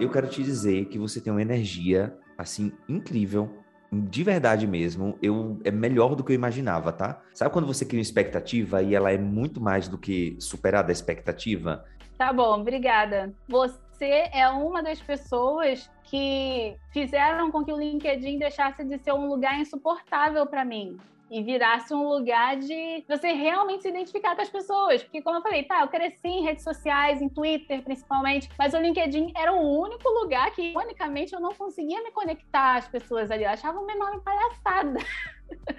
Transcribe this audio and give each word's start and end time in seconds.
eu 0.00 0.10
quero 0.10 0.28
te 0.28 0.42
dizer 0.42 0.86
que 0.86 0.98
você 0.98 1.20
tem 1.20 1.32
uma 1.32 1.42
energia, 1.42 2.16
assim, 2.36 2.72
incrível. 2.88 3.50
De 3.90 4.22
verdade 4.22 4.66
mesmo, 4.66 5.18
eu 5.22 5.58
é 5.64 5.70
melhor 5.70 6.14
do 6.14 6.22
que 6.22 6.32
eu 6.32 6.34
imaginava, 6.34 6.92
tá? 6.92 7.22
Sabe 7.32 7.50
quando 7.50 7.66
você 7.66 7.84
cria 7.84 7.98
uma 7.98 8.02
expectativa 8.02 8.82
e 8.82 8.94
ela 8.94 9.10
é 9.10 9.16
muito 9.16 9.60
mais 9.60 9.88
do 9.88 9.96
que 9.96 10.36
superada 10.38 10.90
a 10.90 10.92
expectativa? 10.92 11.84
Tá 12.18 12.32
bom, 12.32 12.60
obrigada. 12.60 13.32
Você 13.48 14.28
é 14.32 14.48
uma 14.48 14.82
das 14.82 15.00
pessoas 15.00 15.90
que 16.04 16.76
fizeram 16.90 17.50
com 17.50 17.64
que 17.64 17.72
o 17.72 17.78
LinkedIn 17.78 18.38
deixasse 18.38 18.84
de 18.84 18.98
ser 18.98 19.12
um 19.12 19.26
lugar 19.26 19.58
insuportável 19.58 20.46
para 20.46 20.64
mim 20.64 20.98
e 21.30 21.42
virasse 21.42 21.92
um 21.94 22.08
lugar 22.08 22.56
de 22.56 23.04
você 23.08 23.32
realmente 23.32 23.82
se 23.82 23.88
identificar 23.88 24.34
com 24.34 24.42
as 24.42 24.48
pessoas. 24.48 25.02
Porque, 25.02 25.22
como 25.22 25.38
eu 25.38 25.42
falei, 25.42 25.64
tá, 25.64 25.80
eu 25.80 25.88
cresci 25.88 26.28
em 26.28 26.44
redes 26.44 26.64
sociais, 26.64 27.20
em 27.20 27.28
Twitter 27.28 27.82
principalmente, 27.82 28.48
mas 28.58 28.74
o 28.74 28.78
LinkedIn 28.78 29.32
era 29.36 29.52
o 29.52 29.80
único 29.80 30.08
lugar 30.08 30.50
que, 30.52 30.62
ironicamente, 30.62 31.34
eu 31.34 31.40
não 31.40 31.54
conseguia 31.54 32.02
me 32.02 32.10
conectar 32.10 32.76
às 32.76 32.88
pessoas 32.88 33.30
ali. 33.30 33.44
Eu 33.44 33.50
achava 33.50 33.78
uma 33.78 33.92
enorme 33.92 34.20
palhaçada. 34.20 34.98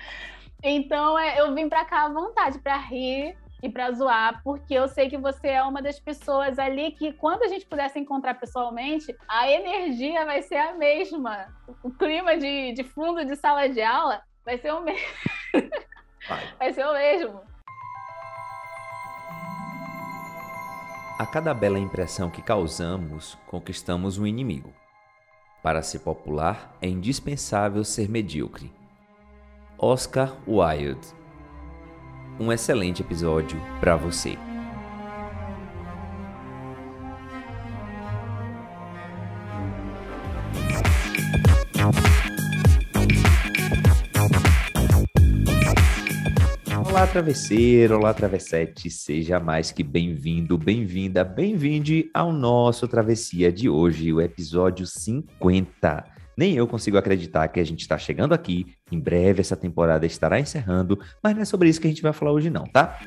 então, 0.63 1.17
é, 1.17 1.40
eu 1.40 1.54
vim 1.54 1.68
para 1.68 1.85
cá 1.85 2.05
à 2.05 2.09
vontade, 2.09 2.59
para 2.59 2.77
rir 2.77 3.35
e 3.62 3.70
para 3.70 3.91
zoar, 3.91 4.41
porque 4.41 4.73
eu 4.73 4.88
sei 4.88 5.09
que 5.09 5.18
você 5.18 5.49
é 5.49 5.63
uma 5.63 5.81
das 5.81 5.99
pessoas 5.99 6.57
ali 6.57 6.91
que, 6.91 7.12
quando 7.13 7.43
a 7.43 7.48
gente 7.48 7.66
puder 7.66 7.90
se 7.90 7.99
encontrar 7.99 8.35
pessoalmente, 8.35 9.13
a 9.27 9.52
energia 9.52 10.26
vai 10.26 10.41
ser 10.41 10.55
a 10.55 10.73
mesma. 10.73 11.48
O 11.84 11.91
clima 11.91 12.38
de, 12.38 12.71
de 12.71 12.84
fundo 12.84 13.26
de 13.26 13.35
sala 13.35 13.68
de 13.68 13.81
aula 13.81 14.21
vai 14.45 14.57
ser 14.57 14.73
o 14.73 14.81
mesmo. 14.81 15.07
Vai. 16.27 16.53
vai 16.59 16.73
ser 16.73 16.85
o 16.85 16.93
mesmo. 16.93 17.41
A 21.17 21.25
cada 21.25 21.53
bela 21.53 21.79
impressão 21.79 22.29
que 22.29 22.41
causamos, 22.41 23.38
conquistamos 23.48 24.17
um 24.17 24.27
inimigo. 24.27 24.73
Para 25.63 25.82
ser 25.82 25.99
popular, 25.99 26.77
é 26.82 26.87
indispensável 26.87 27.84
ser 27.84 28.10
medíocre. 28.10 28.71
Oscar 29.77 30.34
Wilde. 30.48 31.07
Um 32.40 32.51
excelente 32.51 33.01
episódio 33.01 33.60
para 33.79 33.95
você. 33.95 34.37
Travesseiro, 47.12 47.98
olá, 47.98 48.13
travessete, 48.13 48.88
seja 48.88 49.40
mais 49.40 49.71
que 49.71 49.82
bem-vindo, 49.82 50.55
bem-vinda, 50.60 51.24
bem-vinde 51.24 52.07
ao 52.13 52.32
nosso 52.32 52.88
Travessia 52.88 53.51
de 53.51 53.68
hoje, 53.68 54.13
o 54.13 54.21
episódio 54.21 54.85
50. 54.85 56.05
Nem 56.38 56.54
eu 56.54 56.68
consigo 56.68 56.99
acreditar 56.99 57.48
que 57.48 57.60
a 57.60 57.63
gente 57.63 57.82
está 57.82 57.98
chegando 57.98 58.34
aqui, 58.34 58.76
em 58.91 58.99
breve 58.99 59.41
essa 59.41 59.55
temporada 59.55 60.05
estará 60.05 60.40
encerrando, 60.40 60.99
mas 61.21 61.34
não 61.34 61.41
é 61.41 61.46
sobre 61.46 61.68
isso 61.68 61.82
que 61.82 61.88
a 61.88 61.90
gente 61.90 62.04
vai 62.04 62.13
falar 62.13 62.32
hoje 62.32 62.51
não, 62.51 62.66
tá? 62.66 62.99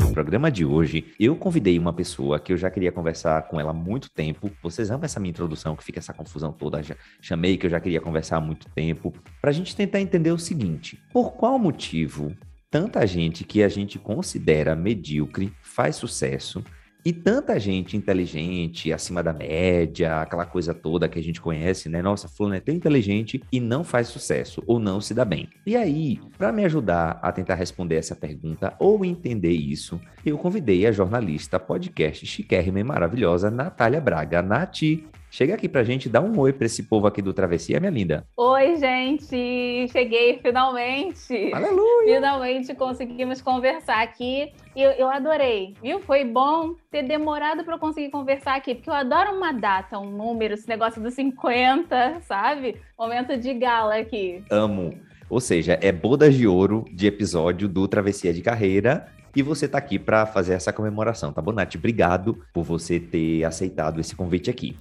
No 0.00 0.12
programa 0.12 0.48
de 0.48 0.64
hoje, 0.64 1.12
eu 1.18 1.34
convidei 1.34 1.76
uma 1.76 1.92
pessoa 1.92 2.38
que 2.38 2.52
eu 2.52 2.56
já 2.56 2.70
queria 2.70 2.92
conversar 2.92 3.42
com 3.48 3.58
ela 3.58 3.70
há 3.70 3.74
muito 3.74 4.08
tempo. 4.08 4.48
Vocês 4.62 4.88
amam 4.88 5.04
essa 5.04 5.18
minha 5.18 5.30
introdução, 5.30 5.74
que 5.74 5.82
fica 5.82 5.98
essa 5.98 6.12
confusão 6.12 6.52
toda. 6.52 6.82
Já 6.82 6.94
chamei 7.20 7.56
que 7.56 7.66
eu 7.66 7.70
já 7.70 7.80
queria 7.80 8.00
conversar 8.00 8.36
há 8.36 8.40
muito 8.40 8.68
tempo. 8.70 9.12
Para 9.40 9.50
a 9.50 9.52
gente 9.52 9.74
tentar 9.74 10.00
entender 10.00 10.30
o 10.30 10.38
seguinte: 10.38 11.02
por 11.12 11.32
qual 11.32 11.58
motivo 11.58 12.36
tanta 12.72 13.06
gente 13.06 13.44
que 13.44 13.62
a 13.62 13.68
gente 13.68 13.98
considera 13.98 14.74
medíocre 14.74 15.52
faz 15.60 15.94
sucesso 15.94 16.64
e 17.04 17.12
tanta 17.12 17.60
gente 17.60 17.96
inteligente, 17.96 18.92
acima 18.92 19.22
da 19.22 19.32
média, 19.32 20.22
aquela 20.22 20.46
coisa 20.46 20.72
toda 20.72 21.08
que 21.08 21.18
a 21.18 21.22
gente 21.22 21.38
conhece, 21.38 21.88
né? 21.90 22.00
Nossa, 22.00 22.28
fulano 22.28 22.54
é 22.54 22.60
tão 22.60 22.74
inteligente 22.74 23.42
e 23.52 23.60
não 23.60 23.84
faz 23.84 24.08
sucesso 24.08 24.62
ou 24.66 24.78
não 24.78 25.02
se 25.02 25.12
dá 25.12 25.24
bem. 25.24 25.50
E 25.66 25.76
aí, 25.76 26.18
para 26.38 26.50
me 26.50 26.64
ajudar 26.64 27.18
a 27.20 27.30
tentar 27.30 27.56
responder 27.56 27.96
essa 27.96 28.16
pergunta 28.16 28.74
ou 28.78 29.04
entender 29.04 29.52
isso, 29.52 30.00
eu 30.24 30.38
convidei 30.38 30.86
a 30.86 30.92
jornalista 30.92 31.60
podcast 31.60 32.24
chiquérrima 32.24 32.80
e 32.80 32.84
maravilhosa 32.84 33.50
Natália 33.50 34.00
Braga. 34.00 34.40
Nati, 34.40 35.04
Chega 35.32 35.54
aqui 35.54 35.66
pra 35.66 35.82
gente, 35.82 36.10
dá 36.10 36.20
um 36.20 36.38
oi 36.38 36.52
pra 36.52 36.66
esse 36.66 36.82
povo 36.82 37.06
aqui 37.06 37.22
do 37.22 37.32
Travessia, 37.32 37.80
minha 37.80 37.90
linda. 37.90 38.26
Oi, 38.36 38.76
gente! 38.76 39.88
Cheguei 39.90 40.38
finalmente! 40.42 41.50
Aleluia! 41.54 42.16
Finalmente 42.16 42.74
conseguimos 42.74 43.40
conversar 43.40 44.02
aqui. 44.02 44.52
Eu, 44.76 44.90
eu 44.90 45.08
adorei, 45.08 45.72
viu? 45.82 46.00
Foi 46.00 46.22
bom 46.22 46.74
ter 46.90 47.04
demorado 47.04 47.64
para 47.64 47.76
eu 47.76 47.78
conseguir 47.78 48.10
conversar 48.10 48.56
aqui, 48.56 48.74
porque 48.74 48.90
eu 48.90 48.94
adoro 48.94 49.34
uma 49.34 49.52
data, 49.52 49.98
um 49.98 50.10
número, 50.10 50.52
esse 50.52 50.68
negócio 50.68 51.00
dos 51.00 51.14
50, 51.14 52.20
sabe? 52.28 52.76
Momento 52.98 53.34
de 53.34 53.54
gala 53.54 53.96
aqui. 53.96 54.44
Amo. 54.50 54.92
Ou 55.30 55.40
seja, 55.40 55.78
é 55.80 55.90
bodas 55.90 56.34
de 56.34 56.46
ouro 56.46 56.84
de 56.92 57.06
episódio 57.06 57.70
do 57.70 57.88
Travessia 57.88 58.34
de 58.34 58.42
Carreira 58.42 59.06
e 59.34 59.40
você 59.40 59.64
está 59.64 59.78
aqui 59.78 59.98
para 59.98 60.26
fazer 60.26 60.52
essa 60.52 60.74
comemoração, 60.74 61.32
tá 61.32 61.40
bom, 61.40 61.52
Nath? 61.52 61.74
Obrigado 61.76 62.44
por 62.52 62.64
você 62.64 63.00
ter 63.00 63.44
aceitado 63.44 63.98
esse 63.98 64.14
convite 64.14 64.50
aqui. 64.50 64.76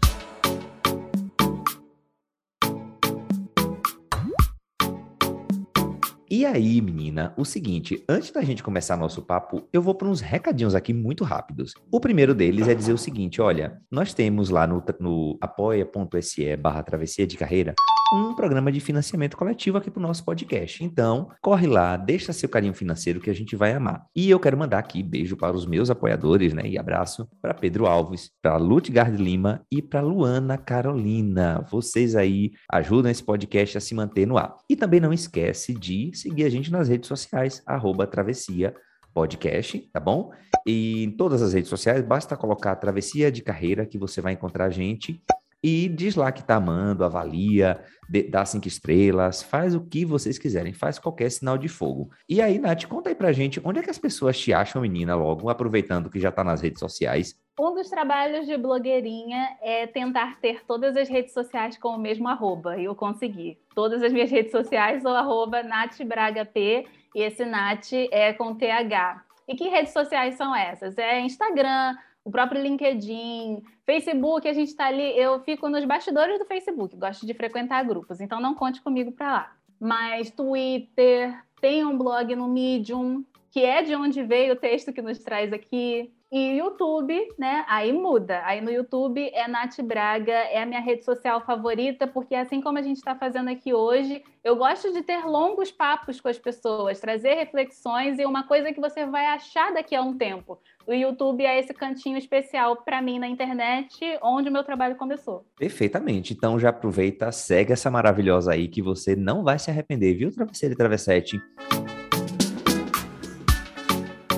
E 6.41 6.46
aí, 6.47 6.81
menina, 6.81 7.35
o 7.38 7.46
seguinte, 7.46 8.03
antes 8.09 8.31
da 8.31 8.41
gente 8.41 8.63
começar 8.63 8.97
nosso 8.97 9.22
papo, 9.22 9.62
eu 9.72 9.79
vou 9.79 9.94
para 9.94 10.07
uns 10.07 10.22
recadinhos 10.22 10.74
aqui 10.74 10.91
muito 10.91 11.24
rápidos. 11.24 11.75
O 11.91 12.00
primeiro 12.00 12.34
deles 12.34 12.68
é 12.68 12.74
dizer 12.74 12.94
o 12.94 12.97
seguinte, 12.97 13.40
olha, 13.40 13.79
nós 13.91 14.12
temos 14.12 14.50
lá 14.50 14.66
no, 14.66 14.84
no 15.00 15.38
apoia.se 15.40 16.57
barra 16.57 16.81
travessia 16.81 17.28
de 17.28 17.38
carreira 17.38 17.75
um 18.13 18.34
programa 18.34 18.72
de 18.72 18.81
financiamento 18.81 19.38
coletivo 19.38 19.78
aqui 19.78 19.90
para 19.90 20.00
o 20.00 20.03
nosso 20.03 20.25
podcast. 20.25 20.84
Então, 20.84 21.29
corre 21.41 21.66
lá, 21.66 21.96
deixa 21.96 22.34
seu 22.34 22.50
carinho 22.50 22.73
financeiro 22.73 23.22
que 23.22 23.29
a 23.29 23.34
gente 23.34 23.56
vai 23.56 23.72
amar. 23.72 24.06
E 24.13 24.29
eu 24.29 24.40
quero 24.40 24.58
mandar 24.58 24.79
aqui 24.79 25.02
beijo 25.02 25.38
para 25.38 25.56
os 25.56 25.66
meus 25.66 25.90
apoiadores, 25.90 26.53
né? 26.53 26.63
E 26.66 26.78
abraço 26.78 27.28
para 27.41 27.53
Pedro 27.53 27.85
Alves, 27.85 28.29
para 28.41 28.58
Lutgard 28.58 29.16
Lima 29.16 29.62
e 29.72 29.81
para 29.81 30.02
Luana 30.02 30.58
Carolina. 30.58 31.66
Vocês 31.72 32.16
aí 32.16 32.52
ajudam 32.69 33.09
esse 33.09 33.23
podcast 33.23 33.78
a 33.78 33.81
se 33.81 33.96
manter 33.96 34.25
no 34.25 34.38
ar. 34.38 34.58
E 34.69 34.75
também 34.75 35.00
não 35.00 35.13
esquece 35.13 35.73
de 35.73 36.12
seguir 36.31 36.45
a 36.45 36.49
gente 36.49 36.71
nas 36.71 36.87
redes 36.87 37.07
sociais, 37.07 37.61
arroba 37.65 38.07
travessia 38.07 38.73
podcast, 39.13 39.77
tá 39.91 39.99
bom? 39.99 40.31
E 40.65 41.03
em 41.03 41.11
todas 41.11 41.41
as 41.41 41.53
redes 41.53 41.69
sociais, 41.69 42.01
basta 42.01 42.37
colocar 42.37 42.75
Travessia 42.77 43.29
de 43.29 43.41
Carreira 43.41 43.85
que 43.85 43.97
você 43.97 44.21
vai 44.21 44.31
encontrar 44.31 44.65
a 44.65 44.69
gente 44.69 45.21
e 45.63 45.88
diz 45.88 46.16
lá 46.16 46.31
que 46.31 46.44
tá 46.44 46.55
amando, 46.55 47.03
avalia, 47.03 47.83
de, 48.09 48.23
dá 48.23 48.44
cinco 48.45 48.67
estrelas, 48.67 49.44
faz 49.44 49.75
o 49.75 49.81
que 49.81 50.05
vocês 50.05 50.38
quiserem, 50.38 50.73
faz 50.73 50.97
qualquer 50.97 51.29
sinal 51.29 51.57
de 51.57 51.67
fogo. 51.67 52.09
E 52.27 52.41
aí, 52.41 52.59
Nath, 52.59 52.85
conta 52.85 53.09
aí 53.09 53.16
pra 53.16 53.31
gente, 53.31 53.61
onde 53.63 53.79
é 53.79 53.83
que 53.83 53.89
as 53.89 53.99
pessoas 53.99 54.38
te 54.39 54.53
acham, 54.53 54.81
menina, 54.81 55.16
logo, 55.16 55.49
aproveitando 55.49 56.09
que 56.09 56.19
já 56.19 56.31
tá 56.31 56.44
nas 56.44 56.61
redes 56.61 56.79
sociais? 56.79 57.39
Um 57.59 57.75
dos 57.75 57.89
trabalhos 57.89 58.47
de 58.47 58.57
blogueirinha 58.57 59.57
é 59.61 59.85
tentar 59.85 60.39
ter 60.39 60.66
todas 60.66 60.97
as 60.97 61.07
redes 61.07 61.33
sociais 61.33 61.78
com 61.78 61.89
o 61.89 61.99
mesmo 61.99 62.28
arroba, 62.28 62.78
e 62.78 62.85
eu 62.85 62.95
consegui. 62.95 63.57
Todas 63.75 64.01
as 64.01 64.11
minhas 64.11 64.31
redes 64.31 64.51
sociais 64.51 65.03
são 65.03 65.13
arroba 65.13 65.61
NathBragaP, 65.61 66.88
e 67.13 67.22
esse 67.22 67.45
Nath 67.45 67.93
é 68.11 68.33
com 68.33 68.55
TH. 68.55 69.23
E 69.47 69.55
que 69.55 69.67
redes 69.67 69.91
sociais 69.91 70.35
são 70.35 70.55
essas? 70.55 70.97
É 70.97 71.19
Instagram, 71.19 71.95
o 72.23 72.31
próprio 72.31 72.61
LinkedIn, 72.61 73.63
Facebook, 73.85 74.47
a 74.47 74.53
gente 74.53 74.69
está 74.69 74.87
ali. 74.87 75.17
Eu 75.17 75.39
fico 75.41 75.67
nos 75.67 75.83
bastidores 75.85 76.39
do 76.39 76.45
Facebook, 76.45 76.95
gosto 76.95 77.25
de 77.25 77.33
frequentar 77.33 77.83
grupos, 77.83 78.21
então 78.21 78.39
não 78.39 78.53
conte 78.53 78.81
comigo 78.81 79.11
para 79.11 79.31
lá. 79.31 79.55
Mas 79.79 80.29
Twitter, 80.29 81.35
tem 81.59 81.83
um 81.83 81.97
blog 81.97 82.35
no 82.35 82.47
Medium, 82.47 83.23
que 83.49 83.63
é 83.63 83.81
de 83.81 83.95
onde 83.95 84.23
veio 84.23 84.53
o 84.53 84.57
texto 84.57 84.93
que 84.93 85.01
nos 85.01 85.19
traz 85.19 85.51
aqui. 85.51 86.13
E 86.31 86.59
YouTube, 86.59 87.13
né? 87.37 87.66
Aí 87.67 87.91
muda. 87.91 88.41
Aí 88.45 88.61
no 88.61 88.72
YouTube 88.72 89.29
é 89.33 89.49
Nath 89.49 89.81
Braga, 89.83 90.31
é 90.31 90.61
a 90.61 90.66
minha 90.66 90.79
rede 90.79 91.03
social 91.03 91.41
favorita, 91.41 92.07
porque 92.07 92.33
assim 92.33 92.61
como 92.61 92.78
a 92.78 92.81
gente 92.81 92.97
está 92.97 93.13
fazendo 93.13 93.49
aqui 93.49 93.73
hoje, 93.73 94.23
eu 94.41 94.55
gosto 94.55 94.93
de 94.93 95.01
ter 95.01 95.25
longos 95.25 95.73
papos 95.73 96.22
com 96.22 96.29
as 96.29 96.39
pessoas, 96.39 97.01
trazer 97.01 97.33
reflexões 97.33 98.17
e 98.17 98.25
uma 98.25 98.47
coisa 98.47 98.72
que 98.72 98.79
você 98.79 99.05
vai 99.05 99.25
achar 99.25 99.73
daqui 99.73 99.93
a 99.93 100.01
um 100.01 100.17
tempo. 100.17 100.57
O 100.87 100.93
YouTube 100.93 101.45
é 101.45 101.59
esse 101.59 101.73
cantinho 101.73 102.17
especial 102.17 102.77
para 102.77 103.01
mim 103.01 103.19
na 103.19 103.27
internet, 103.27 103.99
onde 104.23 104.47
o 104.47 104.53
meu 104.53 104.63
trabalho 104.63 104.95
começou. 104.95 105.45
Perfeitamente. 105.57 106.31
Então 106.31 106.57
já 106.57 106.69
aproveita, 106.69 107.29
segue 107.34 107.73
essa 107.73 107.91
maravilhosa 107.91 108.53
aí 108.53 108.69
que 108.69 108.81
você 108.81 109.17
não 109.17 109.43
vai 109.43 109.59
se 109.59 109.69
arrepender, 109.69 110.13
viu, 110.13 110.31
Travesseiro 110.31 110.75
e 110.75 110.77
Travessete? 110.77 111.41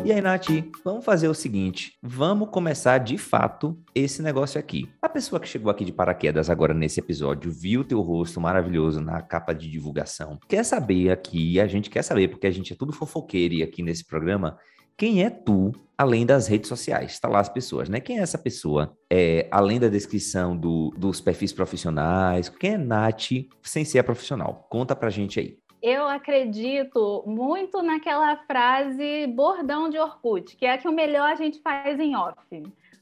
E 0.06 0.12
aí, 0.12 0.20
Nath, 0.20 0.48
vamos 0.84 1.06
fazer 1.06 1.30
o 1.30 1.34
seguinte: 1.34 1.94
vamos 2.02 2.50
começar 2.50 2.98
de 2.98 3.18
fato 3.18 3.78
esse 3.96 4.22
negócio 4.22 4.60
aqui. 4.60 4.90
A 5.02 5.08
pessoa 5.08 5.40
que 5.40 5.48
chegou 5.48 5.72
aqui 5.72 5.86
de 5.86 5.94
paraquedas 5.94 6.50
agora 6.50 6.74
nesse 6.74 7.00
episódio 7.00 7.50
viu 7.50 7.86
teu 7.86 8.02
rosto 8.02 8.42
maravilhoso 8.42 9.00
na 9.00 9.22
capa 9.22 9.54
de 9.54 9.72
divulgação. 9.72 10.38
Quer 10.50 10.66
saber 10.66 11.10
aqui, 11.10 11.58
a 11.58 11.68
gente 11.68 11.90
quer 11.90 12.02
saber, 12.02 12.28
porque 12.28 12.48
a 12.48 12.52
gente 12.52 12.74
é 12.74 12.76
tudo 12.76 12.92
fofoqueiro 12.92 13.54
e 13.54 13.64
aqui 13.64 13.82
nesse 13.82 14.06
programa 14.06 14.58
quem 14.98 15.24
é 15.24 15.30
tu 15.30 15.72
além 15.98 16.26
das 16.26 16.48
redes 16.48 16.68
sociais? 16.68 17.14
Está 17.14 17.28
lá 17.28 17.40
as 17.40 17.50
pessoas, 17.50 17.90
né? 17.90 18.00
Quem 18.00 18.20
é 18.20 18.22
essa 18.22 18.38
pessoa? 18.38 18.96
É, 19.10 19.48
além 19.52 19.80
da 19.80 19.88
descrição 19.88 20.56
do, 20.56 20.94
dos 20.98 21.22
perfis 21.22 21.54
profissionais, 21.54 22.50
quem 22.50 22.74
é 22.74 22.78
Nath 22.78 23.30
sem 23.62 23.86
ser 23.86 24.04
profissional? 24.04 24.68
Conta 24.70 24.96
pra 24.96 25.10
gente 25.10 25.40
aí. 25.40 25.58
Eu 25.84 26.08
acredito 26.08 27.26
muito 27.28 27.82
naquela 27.82 28.38
frase 28.38 29.28
bordão 29.28 29.90
de 29.90 30.00
Orkut, 30.00 30.56
que 30.56 30.66
é 30.66 30.78
que 30.78 30.88
o 30.88 30.94
melhor 30.94 31.30
a 31.30 31.36
gente 31.36 31.60
faz 31.60 32.00
em 32.00 32.16
off. 32.16 32.38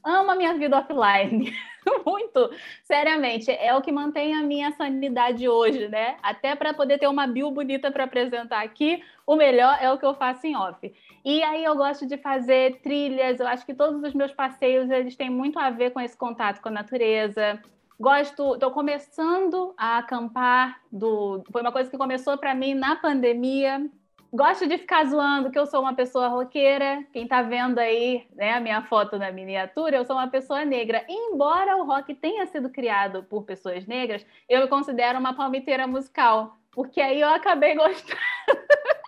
Amo 0.04 0.32
a 0.32 0.34
minha 0.34 0.54
vida 0.54 0.78
offline. 0.78 1.54
muito, 2.04 2.50
seriamente, 2.82 3.52
é 3.52 3.72
o 3.72 3.80
que 3.80 3.92
mantém 3.92 4.34
a 4.34 4.42
minha 4.42 4.72
sanidade 4.72 5.48
hoje, 5.48 5.86
né? 5.86 6.16
Até 6.24 6.56
para 6.56 6.74
poder 6.74 6.98
ter 6.98 7.06
uma 7.06 7.24
bio 7.24 7.52
bonita 7.52 7.88
para 7.92 8.02
apresentar 8.02 8.64
aqui, 8.64 9.00
o 9.24 9.36
melhor 9.36 9.78
é 9.80 9.88
o 9.92 9.96
que 9.96 10.04
eu 10.04 10.14
faço 10.14 10.44
em 10.44 10.56
off. 10.56 10.92
E 11.24 11.40
aí 11.44 11.62
eu 11.62 11.76
gosto 11.76 12.04
de 12.04 12.16
fazer 12.18 12.80
trilhas, 12.82 13.38
eu 13.38 13.46
acho 13.46 13.64
que 13.64 13.74
todos 13.74 14.02
os 14.02 14.12
meus 14.12 14.32
passeios 14.32 14.90
eles 14.90 15.14
têm 15.14 15.30
muito 15.30 15.56
a 15.56 15.70
ver 15.70 15.92
com 15.92 16.00
esse 16.00 16.16
contato 16.16 16.60
com 16.60 16.68
a 16.68 16.72
natureza. 16.72 17.62
Gosto, 17.98 18.54
estou 18.54 18.70
começando 18.70 19.74
a 19.76 19.98
acampar 19.98 20.80
do, 20.90 21.42
foi 21.52 21.60
uma 21.60 21.72
coisa 21.72 21.90
que 21.90 21.98
começou 21.98 22.36
para 22.36 22.54
mim 22.54 22.74
na 22.74 22.96
pandemia. 22.96 23.88
Gosto 24.32 24.66
de 24.66 24.78
ficar 24.78 25.04
zoando 25.04 25.50
que 25.50 25.58
eu 25.58 25.66
sou 25.66 25.82
uma 25.82 25.94
pessoa 25.94 26.28
roqueira. 26.28 27.04
Quem 27.12 27.24
está 27.24 27.42
vendo 27.42 27.78
aí, 27.78 28.26
né, 28.34 28.54
a 28.54 28.60
minha 28.60 28.82
foto 28.82 29.18
na 29.18 29.30
miniatura, 29.30 29.96
eu 29.96 30.04
sou 30.06 30.16
uma 30.16 30.28
pessoa 30.28 30.64
negra. 30.64 31.04
Embora 31.08 31.76
o 31.76 31.84
rock 31.84 32.14
tenha 32.14 32.46
sido 32.46 32.70
criado 32.70 33.24
por 33.24 33.44
pessoas 33.44 33.86
negras, 33.86 34.24
eu 34.48 34.62
me 34.62 34.68
considero 34.68 35.18
uma 35.18 35.34
palmiteira 35.34 35.86
musical, 35.86 36.56
porque 36.70 37.00
aí 37.00 37.20
eu 37.20 37.28
acabei 37.28 37.74
gostando. 37.76 38.18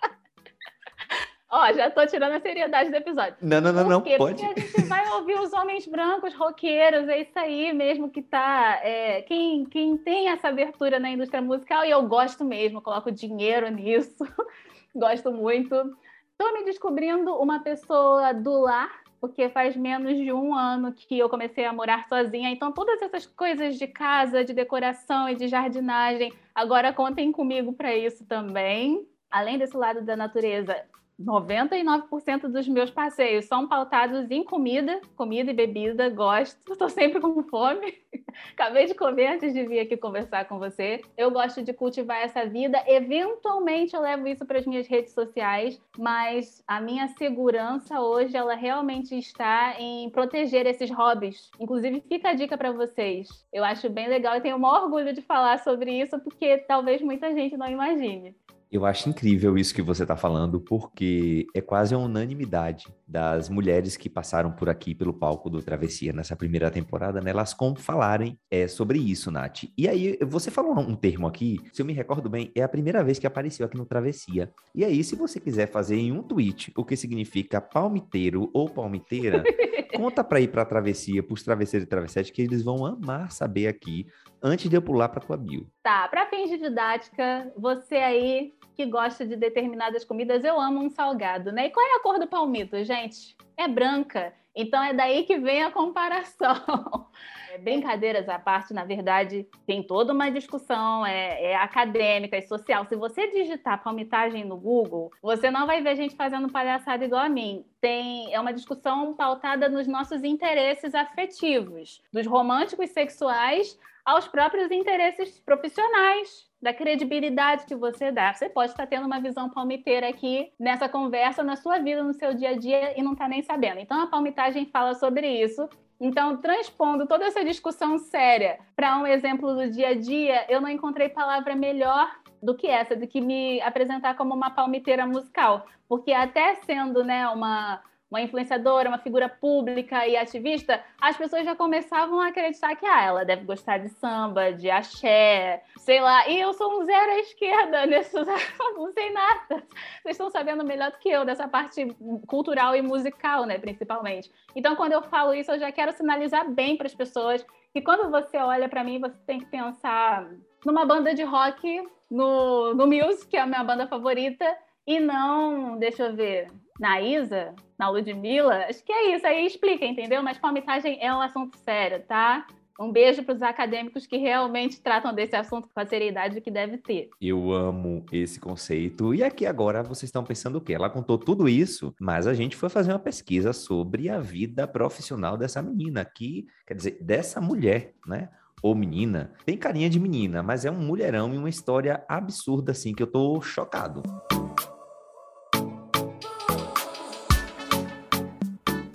Ó, 1.56 1.72
já 1.72 1.88
tô 1.88 2.04
tirando 2.04 2.32
a 2.32 2.40
seriedade 2.40 2.90
do 2.90 2.96
episódio. 2.96 3.36
Não, 3.40 3.60
não, 3.60 3.72
não, 3.72 3.88
não, 3.88 4.00
Por 4.00 4.10
quê? 4.10 4.16
pode. 4.18 4.44
Porque 4.44 4.60
a 4.60 4.66
gente 4.66 4.88
vai 4.88 5.08
ouvir 5.12 5.38
os 5.38 5.52
homens 5.52 5.86
brancos, 5.86 6.34
roqueiros, 6.34 7.08
é 7.08 7.20
isso 7.20 7.38
aí 7.38 7.72
mesmo 7.72 8.10
que 8.10 8.22
tá. 8.22 8.80
É, 8.82 9.22
quem, 9.22 9.64
quem 9.64 9.96
tem 9.96 10.30
essa 10.30 10.48
abertura 10.48 10.98
na 10.98 11.10
indústria 11.10 11.40
musical, 11.40 11.84
e 11.84 11.90
eu 11.90 12.02
gosto 12.08 12.44
mesmo, 12.44 12.82
coloco 12.82 13.12
dinheiro 13.12 13.70
nisso. 13.70 14.24
Gosto 14.96 15.32
muito. 15.32 15.74
Estou 15.74 16.52
me 16.52 16.64
descobrindo 16.64 17.34
uma 17.36 17.60
pessoa 17.60 18.32
do 18.32 18.60
lar, 18.60 18.90
porque 19.20 19.48
faz 19.48 19.76
menos 19.76 20.16
de 20.16 20.32
um 20.32 20.54
ano 20.54 20.92
que 20.92 21.18
eu 21.18 21.28
comecei 21.28 21.64
a 21.64 21.72
morar 21.72 22.06
sozinha. 22.08 22.50
Então, 22.50 22.70
todas 22.70 23.02
essas 23.02 23.26
coisas 23.26 23.76
de 23.76 23.88
casa, 23.88 24.44
de 24.44 24.52
decoração 24.52 25.28
e 25.28 25.34
de 25.34 25.48
jardinagem, 25.48 26.32
agora 26.54 26.92
contem 26.92 27.32
comigo 27.32 27.72
para 27.72 27.96
isso 27.96 28.24
também. 28.24 29.04
Além 29.28 29.58
desse 29.58 29.76
lado 29.76 30.02
da 30.02 30.16
natureza, 30.16 30.80
99% 31.20 32.49
dos 32.49 32.66
meus 32.66 32.90
passeios 32.90 33.44
são 33.44 33.69
pautados 33.69 34.31
em 34.31 34.43
comida, 34.43 35.00
comida 35.16 35.50
e 35.50 35.55
bebida, 35.55 36.08
gosto, 36.08 36.72
estou 36.72 36.88
sempre 36.88 37.20
com 37.20 37.43
fome. 37.44 38.02
Acabei 38.52 38.87
de 38.87 38.94
comer 38.94 39.28
antes 39.28 39.52
de 39.52 39.64
vir 39.64 39.81
aqui 39.81 39.96
conversar 39.96 40.46
com 40.46 40.58
você. 40.58 41.00
Eu 41.16 41.31
gosto 41.31 41.62
de 41.62 41.72
cultivar 41.72 42.19
essa 42.19 42.44
vida, 42.44 42.82
eventualmente 42.87 43.94
eu 43.94 44.00
levo 44.00 44.26
isso 44.26 44.44
para 44.44 44.58
as 44.58 44.66
minhas 44.66 44.87
redes 44.87 45.12
sociais, 45.12 45.81
mas 45.96 46.62
a 46.66 46.81
minha 46.81 47.06
segurança 47.08 48.00
hoje 48.00 48.37
ela 48.37 48.55
realmente 48.55 49.16
está 49.16 49.76
em 49.78 50.11
proteger 50.11 50.66
esses 50.66 50.90
hobbies. 50.90 51.50
Inclusive, 51.61 52.02
fica 52.08 52.31
a 52.31 52.34
dica 52.34 52.58
para 52.58 52.72
vocês. 52.72 53.28
Eu 53.52 53.64
acho 53.64 53.88
bem 53.88 54.08
legal 54.08 54.37
e 54.37 54.40
tenho 54.40 54.56
o 54.56 54.61
maior 54.61 54.84
orgulho 54.84 55.12
de 55.12 55.22
falar 55.22 55.58
sobre 55.61 55.93
isso 55.93 56.19
porque 56.20 56.58
talvez 56.58 57.00
muita 57.00 57.32
gente 57.32 57.56
não 57.56 57.69
imagine. 57.69 58.34
Eu 58.75 58.85
acho 58.85 59.09
incrível 59.09 59.56
isso 59.56 59.73
que 59.73 59.81
você 59.81 60.03
está 60.03 60.17
falando, 60.17 60.61
porque 60.61 61.47
é 61.55 61.61
quase 61.61 61.94
uma 61.94 62.06
unanimidade 62.06 62.93
das 63.06 63.49
mulheres 63.49 63.97
que 63.97 64.11
passaram 64.11 64.50
por 64.50 64.69
aqui 64.69 64.97
pelo 64.97 65.15
palco 65.15 65.49
do 65.49 65.62
Travessia 65.62 66.12
nessa 66.12 66.35
primeira 66.35 66.69
temporada, 66.73 67.21
né? 67.21 67.31
Elas 67.31 67.55
como 67.55 67.79
falarem 67.79 68.37
é, 68.50 68.67
sobre 68.67 68.99
isso, 68.99 69.31
Nath. 69.31 69.67
E 69.79 69.87
aí, 69.87 70.19
você 70.23 70.50
falou 70.50 70.76
um 70.76 70.97
termo 70.97 71.29
aqui, 71.29 71.61
se 71.73 71.82
eu 71.82 71.87
me 71.87 71.93
recordo 71.93 72.29
bem, 72.29 72.50
é 72.53 72.65
a 72.65 72.69
primeira 72.69 73.05
vez 73.05 73.17
que 73.17 73.29
apareceu 73.29 73.65
aqui 73.65 73.76
no 73.76 73.87
Travessia. 73.87 74.53
E 74.75 74.85
aí, 74.85 75.05
se 75.05 75.15
você 75.15 75.38
quiser 75.38 75.71
fazer 75.71 75.94
em 75.94 76.11
um 76.11 76.21
tweet 76.21 76.73
o 76.76 76.85
que 76.85 76.97
significa 76.97 77.61
palmiteiro 77.61 78.50
ou 78.53 78.69
palmiteira, 78.69 79.44
conta 79.94 80.25
para 80.25 80.41
ir 80.41 80.49
para 80.49 80.62
a 80.62 80.67
Travessia, 80.67 81.23
para 81.23 81.35
os 81.35 81.44
travesseiros 81.44 81.87
e 81.87 81.88
travessete, 81.88 82.32
que 82.32 82.43
eles 82.43 82.65
vão 82.65 82.85
amar 82.85 83.31
saber 83.31 83.69
aqui, 83.69 84.09
antes 84.44 84.69
de 84.69 84.76
eu 84.76 84.82
pular 84.82 85.08
para 85.08 85.23
tua 85.23 85.38
bio. 85.38 85.67
Tá, 85.82 86.06
para 86.06 86.26
fins 86.26 86.50
de 86.50 86.58
didática, 86.58 87.50
você 87.56 87.96
aí 87.96 88.52
que 88.76 88.85
gosta 88.85 89.25
de 89.25 89.37
determinadas 89.37 90.05
comidas, 90.05 90.44
eu 90.44 90.61
amo 90.61 90.81
um 90.81 90.91
salgado, 90.91 91.50
né? 91.50 91.67
E 91.67 91.70
qual 91.70 91.87
é 91.87 91.96
a 91.96 92.00
cor 92.00 92.19
do 92.19 92.26
palmito, 92.26 92.82
gente? 92.85 93.37
É 93.56 93.67
branca. 93.67 94.35
Então 94.55 94.82
é 94.82 94.93
daí 94.93 95.25
que 95.25 95.38
vem 95.38 95.62
a 95.62 95.70
comparação. 95.70 96.55
É, 97.55 97.58
brincadeiras 97.58 98.29
à 98.29 98.37
parte, 98.37 98.75
na 98.75 98.85
verdade, 98.85 99.46
tem 99.64 99.81
toda 99.81 100.12
uma 100.12 100.29
discussão 100.29 101.06
é, 101.06 101.52
é, 101.52 101.56
acadêmica 101.56 102.37
e 102.37 102.43
social. 102.43 102.85
Se 102.85 102.97
você 102.97 103.31
digitar 103.31 103.81
palmitagem 103.81 104.44
no 104.44 104.56
Google, 104.56 105.12
você 105.23 105.52
não 105.52 105.64
vai 105.64 105.81
ver 105.81 105.94
gente 105.94 106.17
fazendo 106.17 106.50
palhaçada 106.50 107.05
igual 107.05 107.23
a 107.23 107.29
mim. 107.29 107.64
Tem, 107.81 108.35
é 108.35 108.40
uma 108.40 108.52
discussão 108.52 109.14
pautada 109.14 109.69
nos 109.69 109.87
nossos 109.87 110.25
interesses 110.25 110.97
afetivos, 110.97 112.02
dos 112.12 112.26
românticos 112.26 112.90
sexuais 112.90 113.79
aos 114.04 114.28
próprios 114.28 114.70
interesses 114.70 115.38
profissionais, 115.40 116.44
da 116.64 116.72
credibilidade 116.72 117.66
que 117.66 117.76
você 117.76 118.10
dá. 118.10 118.32
Você 118.32 118.48
pode 118.48 118.70
estar 118.70 118.86
tendo 118.86 119.06
uma 119.06 119.20
visão 119.20 119.50
palmiteira 119.50 120.08
aqui 120.08 120.50
nessa 120.58 120.88
conversa, 120.88 121.42
na 121.42 121.56
sua 121.56 121.78
vida, 121.78 122.02
no 122.02 122.14
seu 122.14 122.32
dia 122.32 122.50
a 122.50 122.56
dia 122.56 122.98
e 122.98 123.02
não 123.02 123.12
está 123.12 123.28
nem 123.28 123.42
sabendo. 123.42 123.80
Então, 123.80 124.00
a 124.00 124.06
palmitagem 124.06 124.64
fala 124.64 124.94
sobre 124.94 125.28
isso. 125.28 125.68
Então, 126.00 126.38
transpondo 126.38 127.06
toda 127.06 127.26
essa 127.26 127.44
discussão 127.44 127.98
séria 127.98 128.58
para 128.74 128.96
um 128.96 129.06
exemplo 129.06 129.54
do 129.54 129.70
dia 129.70 129.88
a 129.88 129.94
dia, 129.94 130.46
eu 130.48 130.58
não 130.58 130.70
encontrei 130.70 131.10
palavra 131.10 131.54
melhor 131.54 132.10
do 132.42 132.54
que 132.54 132.66
essa, 132.66 132.96
do 132.96 133.06
que 133.06 133.20
me 133.20 133.60
apresentar 133.60 134.16
como 134.16 134.34
uma 134.34 134.50
palmiteira 134.50 135.06
musical. 135.06 135.66
Porque 135.86 136.14
até 136.14 136.54
sendo 136.56 137.04
né, 137.04 137.28
uma 137.28 137.82
uma 138.10 138.20
influenciadora, 138.20 138.88
uma 138.88 138.98
figura 138.98 139.28
pública 139.28 140.06
e 140.06 140.16
ativista, 140.16 140.82
as 141.00 141.16
pessoas 141.16 141.44
já 141.44 141.56
começavam 141.56 142.20
a 142.20 142.28
acreditar 142.28 142.76
que 142.76 142.86
ah, 142.86 143.02
ela 143.02 143.24
deve 143.24 143.44
gostar 143.44 143.78
de 143.78 143.88
samba, 143.88 144.52
de 144.52 144.70
axé, 144.70 145.62
sei 145.78 146.00
lá. 146.00 146.28
E 146.28 146.40
eu 146.40 146.52
sou 146.52 146.80
um 146.80 146.84
zero 146.84 147.10
à 147.10 147.18
esquerda 147.18 147.86
nesses, 147.86 148.26
não 148.74 148.92
sei 148.92 149.10
nada. 149.10 149.64
Vocês 150.02 150.14
estão 150.14 150.30
sabendo 150.30 150.64
melhor 150.64 150.92
do 150.92 150.98
que 150.98 151.08
eu 151.08 151.24
dessa 151.24 151.48
parte 151.48 151.86
cultural 152.26 152.76
e 152.76 152.82
musical, 152.82 153.46
né, 153.46 153.58
principalmente. 153.58 154.30
Então, 154.54 154.76
quando 154.76 154.92
eu 154.92 155.02
falo 155.02 155.34
isso, 155.34 155.50
eu 155.50 155.58
já 155.58 155.72
quero 155.72 155.92
sinalizar 155.92 156.48
bem 156.48 156.76
para 156.76 156.87
as 156.87 156.94
pessoas 156.94 157.44
que 157.73 157.82
quando 157.82 158.11
você 158.11 158.37
olha 158.37 158.68
para 158.68 158.84
mim, 158.84 159.00
você 159.00 159.16
tem 159.26 159.40
que 159.40 159.46
pensar 159.46 160.30
numa 160.64 160.87
banda 160.87 161.12
de 161.12 161.25
rock, 161.25 161.82
no, 162.08 162.73
no 162.75 162.87
Muse, 162.87 163.26
que 163.26 163.37
é 163.37 163.40
a 163.40 163.46
minha 163.46 163.64
banda 163.64 163.88
favorita, 163.88 164.46
e 164.87 165.00
não, 165.00 165.76
deixa 165.76 166.04
eu 166.04 166.14
ver, 166.14 166.52
na 166.78 167.00
Isa, 167.00 167.54
na 167.78 167.88
Ludmilla, 167.88 168.66
acho 168.69 168.85
que 168.85 168.93
é 168.93 169.14
isso, 169.14 169.26
aí 169.26 169.47
explica, 169.47 169.85
entendeu? 169.85 170.23
Mas 170.23 170.38
palmitagem 170.38 170.99
é 171.00 171.14
um 171.14 171.21
assunto 171.21 171.57
sério, 171.59 172.02
tá? 172.07 172.47
Um 172.78 172.90
beijo 172.90 173.23
para 173.23 173.35
os 173.35 173.43
acadêmicos 173.43 174.04
que 174.04 174.16
realmente 174.16 174.81
tratam 174.83 175.14
desse 175.14 175.37
assunto 175.37 175.69
com 175.73 175.81
a 175.81 175.87
seriedade 175.87 176.40
que 176.40 176.50
deve 176.50 176.76
ter. 176.76 177.09
Eu 177.21 177.52
amo 177.52 178.04
esse 178.11 178.40
conceito. 178.40 179.14
E 179.14 179.23
aqui 179.23 179.47
agora 179.47 179.83
vocês 179.83 180.09
estão 180.09 180.25
pensando 180.25 180.57
o 180.57 180.61
quê? 180.61 180.75
Ela 180.75 180.90
contou 180.90 181.16
tudo 181.16 181.49
isso, 181.49 181.95
mas 182.00 182.26
a 182.26 182.35
gente 182.35 182.57
foi 182.57 182.69
fazer 182.69 182.90
uma 182.90 182.99
pesquisa 182.99 183.52
sobre 183.52 184.09
a 184.09 184.19
vida 184.19 184.66
profissional 184.66 185.37
dessa 185.37 185.62
menina 185.62 186.00
aqui, 186.00 186.47
quer 186.66 186.75
dizer, 186.75 186.99
dessa 187.00 187.40
mulher, 187.40 187.95
né? 188.04 188.28
Ou 188.61 188.75
menina. 188.75 189.33
Tem 189.45 189.57
carinha 189.57 189.88
de 189.88 190.00
menina, 190.00 190.43
mas 190.43 190.64
é 190.64 190.71
um 190.71 190.81
mulherão 190.81 191.33
e 191.33 191.38
uma 191.38 191.49
história 191.49 192.02
absurda 192.09 192.73
assim 192.73 192.93
que 192.93 193.02
eu 193.02 193.07
tô 193.07 193.40
chocado. 193.40 194.02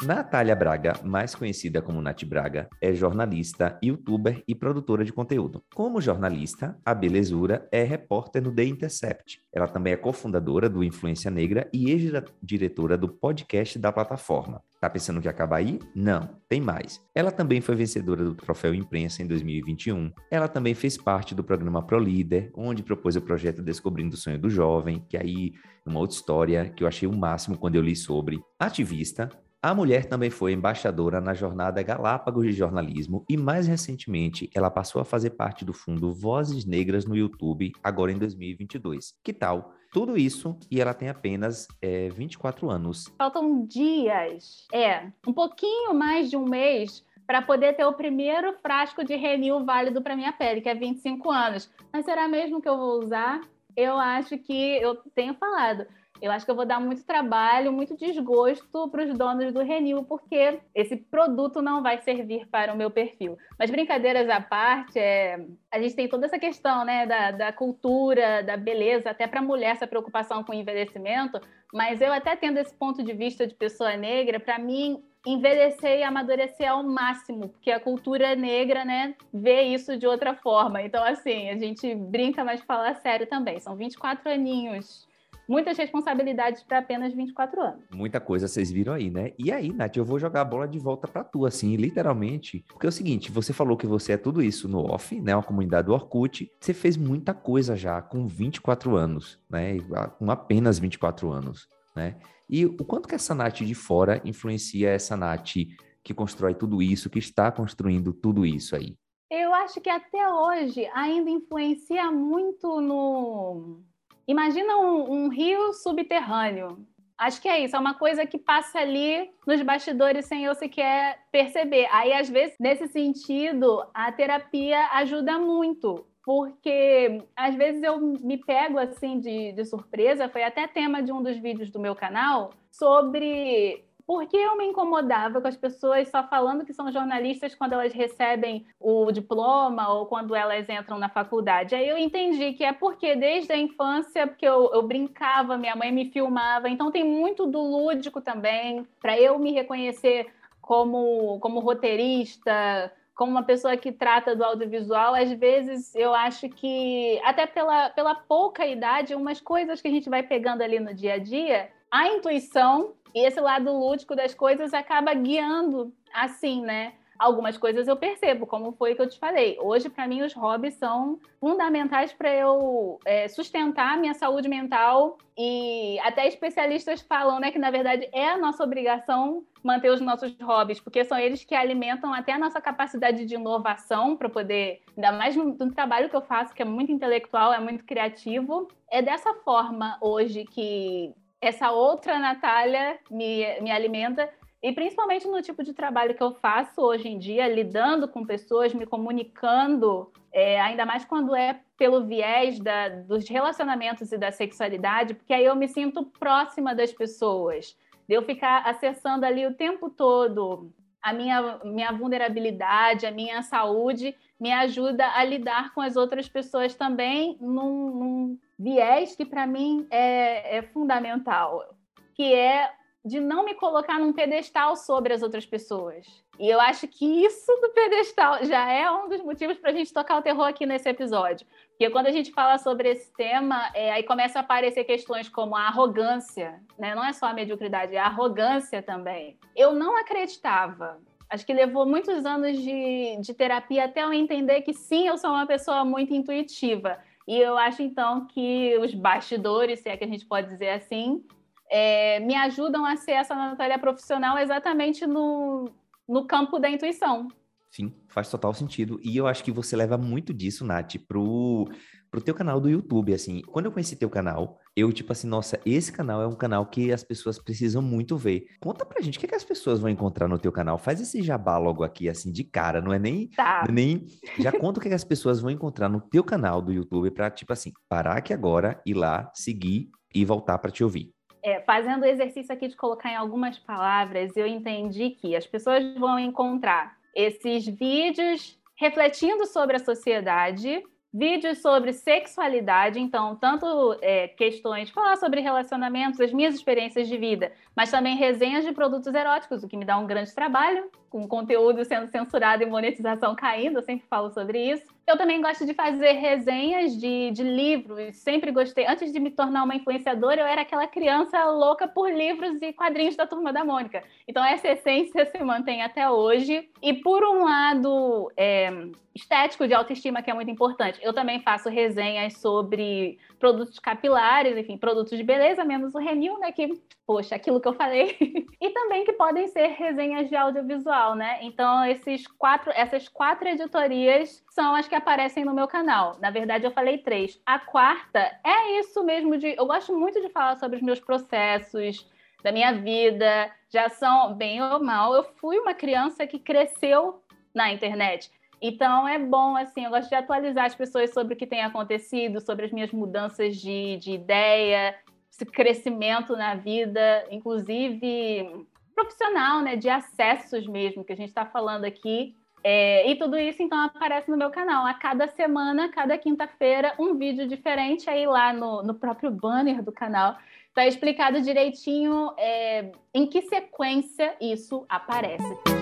Natália 0.10 0.56
Braga, 0.56 1.00
mais 1.04 1.36
conhecida 1.36 1.84
como 1.84 2.02
Nath 2.02 2.24
Braga, 2.26 2.68
é 2.82 2.92
jornalista, 2.96 3.78
youtuber 3.84 4.44
e 4.48 4.56
produtora 4.56 5.06
de 5.06 5.14
conteúdo. 5.14 5.64
Como 5.76 6.02
jornalista, 6.02 6.76
a 6.84 6.96
Belezura 6.96 7.70
é 7.72 7.84
repórter 7.84 8.42
no 8.42 8.52
The 8.52 8.64
Intercept. 8.64 9.40
Ela 9.54 9.68
também 9.68 9.94
é 9.94 9.96
cofundadora 9.96 10.68
do 10.68 10.84
Influência 10.84 11.30
Negra 11.30 11.70
e 11.72 11.92
ex-diretora 11.92 12.98
do 12.98 13.08
podcast 13.08 13.78
da 13.78 13.92
plataforma. 13.92 14.64
Tá 14.82 14.90
pensando 14.90 15.22
que 15.22 15.30
acaba 15.30 15.58
aí? 15.58 15.78
Não, 15.94 16.28
tem 16.48 16.60
mais. 16.60 17.00
Ela 17.14 17.32
também 17.32 17.62
foi 17.62 17.76
vencedora 17.76 18.24
do 18.24 18.34
Troféu 18.34 18.74
Imprensa 18.74 19.22
em 19.22 19.28
2021. 19.28 20.12
Ela 20.32 20.48
também 20.48 20.74
fez 20.74 20.98
parte 20.98 21.36
do 21.36 21.44
programa 21.44 21.86
Pro 21.86 22.00
Líder, 22.00 22.50
onde 22.56 22.82
propôs 22.82 23.16
o 23.16 23.22
projeto 23.22 23.62
Descobrindo 23.62 24.16
o 24.16 24.18
Sonho 24.18 24.40
do 24.40 24.50
Jovem, 24.50 25.06
que 25.08 25.18
aí 25.18 25.54
é 25.86 25.90
uma 25.90 26.00
outra 26.00 26.16
história 26.16 26.68
que 26.68 26.84
eu 26.84 26.88
achei 26.88 27.08
o 27.08 27.16
máximo 27.16 27.60
quando 27.60 27.76
eu 27.76 27.82
li 27.84 27.96
sobre. 27.96 28.40
Ativista, 28.60 29.30
A 29.62 29.76
mulher 29.76 30.06
também 30.06 30.30
foi 30.30 30.54
embaixadora 30.54 31.20
na 31.20 31.34
jornada 31.34 31.84
Galápagos 31.84 32.46
de 32.46 32.54
Jornalismo 32.54 33.26
e, 33.28 33.36
mais 33.36 33.68
recentemente, 33.68 34.50
ela 34.56 34.72
passou 34.72 35.02
a 35.02 35.06
fazer 35.06 35.32
parte 35.32 35.66
do 35.66 35.74
fundo 35.74 36.14
Vozes 36.14 36.64
Negras 36.64 37.06
no 37.06 37.14
YouTube, 37.14 37.74
agora 37.84 38.10
em 38.10 38.18
2022. 38.18 39.16
Que 39.22 39.34
tal? 39.34 39.74
Tudo 39.92 40.18
isso 40.18 40.58
e 40.72 40.80
ela 40.80 40.94
tem 40.94 41.10
apenas 41.10 41.68
é, 41.82 42.08
24 42.08 42.70
anos. 42.70 43.14
Faltam 43.18 43.66
dias, 43.66 44.66
é, 44.72 45.12
um 45.28 45.34
pouquinho 45.34 45.94
mais 45.94 46.30
de 46.30 46.38
um 46.38 46.46
mês 46.46 47.04
para 47.28 47.42
poder 47.42 47.76
ter 47.76 47.84
o 47.84 47.92
primeiro 47.92 48.54
frasco 48.62 49.04
de 49.04 49.18
Renew 49.18 49.66
válido 49.66 50.02
para 50.02 50.16
minha 50.16 50.32
pele, 50.32 50.62
que 50.62 50.70
é 50.70 50.74
25 50.74 51.30
anos. 51.30 51.70
Mas 51.92 52.06
será 52.06 52.30
mesmo 52.30 52.62
que 52.62 52.70
eu 52.70 52.78
vou 52.78 53.04
usar? 53.04 53.42
Eu 53.76 53.98
acho 53.98 54.38
que 54.38 54.78
eu 54.82 54.96
tenho 55.14 55.34
falado 55.34 55.86
eu 56.22 56.32
acho 56.32 56.46
que 56.46 56.52
eu 56.52 56.56
vou 56.56 56.66
dar 56.66 56.80
muito 56.80 57.04
trabalho, 57.04 57.72
muito 57.72 57.96
desgosto 57.96 58.90
para 58.90 59.04
os 59.04 59.18
donos 59.18 59.54
do 59.54 59.62
Renew, 59.62 60.04
porque 60.04 60.60
esse 60.76 60.96
produto 60.96 61.62
não 61.62 61.82
vai 61.82 62.02
servir 62.02 62.48
para 62.48 62.74
o 62.74 62.78
meu 62.78 62.92
perfil. 62.92 63.38
Mas 63.58 63.70
brincadeiras 63.70 64.30
à 64.30 64.42
parte, 64.42 65.00
é... 65.00 65.46
a 65.72 65.82
gente 65.82 65.96
tem 65.96 66.08
toda 66.08 66.26
essa 66.26 66.40
questão 66.40 66.84
né, 66.84 67.06
da, 67.06 67.32
da 67.32 67.54
cultura, 67.54 68.44
da 68.44 68.58
beleza, 68.58 69.10
até 69.10 69.28
para 69.28 69.40
a 69.40 69.44
mulher 69.44 69.72
essa 69.72 69.88
preocupação 69.88 70.44
com 70.44 70.52
o 70.52 70.56
envelhecimento, 70.56 71.40
mas 71.74 72.02
eu 72.02 72.12
até 72.12 72.36
tendo 72.36 72.58
esse 72.58 72.74
ponto 72.74 73.04
de 73.04 73.14
vista 73.14 73.48
de 73.48 73.54
pessoa 73.54 73.96
negra, 73.96 74.40
para 74.40 74.60
mim 74.60 75.04
envelhecer 75.26 76.00
e 76.00 76.04
amadurecer 76.04 76.72
ao 76.72 76.84
máximo, 76.84 77.50
porque 77.50 77.72
a 77.72 77.80
cultura 77.80 78.36
negra, 78.36 78.86
né, 78.86 79.16
vê 79.34 79.64
isso 79.64 79.98
de 79.98 80.08
outra 80.08 80.34
forma. 80.34 80.82
Então, 80.82 81.04
assim, 81.04 81.50
a 81.50 81.58
gente 81.58 81.94
brinca, 81.94 82.44
mas 82.44 82.62
fala 82.62 82.94
sério 82.96 83.28
também. 83.28 83.60
São 83.60 83.76
24 83.76 84.32
aninhos 84.32 85.09
muitas 85.50 85.76
responsabilidades 85.76 86.62
para 86.62 86.78
apenas 86.78 87.12
24 87.12 87.60
anos. 87.60 87.84
Muita 87.92 88.20
coisa 88.20 88.48
vocês 88.48 88.72
viram 88.72 88.94
aí, 88.94 89.10
né? 89.10 89.34
E 89.38 89.52
aí, 89.52 89.74
Nath, 89.74 89.98
eu 89.98 90.06
vou 90.06 90.20
jogar 90.20 90.42
a 90.42 90.46
bola 90.46 90.68
de 90.68 90.78
volta 90.78 91.08
para 91.08 91.24
tu, 91.24 91.44
assim, 91.46 91.76
literalmente. 91.76 92.64
Porque 92.70 92.86
é 92.86 92.90
o 92.90 92.92
seguinte, 92.92 93.32
você 93.32 93.52
falou 93.52 93.76
que 93.76 93.88
você 93.88 94.14
é 94.14 94.18
tudo 94.18 94.44
isso 94.44 94.70
no 94.70 94.86
off, 94.86 95.20
né? 95.20 95.36
Uma 95.36 95.42
comunidade 95.42 95.88
do 95.88 95.94
Orkut. 95.94 96.52
Você 96.62 96.74
fez 96.74 96.96
muita 96.96 97.34
coisa 97.34 97.76
já 97.76 98.00
com 98.00 98.28
24 98.28 98.96
anos, 98.96 99.40
né? 99.50 99.78
Com 100.20 100.30
apenas 100.30 100.78
24 100.78 101.32
anos, 101.32 101.68
né? 101.96 102.16
E 102.48 102.66
o 102.66 102.86
quanto 102.86 103.08
que 103.08 103.16
essa 103.16 103.34
Nath 103.34 103.62
de 103.62 103.76
fora 103.76 104.22
influencia 104.24 104.90
essa 104.90 105.18
Nath 105.18 105.56
que 106.04 106.14
constrói 106.14 106.54
tudo 106.54 106.82
isso, 106.82 107.10
que 107.10 107.20
está 107.20 107.52
construindo 107.52 108.14
tudo 108.14 108.46
isso 108.46 108.76
aí? 108.76 108.96
Eu 109.32 109.54
acho 109.54 109.80
que 109.80 109.90
até 109.90 110.28
hoje 110.28 110.88
ainda 110.94 111.30
influencia 111.30 112.12
muito 112.12 112.82
no, 112.82 113.84
Imagina 114.30 114.78
um, 114.78 115.12
um 115.12 115.28
rio 115.28 115.74
subterrâneo. 115.74 116.86
Acho 117.18 117.42
que 117.42 117.50
é 117.50 117.62
isso, 117.62 117.76
é 117.76 117.80
uma 117.80 117.96
coisa 117.96 118.28
que 118.28 118.38
passa 118.38 118.78
ali 118.78 119.28
nos 119.46 119.60
bastidores 119.64 120.28
sem 120.28 120.46
eu 120.46 120.54
sequer 120.54 121.18
perceber. 121.32 121.88
Aí, 121.92 122.14
às 122.14 122.30
vezes, 122.30 122.56
nesse 122.60 122.88
sentido, 122.90 123.84
a 123.92 124.12
terapia 124.12 124.88
ajuda 124.94 125.40
muito, 125.40 126.06
porque 126.24 127.24
às 127.36 127.56
vezes 127.56 127.82
eu 127.82 128.00
me 128.00 128.38
pego 128.38 128.78
assim 128.78 129.20
de, 129.20 129.52
de 129.52 129.66
surpresa. 129.66 130.30
Foi 130.30 130.44
até 130.44 130.68
tema 130.68 131.02
de 131.02 131.12
um 131.12 131.24
dos 131.24 131.36
vídeos 131.38 131.72
do 131.72 131.80
meu 131.80 131.96
canal 131.96 132.52
sobre 132.70 133.84
porque 134.10 134.36
eu 134.36 134.58
me 134.58 134.66
incomodava 134.66 135.40
com 135.40 135.48
as 135.48 135.56
pessoas 135.56 136.10
só 136.10 136.24
falando 136.24 136.66
que 136.66 136.74
são 136.74 136.92
jornalistas 136.92 137.54
quando 137.54 137.74
elas 137.74 137.94
recebem 137.94 138.66
o 138.80 139.12
diploma 139.12 139.88
ou 139.94 140.08
quando 140.08 140.34
elas 140.34 140.68
entram 140.68 140.98
na 140.98 141.08
faculdade. 141.08 141.76
Aí 141.76 141.88
eu 141.88 141.96
entendi 141.96 142.54
que 142.54 142.64
é 142.64 142.74
porque 142.74 143.16
desde 143.16 143.54
a 143.54 143.58
infância, 143.58 144.26
porque 144.26 144.48
eu, 144.48 144.72
eu 144.74 144.82
brincava, 144.82 145.60
minha 145.60 145.76
mãe 145.76 145.92
me 145.92 146.10
filmava, 146.10 146.68
então 146.68 146.90
tem 146.90 147.04
muito 147.04 147.46
do 147.46 147.62
lúdico 147.62 148.20
também, 148.20 148.84
para 149.00 149.16
eu 149.16 149.38
me 149.38 149.52
reconhecer 149.52 150.26
como, 150.60 151.40
como 151.40 151.60
roteirista, 151.60 152.92
como 153.14 153.30
uma 153.30 153.44
pessoa 153.44 153.78
que 153.78 153.92
trata 153.92 154.36
do 154.36 154.44
audiovisual, 154.44 155.14
às 155.14 155.32
vezes 155.34 155.94
eu 155.94 156.16
acho 156.16 156.50
que, 156.50 157.22
até 157.24 157.46
pela, 157.46 157.92
pela 157.92 158.16
pouca 158.16 158.66
idade, 158.66 159.14
umas 159.14 159.40
coisas 159.40 159.80
que 159.80 159.88
a 159.88 159.92
gente 159.92 160.10
vai 160.10 160.24
pegando 160.24 160.64
ali 160.64 160.80
no 160.80 160.96
dia 160.96 161.14
a 161.14 161.20
dia, 161.20 161.70
a 161.92 162.08
intuição 162.08 162.94
e 163.14 163.26
esse 163.26 163.40
lado 163.40 163.72
lúdico 163.72 164.16
das 164.16 164.34
coisas 164.34 164.74
acaba 164.74 165.14
guiando 165.14 165.94
assim, 166.14 166.62
né? 166.62 166.94
Algumas 167.18 167.58
coisas 167.58 167.86
eu 167.86 167.98
percebo, 167.98 168.48
como 168.48 168.72
foi 168.72 168.96
que 168.96 169.02
eu 169.02 169.10
te 169.10 169.20
falei. 169.20 169.58
Hoje, 169.60 169.90
para 169.90 170.08
mim, 170.08 170.22
os 170.22 170.34
hobbies 170.34 170.76
são 170.76 171.20
fundamentais 171.38 172.14
para 172.14 172.34
eu 172.34 172.98
é, 173.04 173.28
sustentar 173.28 173.94
a 173.94 173.98
minha 173.98 174.14
saúde 174.14 174.48
mental. 174.48 175.18
E 175.38 176.00
até 176.00 176.26
especialistas 176.28 177.02
falam 177.02 177.38
né, 177.38 177.52
que, 177.52 177.60
na 177.60 177.72
verdade, 177.72 178.08
é 178.14 178.30
a 178.30 178.38
nossa 178.38 178.64
obrigação 178.64 179.44
manter 179.62 179.92
os 179.92 180.00
nossos 180.00 180.34
hobbies, 180.42 180.80
porque 180.80 181.04
são 181.04 181.18
eles 181.18 181.44
que 181.44 181.54
alimentam 181.54 182.14
até 182.14 182.32
a 182.32 182.40
nossa 182.40 182.62
capacidade 182.62 183.26
de 183.26 183.36
inovação 183.36 184.16
para 184.16 184.30
poder, 184.30 184.82
ainda 184.96 185.12
mais 185.12 185.36
no, 185.36 185.44
no, 185.44 185.74
trabalho 185.74 186.10
que 186.10 186.16
eu 186.16 186.22
faço, 186.22 186.54
que 186.54 186.62
é 186.62 186.66
muito 186.66 186.90
intelectual, 186.90 187.54
é 187.54 187.60
muito 187.60 187.84
criativo. 187.84 188.70
É 188.90 189.02
dessa 189.02 189.34
forma 189.34 189.98
hoje 190.00 190.46
que 190.46 191.14
essa 191.42 191.72
outra 191.72 192.20
Natália 192.20 193.00
me, 193.10 193.60
me 193.62 193.72
alimenta, 193.72 194.30
e 194.62 194.74
principalmente 194.74 195.26
no 195.28 195.42
tipo 195.42 195.64
de 195.64 195.74
trabalho 195.74 196.14
que 196.14 196.22
eu 196.22 196.34
faço 196.34 196.82
hoje 196.82 197.08
em 197.08 197.18
dia, 197.18 197.48
lidando 197.48 198.10
com 198.10 198.26
pessoas, 198.26 198.74
me 198.74 198.86
comunicando, 198.86 200.12
é, 200.34 200.60
ainda 200.60 200.86
mais 200.86 201.06
quando 201.06 201.34
é 201.34 201.62
pelo 201.78 202.06
viés 202.06 202.60
da, 202.60 202.90
dos 202.90 203.28
relacionamentos 203.30 204.12
e 204.12 204.18
da 204.18 204.32
sexualidade, 204.32 205.14
porque 205.14 205.34
aí 205.34 205.46
eu 205.46 205.56
me 205.56 205.68
sinto 205.68 206.06
próxima 206.06 206.76
das 206.76 206.92
pessoas, 206.92 207.78
de 208.08 208.16
eu 208.16 208.22
ficar 208.22 208.64
acessando 208.68 209.26
ali 209.26 209.48
o 209.48 209.54
tempo 209.54 209.90
todo 209.90 210.74
a 211.02 211.14
minha, 211.14 211.60
minha 211.64 211.92
vulnerabilidade, 211.92 213.06
a 213.06 213.12
minha 213.12 213.42
saúde, 213.42 214.16
me 214.40 214.52
ajuda 214.52 215.08
a 215.14 215.24
lidar 215.24 215.74
com 215.74 215.82
as 215.82 215.96
outras 215.96 216.28
pessoas 216.28 216.76
também 216.76 217.38
num, 217.40 217.90
num 217.90 218.40
viés 218.60 219.16
que 219.16 219.26
para 219.26 219.48
mim 219.48 219.88
é, 219.90 220.58
é 220.58 220.62
fundamental, 220.62 221.74
que 222.14 222.34
é 222.34 222.70
de 223.04 223.20
não 223.20 223.46
me 223.46 223.54
colocar 223.54 223.98
num 223.98 224.12
pedestal 224.12 224.76
sobre 224.76 225.14
as 225.14 225.24
outras 225.24 225.46
pessoas. 225.46 226.06
E 226.38 226.50
eu 226.50 226.60
acho 226.60 226.88
que 226.88 227.06
isso 227.26 227.52
do 227.62 227.70
pedestal 227.70 228.44
já 228.44 228.70
é 228.70 228.92
um 228.92 229.08
dos 229.08 229.22
motivos 229.22 229.58
para 229.58 229.72
a 229.72 229.74
gente 229.74 229.94
tocar 229.94 230.18
o 230.18 230.22
terror 230.22 230.46
aqui 230.46 230.66
nesse 230.66 230.90
episódio. 230.90 231.48
Porque 231.70 231.90
quando 231.90 232.08
a 232.08 232.12
gente 232.12 232.32
fala 232.34 232.58
sobre 232.58 232.90
esse 232.90 233.12
tema, 233.14 233.72
é, 233.74 233.92
aí 233.92 234.04
começa 234.04 234.40
a 234.40 234.42
aparecer 234.42 234.84
questões 234.84 235.30
como 235.30 235.56
a 235.56 235.68
arrogância, 235.68 236.62
né? 236.78 236.94
não 236.94 237.04
é 237.04 237.14
só 237.14 237.28
a 237.28 237.34
mediocridade, 237.34 237.96
é 237.96 238.00
a 238.00 238.06
arrogância 238.06 238.82
também. 238.82 239.38
Eu 239.56 239.74
não 239.74 239.98
acreditava. 239.98 241.00
Acho 241.30 241.46
que 241.46 241.54
levou 241.54 241.86
muitos 241.86 242.26
anos 242.26 242.58
de, 242.58 243.18
de 243.22 243.34
terapia 243.34 243.86
até 243.86 244.04
eu 244.04 244.12
entender 244.12 244.62
que 244.62 244.74
sim, 244.74 245.08
eu 245.08 245.18
sou 245.18 245.30
uma 245.30 245.46
pessoa 245.46 245.86
muito 245.86 246.14
intuitiva. 246.14 247.00
E 247.30 247.38
eu 247.38 247.60
acho, 247.60 247.84
então, 247.84 248.26
que 248.26 248.76
os 248.80 248.92
bastidores, 248.96 249.82
se 249.82 249.90
é 249.90 249.96
que 249.96 250.04
a 250.04 250.08
gente 250.08 250.26
pode 250.26 250.50
dizer 250.50 250.72
assim, 250.72 251.24
é, 251.70 252.20
me 252.22 252.34
ajudam 252.34 252.84
a 252.84 252.96
ser 252.96 253.12
essa 253.12 253.36
Natália 253.36 253.78
profissional 253.78 254.36
exatamente 254.40 255.06
no, 255.06 255.70
no 256.08 256.26
campo 256.26 256.58
da 256.58 256.68
intuição. 256.68 257.28
Sim, 257.70 257.94
faz 258.08 258.32
total 258.32 258.52
sentido. 258.56 259.00
E 259.04 259.16
eu 259.16 259.28
acho 259.28 259.44
que 259.44 259.52
você 259.52 259.76
leva 259.76 259.96
muito 259.96 260.34
disso, 260.34 260.66
Nath, 260.66 260.96
pro, 261.08 261.70
pro 262.10 262.22
teu 262.22 262.34
canal 262.34 262.60
do 262.60 262.70
YouTube, 262.70 263.14
assim. 263.14 263.42
Quando 263.42 263.66
eu 263.66 263.72
conheci 263.72 263.96
teu 263.96 264.10
canal, 264.10 264.60
eu, 264.76 264.92
tipo 264.92 265.12
assim, 265.12 265.28
nossa, 265.28 265.60
esse 265.66 265.92
canal 265.92 266.22
é 266.22 266.28
um 266.28 266.36
canal 266.36 266.66
que 266.66 266.92
as 266.92 267.04
pessoas 267.04 267.38
precisam 267.38 267.82
muito 267.82 268.18
ver. 268.18 268.46
Conta 268.60 268.86
pra 268.86 269.02
gente 269.02 269.18
o 269.18 269.20
que, 269.20 269.26
é 269.26 269.30
que 269.30 269.36
as 269.36 269.44
pessoas 269.44 269.80
vão 269.80 269.90
encontrar 269.90 270.28
no 270.28 270.40
teu 270.40 270.52
canal. 270.52 270.78
Faz 270.78 271.00
esse 271.02 271.22
jabá 271.22 271.58
logo 271.58 271.84
aqui, 271.84 272.10
assim, 272.10 272.32
de 272.32 272.44
cara. 272.44 272.82
Não 272.82 272.94
é 272.94 273.00
nem... 273.00 273.28
Tá. 273.30 273.66
É 273.68 273.72
nem 273.72 274.06
já 274.40 274.52
conta 274.52 274.80
o 274.80 274.82
que, 274.82 274.88
é 274.88 274.92
que 274.92 274.96
as 274.96 275.04
pessoas 275.04 275.40
vão 275.40 275.52
encontrar 275.52 275.90
no 275.90 276.02
teu 276.02 276.24
canal 276.24 276.62
do 276.62 276.72
YouTube 276.72 277.12
pra, 277.12 277.30
tipo 277.30 277.54
assim, 277.54 277.72
parar 277.88 278.18
aqui 278.18 278.34
agora, 278.34 278.82
ir 278.86 278.94
lá, 278.94 279.32
seguir 279.34 279.90
e 280.14 280.26
voltar 280.26 280.58
para 280.58 280.72
te 280.72 280.84
ouvir. 280.84 281.12
É, 281.44 281.62
fazendo 281.62 282.04
o 282.04 282.06
exercício 282.06 282.54
aqui 282.54 282.68
de 282.68 282.76
colocar 282.76 283.12
em 283.12 283.16
algumas 283.16 283.58
palavras, 283.58 284.36
eu 284.36 284.46
entendi 284.46 285.12
que 285.12 285.36
as 285.36 285.48
pessoas 285.48 285.84
vão 285.98 286.20
encontrar 286.20 286.98
esses 287.16 287.66
vídeos 287.66 288.60
refletindo 288.78 289.46
sobre 289.46 289.76
a 289.76 289.84
sociedade, 289.84 290.84
vídeos 291.14 291.60
sobre 291.60 291.92
sexualidade, 291.92 293.00
então, 293.00 293.36
tanto 293.36 293.98
é, 294.02 294.28
questões, 294.28 294.90
falar 294.90 295.18
sobre 295.18 295.42
relacionamentos, 295.42 296.20
as 296.20 296.32
minhas 296.32 296.56
experiências 296.56 297.08
de 297.08 297.18
vida, 297.18 297.52
mas 297.80 297.92
também 297.92 298.18
resenhas 298.18 298.66
de 298.66 298.74
produtos 298.74 299.16
eróticos, 299.16 299.64
o 299.64 299.68
que 299.70 299.78
me 299.78 299.86
dá 299.86 299.98
um 299.98 300.06
grande 300.06 300.36
trabalho, 300.36 300.92
com 301.10 301.26
conteúdo 301.26 301.86
sendo 301.86 302.08
censurado 302.08 302.62
e 302.62 302.66
monetização 302.66 303.34
caindo, 303.34 303.78
eu 303.78 303.82
sempre 303.82 304.06
falo 304.10 304.30
sobre 304.32 304.72
isso. 304.72 304.86
Eu 305.08 305.18
também 305.18 305.42
gosto 305.42 305.66
de 305.66 305.74
fazer 305.74 306.12
resenhas 306.12 306.92
de, 307.00 307.32
de 307.32 307.42
livros, 307.42 308.18
sempre 308.18 308.52
gostei. 308.52 308.86
Antes 308.86 309.14
de 309.14 309.20
me 309.20 309.32
tornar 309.32 309.64
uma 309.64 309.76
influenciadora, 309.76 310.42
eu 310.42 310.46
era 310.46 310.64
aquela 310.64 310.86
criança 310.88 311.42
louca 311.46 311.88
por 311.88 312.12
livros 312.12 312.62
e 312.62 312.74
quadrinhos 312.74 313.16
da 313.16 313.26
Turma 313.26 313.54
da 313.54 313.64
Mônica. 313.64 314.04
Então, 314.28 314.44
essa 314.44 314.68
essência 314.68 315.26
se 315.26 315.42
mantém 315.42 315.82
até 315.82 316.10
hoje. 316.10 316.70
E, 316.82 316.94
por 316.96 317.24
um 317.24 317.46
lado 317.46 318.30
é, 318.36 318.72
estético, 319.16 319.68
de 319.68 319.74
autoestima, 319.74 320.22
que 320.22 320.30
é 320.30 320.34
muito 320.34 320.52
importante, 320.52 321.00
eu 321.02 321.14
também 321.14 321.40
faço 321.40 321.70
resenhas 321.70 322.34
sobre 322.34 323.18
produtos 323.40 323.80
capilares, 323.80 324.58
enfim, 324.58 324.78
produtos 324.78 325.18
de 325.18 325.24
beleza, 325.24 325.64
menos 325.64 325.96
o 325.96 325.98
Renil, 325.98 326.38
né? 326.40 326.52
Que, 326.52 326.68
poxa, 327.10 327.34
aquilo 327.34 327.60
que 327.60 327.68
eu 327.68 327.74
falei. 327.74 328.16
e 328.62 328.70
também 328.70 329.04
que 329.04 329.14
podem 329.14 329.48
ser 329.48 329.70
resenhas 329.70 330.30
de 330.30 330.36
audiovisual, 330.36 331.16
né? 331.16 331.40
Então, 331.42 331.84
esses 331.84 332.28
quatro, 332.28 332.72
essas 332.76 333.10
quatro 333.10 333.50
editorias 333.50 334.46
são 334.52 334.76
as 334.76 334.88
que 334.88 334.94
aparecem 334.94 335.44
no 335.44 335.52
meu 335.52 335.68
canal. 335.68 336.16
Na 336.20 336.30
verdade, 336.30 336.66
eu 336.66 336.72
falei 336.72 337.00
três. 337.00 337.42
A 337.44 337.58
quarta 337.58 338.20
é 338.46 338.80
isso 338.80 339.04
mesmo 339.04 339.40
de. 339.40 339.56
Eu 339.58 339.66
gosto 339.66 339.98
muito 339.98 340.22
de 340.22 340.30
falar 340.30 340.58
sobre 340.58 340.78
os 340.78 340.84
meus 340.84 341.00
processos, 341.00 342.08
da 342.44 342.52
minha 342.52 342.74
vida. 342.74 343.52
Já 343.72 343.90
são, 343.90 344.36
bem 344.36 344.62
ou 344.62 344.80
mal, 344.80 345.16
eu 345.16 345.24
fui 345.24 345.58
uma 345.58 345.74
criança 345.74 346.28
que 346.28 346.38
cresceu 346.38 347.24
na 347.56 347.74
internet. 347.74 348.30
Então 348.62 349.08
é 349.08 349.18
bom, 349.18 349.56
assim, 349.56 349.86
eu 349.86 349.90
gosto 349.90 350.10
de 350.10 350.16
atualizar 350.16 350.66
as 350.66 350.76
pessoas 350.76 351.12
sobre 351.12 351.34
o 351.34 351.38
que 351.38 351.48
tem 351.48 351.64
acontecido, 351.64 352.40
sobre 352.40 352.66
as 352.66 352.72
minhas 352.72 352.92
mudanças 352.92 353.58
de, 353.58 353.98
de 353.98 354.12
ideia, 354.12 354.96
esse 355.40 355.46
crescimento 355.46 356.36
na 356.36 356.56
vida, 356.56 357.26
inclusive 357.32 358.66
profissional, 358.94 359.62
né, 359.62 359.78
de 359.78 359.90
acessos 359.90 360.68
mesmo, 360.68 361.06
que 361.06 361.14
a 361.14 361.16
gente 361.16 361.30
está 361.30 361.46
falando 361.46 361.86
aqui. 361.86 362.36
É, 362.62 363.10
e 363.10 363.16
tudo 363.16 363.38
isso, 363.38 363.64
então, 363.64 363.80
aparece 363.80 364.30
no 364.30 364.36
meu 364.36 364.50
canal. 364.50 364.86
A 364.86 364.94
cada 364.94 365.30
semana, 365.30 365.88
cada 365.90 366.18
quinta-feira, 366.18 366.94
um 367.00 367.16
vídeo 367.16 367.48
diferente. 367.48 368.10
Aí 368.10 368.28
lá 368.28 368.52
no, 368.52 368.84
no 368.84 368.94
próprio 368.94 369.32
banner 369.32 369.82
do 369.82 369.94
canal 369.94 370.38
está 370.68 370.86
explicado 370.86 371.42
direitinho 371.42 372.34
é, 372.38 372.92
em 373.14 373.26
que 373.26 373.42
sequência 373.44 374.36
isso 374.42 374.86
aparece 374.90 375.79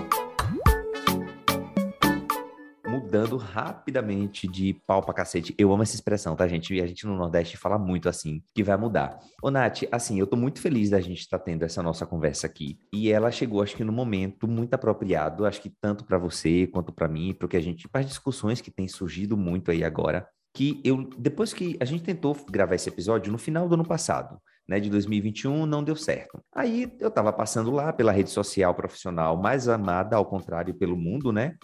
mudando 3.07 3.37
rapidamente 3.37 4.49
de 4.49 4.73
pau 4.85 5.01
pra 5.01 5.13
cacete. 5.13 5.55
Eu 5.57 5.71
amo 5.71 5.81
essa 5.81 5.95
expressão, 5.95 6.35
tá, 6.35 6.45
gente? 6.45 6.75
E 6.75 6.81
a 6.81 6.85
gente 6.85 7.07
no 7.07 7.15
Nordeste 7.15 7.55
fala 7.55 7.79
muito 7.79 8.09
assim, 8.09 8.43
que 8.53 8.61
vai 8.61 8.75
mudar. 8.75 9.17
Ô, 9.41 9.49
Nath, 9.49 9.83
assim, 9.93 10.19
eu 10.19 10.27
tô 10.27 10.35
muito 10.35 10.59
feliz 10.59 10.89
da 10.89 10.99
gente 10.99 11.21
estar 11.21 11.39
tá 11.39 11.45
tendo 11.45 11.63
essa 11.63 11.81
nossa 11.81 12.05
conversa 12.05 12.47
aqui. 12.47 12.77
E 12.91 13.09
ela 13.09 13.31
chegou, 13.31 13.61
acho 13.61 13.77
que 13.77 13.83
no 13.83 13.93
momento 13.93 14.45
muito 14.45 14.73
apropriado, 14.73 15.45
acho 15.45 15.61
que 15.61 15.69
tanto 15.69 16.03
para 16.03 16.17
você 16.17 16.67
quanto 16.67 16.91
para 16.91 17.07
mim, 17.07 17.33
porque 17.33 17.55
a 17.55 17.61
gente, 17.61 17.87
para 17.87 18.01
as 18.01 18.07
discussões 18.07 18.59
que 18.59 18.69
têm 18.69 18.89
surgido 18.89 19.37
muito 19.37 19.71
aí 19.71 19.85
agora, 19.85 20.27
que 20.53 20.81
eu, 20.83 21.09
depois 21.17 21.53
que 21.53 21.77
a 21.79 21.85
gente 21.85 22.03
tentou 22.03 22.35
gravar 22.49 22.75
esse 22.75 22.89
episódio 22.89 23.31
no 23.31 23.37
final 23.37 23.69
do 23.69 23.75
ano 23.75 23.85
passado, 23.85 24.37
né, 24.67 24.79
de 24.79 24.89
2021, 24.89 25.65
não 25.65 25.83
deu 25.83 25.95
certo. 25.95 26.39
Aí 26.53 26.91
eu 26.99 27.07
estava 27.07 27.31
passando 27.31 27.71
lá 27.71 27.93
pela 27.93 28.11
rede 28.11 28.29
social 28.29 28.73
profissional 28.75 29.37
mais 29.37 29.69
amada, 29.69 30.15
ao 30.15 30.25
contrário, 30.25 30.73
pelo 30.73 30.97
mundo, 30.97 31.31
né? 31.31 31.55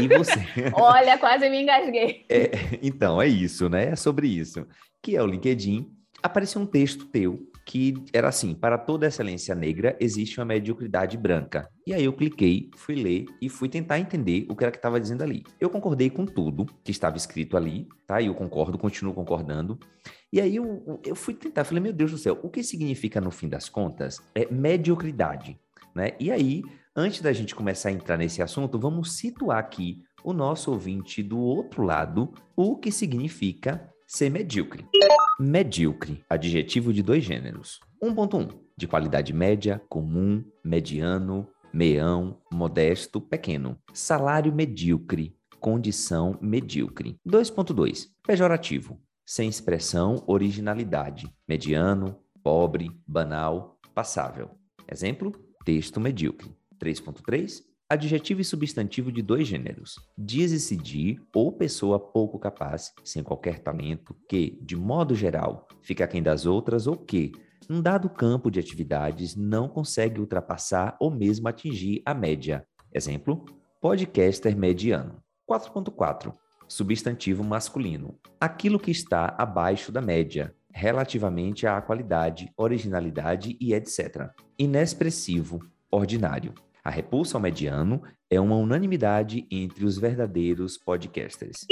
E 0.00 0.06
você. 0.08 0.38
Olha, 0.74 1.16
quase 1.18 1.48
me 1.48 1.62
engasguei. 1.62 2.26
É, 2.30 2.50
então, 2.82 3.20
é 3.20 3.26
isso, 3.26 3.68
né? 3.68 3.90
É 3.90 3.96
sobre 3.96 4.28
isso. 4.28 4.66
Que 5.02 5.16
é 5.16 5.22
o 5.22 5.26
LinkedIn. 5.26 5.88
Apareceu 6.22 6.60
um 6.60 6.66
texto 6.66 7.06
teu 7.06 7.48
que 7.64 7.94
era 8.12 8.28
assim: 8.28 8.54
para 8.54 8.78
toda 8.78 9.06
excelência 9.06 9.54
negra 9.54 9.96
existe 10.00 10.38
uma 10.38 10.46
mediocridade 10.46 11.16
branca. 11.16 11.68
E 11.86 11.92
aí 11.92 12.04
eu 12.04 12.12
cliquei, 12.12 12.70
fui 12.76 12.94
ler 12.94 13.26
e 13.40 13.48
fui 13.48 13.68
tentar 13.68 13.98
entender 13.98 14.46
o 14.48 14.56
que 14.56 14.64
era 14.64 14.70
que 14.70 14.78
estava 14.78 15.00
dizendo 15.00 15.22
ali. 15.22 15.42
Eu 15.60 15.70
concordei 15.70 16.10
com 16.10 16.24
tudo 16.24 16.66
que 16.82 16.90
estava 16.90 17.16
escrito 17.16 17.56
ali, 17.56 17.86
tá? 18.06 18.20
E 18.20 18.26
eu 18.26 18.34
concordo, 18.34 18.78
continuo 18.78 19.14
concordando. 19.14 19.78
E 20.32 20.40
aí 20.40 20.56
eu, 20.56 21.00
eu 21.04 21.14
fui 21.14 21.34
tentar, 21.34 21.64
falei, 21.64 21.82
meu 21.82 21.92
Deus 21.92 22.10
do 22.10 22.18
céu, 22.18 22.38
o 22.42 22.50
que 22.50 22.62
significa 22.62 23.20
no 23.20 23.30
fim 23.30 23.48
das 23.48 23.68
contas 23.68 24.20
é 24.34 24.46
mediocridade, 24.50 25.58
né? 25.94 26.12
E 26.20 26.30
aí, 26.30 26.62
antes 26.94 27.22
da 27.22 27.32
gente 27.32 27.54
começar 27.54 27.88
a 27.88 27.92
entrar 27.92 28.18
nesse 28.18 28.42
assunto, 28.42 28.78
vamos 28.78 29.16
situar 29.16 29.58
aqui 29.58 30.02
o 30.22 30.32
nosso 30.34 30.70
ouvinte 30.70 31.22
do 31.22 31.38
outro 31.38 31.82
lado, 31.82 32.32
o 32.54 32.76
que 32.76 32.92
significa 32.92 33.88
ser 34.06 34.30
medíocre. 34.30 34.86
Medíocre, 35.40 36.22
adjetivo 36.28 36.92
de 36.92 37.02
dois 37.02 37.24
gêneros. 37.24 37.80
1.1, 38.02 38.54
de 38.76 38.86
qualidade 38.86 39.32
média, 39.32 39.80
comum, 39.88 40.44
mediano, 40.62 41.48
meião, 41.72 42.38
modesto, 42.52 43.20
pequeno. 43.20 43.78
Salário 43.94 44.52
medíocre, 44.52 45.36
condição 45.58 46.38
medíocre. 46.40 47.18
2.2, 47.26 48.08
pejorativo, 48.26 49.00
sem 49.28 49.46
expressão, 49.46 50.24
originalidade, 50.26 51.30
mediano, 51.46 52.18
pobre, 52.42 52.90
banal, 53.06 53.78
passável. 53.94 54.52
Exemplo: 54.90 55.32
texto 55.66 56.00
medíocre. 56.00 56.56
3.3 56.82 57.62
Adjetivo 57.90 58.40
e 58.40 58.44
substantivo 58.44 59.12
de 59.12 59.20
dois 59.20 59.46
gêneros. 59.46 59.96
Diz-se 60.16 60.74
de 60.76 61.20
ou 61.34 61.52
pessoa 61.52 62.00
pouco 62.00 62.38
capaz, 62.38 62.90
sem 63.04 63.22
qualquer 63.22 63.58
talento, 63.58 64.16
que, 64.28 64.58
de 64.62 64.76
modo 64.76 65.14
geral, 65.14 65.68
fica 65.82 66.04
aquém 66.04 66.22
das 66.22 66.46
outras 66.46 66.86
ou 66.86 66.96
que, 66.96 67.32
num 67.68 67.82
dado 67.82 68.08
campo 68.08 68.50
de 68.50 68.58
atividades, 68.58 69.36
não 69.36 69.68
consegue 69.68 70.20
ultrapassar 70.20 70.96
ou 70.98 71.10
mesmo 71.10 71.48
atingir 71.48 72.00
a 72.06 72.14
média. 72.14 72.66
Exemplo: 72.94 73.44
podcaster 73.78 74.56
mediano. 74.56 75.22
4.4 75.46 76.32
substantivo 76.68 77.42
masculino, 77.42 78.18
aquilo 78.40 78.78
que 78.78 78.90
está 78.90 79.34
abaixo 79.38 79.90
da 79.90 80.00
média, 80.00 80.54
relativamente 80.70 81.66
à 81.66 81.80
qualidade, 81.80 82.52
originalidade 82.56 83.56
e 83.60 83.74
etc. 83.74 84.30
Inexpressivo, 84.58 85.58
ordinário. 85.90 86.54
A 86.84 86.90
repulsa 86.90 87.36
ao 87.36 87.42
mediano 87.42 88.02
é 88.30 88.40
uma 88.40 88.56
unanimidade 88.56 89.46
entre 89.50 89.84
os 89.84 89.98
verdadeiros 89.98 90.78
podcasters. 90.78 91.66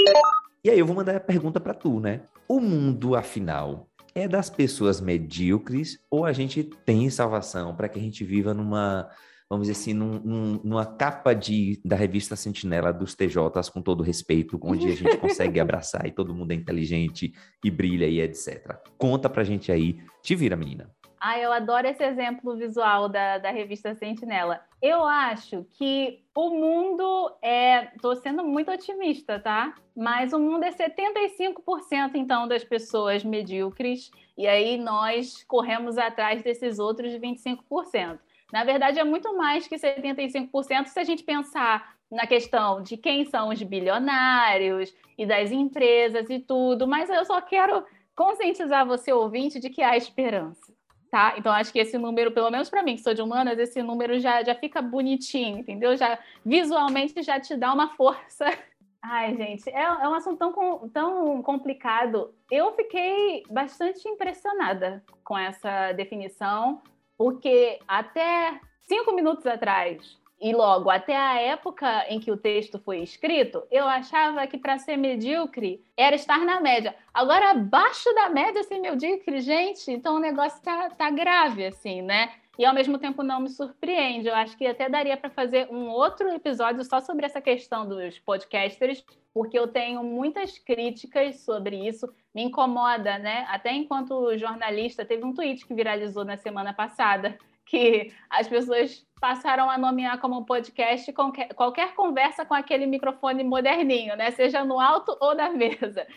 E 0.63 0.69
aí 0.69 0.79
eu 0.79 0.85
vou 0.85 0.95
mandar 0.95 1.15
a 1.15 1.19
pergunta 1.19 1.59
para 1.59 1.73
tu, 1.73 1.99
né? 1.99 2.21
O 2.47 2.59
mundo, 2.59 3.15
afinal, 3.15 3.87
é 4.13 4.27
das 4.27 4.49
pessoas 4.49 4.99
medíocres 4.99 5.99
ou 6.09 6.25
a 6.25 6.33
gente 6.33 6.63
tem 6.63 7.09
salvação 7.09 7.75
para 7.75 7.87
que 7.87 7.99
a 7.99 8.01
gente 8.01 8.23
viva 8.23 8.53
numa 8.53 9.09
vamos 9.49 9.67
dizer 9.67 9.79
assim, 9.79 9.93
num, 9.93 10.19
num, 10.19 10.61
numa 10.63 10.85
capa 10.85 11.33
de, 11.33 11.79
da 11.83 11.95
revista 11.95 12.35
Sentinela 12.35 12.91
dos 12.91 13.15
TJs, 13.15 13.69
com 13.69 13.81
todo 13.81 14.03
respeito, 14.03 14.59
onde 14.61 14.87
a 14.87 14.95
gente 14.95 15.17
consegue 15.17 15.59
abraçar 15.59 16.05
e 16.05 16.11
todo 16.11 16.33
mundo 16.33 16.51
é 16.51 16.55
inteligente 16.55 17.33
e 17.63 17.71
brilha 17.71 18.05
e 18.05 18.19
etc. 18.19 18.75
Conta 18.97 19.29
pra 19.29 19.43
gente 19.43 19.71
aí. 19.71 19.99
Te 20.21 20.35
vira, 20.35 20.55
menina. 20.55 20.91
Ah, 21.19 21.39
eu 21.39 21.51
adoro 21.51 21.87
esse 21.87 22.03
exemplo 22.03 22.55
visual 22.55 23.09
da, 23.09 23.39
da 23.39 23.49
revista 23.49 23.95
Sentinela. 23.95 24.61
Eu 24.79 25.03
acho 25.03 25.65
que 25.71 26.23
o 26.35 26.51
mundo 26.51 27.35
é. 27.41 27.85
Estou 27.95 28.15
sendo 28.15 28.43
muito 28.43 28.69
otimista, 28.69 29.39
tá? 29.39 29.73
Mas 29.95 30.31
o 30.31 30.39
mundo 30.39 30.63
é 30.63 30.71
75% 30.71 32.11
então 32.13 32.47
das 32.47 32.63
pessoas 32.63 33.23
medíocres, 33.23 34.11
e 34.37 34.47
aí 34.47 34.77
nós 34.77 35.43
corremos 35.47 35.97
atrás 35.97 36.43
desses 36.43 36.77
outros 36.77 37.11
25%. 37.13 38.19
Na 38.51 38.63
verdade, 38.63 38.99
é 38.99 39.03
muito 39.03 39.35
mais 39.35 39.67
que 39.67 39.75
75% 39.75 40.85
se 40.85 40.99
a 40.99 41.03
gente 41.03 41.23
pensar 41.23 41.95
na 42.09 42.25
questão 42.25 42.81
de 42.81 42.95
quem 42.95 43.25
são 43.25 43.49
os 43.49 43.61
bilionários 43.61 44.93
e 45.17 45.25
das 45.25 45.51
empresas 45.51 46.29
e 46.29 46.39
tudo, 46.39 46.87
mas 46.87 47.09
eu 47.09 47.25
só 47.25 47.41
quero 47.41 47.83
conscientizar 48.15 48.85
você, 48.85 49.11
ouvinte, 49.11 49.59
de 49.59 49.69
que 49.69 49.83
há 49.83 49.95
esperança. 49.97 50.73
Tá? 51.11 51.35
Então, 51.37 51.53
acho 51.53 51.71
que 51.71 51.79
esse 51.79 51.97
número, 51.97 52.31
pelo 52.31 52.49
menos 52.49 52.69
para 52.69 52.83
mim, 52.83 52.95
que 52.95 53.01
sou 53.01 53.13
de 53.13 53.21
humanas, 53.21 53.57
esse 53.59 53.81
número 53.81 54.19
já, 54.19 54.43
já 54.43 54.55
fica 54.55 54.81
bonitinho, 54.81 55.59
entendeu? 55.59 55.95
Já 55.95 56.19
visualmente 56.45 57.21
já 57.23 57.39
te 57.39 57.55
dá 57.55 57.73
uma 57.73 57.95
força. 57.95 58.45
Ai, 59.01 59.35
gente, 59.37 59.69
é, 59.69 59.83
é 59.83 60.09
um 60.09 60.13
assunto 60.13 60.37
tão, 60.37 60.89
tão 60.89 61.41
complicado. 61.41 62.33
Eu 62.51 62.73
fiquei 62.75 63.43
bastante 63.49 64.05
impressionada 64.07 65.01
com 65.23 65.37
essa 65.37 65.93
definição, 65.93 66.81
porque 67.17 67.79
até 67.87 68.59
cinco 68.83 69.13
minutos 69.13 69.45
atrás, 69.45 70.17
e 70.39 70.53
logo 70.53 70.89
até 70.89 71.15
a 71.15 71.39
época 71.41 72.05
em 72.09 72.19
que 72.19 72.31
o 72.31 72.37
texto 72.37 72.79
foi 72.79 72.99
escrito, 72.99 73.63
eu 73.71 73.85
achava 73.85 74.45
que 74.45 74.57
para 74.57 74.77
ser 74.77 74.95
medíocre 74.95 75.83
era 75.95 76.15
estar 76.15 76.39
na 76.45 76.61
média. 76.61 76.95
Agora, 77.13 77.51
abaixo 77.51 78.13
da 78.13 78.29
média 78.29 78.63
ser 78.63 78.79
medíocre, 78.79 79.41
gente, 79.41 79.91
então 79.91 80.15
o 80.15 80.19
negócio 80.19 80.61
tá, 80.61 80.91
tá 80.91 81.09
grave, 81.09 81.65
assim, 81.65 82.01
né? 82.01 82.31
E 82.57 82.65
ao 82.65 82.73
mesmo 82.73 82.97
tempo 82.97 83.21
não 83.21 83.39
me 83.39 83.49
surpreende. 83.49 84.27
Eu 84.27 84.35
acho 84.35 84.57
que 84.57 84.65
até 84.65 84.89
daria 84.89 85.15
para 85.15 85.29
fazer 85.29 85.67
um 85.71 85.89
outro 85.89 86.27
episódio 86.29 86.83
só 86.83 86.99
sobre 86.99 87.25
essa 87.25 87.39
questão 87.39 87.87
dos 87.87 88.17
podcasters, 88.19 89.05
porque 89.33 89.57
eu 89.57 89.67
tenho 89.67 90.03
muitas 90.03 90.57
críticas 90.57 91.41
sobre 91.41 91.87
isso. 91.87 92.11
Me 92.33 92.43
incomoda, 92.43 93.19
né? 93.19 93.45
Até 93.49 93.71
enquanto 93.73 94.35
jornalista, 94.37 95.05
teve 95.05 95.23
um 95.23 95.33
tweet 95.33 95.65
que 95.65 95.73
viralizou 95.73 96.25
na 96.25 96.35
semana 96.35 96.73
passada 96.73 97.37
que 97.63 98.13
as 98.29 98.47
pessoas 98.47 99.05
passaram 99.19 99.69
a 99.69 99.77
nomear 99.77 100.19
como 100.19 100.45
podcast 100.45 101.11
qualquer, 101.55 101.93
conversa 101.95 102.45
com 102.45 102.53
aquele 102.53 102.85
microfone 102.85 103.43
moderninho, 103.43 104.15
né? 104.15 104.31
Seja 104.31 104.63
no 104.63 104.79
alto 104.79 105.15
ou 105.19 105.35
na 105.35 105.49
mesa. 105.51 106.07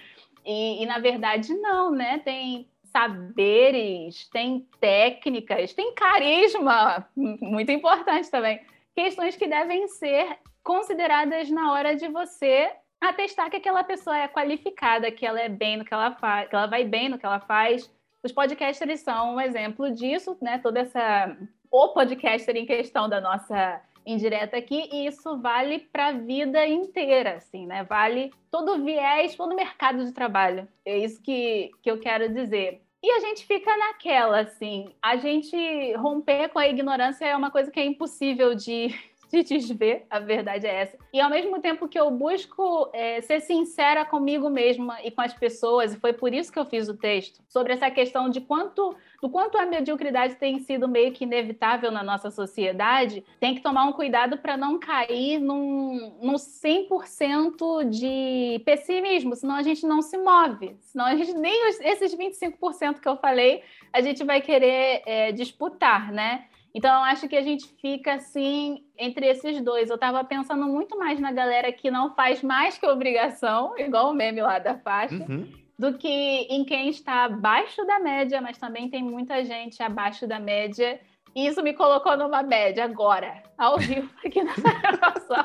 E, 0.44 0.82
e, 0.82 0.86
na 0.86 0.98
verdade, 0.98 1.52
não, 1.54 1.90
né? 1.90 2.18
Tem 2.20 2.66
saberes, 2.90 4.28
tem 4.28 4.66
técnicas, 4.80 5.72
tem 5.72 5.94
carisma, 5.94 7.08
muito 7.16 7.70
importante 7.70 8.30
também. 8.30 8.60
Questões 8.94 9.36
que 9.36 9.46
devem 9.46 9.88
ser 9.88 10.38
consideradas 10.62 11.50
na 11.50 11.72
hora 11.72 11.96
de 11.96 12.08
você 12.08 12.70
atestar 13.00 13.50
que 13.50 13.56
aquela 13.56 13.82
pessoa 13.82 14.16
é 14.16 14.28
qualificada, 14.28 15.10
que 15.10 15.24
ela 15.24 15.40
é 15.40 15.48
bem 15.48 15.78
no 15.78 15.84
que 15.84 15.94
ela 15.94 16.12
faz, 16.12 16.48
que 16.48 16.54
ela 16.54 16.66
vai 16.66 16.84
bem 16.84 17.08
no 17.08 17.18
que 17.18 17.24
ela 17.24 17.40
faz. 17.40 17.90
Os 18.22 18.32
podcasters 18.32 19.00
são 19.00 19.36
um 19.36 19.40
exemplo 19.40 19.90
disso, 19.90 20.36
né? 20.40 20.58
Toda 20.58 20.80
essa 20.80 21.36
o 21.70 21.88
podcaster 21.88 22.56
em 22.56 22.66
questão 22.66 23.08
da 23.08 23.20
nossa 23.20 23.80
indireta 24.10 24.56
aqui, 24.56 24.88
e 24.92 25.06
isso 25.06 25.38
vale 25.38 25.78
para 25.78 26.08
a 26.08 26.12
vida 26.12 26.66
inteira, 26.66 27.36
assim, 27.36 27.66
né? 27.66 27.84
Vale 27.84 28.32
todo 28.50 28.84
viés, 28.84 29.34
todo 29.34 29.54
mercado 29.54 30.04
de 30.04 30.12
trabalho. 30.12 30.68
É 30.84 30.98
isso 30.98 31.20
que, 31.22 31.70
que 31.82 31.90
eu 31.90 31.98
quero 31.98 32.32
dizer. 32.32 32.82
E 33.02 33.10
a 33.12 33.20
gente 33.20 33.46
fica 33.46 33.74
naquela, 33.76 34.40
assim, 34.40 34.94
a 35.00 35.16
gente 35.16 35.56
romper 35.94 36.48
com 36.50 36.58
a 36.58 36.68
ignorância 36.68 37.24
é 37.24 37.34
uma 37.34 37.50
coisa 37.50 37.70
que 37.70 37.80
é 37.80 37.84
impossível 37.84 38.54
de, 38.54 38.88
de 39.30 39.42
desver, 39.44 40.06
a 40.10 40.18
verdade 40.18 40.66
é 40.66 40.82
essa. 40.82 40.98
E 41.12 41.20
ao 41.20 41.30
mesmo 41.30 41.60
tempo 41.60 41.88
que 41.88 41.98
eu 41.98 42.10
busco 42.10 42.90
é, 42.92 43.20
ser 43.20 43.40
sincera 43.40 44.04
comigo 44.04 44.50
mesma 44.50 44.98
e 45.02 45.10
com 45.10 45.20
as 45.20 45.32
pessoas, 45.32 45.94
e 45.94 45.98
foi 45.98 46.12
por 46.12 46.34
isso 46.34 46.52
que 46.52 46.58
eu 46.58 46.64
fiz 46.64 46.88
o 46.88 46.96
texto, 46.96 47.40
sobre 47.48 47.72
essa 47.72 47.90
questão 47.90 48.28
de 48.28 48.40
quanto, 48.40 48.94
do 49.22 49.30
quanto 49.30 49.56
a 49.56 49.64
mediocridade 49.64 50.34
tem 50.34 50.58
sido 50.58 50.88
meio 50.88 51.12
que 51.12 51.24
inevitável 51.24 51.92
na 51.92 52.02
nossa 52.02 52.30
sociedade, 52.30 53.24
tem 53.38 53.54
que 53.54 53.60
tomar 53.60 53.84
um 53.84 53.92
cuidado 53.92 54.36
para 54.38 54.56
não 54.56 54.78
cair 54.78 55.38
num, 55.38 56.18
num 56.20 56.34
100% 56.34 57.88
de 57.88 58.60
pessimismo, 58.64 59.36
senão 59.36 59.54
a 59.54 59.62
gente 59.62 59.86
não 59.86 60.02
se 60.02 60.18
move, 60.18 60.76
senão 60.80 61.06
a 61.06 61.14
gente 61.14 61.34
nem 61.34 61.68
esses 61.68 62.14
25% 62.14 63.00
que 63.00 63.08
eu 63.08 63.16
falei, 63.16 63.62
a 63.92 64.00
gente 64.00 64.24
vai 64.24 64.40
querer 64.40 65.02
é, 65.06 65.32
disputar, 65.32 66.12
né? 66.12 66.46
Então, 66.74 66.94
eu 66.94 67.04
acho 67.04 67.28
que 67.28 67.36
a 67.36 67.42
gente 67.42 67.66
fica 67.80 68.14
assim 68.14 68.84
entre 68.96 69.26
esses 69.26 69.60
dois. 69.60 69.88
Eu 69.88 69.96
estava 69.96 70.22
pensando 70.22 70.66
muito 70.66 70.96
mais 70.98 71.18
na 71.18 71.32
galera 71.32 71.72
que 71.72 71.90
não 71.90 72.14
faz 72.14 72.42
mais 72.42 72.78
que 72.78 72.86
obrigação, 72.86 73.74
igual 73.78 74.10
o 74.10 74.14
meme 74.14 74.40
lá 74.40 74.58
da 74.58 74.78
faixa, 74.78 75.26
uhum. 75.28 75.46
do 75.78 75.98
que 75.98 76.08
em 76.08 76.64
quem 76.64 76.88
está 76.88 77.24
abaixo 77.24 77.84
da 77.84 77.98
média, 77.98 78.40
mas 78.40 78.58
também 78.58 78.88
tem 78.88 79.02
muita 79.02 79.44
gente 79.44 79.82
abaixo 79.82 80.26
da 80.26 80.38
média 80.38 81.00
isso 81.34 81.62
me 81.62 81.72
colocou 81.74 82.16
numa 82.16 82.42
média 82.42 82.84
agora, 82.84 83.42
ao 83.56 83.78
vivo 83.78 84.08
aqui 84.24 84.42
na 84.42 84.54
gravação. 84.54 85.44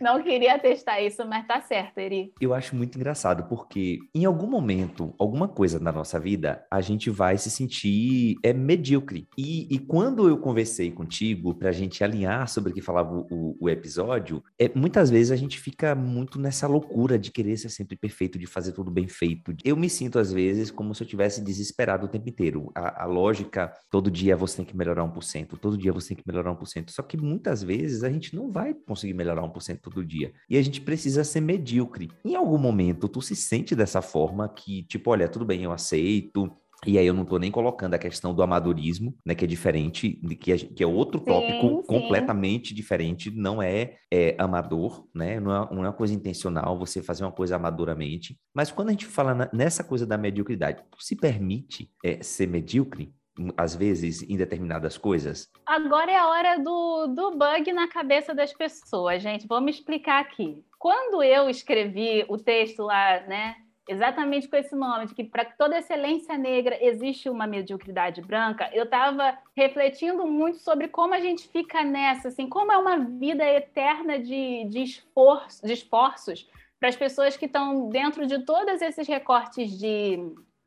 Não 0.00 0.22
queria 0.22 0.58
testar 0.58 1.00
isso, 1.00 1.26
mas 1.26 1.46
tá 1.46 1.60
certo, 1.60 1.98
Eri. 1.98 2.32
Eu 2.40 2.54
acho 2.54 2.74
muito 2.74 2.96
engraçado, 2.96 3.44
porque 3.48 3.98
em 4.14 4.24
algum 4.24 4.46
momento, 4.46 5.14
alguma 5.18 5.48
coisa 5.48 5.78
na 5.78 5.92
nossa 5.92 6.18
vida, 6.18 6.64
a 6.70 6.80
gente 6.80 7.10
vai 7.10 7.36
se 7.36 7.50
sentir 7.50 8.36
é, 8.42 8.52
medíocre. 8.52 9.28
E, 9.36 9.74
e 9.74 9.78
quando 9.78 10.28
eu 10.28 10.38
conversei 10.38 10.90
contigo 10.90 11.54
para 11.54 11.68
a 11.68 11.72
gente 11.72 12.02
alinhar 12.02 12.48
sobre 12.48 12.70
o 12.70 12.74
que 12.74 12.80
falava 12.80 13.26
o, 13.30 13.56
o, 13.60 13.68
episódio, 13.68 14.42
é, 14.58 14.70
muitas 14.74 15.10
vezes 15.10 15.30
a 15.30 15.36
gente 15.36 15.58
fica 15.58 15.94
muito 15.94 16.38
nessa 16.38 16.66
loucura 16.66 17.18
de 17.18 17.30
querer 17.30 17.56
ser 17.56 17.68
sempre 17.68 17.96
perfeito, 17.96 18.38
de 18.38 18.46
fazer 18.46 18.72
tudo 18.72 18.90
bem 18.90 19.08
feito. 19.08 19.54
Eu 19.64 19.76
me 19.76 19.90
sinto, 19.90 20.18
às 20.18 20.32
vezes, 20.32 20.70
como 20.70 20.94
se 20.94 21.02
eu 21.02 21.06
tivesse 21.06 21.42
desesperado 21.42 22.06
o 22.06 22.08
tempo 22.08 22.28
inteiro. 22.28 22.70
A, 22.74 23.04
a 23.04 23.06
lógica, 23.06 23.72
todo 23.90 24.10
dia 24.10 24.36
você 24.36 24.58
tem 24.58 24.64
que 24.64 24.76
melhorar 24.76 24.93
melhorar 24.94 25.12
1%, 25.12 25.58
todo 25.58 25.76
dia 25.76 25.92
você 25.92 26.08
tem 26.08 26.16
que 26.16 26.26
melhorar 26.26 26.54
1%. 26.54 26.90
Só 26.90 27.02
que 27.02 27.16
muitas 27.16 27.62
vezes 27.62 28.04
a 28.04 28.10
gente 28.10 28.34
não 28.34 28.50
vai 28.50 28.72
conseguir 28.72 29.14
melhorar 29.14 29.42
1% 29.42 29.80
todo 29.80 30.04
dia. 30.04 30.32
E 30.48 30.56
a 30.56 30.62
gente 30.62 30.80
precisa 30.80 31.24
ser 31.24 31.40
medíocre. 31.40 32.10
Em 32.24 32.36
algum 32.36 32.58
momento, 32.58 33.08
tu 33.08 33.20
se 33.20 33.34
sente 33.34 33.74
dessa 33.74 34.00
forma 34.00 34.48
que, 34.48 34.84
tipo, 34.84 35.10
olha, 35.10 35.28
tudo 35.28 35.44
bem, 35.44 35.64
eu 35.64 35.72
aceito, 35.72 36.50
e 36.86 36.98
aí 36.98 37.06
eu 37.06 37.14
não 37.14 37.22
estou 37.22 37.38
nem 37.38 37.50
colocando 37.50 37.94
a 37.94 37.98
questão 37.98 38.34
do 38.34 38.42
amadorismo, 38.42 39.16
né, 39.24 39.34
que 39.34 39.44
é 39.44 39.48
diferente, 39.48 40.20
que 40.38 40.52
é, 40.52 40.58
que 40.58 40.82
é 40.82 40.86
outro 40.86 41.18
sim, 41.18 41.24
tópico 41.24 41.68
sim. 41.68 41.82
completamente 41.86 42.74
diferente, 42.74 43.30
não 43.30 43.62
é, 43.62 43.96
é 44.12 44.34
amador, 44.38 45.06
né, 45.14 45.40
não 45.40 45.50
é, 45.50 45.74
não 45.74 45.84
é, 45.84 45.88
uma 45.88 45.92
coisa 45.92 46.12
intencional 46.12 46.78
você 46.78 47.02
fazer 47.02 47.24
uma 47.24 47.32
coisa 47.32 47.56
amadoramente, 47.56 48.38
mas 48.54 48.70
quando 48.70 48.88
a 48.88 48.92
gente 48.92 49.06
fala 49.06 49.34
na, 49.34 49.50
nessa 49.52 49.82
coisa 49.82 50.06
da 50.06 50.18
mediocridade, 50.18 50.82
tu 50.90 51.02
se 51.02 51.16
permite 51.16 51.90
é, 52.04 52.22
ser 52.22 52.48
medíocre? 52.48 53.14
Às 53.56 53.74
vezes, 53.74 54.22
em 54.22 54.36
determinadas 54.36 54.96
coisas? 54.96 55.50
Agora 55.66 56.10
é 56.10 56.16
a 56.16 56.28
hora 56.28 56.58
do, 56.58 57.06
do 57.08 57.30
bug 57.32 57.72
na 57.72 57.88
cabeça 57.88 58.34
das 58.34 58.52
pessoas, 58.52 59.22
gente. 59.22 59.46
Vamos 59.46 59.76
explicar 59.76 60.20
aqui. 60.20 60.64
Quando 60.78 61.22
eu 61.22 61.48
escrevi 61.48 62.24
o 62.28 62.36
texto 62.36 62.82
lá, 62.82 63.20
né, 63.20 63.56
exatamente 63.88 64.48
com 64.48 64.56
esse 64.56 64.74
nome, 64.74 65.06
de 65.06 65.14
que 65.14 65.24
para 65.24 65.44
toda 65.44 65.78
excelência 65.78 66.36
negra 66.38 66.78
existe 66.80 67.28
uma 67.28 67.46
mediocridade 67.46 68.20
branca, 68.22 68.70
eu 68.72 68.84
estava 68.84 69.36
refletindo 69.56 70.26
muito 70.26 70.58
sobre 70.58 70.88
como 70.88 71.14
a 71.14 71.20
gente 71.20 71.48
fica 71.48 71.82
nessa, 71.82 72.28
assim, 72.28 72.48
como 72.48 72.72
é 72.72 72.78
uma 72.78 72.98
vida 72.98 73.44
eterna 73.44 74.18
de, 74.18 74.64
de, 74.68 74.82
esforço, 74.82 75.66
de 75.66 75.72
esforços 75.72 76.48
para 76.78 76.88
as 76.88 76.96
pessoas 76.96 77.36
que 77.36 77.46
estão 77.46 77.88
dentro 77.88 78.26
de 78.26 78.44
todos 78.44 78.80
esses 78.80 79.06
recortes 79.06 79.78
de 79.78 80.18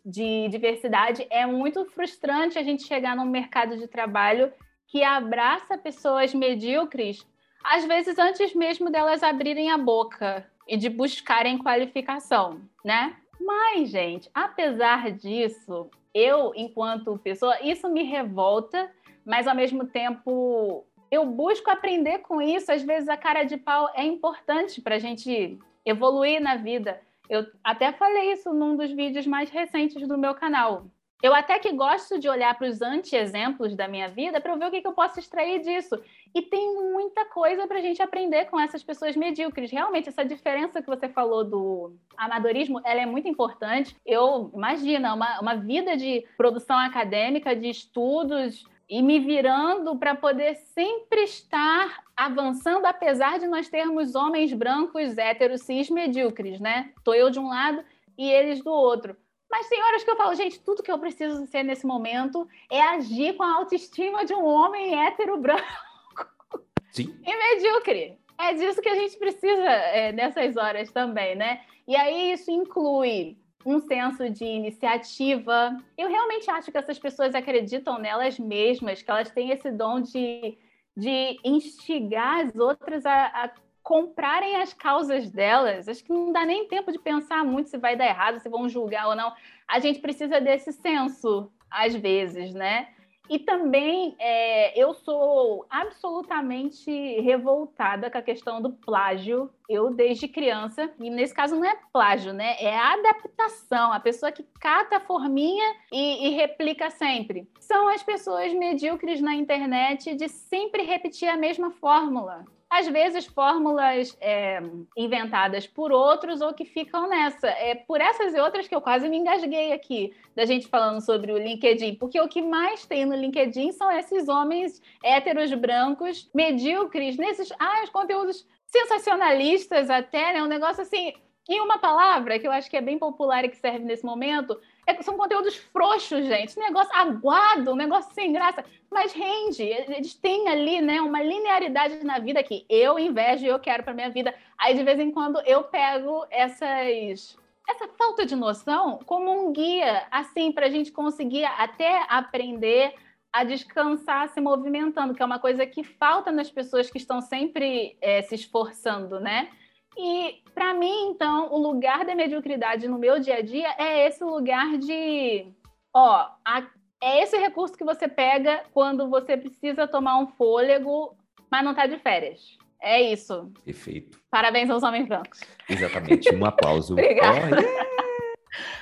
de 0.08 0.48
diversidade, 0.48 1.28
é 1.30 1.46
muito 1.46 1.84
frustrante 1.88 2.58
a 2.58 2.64
gente 2.64 2.84
chegar 2.84 3.14
num 3.14 3.26
mercado 3.26 3.76
de 3.76 3.90
trabalho 3.90 4.54
que 4.88 5.04
abraça 5.04 5.78
pessoas 5.78 6.34
medíocres, 6.34 7.28
às 7.62 7.84
vezes 7.84 8.18
antes 8.18 8.56
mesmo 8.56 8.90
delas 8.90 9.22
abrirem 9.22 9.70
a 9.70 9.78
boca 9.78 10.50
e 10.66 10.78
de 10.78 10.88
buscarem 10.88 11.58
qualificação, 11.58 12.62
né? 12.86 13.18
Mas, 13.38 13.90
gente, 13.90 14.30
apesar 14.34 15.12
disso, 15.12 15.90
eu, 16.14 16.54
enquanto 16.56 17.20
pessoa, 17.20 17.62
isso 17.62 17.90
me 17.90 18.04
revolta, 18.04 18.90
mas 19.26 19.46
ao 19.46 19.56
mesmo 19.56 19.88
tempo 19.88 20.86
eu 21.12 21.26
busco 21.26 21.70
aprender 21.70 22.20
com 22.20 22.42
isso. 22.42 22.72
Às 22.72 22.82
vezes 22.82 23.10
a 23.10 23.18
cara 23.18 23.44
de 23.44 23.58
pau 23.58 23.92
é 23.94 24.06
importante 24.06 24.82
para 24.82 24.96
a 24.96 25.00
gente 25.00 25.60
evoluir 25.86 26.42
na 26.42 26.56
vida. 26.56 27.02
Eu 27.30 27.46
até 27.64 27.92
falei 27.92 28.34
isso 28.34 28.54
num 28.54 28.76
dos 28.76 28.92
vídeos 28.92 29.28
mais 29.28 29.50
recentes 29.50 30.08
do 30.08 30.18
meu 30.18 30.34
canal. 30.34 30.88
Eu 31.22 31.34
até 31.34 31.58
que 31.58 31.72
gosto 31.72 32.20
de 32.20 32.30
olhar 32.30 32.56
para 32.56 32.68
os 32.68 32.80
anti-exemplos 32.80 33.76
da 33.76 33.88
minha 33.88 34.08
vida 34.08 34.40
para 34.40 34.56
ver 34.56 34.66
o 34.68 34.72
que, 34.72 34.82
que, 34.82 34.88
eu 34.88 34.94
posso 34.94 35.20
extrair 35.20 35.62
disso. 35.62 36.00
E 36.34 36.44
tem 36.44 36.76
muita 36.76 37.26
coisa 37.26 37.66
para 37.66 37.80
a 37.80 37.82
gente 37.82 38.02
aprender 38.04 38.46
com 38.46 38.60
essas 38.60 38.84
pessoas 38.84 39.16
medíocres. 39.16 39.72
Realmente, 39.72 40.10
essa 40.10 40.24
diferença 40.24 40.80
que 40.80 40.88
você 40.88 41.10
falou 41.10 41.44
do 41.44 41.96
amadorismo, 42.16 42.80
ela 42.86 43.02
é 43.02 43.06
muito 43.08 43.28
importante. 43.28 43.96
Eu, 44.06 44.52
imagina, 44.54 45.16
uma, 45.16 45.40
uma 45.40 45.56
vida 45.56 45.98
de 45.98 46.24
produção 46.38 46.78
acadêmica, 46.78 47.56
de 47.56 47.68
estudos, 47.68 48.64
e 48.90 49.02
me 49.02 49.20
virando 49.20 49.98
para 49.98 50.16
poder 50.16 50.56
sempre 50.56 51.24
estar 51.24 52.04
avançando, 52.16 52.86
apesar 52.86 53.38
de 53.38 53.48
nós 53.48 53.68
termos 53.70 54.16
homens 54.16 54.54
brancos, 54.54 55.18
héteros, 55.18 55.62
cis, 55.62 55.90
medíocres, 55.90 56.60
né? 56.60 56.94
Tô 57.04 57.14
eu 57.14 57.30
de 57.30 57.40
um 57.40 57.50
lado 57.50 57.84
e 58.18 58.30
eles 58.30 58.64
do 58.64 58.72
outro. 58.72 59.16
Mas 59.50 59.68
tem 59.70 59.82
horas 59.84 60.04
que 60.04 60.10
eu 60.10 60.16
falo, 60.16 60.36
gente, 60.36 60.60
tudo 60.60 60.84
que 60.84 60.92
eu 60.92 61.00
preciso 61.00 61.46
ser 61.48 61.64
nesse 61.64 61.86
momento 61.86 62.48
é 62.70 62.82
agir 62.82 63.36
com 63.36 63.44
a 63.44 63.56
autoestima 63.56 64.26
de 64.26 64.34
um 64.34 64.46
homem 64.46 64.98
hétero 65.06 65.38
branco 65.38 65.64
Sim. 66.92 67.14
e 67.26 67.56
medíocre. 67.56 68.20
É 68.38 68.54
disso 68.54 68.82
que 68.82 68.90
a 68.90 68.96
gente 68.96 69.18
precisa 69.18 69.64
é, 69.64 70.12
nessas 70.12 70.56
horas 70.58 70.92
também, 70.92 71.36
né? 71.36 71.62
E 71.88 71.96
aí 71.96 72.34
isso 72.34 72.52
inclui 72.52 73.38
um 73.68 73.82
senso 73.82 74.30
de 74.30 74.46
iniciativa. 74.46 75.78
Eu 75.98 76.08
realmente 76.08 76.50
acho 76.50 76.72
que 76.72 76.78
essas 76.78 76.98
pessoas 76.98 77.36
acreditam 77.36 78.00
nelas 78.00 78.40
mesmas, 78.40 79.02
que 79.02 79.12
elas 79.12 79.30
têm 79.30 79.52
esse 79.52 79.70
dom 79.70 80.00
de, 80.00 80.58
de 80.96 81.38
instigar 81.44 82.46
as 82.46 82.56
outras 82.56 83.06
a, 83.06 83.26
a 83.26 83.52
comprarem 83.84 84.56
as 84.56 84.74
causas 84.74 85.30
delas. 85.30 85.90
Acho 85.90 86.02
que 86.02 86.14
não 86.14 86.32
dá 86.32 86.46
nem 86.46 86.66
tempo 86.70 86.94
de 86.94 87.00
pensar 87.00 87.44
muito 87.44 87.70
se 87.70 87.78
vai 87.78 87.98
dar 87.98 88.06
errado, 88.06 88.40
se 88.40 88.48
vão 88.48 88.70
julgar 88.70 89.10
ou 89.10 89.16
não. 89.16 89.34
A 89.68 89.80
gente 89.80 90.00
precisa 90.00 90.40
desse 90.40 90.72
senso, 90.72 91.52
às 91.70 91.94
vezes, 91.94 92.54
né? 92.54 92.88
E 93.30 93.40
também 93.40 94.16
é, 94.20 94.80
eu 94.80 94.94
sou 94.94 95.66
absolutamente 95.70 96.92
revoltada 97.22 98.10
com 98.10 98.18
a 98.18 98.22
questão 98.22 98.62
do 98.62 98.72
plágio. 98.72 99.50
Eu, 99.68 99.94
desde 99.94 100.28
criança, 100.28 100.90
e 100.98 101.10
nesse 101.10 101.34
caso 101.34 101.56
não 101.56 101.66
é 101.66 101.78
plágio, 101.92 102.34
né? 102.34 102.56
É 102.60 102.78
adaptação. 102.78 103.92
A 103.92 104.00
pessoa 104.00 104.32
que 104.32 104.46
cata 104.60 104.98
a 104.98 105.02
forminha 105.02 105.76
e, 105.92 106.28
e 106.28 106.30
replica 106.36 106.90
sempre. 106.90 107.50
São 107.60 107.90
as 107.90 108.02
pessoas 108.02 108.54
medíocres 108.54 109.20
na 109.20 109.36
internet 109.36 110.16
de 110.16 110.30
sempre 110.30 110.84
repetir 110.84 111.28
a 111.28 111.36
mesma 111.36 111.70
fórmula. 111.72 112.46
Às 112.70 112.88
vezes 112.88 113.26
fórmulas 113.26 114.18
é, 114.20 114.62
inventadas 114.96 115.66
por 115.66 115.92
outros 115.92 116.42
ou 116.42 116.54
que 116.54 116.66
ficam 116.66 117.08
nessa. 117.08 117.48
É 117.48 117.76
por 117.76 118.02
essas 118.02 118.34
e 118.34 118.40
outras 118.40 118.68
que 118.68 118.76
eu 118.76 118.82
quase 118.82 119.08
me 119.08 119.18
engasguei 119.18 119.72
aqui, 119.72 120.14
da 120.36 120.46
gente 120.46 120.68
falando 120.68 121.02
sobre 121.02 121.32
o 121.32 121.38
LinkedIn, 121.38 121.96
porque 121.96 122.20
o 122.20 122.28
que 122.28 122.42
mais 122.42 122.86
tem 122.86 123.06
no 123.06 123.16
LinkedIn 123.16 123.72
são 123.72 123.90
esses 123.92 124.28
homens 124.28 124.82
héteros 125.04 125.54
brancos, 125.54 126.30
medíocres, 126.34 127.18
nesses 127.18 127.52
ah, 127.58 127.84
os 127.84 127.90
conteúdos 127.90 128.46
sensacionalistas 128.66 129.90
até, 129.90 130.34
né? 130.34 130.44
Um 130.44 130.48
negócio 130.48 130.82
assim. 130.82 131.14
E 131.50 131.62
uma 131.62 131.78
palavra 131.78 132.38
que 132.38 132.46
eu 132.46 132.52
acho 132.52 132.70
que 132.70 132.76
é 132.76 132.82
bem 132.82 133.00
popular 133.00 133.46
e 133.46 133.50
que 133.50 133.56
serve 133.56 133.86
nesse 133.86 134.06
momento 134.06 134.60
é, 134.88 135.02
são 135.02 135.18
conteúdos 135.18 135.56
frouxos, 135.58 136.26
gente. 136.26 136.58
Negócio 136.58 136.96
aguado, 136.96 137.74
um 137.74 137.76
negócio 137.76 138.14
sem 138.14 138.32
graça, 138.32 138.64
mas 138.90 139.12
rende. 139.12 139.62
Eles 139.62 140.16
têm 140.16 140.48
ali, 140.48 140.82
né, 140.82 141.02
uma 141.02 141.22
linearidade 141.22 142.04
na 142.06 142.18
vida 142.20 142.42
que 142.42 142.66
eu 142.70 142.98
invejo 142.98 143.46
e 143.46 143.50
eu 143.50 143.60
quero 143.60 143.84
para 143.84 143.94
minha 143.94 144.10
vida. 144.10 144.34
Aí 144.58 144.76
de 144.76 144.84
vez 144.84 144.98
em 145.00 145.12
quando 145.12 145.42
eu 145.42 145.66
pego 145.66 146.26
essas 146.32 147.38
essa 147.70 147.86
falta 147.98 148.26
de 148.26 148.34
noção 148.34 148.98
como 149.06 149.30
um 149.30 149.52
guia, 149.52 150.08
assim, 150.10 150.54
para 150.54 150.68
a 150.68 150.70
gente 150.70 150.90
conseguir 150.90 151.44
até 151.44 152.06
aprender 152.08 152.94
a 153.32 153.44
descansar 153.44 154.30
se 154.30 154.40
movimentando, 154.40 155.14
que 155.14 155.22
é 155.22 155.26
uma 155.26 155.38
coisa 155.38 155.66
que 155.66 155.84
falta 155.84 156.32
nas 156.32 156.50
pessoas 156.50 156.90
que 156.90 156.98
estão 156.98 157.20
sempre 157.20 157.98
é, 158.00 158.22
se 158.22 158.36
esforçando, 158.36 159.20
né? 159.20 159.50
E 159.98 160.42
para 160.54 160.74
mim, 160.74 161.10
então, 161.10 161.52
o 161.52 161.58
lugar 161.58 162.06
da 162.06 162.16
mediocridade 162.16 162.88
no 162.88 163.00
meu 163.00 163.20
dia 163.20 163.38
a 163.38 163.42
dia 163.42 163.74
é 163.78 164.08
esse 164.08 164.24
lugar 164.24 164.78
de, 164.78 165.48
ó, 165.94 166.30
a, 166.46 166.68
é 167.02 167.24
esse 167.24 167.38
recurso 167.38 167.76
que 167.76 167.84
você 167.84 168.08
pega 168.08 168.64
quando 168.74 169.10
você 169.10 169.36
precisa 169.36 169.88
tomar 169.88 170.20
um 170.20 170.28
fôlego, 170.28 171.16
mas 171.50 171.64
não 171.64 171.72
está 171.72 171.88
de 171.88 171.98
férias. 171.98 172.58
É 172.82 173.02
isso. 173.02 173.52
Perfeito. 173.66 174.20
Parabéns 174.30 174.70
aos 174.70 174.84
homens 174.84 175.08
brancos. 175.08 175.40
Exatamente. 175.68 176.34
Um 176.34 176.46
aplauso. 176.46 176.94
Obrigada. 176.98 177.58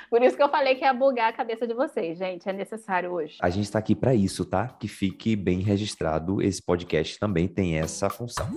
Por 0.10 0.22
isso 0.22 0.36
que 0.36 0.44
eu 0.44 0.50
falei 0.50 0.76
que 0.76 0.84
ia 0.84 0.94
bugar 0.94 1.30
a 1.30 1.34
cabeça 1.34 1.66
de 1.66 1.74
vocês, 1.74 2.18
gente. 2.18 2.48
É 2.48 2.54
necessário 2.54 3.12
hoje. 3.12 3.38
A 3.42 3.50
gente 3.50 3.66
está 3.66 3.80
aqui 3.80 3.96
para 3.96 4.14
isso, 4.14 4.46
tá? 4.46 4.68
Que 4.68 4.88
fique 4.88 5.36
bem 5.36 5.60
registrado. 5.60 6.42
Esse 6.42 6.62
podcast 6.62 7.18
também 7.20 7.48
tem 7.48 7.78
essa 7.78 8.10
função. 8.10 8.48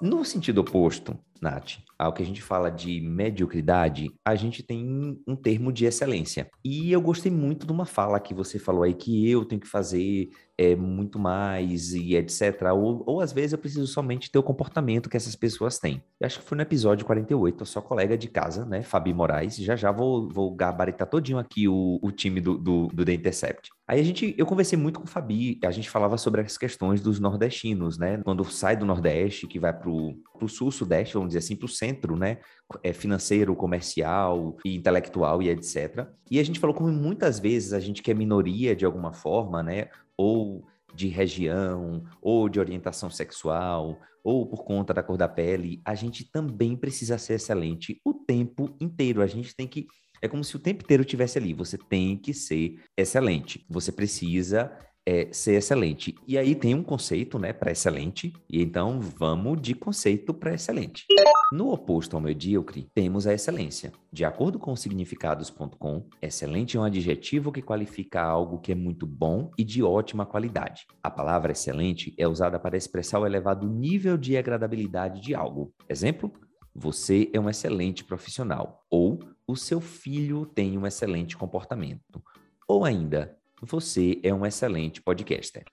No 0.00 0.24
sentido 0.24 0.60
oposto, 0.60 1.18
Nath, 1.40 1.78
ao 1.98 2.12
que 2.12 2.22
a 2.22 2.26
gente 2.26 2.42
fala 2.42 2.70
de 2.70 3.00
mediocridade, 3.00 4.10
a 4.24 4.34
gente 4.34 4.62
tem 4.62 5.18
um 5.26 5.34
termo 5.34 5.72
de 5.72 5.84
excelência. 5.84 6.48
E 6.64 6.92
eu 6.92 7.00
gostei 7.00 7.30
muito 7.30 7.66
de 7.66 7.72
uma 7.72 7.84
fala 7.84 8.20
que 8.20 8.32
você 8.32 8.58
falou 8.58 8.82
aí 8.82 8.94
que 8.94 9.28
eu 9.28 9.44
tenho 9.44 9.60
que 9.60 9.66
fazer 9.66 10.30
é, 10.56 10.74
muito 10.74 11.18
mais 11.18 11.92
e 11.92 12.16
etc. 12.16 12.62
Ou, 12.74 13.04
ou 13.06 13.20
às 13.20 13.32
vezes 13.32 13.52
eu 13.52 13.58
preciso 13.58 13.86
somente 13.86 14.30
ter 14.30 14.38
o 14.38 14.42
comportamento 14.42 15.08
que 15.08 15.16
essas 15.16 15.36
pessoas 15.36 15.78
têm. 15.78 16.02
Eu 16.20 16.26
acho 16.26 16.40
que 16.40 16.44
foi 16.44 16.56
no 16.56 16.62
episódio 16.62 17.06
48, 17.06 17.62
a 17.62 17.66
sua 17.66 17.82
colega 17.82 18.18
de 18.18 18.28
casa, 18.28 18.64
né, 18.64 18.82
Fabi 18.82 19.14
Moraes. 19.14 19.56
Já 19.56 19.76
já 19.76 19.92
vou, 19.92 20.28
vou 20.28 20.54
gabaritar 20.54 21.08
todinho 21.08 21.38
aqui 21.38 21.68
o, 21.68 21.98
o 22.02 22.10
time 22.10 22.40
do, 22.40 22.58
do, 22.58 22.88
do 22.88 23.04
The 23.04 23.12
Intercept. 23.14 23.70
Aí 23.88 24.00
a 24.00 24.02
gente, 24.02 24.34
eu 24.36 24.44
conversei 24.44 24.78
muito 24.78 25.00
com 25.00 25.06
o 25.06 25.08
Fabi, 25.08 25.58
a 25.64 25.70
gente 25.70 25.88
falava 25.88 26.18
sobre 26.18 26.42
as 26.42 26.58
questões 26.58 27.00
dos 27.00 27.18
nordestinos, 27.18 27.96
né? 27.96 28.20
Quando 28.22 28.44
sai 28.44 28.76
do 28.76 28.84
Nordeste, 28.84 29.46
que 29.46 29.58
vai 29.58 29.72
pro, 29.72 30.14
pro 30.38 30.46
sul, 30.46 30.70
sudeste, 30.70 31.16
vamos 31.28 31.34
dizer 31.34 31.38
assim, 31.38 31.56
pro 31.56 31.68
centro, 31.68 32.16
né? 32.16 32.38
É 32.82 32.92
financeiro, 32.92 33.54
comercial 33.54 34.56
e 34.64 34.74
intelectual 34.74 35.42
e 35.42 35.48
etc. 35.48 36.06
E 36.30 36.38
a 36.38 36.44
gente 36.44 36.58
falou 36.58 36.74
como 36.74 36.90
muitas 36.90 37.38
vezes 37.38 37.72
a 37.72 37.80
gente 37.80 38.02
que 38.02 38.10
é 38.10 38.14
minoria 38.14 38.74
de 38.74 38.84
alguma 38.84 39.12
forma, 39.12 39.62
né? 39.62 39.88
ou 40.18 40.66
de 40.92 41.06
região, 41.06 42.04
ou 42.20 42.48
de 42.48 42.58
orientação 42.58 43.08
sexual, 43.08 43.96
ou 44.24 44.44
por 44.44 44.64
conta 44.64 44.92
da 44.92 45.02
cor 45.02 45.16
da 45.16 45.28
pele, 45.28 45.80
a 45.84 45.94
gente 45.94 46.28
também 46.30 46.76
precisa 46.76 47.16
ser 47.16 47.34
excelente 47.34 48.00
o 48.04 48.12
tempo 48.12 48.76
inteiro. 48.80 49.22
A 49.22 49.26
gente 49.26 49.54
tem 49.54 49.68
que. 49.68 49.86
É 50.20 50.26
como 50.26 50.42
se 50.42 50.56
o 50.56 50.58
tempo 50.58 50.82
inteiro 50.82 51.02
estivesse 51.02 51.38
ali. 51.38 51.54
Você 51.54 51.78
tem 51.78 52.16
que 52.16 52.34
ser 52.34 52.82
excelente. 52.96 53.64
Você 53.70 53.92
precisa 53.92 54.76
é 55.08 55.26
ser 55.32 55.54
excelente. 55.54 56.14
E 56.26 56.36
aí 56.36 56.54
tem 56.54 56.74
um 56.74 56.82
conceito, 56.82 57.38
né, 57.38 57.50
para 57.50 57.72
excelente, 57.72 58.30
e 58.46 58.60
então 58.60 59.00
vamos 59.00 59.58
de 59.58 59.74
conceito 59.74 60.34
para 60.34 60.52
excelente. 60.52 61.06
No 61.50 61.72
oposto 61.72 62.14
ao 62.14 62.20
medíocre, 62.20 62.90
temos 62.94 63.26
a 63.26 63.32
excelência. 63.32 63.90
De 64.12 64.26
acordo 64.26 64.58
com 64.58 64.76
significados.com, 64.76 66.04
excelente 66.20 66.76
é 66.76 66.80
um 66.80 66.84
adjetivo 66.84 67.50
que 67.50 67.62
qualifica 67.62 68.20
algo 68.20 68.58
que 68.58 68.72
é 68.72 68.74
muito 68.74 69.06
bom 69.06 69.50
e 69.56 69.64
de 69.64 69.82
ótima 69.82 70.26
qualidade. 70.26 70.86
A 71.02 71.10
palavra 71.10 71.52
excelente 71.52 72.12
é 72.18 72.28
usada 72.28 72.58
para 72.58 72.76
expressar 72.76 73.18
o 73.18 73.24
elevado 73.24 73.66
nível 73.66 74.18
de 74.18 74.36
agradabilidade 74.36 75.22
de 75.22 75.34
algo. 75.34 75.72
Exemplo: 75.88 76.30
você 76.74 77.30
é 77.32 77.40
um 77.40 77.48
excelente 77.48 78.04
profissional, 78.04 78.84
ou 78.90 79.18
o 79.46 79.56
seu 79.56 79.80
filho 79.80 80.44
tem 80.44 80.76
um 80.76 80.86
excelente 80.86 81.34
comportamento. 81.34 82.22
Ou 82.68 82.84
ainda, 82.84 83.37
você 83.62 84.20
é 84.22 84.32
um 84.32 84.44
excelente 84.44 85.00
podcaster. 85.02 85.64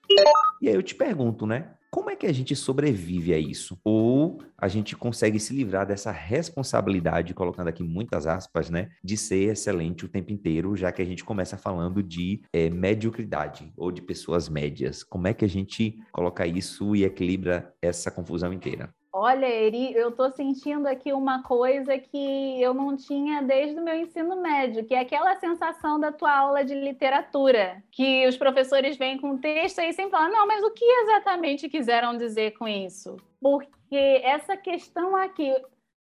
E 0.60 0.68
aí 0.68 0.74
eu 0.74 0.82
te 0.82 0.94
pergunto, 0.94 1.46
né? 1.46 1.74
Como 1.90 2.10
é 2.10 2.16
que 2.16 2.26
a 2.26 2.32
gente 2.32 2.54
sobrevive 2.54 3.32
a 3.32 3.38
isso? 3.38 3.78
Ou 3.84 4.38
a 4.58 4.68
gente 4.68 4.96
consegue 4.96 5.38
se 5.38 5.54
livrar 5.54 5.86
dessa 5.86 6.10
responsabilidade, 6.10 7.34
colocando 7.34 7.68
aqui 7.68 7.82
muitas 7.82 8.26
aspas, 8.26 8.68
né? 8.68 8.90
De 9.02 9.16
ser 9.16 9.50
excelente 9.50 10.04
o 10.04 10.08
tempo 10.08 10.32
inteiro, 10.32 10.76
já 10.76 10.92
que 10.92 11.00
a 11.00 11.04
gente 11.04 11.24
começa 11.24 11.56
falando 11.56 12.02
de 12.02 12.42
é, 12.52 12.68
mediocridade 12.68 13.72
ou 13.76 13.90
de 13.90 14.02
pessoas 14.02 14.48
médias. 14.48 15.02
Como 15.02 15.26
é 15.26 15.34
que 15.34 15.44
a 15.44 15.48
gente 15.48 15.98
coloca 16.12 16.46
isso 16.46 16.94
e 16.96 17.04
equilibra 17.04 17.72
essa 17.80 18.10
confusão 18.10 18.52
inteira? 18.52 18.92
Olha, 19.18 19.46
Eri, 19.46 19.94
eu 19.94 20.10
estou 20.10 20.30
sentindo 20.30 20.86
aqui 20.86 21.10
uma 21.10 21.42
coisa 21.42 21.96
que 21.96 22.60
eu 22.60 22.74
não 22.74 22.94
tinha 22.94 23.40
desde 23.40 23.80
o 23.80 23.82
meu 23.82 23.96
ensino 23.96 24.42
médio, 24.42 24.84
que 24.84 24.94
é 24.94 25.00
aquela 25.00 25.34
sensação 25.36 25.98
da 25.98 26.12
tua 26.12 26.30
aula 26.30 26.62
de 26.62 26.74
literatura, 26.74 27.82
que 27.90 28.26
os 28.26 28.36
professores 28.36 28.98
vêm 28.98 29.16
com 29.16 29.38
texto 29.38 29.78
e 29.78 29.90
sempre 29.94 30.10
falam, 30.10 30.30
não, 30.30 30.46
mas 30.46 30.62
o 30.62 30.70
que 30.70 30.84
exatamente 30.84 31.66
quiseram 31.66 32.14
dizer 32.18 32.58
com 32.58 32.68
isso? 32.68 33.16
Porque 33.40 34.20
essa 34.22 34.54
questão 34.54 35.16
aqui, 35.16 35.50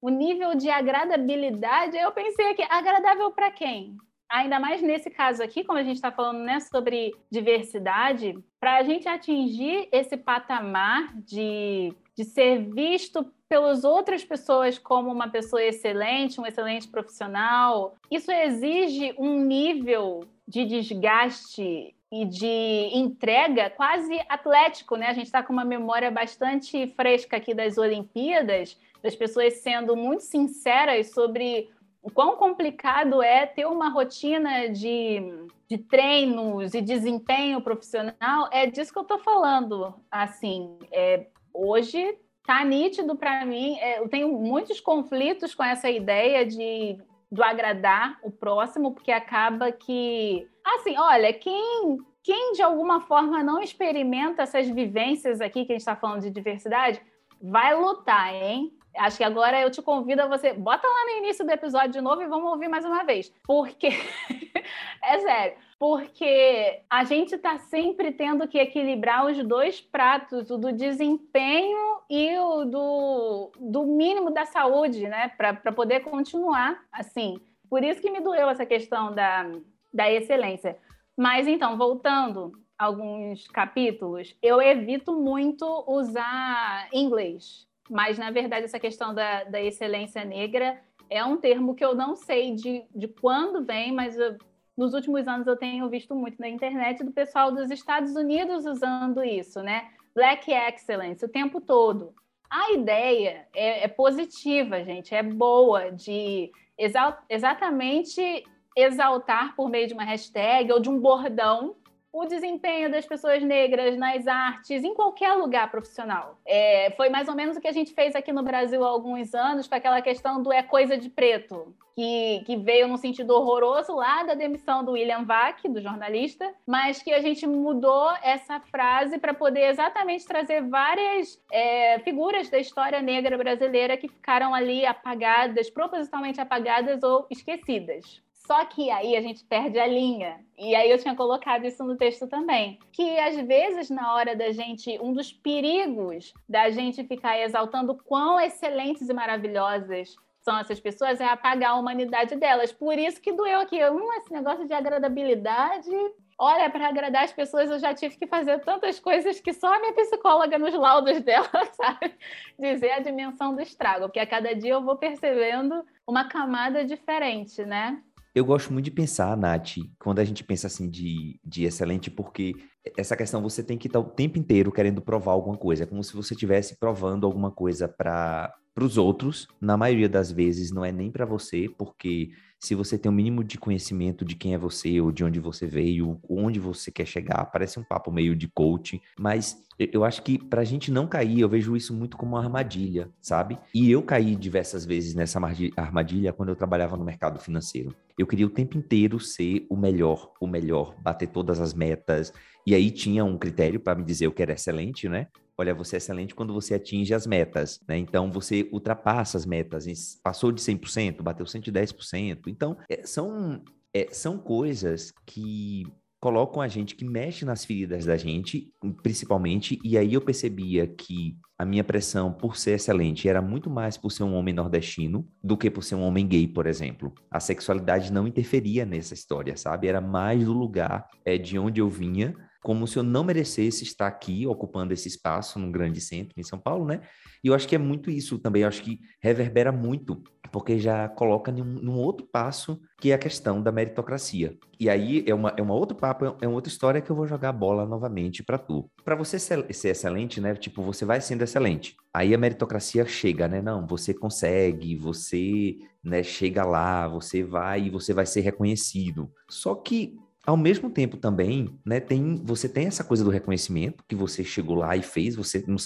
o 0.01 0.09
nível 0.09 0.53
de 0.53 0.69
agradabilidade, 0.69 1.95
eu 1.95 2.11
pensei 2.11 2.49
aqui, 2.49 2.63
agradável 2.69 3.31
para 3.31 3.49
quem? 3.49 3.95
Ainda 4.29 4.59
mais 4.59 4.81
nesse 4.81 5.09
caso 5.09 5.41
aqui, 5.41 5.63
como 5.63 5.79
a 5.79 5.83
gente 5.83 5.95
está 5.95 6.11
falando 6.11 6.39
né, 6.39 6.59
sobre 6.59 7.15
diversidade, 7.31 8.37
para 8.59 8.75
a 8.75 8.83
gente 8.83 9.07
atingir 9.07 9.87
esse 9.93 10.17
patamar 10.17 11.15
de 11.15 11.95
de 12.15 12.23
ser 12.23 12.59
visto 12.71 13.25
pelas 13.47 13.83
outras 13.83 14.23
pessoas 14.23 14.77
como 14.77 15.11
uma 15.11 15.27
pessoa 15.27 15.63
excelente, 15.63 16.39
um 16.39 16.45
excelente 16.45 16.87
profissional. 16.87 17.95
Isso 18.09 18.31
exige 18.31 19.13
um 19.17 19.39
nível 19.41 20.25
de 20.47 20.65
desgaste 20.65 21.93
e 22.11 22.25
de 22.25 22.89
entrega 22.93 23.69
quase 23.69 24.17
atlético, 24.29 24.95
né? 24.95 25.07
A 25.07 25.13
gente 25.13 25.25
está 25.25 25.43
com 25.43 25.51
uma 25.51 25.65
memória 25.65 26.09
bastante 26.09 26.87
fresca 26.95 27.37
aqui 27.37 27.53
das 27.53 27.77
Olimpíadas, 27.77 28.79
das 29.03 29.15
pessoas 29.15 29.55
sendo 29.55 29.95
muito 29.95 30.23
sinceras 30.23 31.11
sobre 31.11 31.69
o 32.01 32.11
quão 32.11 32.37
complicado 32.37 33.21
é 33.21 33.45
ter 33.45 33.65
uma 33.65 33.89
rotina 33.89 34.69
de, 34.69 35.47
de 35.67 35.77
treinos 35.77 36.73
e 36.73 36.81
desempenho 36.81 37.59
profissional. 37.61 38.47
É 38.51 38.67
disso 38.67 38.93
que 38.93 38.99
eu 38.99 39.03
estou 39.03 39.19
falando. 39.19 39.93
Assim, 40.11 40.77
é, 40.91 41.25
hoje 41.55 42.17
tá 42.45 42.63
nítido 42.63 43.15
para 43.15 43.45
mim. 43.45 43.77
É, 43.79 43.99
eu 43.99 44.09
tenho 44.09 44.31
muitos 44.33 44.79
conflitos 44.79 45.55
com 45.55 45.63
essa 45.63 45.89
ideia 45.89 46.45
de 46.45 46.97
do 47.31 47.43
agradar 47.43 48.19
o 48.23 48.31
próximo, 48.31 48.93
porque 48.93 49.11
acaba 49.11 49.71
que, 49.71 50.47
assim, 50.63 50.97
olha, 50.97 51.33
quem 51.33 51.97
quem 52.23 52.53
de 52.53 52.61
alguma 52.63 53.01
forma 53.01 53.43
não 53.43 53.61
experimenta 53.61 54.43
essas 54.43 54.67
vivências 54.67 55.41
aqui 55.41 55.63
que 55.63 55.73
a 55.73 55.75
gente 55.75 55.81
está 55.81 55.95
falando 55.95 56.21
de 56.21 56.31
diversidade, 56.31 56.99
vai 57.39 57.75
lutar, 57.75 58.33
hein? 58.33 58.71
Acho 58.97 59.17
que 59.17 59.23
agora 59.23 59.59
eu 59.61 59.69
te 59.69 59.81
convido 59.81 60.21
a 60.21 60.27
você. 60.27 60.53
Bota 60.53 60.87
lá 60.87 61.05
no 61.05 61.17
início 61.17 61.45
do 61.45 61.51
episódio 61.51 61.91
de 61.91 62.01
novo 62.01 62.21
e 62.21 62.27
vamos 62.27 62.51
ouvir 62.51 62.67
mais 62.67 62.85
uma 62.85 63.03
vez. 63.03 63.31
Porque. 63.43 63.89
é 65.03 65.19
sério. 65.19 65.57
Porque 65.77 66.81
a 66.89 67.03
gente 67.03 67.35
está 67.35 67.57
sempre 67.57 68.11
tendo 68.11 68.47
que 68.47 68.57
equilibrar 68.57 69.25
os 69.25 69.43
dois 69.45 69.81
pratos, 69.81 70.49
o 70.49 70.57
do 70.57 70.71
desempenho 70.71 71.99
e 72.09 72.37
o 72.37 72.65
do, 72.65 73.51
do 73.59 73.85
mínimo 73.85 74.31
da 74.31 74.45
saúde, 74.45 75.07
né? 75.07 75.29
Para 75.37 75.71
poder 75.71 75.99
continuar 76.01 76.81
assim. 76.91 77.39
Por 77.69 77.83
isso 77.83 78.01
que 78.01 78.11
me 78.11 78.21
doeu 78.21 78.49
essa 78.49 78.65
questão 78.65 79.13
da, 79.13 79.51
da 79.93 80.11
excelência. 80.11 80.77
Mas 81.17 81.47
então, 81.47 81.77
voltando 81.77 82.53
alguns 82.77 83.47
capítulos, 83.47 84.35
eu 84.41 84.61
evito 84.61 85.13
muito 85.13 85.83
usar 85.87 86.87
inglês 86.93 87.67
mas, 87.89 88.17
na 88.17 88.31
verdade, 88.31 88.65
essa 88.65 88.79
questão 88.79 89.13
da, 89.13 89.43
da 89.43 89.61
excelência 89.61 90.23
negra 90.25 90.79
é 91.09 91.23
um 91.23 91.37
termo 91.37 91.75
que 91.75 91.85
eu 91.85 91.93
não 91.93 92.15
sei 92.15 92.55
de, 92.55 92.83
de 92.95 93.07
quando 93.07 93.63
vem, 93.63 93.91
mas 93.91 94.17
eu, 94.17 94.37
nos 94.75 94.93
últimos 94.93 95.27
anos 95.27 95.47
eu 95.47 95.55
tenho 95.55 95.89
visto 95.89 96.15
muito 96.15 96.39
na 96.39 96.49
internet 96.49 97.03
do 97.03 97.11
pessoal 97.11 97.51
dos 97.51 97.69
Estados 97.69 98.15
Unidos 98.15 98.65
usando 98.65 99.23
isso, 99.23 99.61
né? 99.61 99.89
Black 100.13 100.51
Excellence 100.51 101.23
o 101.23 101.29
tempo 101.29 101.61
todo. 101.61 102.13
A 102.49 102.71
ideia 102.71 103.47
é, 103.53 103.83
é 103.83 103.87
positiva, 103.87 104.83
gente, 104.83 105.13
é 105.13 105.21
boa 105.21 105.91
de 105.91 106.51
exa 106.77 107.17
exatamente 107.29 108.43
exaltar 108.75 109.55
por 109.55 109.69
meio 109.69 109.87
de 109.87 109.93
uma 109.93 110.03
hashtag 110.03 110.71
ou 110.71 110.79
de 110.79 110.89
um 110.89 110.99
bordão 110.99 111.75
o 112.15 112.25
desempenho 112.25 112.89
das 112.89 113.05
pessoas 113.05 113.43
negras 113.43 113.97
nas 113.97 114.25
artes, 114.25 114.85
em 114.85 114.93
qualquer 114.93 115.33
lugar 115.33 115.69
profissional. 115.69 116.39
É, 116.45 116.91
foi 116.91 117.09
mais 117.09 117.27
ou 117.27 117.35
menos 117.35 117.57
o 117.57 117.61
que 117.61 117.67
a 117.67 117.73
gente 117.73 117.93
fez 117.93 118.15
aqui 118.15 118.31
no 118.31 118.41
Brasil 118.41 118.85
há 118.85 118.87
alguns 118.87 119.35
anos, 119.35 119.67
com 119.67 119.75
aquela 119.75 120.01
questão 120.01 120.41
do 120.41 120.53
é 120.53 120.63
coisa 120.63 120.97
de 120.97 121.09
preto, 121.09 121.75
que, 121.93 122.41
que 122.45 122.55
veio 122.55 122.87
num 122.87 122.95
sentido 122.95 123.31
horroroso 123.31 123.93
lá 123.93 124.23
da 124.23 124.33
demissão 124.33 124.81
do 124.81 124.93
William 124.93 125.25
Vac, 125.25 125.67
do 125.67 125.81
jornalista, 125.81 126.53
mas 126.65 127.03
que 127.03 127.11
a 127.11 127.19
gente 127.19 127.45
mudou 127.45 128.09
essa 128.23 128.61
frase 128.61 129.17
para 129.19 129.33
poder 129.33 129.67
exatamente 129.67 130.25
trazer 130.25 130.61
várias 130.61 131.37
é, 131.51 131.99
figuras 131.99 132.49
da 132.49 132.57
história 132.57 133.01
negra 133.01 133.37
brasileira 133.37 133.97
que 133.97 134.07
ficaram 134.07 134.55
ali 134.55 134.85
apagadas, 134.85 135.69
propositalmente 135.69 136.39
apagadas 136.39 137.03
ou 137.03 137.27
esquecidas. 137.29 138.23
Só 138.45 138.63
que 138.65 138.91
aí 138.91 139.15
a 139.15 139.21
gente 139.21 139.43
perde 139.43 139.79
a 139.79 139.87
linha. 139.87 140.39
E 140.57 140.75
aí 140.75 140.89
eu 140.91 140.99
tinha 140.99 141.15
colocado 141.15 141.65
isso 141.65 141.83
no 141.83 141.97
texto 141.97 142.27
também. 142.27 142.77
Que 142.91 143.17
às 143.19 143.35
vezes, 143.35 143.89
na 143.89 144.13
hora 144.13 144.35
da 144.35 144.51
gente, 144.51 144.99
um 145.01 145.13
dos 145.13 145.33
perigos 145.33 146.31
da 146.47 146.69
gente 146.69 147.03
ficar 147.03 147.39
exaltando 147.39 147.95
quão 147.95 148.39
excelentes 148.39 149.09
e 149.09 149.13
maravilhosas 149.13 150.15
são 150.41 150.59
essas 150.59 150.79
pessoas 150.79 151.19
é 151.19 151.25
apagar 151.25 151.71
a 151.71 151.75
humanidade 151.75 152.35
delas. 152.35 152.71
Por 152.71 152.99
isso 152.99 153.19
que 153.19 153.31
doeu 153.31 153.61
aqui. 153.61 153.83
Hum, 153.83 154.13
esse 154.13 154.31
negócio 154.31 154.67
de 154.67 154.73
agradabilidade. 154.73 155.89
Olha, 156.37 156.69
para 156.69 156.87
agradar 156.87 157.23
as 157.23 157.33
pessoas 157.33 157.71
eu 157.71 157.79
já 157.79 157.95
tive 157.95 158.15
que 158.15 158.27
fazer 158.27 158.59
tantas 158.59 158.99
coisas 158.99 159.39
que 159.39 159.53
só 159.53 159.73
a 159.73 159.79
minha 159.79 159.93
psicóloga 159.93 160.59
nos 160.59 160.73
laudos 160.73 161.19
dela 161.23 161.49
sabe 161.71 162.13
dizer 162.59 162.91
a 162.91 162.99
dimensão 162.99 163.55
do 163.55 163.61
estrago, 163.61 164.05
porque 164.05 164.19
a 164.19 164.27
cada 164.27 164.53
dia 164.53 164.73
eu 164.73 164.83
vou 164.83 164.97
percebendo 164.97 165.83
uma 166.05 166.25
camada 166.25 166.85
diferente, 166.85 167.65
né? 167.65 168.03
Eu 168.35 168.43
gosto 168.43 168.73
muito 168.73 168.83
de 168.83 168.91
pensar, 168.91 169.37
Nath, 169.37 169.77
quando 169.97 170.19
a 170.19 170.25
gente 170.25 170.43
pensa 170.43 170.67
assim 170.67 170.89
de, 170.89 171.39
de 171.41 171.63
excelente, 171.63 172.11
porque 172.11 172.53
essa 172.97 173.15
questão 173.15 173.41
você 173.41 173.63
tem 173.63 173.77
que 173.77 173.87
estar 173.87 174.01
o 174.01 174.03
tempo 174.03 174.37
inteiro 174.37 174.73
querendo 174.73 175.01
provar 175.01 175.31
alguma 175.31 175.55
coisa. 175.57 175.83
É 175.83 175.85
como 175.85 176.03
se 176.03 176.13
você 176.13 176.33
estivesse 176.33 176.77
provando 176.77 177.25
alguma 177.25 177.49
coisa 177.49 177.87
para 177.87 178.53
os 178.77 178.97
outros. 178.97 179.47
Na 179.61 179.77
maioria 179.77 180.09
das 180.09 180.33
vezes 180.33 180.69
não 180.69 180.83
é 180.83 180.91
nem 180.91 181.09
para 181.09 181.25
você, 181.25 181.69
porque 181.77 182.31
se 182.59 182.75
você 182.75 182.97
tem 182.97 183.09
o 183.09 183.13
um 183.13 183.15
mínimo 183.15 183.41
de 183.41 183.57
conhecimento 183.57 184.25
de 184.25 184.35
quem 184.35 184.53
é 184.53 184.57
você, 184.57 184.99
ou 184.99 185.13
de 185.13 185.23
onde 185.23 185.39
você 185.39 185.65
veio, 185.65 186.19
onde 186.29 186.59
você 186.59 186.91
quer 186.91 187.05
chegar, 187.05 187.45
parece 187.45 187.79
um 187.79 187.85
papo 187.85 188.11
meio 188.11 188.35
de 188.35 188.49
coaching, 188.49 188.99
mas 189.17 189.63
eu 189.79 190.03
acho 190.03 190.21
que 190.21 190.37
para 190.37 190.59
a 190.59 190.65
gente 190.65 190.91
não 190.91 191.07
cair, 191.07 191.39
eu 191.39 191.47
vejo 191.47 191.73
isso 191.73 191.93
muito 191.93 192.17
como 192.17 192.35
uma 192.35 192.43
armadilha, 192.43 193.09
sabe? 193.21 193.57
E 193.73 193.89
eu 193.89 194.03
caí 194.03 194.35
diversas 194.35 194.85
vezes 194.85 195.15
nessa 195.15 195.39
armadilha 195.77 196.33
quando 196.33 196.49
eu 196.49 196.55
trabalhava 196.55 196.97
no 196.97 197.05
mercado 197.05 197.39
financeiro. 197.39 197.95
Eu 198.17 198.27
queria 198.27 198.45
o 198.45 198.49
tempo 198.49 198.77
inteiro 198.77 199.19
ser 199.19 199.65
o 199.69 199.75
melhor, 199.75 200.31
o 200.39 200.47
melhor, 200.47 200.95
bater 201.01 201.27
todas 201.27 201.59
as 201.59 201.73
metas. 201.73 202.31
E 202.65 202.73
aí 202.73 202.89
tinha 202.91 203.23
um 203.23 203.37
critério 203.37 203.79
para 203.79 203.97
me 203.97 204.03
dizer 204.03 204.27
o 204.27 204.31
que 204.31 204.41
era 204.41 204.53
excelente, 204.53 205.07
né? 205.09 205.27
olha, 205.57 205.73
você 205.73 205.95
é 205.95 205.97
excelente 205.97 206.35
quando 206.35 206.53
você 206.53 206.75
atinge 206.75 207.13
as 207.13 207.25
metas, 207.25 207.79
né? 207.87 207.97
Então 207.97 208.31
você 208.31 208.67
ultrapassa 208.71 209.37
as 209.37 209.45
metas, 209.45 209.85
passou 210.21 210.51
de 210.51 210.61
100%, 210.61 211.21
bateu 211.21 211.45
110%. 211.45 212.47
Então, 212.47 212.77
é, 212.89 213.05
são, 213.05 213.63
é, 213.93 214.07
são 214.11 214.37
coisas 214.37 215.13
que 215.25 215.83
colocam 216.25 216.59
a 216.59 216.67
gente, 216.67 216.95
que 216.95 217.05
mexe 217.05 217.45
nas 217.45 217.63
feridas 217.63 218.05
da 218.05 218.17
gente, 218.17 218.73
principalmente, 219.03 219.79
e 219.83 219.95
aí 219.95 220.15
eu 220.15 220.19
percebia 220.19 220.87
que 220.87 221.37
a 221.55 221.63
minha 221.63 221.83
pressão 221.83 222.33
por 222.33 222.57
ser 222.57 222.71
excelente 222.71 223.29
era 223.29 223.43
muito 223.43 223.69
mais 223.69 223.95
por 223.95 224.09
ser 224.09 224.23
um 224.23 224.33
homem 224.33 224.51
nordestino 224.51 225.29
do 225.43 225.55
que 225.55 225.69
por 225.69 225.83
ser 225.83 225.93
um 225.93 226.01
homem 226.01 226.27
gay, 226.27 226.47
por 226.47 226.65
exemplo. 226.65 227.13
A 227.29 227.39
sexualidade 227.39 228.11
não 228.11 228.27
interferia 228.27 228.87
nessa 228.87 229.13
história, 229.13 229.55
sabe? 229.55 229.87
Era 229.87 230.01
mais 230.01 230.43
do 230.43 230.51
lugar 230.51 231.07
é, 231.23 231.37
de 231.37 231.59
onde 231.59 231.79
eu 231.79 231.91
vinha 231.91 232.33
como 232.63 232.87
se 232.87 232.97
eu 232.97 233.03
não 233.03 233.23
merecesse 233.23 233.83
estar 233.83 234.07
aqui 234.07 234.47
ocupando 234.47 234.91
esse 234.91 235.07
espaço 235.07 235.59
num 235.59 235.71
grande 235.71 236.01
centro 236.01 236.33
em 236.35 236.43
São 236.43 236.57
Paulo, 236.57 236.83
né? 236.83 237.01
E 237.43 237.47
eu 237.47 237.53
acho 237.53 237.67
que 237.67 237.75
é 237.75 237.77
muito 237.77 238.09
isso 238.09 238.39
também, 238.39 238.63
eu 238.63 238.67
acho 238.67 238.81
que 238.81 238.99
reverbera 239.21 239.71
muito, 239.71 240.23
porque 240.51 240.79
já 240.79 241.07
coloca 241.09 241.51
num, 241.51 241.63
num 241.63 241.97
outro 241.97 242.25
passo 242.25 242.79
que 242.99 243.11
é 243.11 243.15
a 243.15 243.19
questão 243.19 243.61
da 243.61 243.71
meritocracia. 243.71 244.57
E 244.79 244.89
aí 244.89 245.23
é 245.27 245.33
uma, 245.33 245.53
é 245.57 245.61
uma 245.61 245.73
outro 245.73 245.95
papo, 245.95 246.25
é 246.41 246.47
uma 246.47 246.55
outra 246.55 246.71
história 246.71 247.01
que 247.01 247.09
eu 247.09 247.15
vou 247.15 247.27
jogar 247.27 247.49
a 247.49 247.53
bola 247.53 247.85
novamente 247.85 248.43
para 248.43 248.57
tu. 248.57 248.89
Para 249.03 249.15
você 249.15 249.39
ser, 249.39 249.65
ser 249.73 249.89
excelente, 249.89 250.41
né? 250.41 250.53
Tipo, 250.55 250.81
você 250.81 251.05
vai 251.05 251.21
sendo 251.21 251.43
excelente. 251.43 251.95
Aí 252.13 252.33
a 252.33 252.37
meritocracia 252.37 253.05
chega, 253.05 253.47
né? 253.47 253.61
Não, 253.61 253.85
você 253.85 254.13
consegue, 254.13 254.95
você 254.95 255.77
né, 256.03 256.23
chega 256.23 256.63
lá, 256.63 257.07
você 257.07 257.43
vai 257.43 257.83
e 257.83 257.89
você 257.89 258.13
vai 258.13 258.25
ser 258.25 258.41
reconhecido. 258.41 259.31
Só 259.49 259.75
que 259.75 260.17
ao 260.45 260.55
mesmo 260.55 260.89
tempo 260.89 261.17
também, 261.17 261.79
né, 261.85 261.99
tem, 261.99 262.41
você 262.43 262.69
tem 262.69 262.85
essa 262.87 263.03
coisa 263.03 263.23
do 263.23 263.29
reconhecimento 263.29 264.03
que 264.07 264.15
você 264.15 264.43
chegou 264.43 264.75
lá 264.75 264.95
e 264.95 265.01
fez, 265.01 265.35
você 265.35 265.63
não, 265.67 265.77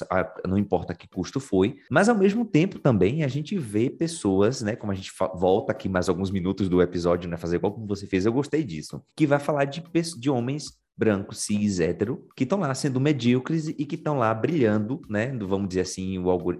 não 0.45 0.57
importa 0.57 0.93
que 0.93 1.07
custo 1.07 1.39
foi, 1.39 1.77
mas 1.89 2.09
ao 2.09 2.17
mesmo 2.17 2.43
tempo 2.45 2.79
também 2.79 3.23
a 3.23 3.27
gente 3.27 3.57
vê 3.57 3.89
pessoas, 3.89 4.61
né, 4.61 4.75
como 4.75 4.91
a 4.91 4.95
gente 4.95 5.11
volta 5.35 5.71
aqui 5.71 5.87
mais 5.87 6.09
alguns 6.09 6.29
minutos 6.29 6.67
do 6.67 6.81
episódio, 6.81 7.29
né, 7.29 7.37
fazer 7.37 7.55
igual 7.55 7.73
como 7.73 7.87
você 7.87 8.05
fez, 8.05 8.25
eu 8.25 8.33
gostei 8.33 8.63
disso, 8.63 9.01
que 9.15 9.25
vai 9.25 9.39
falar 9.39 9.65
de, 9.65 9.83
de 10.17 10.29
homens 10.29 10.77
branco, 10.99 11.33
cis, 11.33 11.79
hétero, 11.79 12.27
que 12.35 12.43
estão 12.43 12.59
lá 12.59 12.75
sendo 12.75 12.99
medíocres 12.99 13.69
e 13.69 13.85
que 13.85 13.95
estão 13.95 14.17
lá 14.17 14.33
brilhando, 14.33 14.99
né? 15.09 15.31
Vamos 15.39 15.69
dizer 15.69 15.81
assim, 15.81 16.17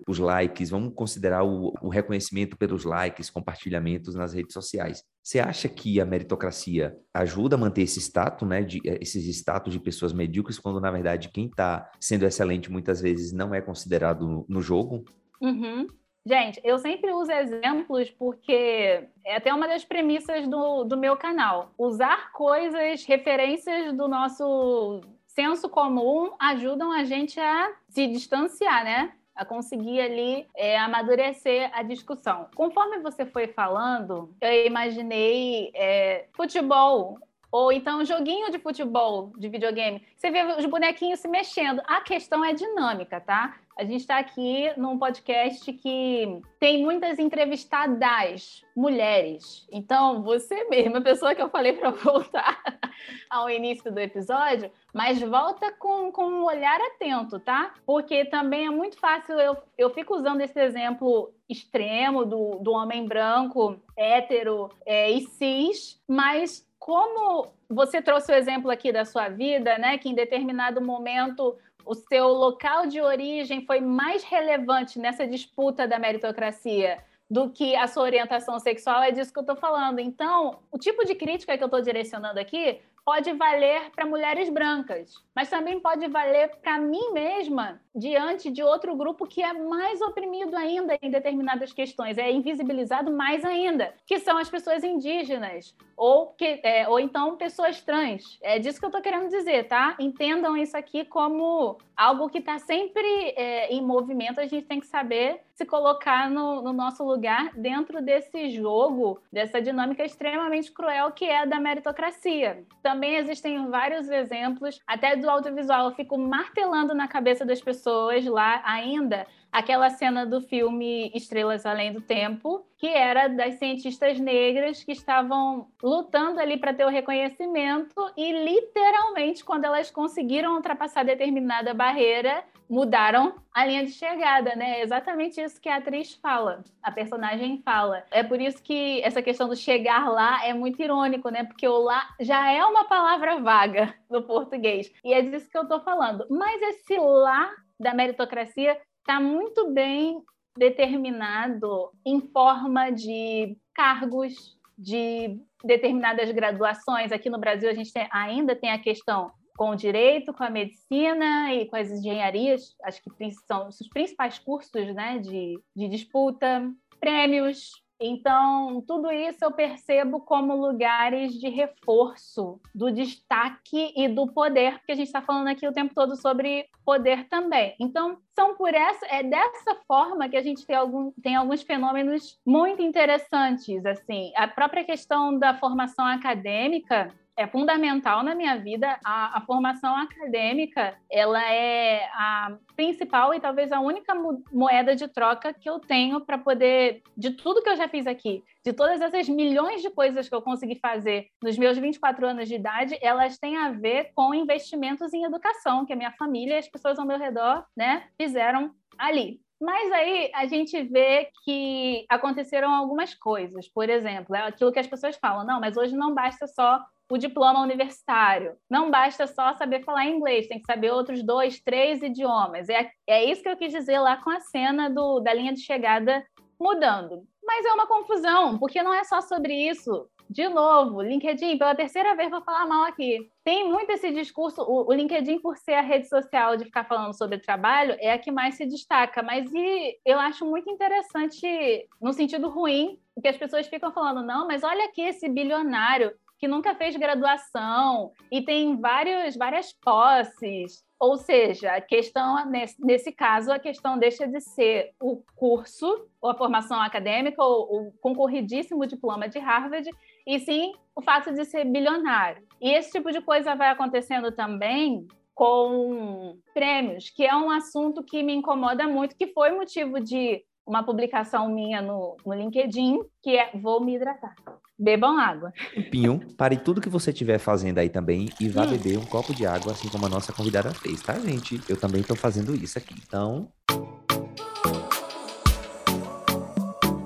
os 0.08 0.18
likes, 0.18 0.70
vamos 0.70 0.94
considerar 0.96 1.44
o, 1.44 1.74
o 1.82 1.90
reconhecimento 1.90 2.56
pelos 2.56 2.86
likes, 2.86 3.30
compartilhamentos 3.30 4.16
nas 4.16 4.34
redes 4.34 4.54
sociais. 4.54 5.04
Você 5.22 5.42
acha 5.42 5.68
que 5.68 6.00
a 6.00 6.06
meritocracia 6.06 6.96
ajuda 7.14 7.58
a 7.58 7.60
manter 7.60 7.82
esse 7.82 8.00
status, 8.00 8.48
né, 8.48 8.64
de, 8.64 8.80
eh, 8.86 8.98
esses 9.02 9.26
status 9.28 9.74
de 9.74 9.80
pessoas 9.80 10.14
medíocres, 10.14 10.58
quando 10.58 10.80
na 10.80 10.90
verdade 10.90 11.30
quem 11.34 11.48
está 11.48 11.92
sendo 12.00 12.26
excelente 12.26 12.72
muitas 12.72 13.02
vezes 13.02 13.34
não 13.34 13.54
é 13.54 13.60
considerado 13.60 14.26
no, 14.26 14.46
no 14.48 14.62
jogo? 14.62 15.04
Uhum. 15.42 15.86
Gente, 16.30 16.62
eu 16.64 16.78
sempre 16.78 17.12
uso 17.12 17.32
exemplos 17.32 18.12
porque 18.12 19.04
é 19.26 19.36
até 19.36 19.52
uma 19.52 19.68
das 19.68 19.84
premissas 19.84 20.48
do, 20.48 20.84
do 20.84 20.96
meu 20.96 21.18
canal. 21.18 21.74
Usar 21.76 22.32
coisas, 22.34 23.04
referências 23.04 23.92
do 23.94 24.08
nosso 24.08 25.02
senso 25.26 25.68
comum 25.68 26.32
ajudam 26.40 26.92
a 26.92 27.04
gente 27.04 27.40
a 27.40 27.72
se 27.88 28.06
distanciar, 28.06 28.84
né? 28.84 29.12
a 29.36 29.44
conseguir 29.44 30.02
ali 30.02 30.46
é, 30.56 30.78
amadurecer 30.78 31.72
a 31.74 31.82
discussão. 31.82 32.48
Conforme 32.54 33.00
você 33.00 33.26
foi 33.26 33.48
falando, 33.48 34.32
eu 34.40 34.68
imaginei 34.68 35.72
é, 35.74 36.28
futebol. 36.34 37.18
Ou 37.52 37.72
então 37.72 38.06
joguinho 38.06 38.52
de 38.52 38.60
futebol, 38.60 39.32
de 39.36 39.50
videogame. 39.50 40.06
Você 40.16 40.30
vê 40.30 40.44
os 40.44 40.66
bonequinhos 40.66 41.20
se 41.22 41.28
mexendo. 41.28 41.82
A 41.88 42.02
questão 42.02 42.46
é 42.46 42.54
dinâmica, 42.54 43.20
tá? 43.20 43.56
A 43.80 43.86
gente 43.86 44.02
está 44.02 44.20
aqui 44.20 44.74
num 44.76 45.00
podcast 45.00 45.72
que 45.72 46.42
tem 46.60 46.84
muitas 46.84 47.18
entrevistadas 47.18 48.62
mulheres. 48.76 49.66
Então, 49.72 50.22
você 50.22 50.66
mesma, 50.66 50.98
a 50.98 51.02
pessoa 51.02 51.34
que 51.34 51.42
eu 51.42 51.50
falei 51.50 51.72
para 51.72 51.90
voltar 51.92 52.62
ao 53.32 53.50
início 53.50 53.90
do 53.90 53.98
episódio, 53.98 54.70
mas 54.94 55.22
volta 55.22 55.72
com, 55.72 56.12
com 56.12 56.26
um 56.26 56.44
olhar 56.44 56.78
atento, 56.82 57.40
tá? 57.40 57.74
Porque 57.86 58.26
também 58.26 58.68
é 58.68 58.70
muito 58.70 58.98
fácil, 59.00 59.40
eu, 59.40 59.56
eu 59.78 59.90
fico 59.92 60.14
usando 60.14 60.42
esse 60.42 60.60
exemplo 60.60 61.32
extremo 61.48 62.26
do, 62.26 62.60
do 62.60 62.74
homem 62.74 63.08
branco, 63.08 63.80
hétero 63.96 64.70
é, 64.86 65.10
e 65.10 65.22
cis, 65.22 66.04
mas 66.06 66.68
como 66.78 67.48
você 67.70 68.02
trouxe 68.02 68.32
o 68.32 68.36
exemplo 68.36 68.72
aqui 68.72 68.92
da 68.92 69.06
sua 69.06 69.30
vida, 69.30 69.78
né? 69.78 69.98
Que 69.98 70.10
em 70.10 70.16
determinado 70.16 70.82
momento 70.82 71.56
o 71.90 71.96
seu 71.96 72.28
local 72.28 72.86
de 72.86 73.02
origem 73.02 73.66
foi 73.66 73.82
mais 73.82 74.24
relevante 74.24 75.00
nessa 75.00 75.26
disputa 75.26 75.88
da 75.88 75.98
meritocracia 75.98 77.04
do 77.28 77.50
que 77.50 77.76
a 77.76 77.88
sua 77.88 78.04
orientação 78.04 78.60
sexual, 78.60 79.02
é 79.02 79.12
disso 79.12 79.34
que 79.34 79.40
eu 79.40 79.42
estou 79.42 79.56
falando. 79.56 79.98
Então, 79.98 80.60
o 80.72 80.78
tipo 80.78 81.04
de 81.04 81.16
crítica 81.16 81.58
que 81.58 81.64
eu 81.64 81.66
estou 81.66 81.82
direcionando 81.82 82.40
aqui 82.40 82.80
pode 83.10 83.34
valer 83.34 83.90
para 83.90 84.06
mulheres 84.06 84.50
brancas, 84.50 85.16
mas 85.36 85.50
também 85.50 85.80
pode 85.80 86.08
valer 86.08 86.48
para 86.58 86.78
mim 86.78 87.12
mesma 87.12 87.82
diante 87.96 88.52
de 88.52 88.62
outro 88.62 88.96
grupo 88.96 89.26
que 89.26 89.42
é 89.42 89.52
mais 89.52 90.00
oprimido 90.00 90.56
ainda 90.56 90.96
em 91.02 91.10
determinadas 91.10 91.74
questões, 91.74 92.20
é 92.20 92.32
invisibilizado 92.32 93.12
mais 93.12 93.44
ainda, 93.44 93.96
que 94.06 94.20
são 94.20 94.38
as 94.38 94.48
pessoas 94.48 94.84
indígenas 94.84 95.76
ou 95.98 96.28
que 96.28 96.62
é, 96.64 96.88
ou 96.88 97.00
então 97.00 97.36
pessoas 97.36 97.82
trans. 97.82 98.38
É 98.44 98.60
disso 98.60 98.80
que 98.80 98.86
eu 98.86 98.90
estou 98.90 99.02
querendo 99.02 99.28
dizer, 99.28 99.68
tá? 99.68 99.96
Entendam 100.00 100.56
isso 100.56 100.78
aqui 100.78 101.04
como 101.04 101.80
algo 102.00 102.30
que 102.30 102.38
está 102.38 102.58
sempre 102.58 103.06
é, 103.36 103.74
em 103.74 103.82
movimento, 103.82 104.40
a 104.40 104.46
gente 104.46 104.66
tem 104.66 104.80
que 104.80 104.88
saber 104.88 105.42
se 105.54 105.66
colocar 105.66 106.30
no, 106.30 106.62
no, 106.62 106.72
nosso 106.72 107.04
lugar 107.04 107.52
dentro 107.54 108.02
desse 108.02 108.50
jogo, 108.52 109.22
dessa 109.30 109.62
dinâmica 109.62 110.06
extremamente 110.06 110.72
cruel 110.72 111.12
que 111.12 111.26
é 111.26 111.42
a 111.42 111.46
da 111.46 111.60
meritocracia. 111.60 112.64
Também 112.82 113.18
existem 113.18 113.70
vários 113.70 114.10
exemplos, 114.10 114.80
até 114.88 115.18
do 115.18 115.30
audiovisual, 115.30 115.90
eu 115.90 115.96
fico 115.96 116.18
martelando 116.18 116.96
na 116.96 117.06
cabeça 117.06 117.46
das 117.46 117.62
pessoas 117.62 118.26
lá 118.26 118.62
ainda 118.64 119.28
aquela 119.52 119.90
cena 119.90 120.26
do 120.26 120.42
filme 120.42 121.12
Estrelas 121.14 121.66
Além 121.66 121.94
do 121.94 122.02
Tempo, 122.02 122.66
que 122.78 122.88
era 122.88 123.28
das 123.28 123.56
cientistas 123.56 124.20
negras 124.20 124.84
que 124.84 124.92
estavam 124.92 125.68
lutando 125.82 126.40
ali 126.40 126.58
para 126.58 126.74
ter 126.74 126.86
o 126.86 126.90
reconhecimento 126.90 127.94
e 128.16 128.32
literalmente 128.32 129.44
quando 129.44 129.66
elas 129.66 129.92
conseguiram 129.92 130.56
ultrapassar 130.56 131.04
determinada 131.04 131.74
barreira, 131.74 132.44
mudaram 132.70 133.34
a 133.52 133.66
linha 133.66 133.84
de 133.84 133.92
chegada, 133.92 134.56
né? 134.56 134.80
É 134.80 134.84
exatamente 134.84 135.42
isso 135.42 135.60
que 135.60 135.68
a 135.68 135.78
atriz 135.78 136.14
fala, 136.14 136.64
a 136.84 136.92
personagem 136.92 137.62
fala. 137.66 138.04
É 138.12 138.24
por 138.24 138.40
isso 138.40 138.62
que 138.62 139.02
essa 139.02 139.22
questão 139.22 139.50
do 139.50 139.56
chegar 139.56 140.08
lá 140.10 140.46
é 140.46 140.54
muito 140.54 140.82
irônico, 140.82 141.30
né? 141.30 141.44
Porque 141.44 141.68
o 141.68 141.80
lá 141.80 142.08
já 142.20 142.52
é 142.52 142.64
uma 142.64 142.86
palavra 142.86 143.40
vaga 143.40 143.94
no 144.10 144.22
português. 144.22 144.92
E 145.04 145.14
é 145.14 145.22
disso 145.22 145.50
que 145.50 145.58
eu 145.58 145.68
tô 145.68 145.80
falando. 145.80 146.26
Mas 146.30 146.62
esse 146.62 146.96
lá 146.98 147.52
da 147.80 147.94
meritocracia 147.94 148.78
está 149.10 149.20
muito 149.20 149.72
bem 149.72 150.22
determinado 150.56 151.90
em 152.06 152.22
forma 152.22 152.92
de 152.92 153.58
cargos, 153.74 154.56
de 154.78 155.42
determinadas 155.64 156.32
graduações. 156.32 157.12
Aqui 157.12 157.28
no 157.28 157.40
Brasil, 157.40 157.68
a 157.68 157.74
gente 157.74 157.92
tem, 157.92 158.08
ainda 158.12 158.56
tem 158.56 158.70
a 158.70 158.78
questão 158.78 159.32
com 159.58 159.72
o 159.72 159.76
direito, 159.76 160.32
com 160.32 160.44
a 160.44 160.50
medicina 160.52 161.52
e 161.56 161.66
com 161.66 161.76
as 161.76 161.90
engenharias, 161.90 162.76
acho 162.84 163.02
que 163.02 163.32
são 163.48 163.68
os 163.68 163.80
principais 163.90 164.38
cursos 164.38 164.94
né, 164.94 165.18
de, 165.18 165.60
de 165.76 165.90
disputa, 165.90 166.72
prêmios 167.00 167.72
então, 168.00 168.82
tudo 168.88 169.12
isso 169.12 169.44
eu 169.44 169.52
percebo 169.52 170.22
como 170.22 170.56
lugares 170.56 171.34
de 171.34 171.50
reforço 171.50 172.60
do 172.74 172.90
destaque 172.92 173.94
e 173.96 174.08
do 174.08 174.28
poder, 174.28 174.78
porque 174.78 174.94
a 174.94 174.96
gente 174.96 175.08
está 175.08 175.22
falando 175.22 175.48
aqui 175.50 175.68
o 175.68 175.74
tempo 175.74 175.94
todo 175.94 176.16
sobre 176.16 176.66
poder 176.86 177.28
também. 177.28 177.76
Então, 177.80 178.18
são 178.34 178.56
por 178.56 178.74
essa, 178.74 179.06
é 179.08 179.22
dessa 179.22 179.76
forma 179.86 180.30
que 180.30 180.38
a 180.38 180.42
gente 180.42 180.66
tem, 180.66 180.76
algum, 180.78 181.12
tem 181.22 181.36
alguns 181.36 181.62
fenômenos 181.62 182.40
muito 182.46 182.82
interessantes. 182.82 183.86
Assim, 183.86 184.32
a 184.36 184.48
própria 184.48 184.86
questão 184.86 185.38
da 185.38 185.54
formação 185.54 186.06
acadêmica 186.06 187.14
é 187.40 187.48
fundamental 187.48 188.22
na 188.22 188.36
minha 188.36 188.58
vida. 188.58 189.00
A, 189.04 189.38
a, 189.38 189.42
formação 189.42 189.96
acadêmica, 189.96 190.98
ela 191.10 191.42
é 191.50 192.04
a 192.14 192.58
principal 192.76 193.34
e 193.34 193.40
talvez 193.40 193.72
a 193.72 193.80
única 193.80 194.14
moeda 194.52 194.94
de 194.94 195.08
troca 195.08 195.54
que 195.54 195.70
eu 195.70 195.80
tenho 195.80 196.20
para 196.20 196.38
poder, 196.38 197.02
de 197.16 197.32
tudo 197.32 197.64
que 197.64 197.70
eu 197.70 197.78
já 197.78 197.88
fiz 197.88 198.06
aqui, 198.06 198.44
de 198.64 198.74
todas 198.74 199.00
essas 199.00 199.30
milhões 199.30 199.82
de 199.82 199.90
coisas 199.90 200.28
que 200.28 200.36
eu 200.36 200.42
consegui 200.42 200.76
fazer 200.76 201.28
nos 201.42 201.58
meus 201.58 201.78
24 201.78 202.28
anos 202.28 202.50
de 202.50 202.56
idade, 202.56 203.00
elas 203.02 203.38
têm 203.38 203.56
a 203.56 203.72
ver 203.72 204.12
com 204.14 204.34
investimentos 204.34 205.14
em 205.14 205.24
educação 205.24 205.86
que 205.86 205.94
a 205.94 205.96
minha 205.96 206.12
família 206.12 206.56
e 206.56 206.60
as 206.60 206.68
pessoas 206.68 207.00
ao 207.00 207.08
meu 207.08 207.18
redor, 207.18 207.66
né, 207.76 208.04
fizeram 208.18 208.72
ali. 208.98 209.40
Mas 209.62 209.92
aí 209.94 210.30
a 210.34 210.46
gente 210.46 210.82
vê 210.84 211.30
que 211.46 212.06
aconteceram 212.10 212.74
algumas 212.74 213.14
coisas. 213.14 213.68
Por 213.70 213.90
exemplo, 213.90 214.36
é 214.36 214.48
aquilo 214.48 214.72
que 214.72 214.80
as 214.80 214.88
pessoas 214.88 215.18
falam: 215.18 215.46
não, 215.46 215.60
mas 215.60 215.76
hoje 215.76 215.96
não 215.96 216.14
basta 216.14 216.48
só 216.48 216.82
o 217.10 217.18
diploma 217.18 217.62
universitário. 217.62 218.56
Não 218.70 218.92
basta 218.92 219.26
só 219.26 219.54
saber 219.56 219.84
falar 219.84 220.06
inglês, 220.06 220.48
tem 220.48 220.60
que 220.60 220.66
saber 220.66 220.92
outros 220.92 221.24
dois, 221.24 221.60
três 221.60 222.02
idiomas. 222.04 222.70
É, 222.70 222.92
é 223.08 223.26
isso 223.26 223.42
que 223.42 223.50
eu 223.50 223.58
quis 223.58 223.72
dizer 223.72 224.00
lá 224.00 224.18
com 224.18 224.30
a 224.30 224.40
cena 224.40 224.90
do, 224.90 225.20
da 225.20 225.34
linha 225.34 225.54
de 225.54 225.62
chegada 225.62 226.24
mudando. 226.60 227.24
Mas 227.44 227.66
é 227.66 227.74
uma 227.74 227.88
confusão, 227.88 228.60
porque 228.60 228.84
não 228.84 228.94
é 228.94 229.04
só 229.04 229.22
sobre 229.22 229.54
isso. 229.54 230.08
De 230.30 230.48
novo, 230.48 231.02
LinkedIn, 231.02 231.58
pela 231.58 231.74
terceira 231.74 232.16
vez 232.16 232.30
vou 232.30 232.44
falar 232.44 232.68
mal 232.68 232.84
aqui. 232.84 233.32
Tem 233.44 233.68
muito 233.68 233.90
esse 233.90 234.12
discurso, 234.12 234.62
o, 234.62 234.88
o 234.88 234.94
LinkedIn, 234.94 235.40
por 235.40 235.58
ser 235.58 235.74
a 235.74 235.82
rede 235.82 236.08
social 236.08 236.56
de 236.56 236.66
ficar 236.66 236.84
falando 236.84 237.18
sobre 237.18 237.40
trabalho, 237.40 237.98
é 238.00 238.14
a 238.14 238.20
que 238.20 238.32
mais 238.32 238.54
se 238.54 238.68
destaca. 238.68 239.24
Mas 239.24 239.52
e, 239.52 240.00
eu 240.06 240.20
acho 240.20 240.46
muito 240.46 240.70
interessante, 240.70 241.88
no 242.00 242.14
sentido 242.14 242.48
ruim, 242.48 243.00
que 243.20 243.28
as 243.28 243.38
pessoas 243.38 243.66
ficam 243.66 243.92
falando, 243.92 244.22
não, 244.22 244.46
mas 244.46 244.64
olha 244.64 244.86
aqui 244.86 245.02
esse 245.02 245.28
bilionário, 245.28 246.14
que 246.40 246.48
nunca 246.48 246.74
fez 246.74 246.96
graduação 246.96 248.14
e 248.32 248.42
tem 248.42 248.80
vários, 248.80 249.36
várias 249.36 249.74
posses. 249.74 250.84
Ou 250.98 251.18
seja, 251.18 251.74
a 251.74 251.82
questão, 251.82 252.46
nesse, 252.50 252.76
nesse 252.84 253.12
caso, 253.12 253.52
a 253.52 253.60
questão 253.60 253.98
deixa 253.98 254.26
de 254.28 254.40
ser 254.40 254.92
o 255.02 255.22
curso, 255.36 256.08
ou 256.22 256.30
a 256.30 256.36
formação 256.36 256.82
acadêmica, 256.82 257.44
ou 257.44 257.88
o 257.88 257.92
concorridíssimo 258.00 258.88
diploma 258.88 259.28
de 259.28 259.38
Harvard, 259.38 259.90
e 260.26 260.40
sim 260.40 260.74
o 260.96 261.02
fato 261.02 261.34
de 261.34 261.44
ser 261.46 261.66
bilionário. 261.66 262.44
E 262.62 262.72
esse 262.72 262.92
tipo 262.92 263.12
de 263.12 263.22
coisa 263.22 263.56
vai 263.56 263.70
acontecendo 263.70 264.32
também 264.32 265.08
com 265.34 266.38
prêmios, 266.54 267.10
que 267.10 267.26
é 267.26 267.36
um 267.36 267.50
assunto 267.50 268.04
que 268.04 268.22
me 268.22 268.34
incomoda 268.34 268.88
muito, 268.88 269.16
que 269.16 269.28
foi 269.28 269.52
motivo 269.52 270.00
de 270.02 270.44
uma 270.70 270.84
publicação 270.84 271.50
minha 271.50 271.82
no, 271.82 272.16
no 272.24 272.32
LinkedIn, 272.32 273.00
que 273.24 273.36
é 273.36 273.50
Vou 273.56 273.84
me 273.84 273.96
hidratar. 273.96 274.36
Bebam 274.78 275.18
água. 275.18 275.52
Tempinho, 275.74 276.22
pare 276.38 276.58
tudo 276.58 276.80
que 276.80 276.88
você 276.88 277.10
estiver 277.10 277.40
fazendo 277.40 277.80
aí 277.80 277.90
também 277.90 278.30
e 278.40 278.48
vá 278.48 278.66
hum. 278.66 278.70
beber 278.70 279.00
um 279.00 279.06
copo 279.06 279.34
de 279.34 279.48
água, 279.48 279.72
assim 279.72 279.90
como 279.90 280.06
a 280.06 280.10
nossa 280.10 280.32
convidada 280.32 280.72
fez, 280.72 281.02
tá, 281.02 281.18
gente? 281.20 281.60
Eu 281.68 281.76
também 281.76 282.02
estou 282.02 282.16
fazendo 282.16 282.54
isso 282.54 282.78
aqui. 282.78 282.94
Então. 283.04 283.52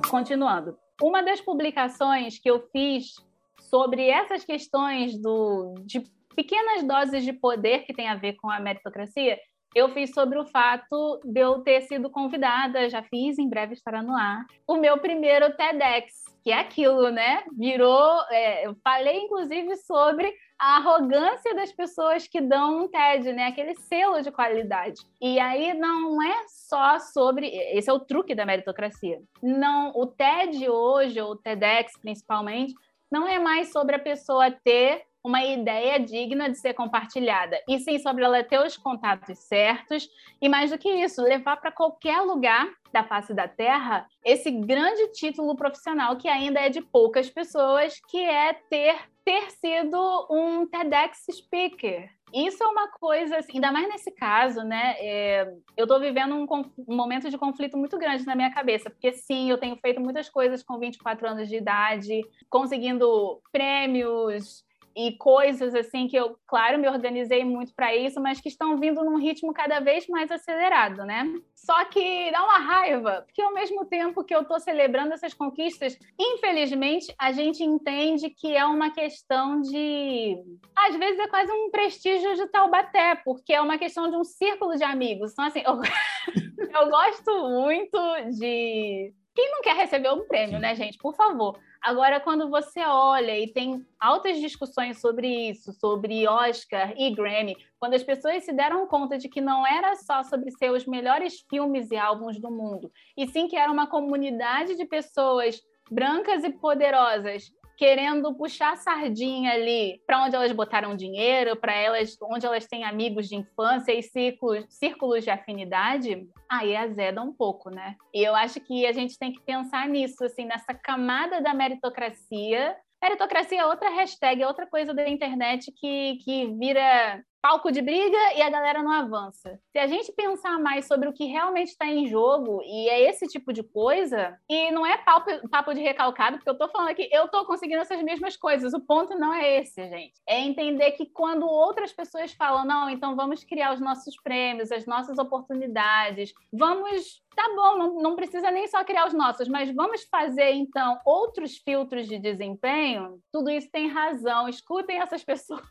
Continuando. 0.09 0.77
Uma 1.01 1.23
das 1.23 1.39
publicações 1.39 2.37
que 2.37 2.51
eu 2.51 2.67
fiz 2.69 3.13
sobre 3.61 4.09
essas 4.09 4.43
questões 4.43 5.17
do, 5.17 5.75
de 5.85 6.03
pequenas 6.35 6.83
doses 6.83 7.23
de 7.23 7.31
poder 7.31 7.85
que 7.85 7.93
tem 7.93 8.09
a 8.09 8.15
ver 8.15 8.33
com 8.33 8.49
a 8.49 8.59
meritocracia 8.59 9.39
eu 9.75 9.89
fiz 9.89 10.11
sobre 10.11 10.37
o 10.37 10.45
fato 10.45 11.19
de 11.23 11.39
eu 11.39 11.61
ter 11.61 11.81
sido 11.81 12.09
convidada, 12.09 12.89
já 12.89 13.03
fiz, 13.03 13.37
em 13.37 13.49
breve 13.49 13.73
estará 13.73 14.01
no 14.01 14.15
ar, 14.15 14.45
o 14.67 14.77
meu 14.77 14.97
primeiro 14.97 15.55
TEDx, 15.55 16.23
que 16.43 16.51
é 16.51 16.59
aquilo, 16.59 17.09
né? 17.09 17.43
Virou. 17.57 18.21
É, 18.29 18.67
eu 18.67 18.75
falei, 18.83 19.21
inclusive, 19.21 19.75
sobre 19.77 20.31
a 20.59 20.77
arrogância 20.77 21.55
das 21.55 21.71
pessoas 21.71 22.27
que 22.27 22.41
dão 22.41 22.83
um 22.83 22.87
TED, 22.87 23.31
né? 23.31 23.47
Aquele 23.47 23.75
selo 23.75 24.21
de 24.21 24.31
qualidade. 24.31 25.01
E 25.21 25.39
aí 25.39 25.73
não 25.73 26.21
é 26.21 26.45
só 26.47 26.99
sobre. 26.99 27.47
Esse 27.47 27.89
é 27.89 27.93
o 27.93 27.99
truque 27.99 28.35
da 28.35 28.45
meritocracia. 28.45 29.21
Não, 29.41 29.93
o 29.95 30.05
TED 30.05 30.69
hoje, 30.69 31.19
ou 31.21 31.31
o 31.31 31.37
TEDx 31.37 31.97
principalmente, 31.97 32.73
não 33.09 33.25
é 33.25 33.39
mais 33.39 33.71
sobre 33.71 33.95
a 33.95 33.99
pessoa 33.99 34.51
ter 34.51 35.03
uma 35.23 35.43
ideia 35.43 35.99
digna 35.99 36.49
de 36.49 36.57
ser 36.57 36.73
compartilhada, 36.73 37.59
e 37.67 37.79
sim 37.79 37.97
sobre 37.97 38.23
ela 38.23 38.43
ter 38.43 38.59
os 38.59 38.75
contatos 38.75 39.39
certos, 39.39 40.09
e 40.41 40.49
mais 40.49 40.71
do 40.71 40.77
que 40.77 40.89
isso, 40.89 41.21
levar 41.21 41.57
para 41.57 41.71
qualquer 41.71 42.19
lugar 42.21 42.69
da 42.91 43.03
face 43.03 43.33
da 43.33 43.47
Terra 43.47 44.05
esse 44.23 44.51
grande 44.51 45.11
título 45.13 45.55
profissional 45.55 46.17
que 46.17 46.27
ainda 46.27 46.59
é 46.59 46.69
de 46.69 46.81
poucas 46.81 47.29
pessoas, 47.29 47.99
que 48.09 48.19
é 48.19 48.53
ter, 48.53 48.97
ter 49.23 49.49
sido 49.51 50.27
um 50.29 50.67
TEDx 50.67 51.25
speaker. 51.31 52.09
Isso 52.33 52.63
é 52.63 52.67
uma 52.67 52.87
coisa, 52.89 53.37
assim, 53.37 53.53
ainda 53.55 53.71
mais 53.71 53.87
nesse 53.87 54.09
caso, 54.11 54.63
né? 54.63 54.95
É, 54.97 55.53
eu 55.77 55.83
estou 55.83 55.99
vivendo 55.99 56.33
um, 56.33 56.47
um, 56.87 56.95
momento 56.95 57.29
de 57.29 57.37
conflito 57.37 57.77
muito 57.77 57.95
grande 57.95 58.25
na 58.25 58.35
minha 58.35 58.51
cabeça, 58.51 58.89
porque 58.89 59.13
sim, 59.13 59.51
eu 59.51 59.57
tenho 59.59 59.77
feito 59.77 60.01
muitas 60.01 60.29
coisas 60.29 60.63
com 60.63 60.79
24 60.79 61.27
anos 61.27 61.47
de 61.47 61.57
idade, 61.57 62.21
conseguindo 62.49 63.39
prêmios, 63.51 64.65
e 64.95 65.17
coisas 65.17 65.73
assim 65.73 66.07
que 66.07 66.15
eu, 66.15 66.37
claro, 66.47 66.77
me 66.77 66.87
organizei 66.87 67.43
muito 67.43 67.73
para 67.73 67.95
isso, 67.95 68.21
mas 68.21 68.39
que 68.39 68.49
estão 68.49 68.77
vindo 68.77 69.03
num 69.03 69.17
ritmo 69.17 69.53
cada 69.53 69.79
vez 69.79 70.07
mais 70.07 70.29
acelerado, 70.31 71.05
né? 71.05 71.25
Só 71.55 71.85
que 71.85 72.31
dá 72.31 72.43
uma 72.43 72.59
raiva, 72.59 73.23
porque 73.25 73.41
ao 73.41 73.53
mesmo 73.53 73.85
tempo 73.85 74.23
que 74.23 74.35
eu 74.35 74.41
estou 74.41 74.59
celebrando 74.59 75.13
essas 75.13 75.33
conquistas, 75.33 75.97
infelizmente 76.19 77.13
a 77.17 77.31
gente 77.31 77.63
entende 77.63 78.29
que 78.29 78.55
é 78.55 78.65
uma 78.65 78.91
questão 78.91 79.61
de, 79.61 80.37
às 80.75 80.95
vezes 80.95 81.19
é 81.19 81.27
quase 81.27 81.51
um 81.51 81.71
prestígio 81.71 82.35
de 82.35 82.47
Taubaté, 82.47 83.15
porque 83.23 83.53
é 83.53 83.61
uma 83.61 83.77
questão 83.77 84.09
de 84.09 84.15
um 84.15 84.23
círculo 84.23 84.75
de 84.75 84.83
amigos. 84.83 85.31
Então 85.31 85.45
assim, 85.45 85.63
eu, 85.65 85.79
eu 86.81 86.89
gosto 86.89 87.49
muito 87.49 87.97
de 88.37 89.13
quem 89.35 89.51
não 89.51 89.61
quer 89.61 89.75
receber 89.75 90.11
um 90.11 90.27
prêmio, 90.27 90.59
né, 90.59 90.75
gente? 90.75 90.97
Por 90.97 91.15
favor. 91.15 91.57
Agora, 91.83 92.21
quando 92.21 92.49
você 92.49 92.79
olha 92.79 93.37
e 93.37 93.51
tem 93.51 93.85
altas 93.99 94.39
discussões 94.39 95.01
sobre 95.01 95.49
isso, 95.49 95.73
sobre 95.73 96.25
Oscar 96.25 96.93
e 96.97 97.13
Grammy, 97.13 97.57
quando 97.77 97.93
as 97.93 98.01
pessoas 98.01 98.45
se 98.45 98.53
deram 98.53 98.87
conta 98.87 99.17
de 99.17 99.27
que 99.27 99.41
não 99.41 99.67
era 99.67 99.93
só 99.97 100.23
sobre 100.23 100.49
ser 100.51 100.71
os 100.71 100.85
melhores 100.85 101.41
filmes 101.49 101.91
e 101.91 101.97
álbuns 101.97 102.39
do 102.39 102.49
mundo, 102.49 102.89
e 103.17 103.27
sim 103.27 103.49
que 103.49 103.57
era 103.57 103.69
uma 103.69 103.85
comunidade 103.85 104.77
de 104.77 104.85
pessoas 104.85 105.61
brancas 105.91 106.45
e 106.45 106.51
poderosas 106.51 107.51
querendo 107.77 108.33
puxar 108.35 108.77
sardinha 108.77 109.51
ali 109.53 110.01
para 110.05 110.23
onde 110.23 110.35
elas 110.35 110.51
botaram 110.51 110.95
dinheiro, 110.95 111.55
para 111.55 111.73
elas, 111.73 112.17
onde 112.21 112.45
elas 112.45 112.67
têm 112.67 112.83
amigos 112.83 113.27
de 113.27 113.35
infância 113.35 113.91
e 113.93 114.01
círculos, 114.01 114.65
círculos 114.69 115.23
de 115.23 115.29
afinidade, 115.29 116.27
aí 116.49 116.75
azeda 116.75 117.21
um 117.21 117.33
pouco, 117.33 117.69
né? 117.69 117.95
E 118.13 118.23
eu 118.23 118.35
acho 118.35 118.59
que 118.59 118.85
a 118.85 118.91
gente 118.91 119.17
tem 119.17 119.33
que 119.33 119.41
pensar 119.41 119.87
nisso, 119.87 120.23
assim, 120.23 120.45
nessa 120.45 120.73
camada 120.73 121.41
da 121.41 121.53
meritocracia 121.53 122.75
Meritocracia 123.03 123.59
é 123.59 123.65
outra 123.65 123.89
hashtag, 123.89 124.41
é 124.41 124.47
outra 124.47 124.65
coisa 124.65 124.93
da 124.93 125.09
internet 125.09 125.69
que, 125.73 126.15
que 126.23 126.47
vira 126.57 127.21
palco 127.43 127.73
de 127.73 127.81
briga 127.81 128.17
e 128.37 128.41
a 128.41 128.49
galera 128.49 128.81
não 128.81 128.89
avança. 128.89 129.59
Se 129.73 129.77
a 129.77 129.85
gente 129.85 130.13
pensar 130.13 130.57
mais 130.57 130.87
sobre 130.87 131.09
o 131.09 131.13
que 131.13 131.25
realmente 131.25 131.71
está 131.71 131.85
em 131.85 132.07
jogo, 132.07 132.61
e 132.63 132.87
é 132.87 133.09
esse 133.09 133.27
tipo 133.27 133.51
de 133.51 133.61
coisa, 133.61 134.39
e 134.49 134.71
não 134.71 134.85
é 134.85 134.97
papo, 134.97 135.49
papo 135.49 135.73
de 135.73 135.81
recalcado, 135.81 136.37
porque 136.37 136.49
eu 136.49 136.53
estou 136.53 136.69
falando 136.69 136.91
aqui, 136.91 137.09
eu 137.11 137.25
estou 137.25 137.45
conseguindo 137.45 137.81
essas 137.81 138.01
mesmas 138.01 138.37
coisas. 138.37 138.73
O 138.73 138.79
ponto 138.79 139.19
não 139.19 139.33
é 139.33 139.59
esse, 139.59 139.89
gente. 139.89 140.13
É 140.25 140.39
entender 140.39 140.91
que 140.91 141.05
quando 141.05 141.45
outras 141.45 141.91
pessoas 141.91 142.31
falam, 142.31 142.63
não, 142.63 142.89
então 142.89 143.13
vamos 143.13 143.43
criar 143.43 143.73
os 143.73 143.81
nossos 143.81 144.15
prêmios, 144.21 144.71
as 144.71 144.85
nossas 144.85 145.17
oportunidades, 145.17 146.33
vamos 146.49 147.21
tá 147.35 147.49
bom, 147.55 147.77
não, 147.77 147.95
não, 147.95 148.15
precisa 148.15 148.51
nem 148.51 148.67
só 148.67 148.83
criar 148.83 149.07
os 149.07 149.13
nossos, 149.13 149.47
mas 149.47 149.73
vamos 149.73 150.03
fazer 150.03 150.51
então 150.51 150.99
outros 151.03 151.57
filtros 151.57 152.07
de 152.07 152.19
desempenho. 152.19 153.19
Tudo 153.31 153.49
isso 153.49 153.71
tem 153.71 153.87
razão. 153.87 154.47
Escutem 154.47 154.99
essas 154.99 155.23
pessoas 155.25 155.63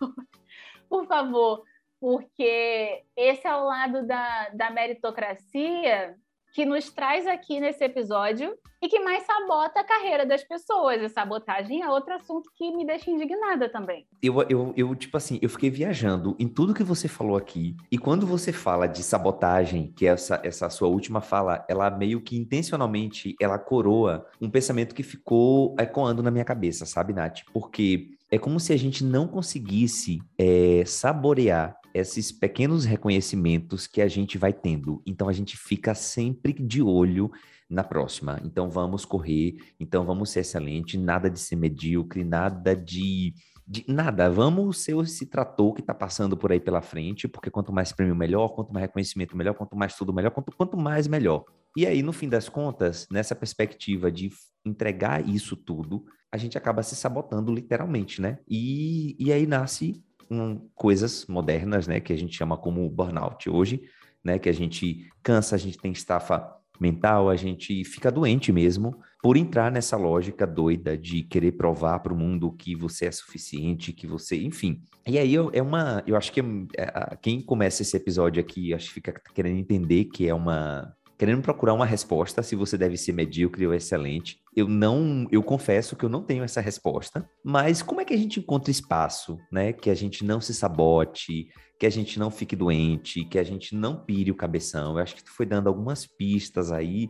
por 0.93 1.07
favor, 1.07 1.63
porque 1.99 3.03
esse 3.17 3.47
é 3.47 3.57
o 3.57 3.65
lado 3.65 4.07
da, 4.07 4.51
da 4.51 4.71
meritocracia 4.71 6.15
que 6.53 6.67
nos 6.67 6.91
traz 6.91 7.27
aqui 7.27 7.59
nesse 7.59 7.83
episódio 7.83 8.55
e 8.83 8.89
que 8.89 9.01
mais 9.01 9.23
sabota 9.23 9.81
a 9.81 9.85
carreira 9.85 10.27
das 10.27 10.45
pessoas. 10.45 11.01
E 11.01 11.09
sabotagem 11.09 11.81
é 11.81 11.89
outro 11.89 12.13
assunto 12.13 12.51
que 12.55 12.77
me 12.77 12.85
deixa 12.85 13.11
indignada 13.11 13.71
também. 13.71 14.07
Eu, 14.23 14.43
eu, 14.51 14.75
eu, 14.77 14.95
tipo 14.95 15.17
assim, 15.17 15.39
eu 15.41 15.49
fiquei 15.49 15.71
viajando 15.71 16.37
em 16.39 16.47
tudo 16.47 16.75
que 16.75 16.83
você 16.83 17.09
falou 17.09 17.39
aqui. 17.39 17.75
E 17.91 17.97
quando 17.97 18.27
você 18.27 18.53
fala 18.53 18.87
de 18.87 19.03
sabotagem, 19.03 19.95
que 19.97 20.07
é 20.07 20.11
essa, 20.11 20.43
essa 20.45 20.69
sua 20.69 20.89
última 20.89 21.23
fala, 21.23 21.65
ela 21.71 21.91
meio 21.91 22.21
que 22.21 22.37
intencionalmente, 22.37 23.35
ela 23.41 23.59
coroa 23.59 24.27
um 24.39 24.51
pensamento 24.51 24.95
que 24.95 25.03
ficou 25.03 25.75
ecoando 25.79 26.23
na 26.23 26.31
minha 26.31 26.45
cabeça, 26.45 26.85
sabe, 26.85 27.15
Nath? 27.15 27.45
Porque 27.51 28.11
é 28.33 28.39
como 28.39 28.59
se 28.59 28.73
a 28.73 28.77
gente 28.79 29.05
não 29.05 29.29
conseguisse 29.29 30.23
é, 30.39 30.83
saborear 30.87 31.77
esses 31.93 32.33
pequenos 32.33 32.87
reconhecimentos 32.87 33.87
que 33.87 34.01
a 34.01 34.09
gente 34.09 34.39
vai 34.39 34.55
tendo. 34.55 35.03
Então 35.05 35.29
a 35.29 35.35
gente 35.35 35.55
fica 35.55 35.95
sempre 35.95 36.55
de 36.55 36.81
olho 36.81 37.31
na 37.69 37.85
próxima. 37.85 38.41
Então 38.43 38.71
vamos 38.71 39.05
correr, 39.05 39.57
então 39.79 40.07
vamos 40.07 40.31
ser 40.31 40.41
excelente, 40.41 40.97
nada 40.97 41.29
de 41.29 41.39
ser 41.39 41.57
medíocre, 41.57 42.25
nada 42.25 42.75
de, 42.75 43.35
de 43.73 43.85
nada. 43.89 44.29
Vamos 44.29 44.83
ser 44.83 44.95
esse 44.99 45.25
trator 45.25 45.73
que 45.73 45.81
está 45.81 45.95
passando 45.95 46.37
por 46.37 46.53
aí 46.53 46.61
pela 46.61 46.83
frente, 46.83 47.27
porque 47.27 47.51
quanto 47.51 47.73
mais 47.73 47.91
prêmio 47.91 48.15
melhor, 48.15 48.51
quanto 48.51 48.71
mais 48.71 48.83
reconhecimento 48.83 49.35
melhor, 49.35 49.55
quanto 49.55 49.75
mais 49.75 49.97
tudo 49.97 50.13
melhor, 50.13 50.31
quanto, 50.31 50.55
quanto 50.55 50.77
mais 50.77 51.09
melhor. 51.09 51.43
E 51.75 51.87
aí, 51.87 52.03
no 52.03 52.13
fim 52.13 52.29
das 52.29 52.51
contas, 52.51 53.09
nessa 53.11 53.35
perspectiva 53.35 54.13
de 54.13 54.31
entregar 54.63 55.27
isso 55.27 55.57
tudo, 55.57 56.05
a 56.31 56.37
gente 56.37 56.59
acaba 56.59 56.83
se 56.83 56.95
sabotando 56.95 57.51
literalmente, 57.51 58.21
né? 58.21 58.39
E, 58.47 59.17
e 59.19 59.33
aí 59.33 59.47
nasce 59.47 60.05
um, 60.31 60.69
coisas 60.75 61.25
modernas, 61.27 61.87
né? 61.89 61.99
Que 61.99 62.13
a 62.13 62.19
gente 62.19 62.37
chama 62.37 62.59
como 62.59 62.87
burnout 62.91 63.49
hoje, 63.49 63.85
né? 64.23 64.39
Que 64.39 64.51
a 64.51 64.55
gente 64.55 65.11
cansa, 65.23 65.55
a 65.55 65.59
gente 65.59 65.79
tem 65.79 65.93
estafa 65.93 66.47
mental, 66.79 67.31
a 67.31 67.37
gente 67.37 67.85
fica 67.87 68.13
doente 68.13 68.53
mesmo 68.53 69.01
por 69.23 69.37
entrar 69.37 69.71
nessa 69.71 69.97
lógica 69.97 70.45
doida 70.45 70.99
de 70.99 71.23
querer 71.23 71.53
provar 71.53 72.01
para 72.01 72.13
o 72.13 72.17
mundo 72.17 72.51
que 72.51 72.75
você 72.75 73.07
é 73.07 73.13
suficiente, 73.13 73.93
que 73.93 74.05
você, 74.05 74.43
enfim. 74.43 74.83
E 75.07 75.17
aí 75.17 75.37
é 75.37 75.63
uma, 75.63 76.03
eu 76.09 76.17
acho 76.17 76.33
que 76.33 76.41
é, 76.77 77.17
quem 77.23 77.41
começa 77.41 77.83
esse 77.83 77.97
episódio 77.97 78.41
aqui, 78.41 78.75
acho 78.75 78.89
que 78.89 78.95
fica 78.95 79.15
querendo 79.33 79.59
entender 79.59 80.07
que 80.07 80.29
é 80.29 80.35
uma 80.35 80.93
querendo 81.17 81.41
procurar 81.41 81.73
uma 81.73 81.87
resposta 81.87 82.43
se 82.43 82.57
você 82.57 82.77
deve 82.77 82.97
ser 82.97 83.13
medíocre 83.13 83.65
ou 83.65 83.73
excelente. 83.73 84.41
Eu 84.57 84.67
não, 84.67 85.25
eu 85.31 85.41
confesso 85.41 85.95
que 85.95 86.05
eu 86.05 86.09
não 86.09 86.25
tenho 86.25 86.43
essa 86.43 86.61
resposta, 86.61 87.31
mas 87.45 87.81
como 87.81 88.01
é 88.01 88.05
que 88.05 88.13
a 88.13 88.17
gente 88.17 88.41
encontra 88.41 88.73
espaço, 88.73 89.39
né, 89.53 89.73
que 89.73 89.89
a 89.89 89.95
gente 89.95 90.25
não 90.25 90.41
se 90.41 90.53
sabote, 90.53 91.47
que 91.79 91.87
a 91.87 91.91
gente 91.91 92.19
não 92.19 92.29
fique 92.29 92.57
doente, 92.57 93.25
que 93.25 93.39
a 93.39 93.45
gente 93.45 93.73
não 93.73 94.05
pire 94.05 94.33
o 94.33 94.35
cabeção? 94.35 94.95
Eu 94.97 94.99
acho 94.99 95.15
que 95.15 95.23
tu 95.23 95.31
foi 95.31 95.47
dando 95.47 95.69
algumas 95.69 96.05
pistas 96.05 96.73
aí, 96.73 97.09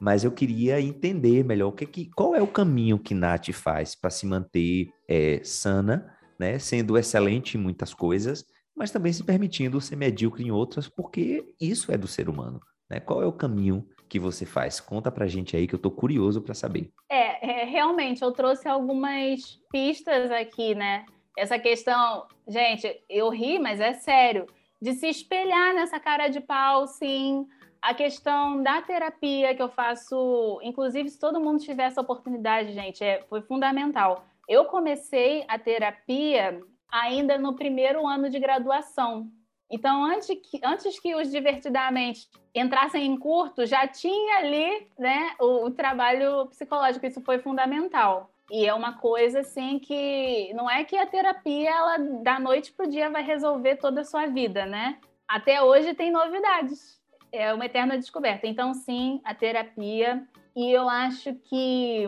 mas 0.00 0.24
eu 0.24 0.32
queria 0.32 0.80
entender 0.80 1.44
melhor 1.44 1.68
o 1.68 1.72
que, 1.72 1.84
que 1.84 2.10
qual 2.10 2.34
é 2.34 2.40
o 2.40 2.46
caminho 2.46 2.98
que 2.98 3.14
Nath 3.14 3.52
faz 3.52 3.94
para 3.94 4.08
se 4.08 4.26
manter 4.26 4.88
é, 5.06 5.40
sana, 5.44 6.16
né, 6.38 6.58
sendo 6.58 6.96
excelente 6.96 7.58
em 7.58 7.60
muitas 7.60 7.92
coisas, 7.92 8.44
mas 8.74 8.90
também 8.90 9.12
se 9.12 9.22
permitindo 9.22 9.78
ser 9.80 9.96
medíocre 9.96 10.42
em 10.42 10.50
outras, 10.50 10.88
porque 10.88 11.44
isso 11.60 11.92
é 11.92 11.98
do 11.98 12.08
ser 12.08 12.30
humano. 12.30 12.58
Né? 12.88 12.98
Qual 12.98 13.22
é 13.22 13.26
o 13.26 13.32
caminho 13.32 13.86
que 14.08 14.18
você 14.18 14.46
faz? 14.46 14.80
Conta 14.80 15.12
pra 15.12 15.28
gente 15.28 15.54
aí 15.54 15.68
que 15.68 15.74
eu 15.74 15.78
tô 15.78 15.90
curioso 15.90 16.40
para 16.40 16.54
saber. 16.54 16.90
É, 17.08 17.60
é, 17.60 17.64
realmente, 17.64 18.22
eu 18.22 18.32
trouxe 18.32 18.66
algumas 18.66 19.60
pistas 19.70 20.30
aqui, 20.30 20.74
né? 20.74 21.04
Essa 21.36 21.58
questão, 21.58 22.26
gente, 22.48 22.90
eu 23.08 23.28
ri, 23.28 23.58
mas 23.58 23.80
é 23.80 23.92
sério, 23.92 24.46
de 24.80 24.94
se 24.94 25.06
espelhar 25.06 25.74
nessa 25.74 26.00
cara 26.00 26.28
de 26.28 26.40
pau, 26.40 26.86
sim. 26.86 27.46
A 27.80 27.94
questão 27.94 28.62
da 28.62 28.82
terapia 28.82 29.54
que 29.54 29.62
eu 29.62 29.68
faço, 29.68 30.60
inclusive, 30.62 31.08
se 31.08 31.18
todo 31.18 31.40
mundo 31.40 31.60
tiver 31.60 31.84
essa 31.84 32.00
oportunidade, 32.00 32.72
gente, 32.72 33.02
é, 33.02 33.22
foi 33.28 33.40
fundamental. 33.42 34.24
Eu 34.48 34.66
comecei 34.66 35.44
a 35.48 35.58
terapia 35.58 36.60
ainda 36.90 37.38
no 37.38 37.54
primeiro 37.54 38.06
ano 38.06 38.28
de 38.28 38.38
graduação, 38.38 39.30
então, 39.70 40.04
antes 40.04 40.26
que, 40.26 40.60
antes 40.64 40.98
que 40.98 41.14
os 41.14 41.30
Divertidamente 41.30 42.28
entrassem 42.52 43.06
em 43.06 43.16
curto, 43.16 43.64
já 43.64 43.86
tinha 43.86 44.38
ali 44.38 44.88
né, 44.98 45.30
o, 45.38 45.66
o 45.66 45.70
trabalho 45.70 46.46
psicológico, 46.46 47.06
isso 47.06 47.20
foi 47.20 47.38
fundamental. 47.38 48.30
E 48.50 48.66
é 48.66 48.74
uma 48.74 48.98
coisa 48.98 49.40
assim 49.40 49.78
que 49.78 50.52
não 50.54 50.68
é 50.68 50.82
que 50.82 50.96
a 50.96 51.06
terapia, 51.06 51.70
ela 51.70 51.98
da 52.20 52.40
noite 52.40 52.72
para 52.72 52.84
o 52.84 52.90
dia 52.90 53.08
vai 53.08 53.22
resolver 53.22 53.76
toda 53.76 54.00
a 54.00 54.04
sua 54.04 54.26
vida, 54.26 54.66
né? 54.66 54.98
Até 55.28 55.62
hoje 55.62 55.94
tem 55.94 56.10
novidades. 56.10 56.99
É 57.32 57.52
uma 57.52 57.66
eterna 57.66 57.96
descoberta. 57.96 58.46
Então, 58.46 58.74
sim, 58.74 59.20
a 59.24 59.34
terapia. 59.34 60.22
E 60.56 60.70
eu 60.70 60.88
acho 60.88 61.34
que 61.34 62.06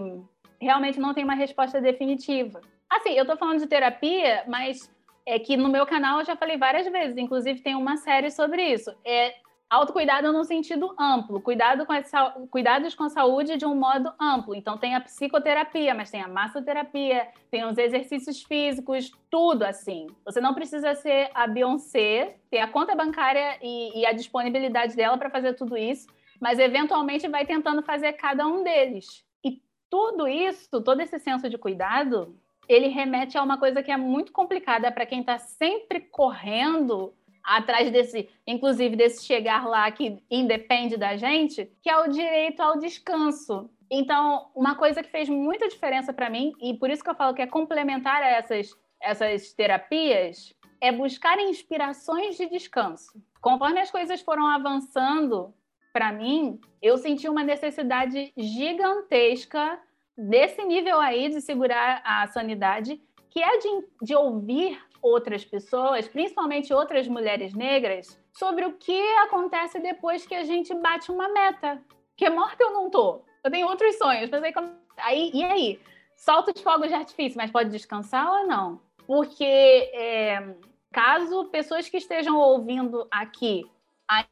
realmente 0.61 1.01
não 1.01 1.15
tem 1.15 1.25
uma 1.25 1.35
resposta 1.35 1.81
definitiva. 1.81 2.61
Assim, 2.91 3.11
eu 3.11 3.23
estou 3.23 3.37
falando 3.37 3.61
de 3.61 3.67
terapia, 3.67 4.45
mas 4.47 4.91
é 5.27 5.39
que 5.39 5.57
no 5.57 5.69
meu 5.69 5.87
canal 5.87 6.19
eu 6.19 6.25
já 6.25 6.37
falei 6.37 6.57
várias 6.57 6.87
vezes, 6.91 7.17
inclusive 7.17 7.61
tem 7.61 7.75
uma 7.75 7.97
série 7.97 8.31
sobre 8.31 8.63
isso. 8.63 8.95
É 9.05 9.35
autocuidado 9.73 10.31
no 10.35 10.45
sentido 10.45 10.95
amplo, 10.99 11.41
cuidado 11.41 11.87
com 11.87 11.95
a, 11.95 12.03
cuidados 12.51 12.95
com 12.95 13.05
a 13.05 13.09
saúde 13.09 13.57
de 13.57 13.65
um 13.65 13.75
modo 13.75 14.13
amplo. 14.21 14.55
Então 14.55 14.77
tem 14.77 14.95
a 14.95 15.01
psicoterapia, 15.01 15.95
mas 15.95 16.11
tem 16.11 16.21
a 16.21 16.29
massoterapia, 16.29 17.29
tem 17.51 17.65
os 17.65 17.79
exercícios 17.79 18.43
físicos, 18.43 19.11
tudo 19.31 19.63
assim. 19.63 20.09
Você 20.27 20.43
não 20.43 20.53
precisa 20.53 20.95
ser 20.95 21.31
a 21.33 21.47
Beyoncé, 21.47 22.37
ter 22.51 22.59
a 22.59 22.69
conta 22.69 22.95
bancária 22.95 23.57
e, 23.63 24.01
e 24.01 24.05
a 24.05 24.13
disponibilidade 24.13 24.95
dela 24.95 25.17
para 25.17 25.31
fazer 25.31 25.55
tudo 25.55 25.75
isso, 25.75 26.07
mas 26.39 26.59
eventualmente 26.59 27.27
vai 27.27 27.47
tentando 27.47 27.83
fazer 27.83 28.13
cada 28.13 28.47
um 28.47 28.63
deles. 28.63 29.25
E 29.43 29.63
tudo 29.89 30.29
isso, 30.29 30.83
todo 30.83 31.01
esse 31.01 31.19
senso 31.19 31.49
de 31.49 31.57
cuidado, 31.57 32.37
ele 32.69 32.89
remete 32.89 33.39
a 33.39 33.43
uma 33.43 33.57
coisa 33.57 33.83
que 33.83 33.91
é 33.91 33.97
muito 33.97 34.33
complicada 34.33 34.93
para 34.93 35.07
quem 35.07 35.21
está 35.21 35.39
sempre 35.39 35.99
correndo 35.99 37.15
atrás 37.45 37.91
desse, 37.91 38.29
inclusive 38.47 38.97
desse 38.97 39.25
chegar 39.25 39.67
lá 39.67 39.91
que 39.91 40.23
independe 40.31 40.97
da 40.97 41.17
gente, 41.17 41.71
que 41.83 41.91
é 41.91 41.97
o 41.99 42.09
direito 42.09 42.61
ao 42.61 42.79
descanso. 42.79 43.71
Então, 43.91 44.51
uma 44.55 44.75
coisa 44.75 45.03
que 45.03 45.11
fez 45.11 45.29
muita 45.29 45.69
diferença 45.69 46.13
para 46.13 46.31
mim 46.31 46.53
e 46.61 46.75
por 46.75 46.91
isso 46.91 47.03
que 47.03 47.11
eu 47.11 47.15
falo 47.15 47.35
que 47.35 47.43
é 47.43 47.47
complementar 47.47 48.23
a 48.23 48.29
essas 48.29 48.75
essas 49.03 49.53
terapias 49.53 50.55
é 50.81 50.91
buscar 50.93 51.39
inspirações 51.39 52.37
de 52.37 52.49
descanso. 52.49 53.13
Conforme 53.41 53.81
as 53.81 53.91
coisas 53.91 54.21
foram 54.21 54.47
avançando 54.47 55.53
para 55.93 56.13
mim, 56.13 56.61
eu 56.81 56.97
senti 56.97 57.29
uma 57.29 57.45
necessidade 57.45 58.33
gigantesca 58.37 59.79
desse 60.17 60.65
nível 60.65 60.99
aí 61.01 61.29
de 61.29 61.41
segurar 61.41 62.01
a 62.05 62.27
sanidade, 62.29 63.01
que 63.31 63.43
é 63.43 63.59
de, 63.59 63.69
de 64.03 64.15
ouvir 64.15 64.81
outras 65.03 65.45
pessoas, 65.45 66.07
principalmente 66.07 66.73
outras 66.73 67.09
mulheres 67.09 67.53
negras, 67.53 68.19
sobre 68.33 68.65
o 68.65 68.75
que 68.75 69.01
acontece 69.19 69.81
depois 69.81 70.25
que 70.25 70.35
a 70.35 70.45
gente 70.45 70.73
bate 70.75 71.11
uma 71.11 71.29
meta. 71.29 71.83
Que 72.17 72.31
morta 72.31 72.63
eu 72.63 72.73
não 72.73 72.89
tô. 72.89 73.23
Eu 73.43 73.51
tenho 73.51 73.67
outros 73.67 73.99
sonhos, 73.99 74.31
mas 74.31 74.43
aí, 74.45 74.55
aí 74.99 75.31
e 75.35 75.45
aí? 75.45 75.81
Solta 76.17 76.53
os 76.55 76.61
fogos 76.61 76.89
de 76.89 76.95
artifício, 76.95 77.37
mas 77.37 77.51
pode 77.51 77.71
descansar 77.71 78.31
ou 78.31 78.47
não? 78.47 78.81
Porque 79.07 79.45
é, 79.45 80.55
caso 80.93 81.47
pessoas 81.47 81.89
que 81.89 81.97
estejam 81.97 82.39
ouvindo 82.39 83.07
aqui 83.11 83.65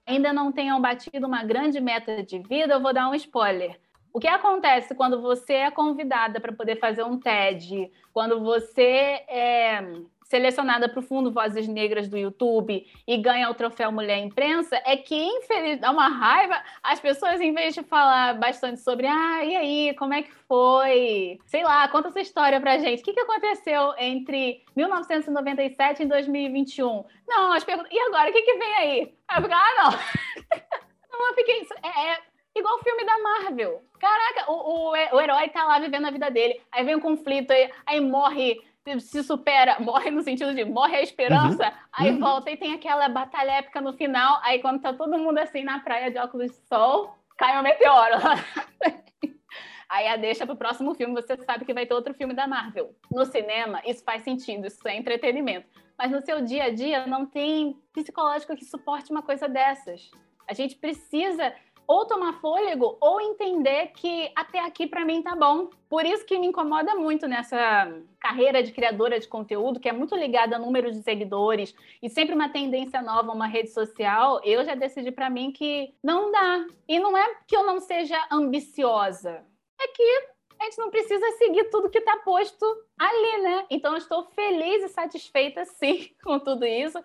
ainda 0.07 0.33
não 0.33 0.53
tenham 0.53 0.81
batido 0.81 1.27
uma 1.27 1.43
grande 1.43 1.81
meta 1.81 2.23
de 2.23 2.39
vida, 2.39 2.75
eu 2.75 2.81
vou 2.81 2.93
dar 2.93 3.09
um 3.09 3.14
spoiler 3.14 3.81
O 4.13 4.19
que 4.19 4.29
acontece 4.29 4.95
quando 4.95 5.21
você 5.21 5.55
é 5.55 5.71
convidada 5.71 6.41
para 6.41 6.53
poder 6.53 6.77
fazer 6.77 7.05
um 7.05 7.19
TED, 7.19 7.91
quando 8.13 8.41
você 8.41 9.23
é 9.29 9.83
selecionada 10.31 10.89
para 10.89 11.01
o 11.01 11.03
Fundo 11.03 11.33
Vozes 11.33 11.67
Negras 11.67 12.09
do 12.09 12.17
YouTube 12.17 12.87
e 13.07 13.17
ganha 13.19 13.51
o 13.51 13.55
troféu 13.55 13.91
Mulher 13.91 14.19
Imprensa, 14.19 14.81
é 14.85 14.97
que, 14.97 15.17
infeliz, 15.17 15.81
dá 15.81 15.91
uma 15.91 16.07
raiva, 16.07 16.63
as 16.85 17.01
pessoas, 17.01 17.41
em 17.41 17.53
vez 17.53 17.75
de 17.75 17.83
falar 17.83 18.39
bastante 18.39 18.81
sobre, 18.81 19.09
ah, 19.09 19.45
e 19.45 19.57
aí, 19.57 19.95
como 19.97 20.15
é 20.15 20.23
que 20.23 20.33
foi? 20.47 21.41
Sei 21.47 21.65
lá, 21.65 21.89
conta 21.89 22.09
essa 22.09 22.21
história 22.21 22.61
pra 22.61 22.79
gente. 22.79 23.01
O 23.01 23.05
que, 23.05 23.13
que 23.13 23.21
aconteceu 23.21 23.93
entre 23.99 24.65
1997 24.77 26.05
e 26.05 26.07
2021? 26.07 27.05
Não, 27.27 27.53
as 27.53 27.65
perguntas, 27.65 27.91
e 27.93 27.99
agora, 27.99 28.31
o 28.31 28.33
que, 28.33 28.43
que 28.43 28.57
vem 28.57 28.75
aí? 28.77 29.15
Aí 29.27 29.39
eu 29.39 29.43
fico, 29.43 29.55
ah, 29.55 29.75
não. 29.83 29.91
não, 31.11 31.29
eu 31.29 31.35
fiquei, 31.35 31.67
é, 31.83 32.13
é 32.13 32.30
igual 32.55 32.76
o 32.76 32.82
filme 32.82 33.05
da 33.05 33.18
Marvel. 33.18 33.82
Caraca, 33.98 34.51
o, 34.51 34.55
o, 34.55 34.90
o 34.90 35.20
herói 35.20 35.48
tá 35.48 35.64
lá 35.64 35.78
vivendo 35.78 36.07
a 36.07 36.11
vida 36.11 36.30
dele, 36.30 36.61
aí 36.72 36.84
vem 36.84 36.96
um 36.96 37.01
conflito, 37.01 37.51
aí, 37.51 37.70
aí 37.86 38.01
morre 38.01 38.61
se 38.98 39.22
supera, 39.22 39.78
morre 39.80 40.11
no 40.11 40.22
sentido 40.22 40.55
de 40.55 40.64
morre 40.64 40.96
a 40.96 41.03
esperança, 41.03 41.64
uhum. 41.64 41.74
aí 41.92 42.11
uhum. 42.11 42.18
volta 42.18 42.51
e 42.51 42.57
tem 42.57 42.74
aquela 42.74 43.09
batalha 43.09 43.53
épica 43.53 43.80
no 43.80 43.92
final, 43.92 44.40
aí 44.42 44.61
quando 44.61 44.80
tá 44.80 44.92
todo 44.92 45.18
mundo 45.18 45.38
assim 45.38 45.62
na 45.62 45.80
praia 45.80 46.11
de 46.11 46.18
óculos 46.18 46.51
de 46.51 46.57
sol, 46.66 47.14
cai 47.36 47.59
um 47.59 47.62
meteoro. 47.62 48.16
aí 49.88 50.09
a 50.09 50.16
deixa 50.16 50.46
pro 50.46 50.57
próximo 50.57 50.94
filme, 50.94 51.14
você 51.14 51.36
sabe 51.44 51.64
que 51.64 51.74
vai 51.74 51.86
ter 51.86 51.94
outro 51.94 52.14
filme 52.14 52.34
da 52.34 52.46
Marvel. 52.46 52.94
No 53.11 53.24
cinema, 53.24 53.82
isso 53.84 54.03
faz 54.03 54.22
sentido, 54.22 54.66
isso 54.66 54.86
é 54.88 54.96
entretenimento. 54.96 55.68
Mas 55.98 56.11
no 56.11 56.22
seu 56.22 56.40
dia 56.40 56.64
a 56.64 56.70
dia, 56.70 57.07
não 57.07 57.26
tem 57.26 57.76
psicológico 57.92 58.57
que 58.57 58.64
suporte 58.64 59.11
uma 59.11 59.22
coisa 59.22 59.46
dessas. 59.46 60.11
A 60.48 60.55
gente 60.55 60.74
precisa 60.76 61.55
ou 61.91 62.07
tomar 62.07 62.34
fôlego 62.34 62.97
ou 63.01 63.20
entender 63.20 63.88
que 63.88 64.30
até 64.36 64.61
aqui 64.61 64.86
para 64.86 65.05
mim 65.05 65.22
tá 65.22 65.34
bom. 65.34 65.70
Por 65.88 66.07
isso 66.07 66.24
que 66.24 66.38
me 66.38 66.47
incomoda 66.47 66.95
muito 66.95 67.26
nessa 67.26 67.93
carreira 68.20 68.62
de 68.62 68.70
criadora 68.70 69.18
de 69.18 69.26
conteúdo, 69.26 69.80
que 69.80 69.88
é 69.88 69.93
muito 69.93 70.14
ligada 70.14 70.55
a 70.55 70.59
número 70.61 70.93
de 70.93 71.03
seguidores 71.03 71.74
e 72.01 72.09
sempre 72.09 72.32
uma 72.32 72.49
tendência 72.49 73.03
nova, 73.03 73.32
uma 73.32 73.49
rede 73.49 73.70
social. 73.70 74.41
Eu 74.45 74.64
já 74.64 74.76
decidi 74.76 75.11
para 75.11 75.28
mim 75.28 75.51
que 75.51 75.93
não 76.01 76.30
dá. 76.30 76.64
E 76.86 77.01
não 77.01 77.16
é 77.16 77.34
que 77.45 77.57
eu 77.57 77.66
não 77.66 77.80
seja 77.80 78.24
ambiciosa, 78.30 79.45
é 79.80 79.88
que 79.88 80.28
a 80.61 80.64
gente 80.66 80.78
não 80.78 80.91
precisa 80.91 81.26
seguir 81.38 81.70
tudo 81.70 81.91
que 81.91 81.99
está 81.99 82.18
posto 82.18 82.64
ali, 82.97 83.43
né? 83.43 83.66
Então, 83.68 83.95
eu 83.95 83.99
estou 83.99 84.22
feliz 84.26 84.84
e 84.84 84.88
satisfeita, 84.91 85.64
sim, 85.74 86.11
com 86.22 86.38
tudo 86.38 86.64
isso 86.64 87.03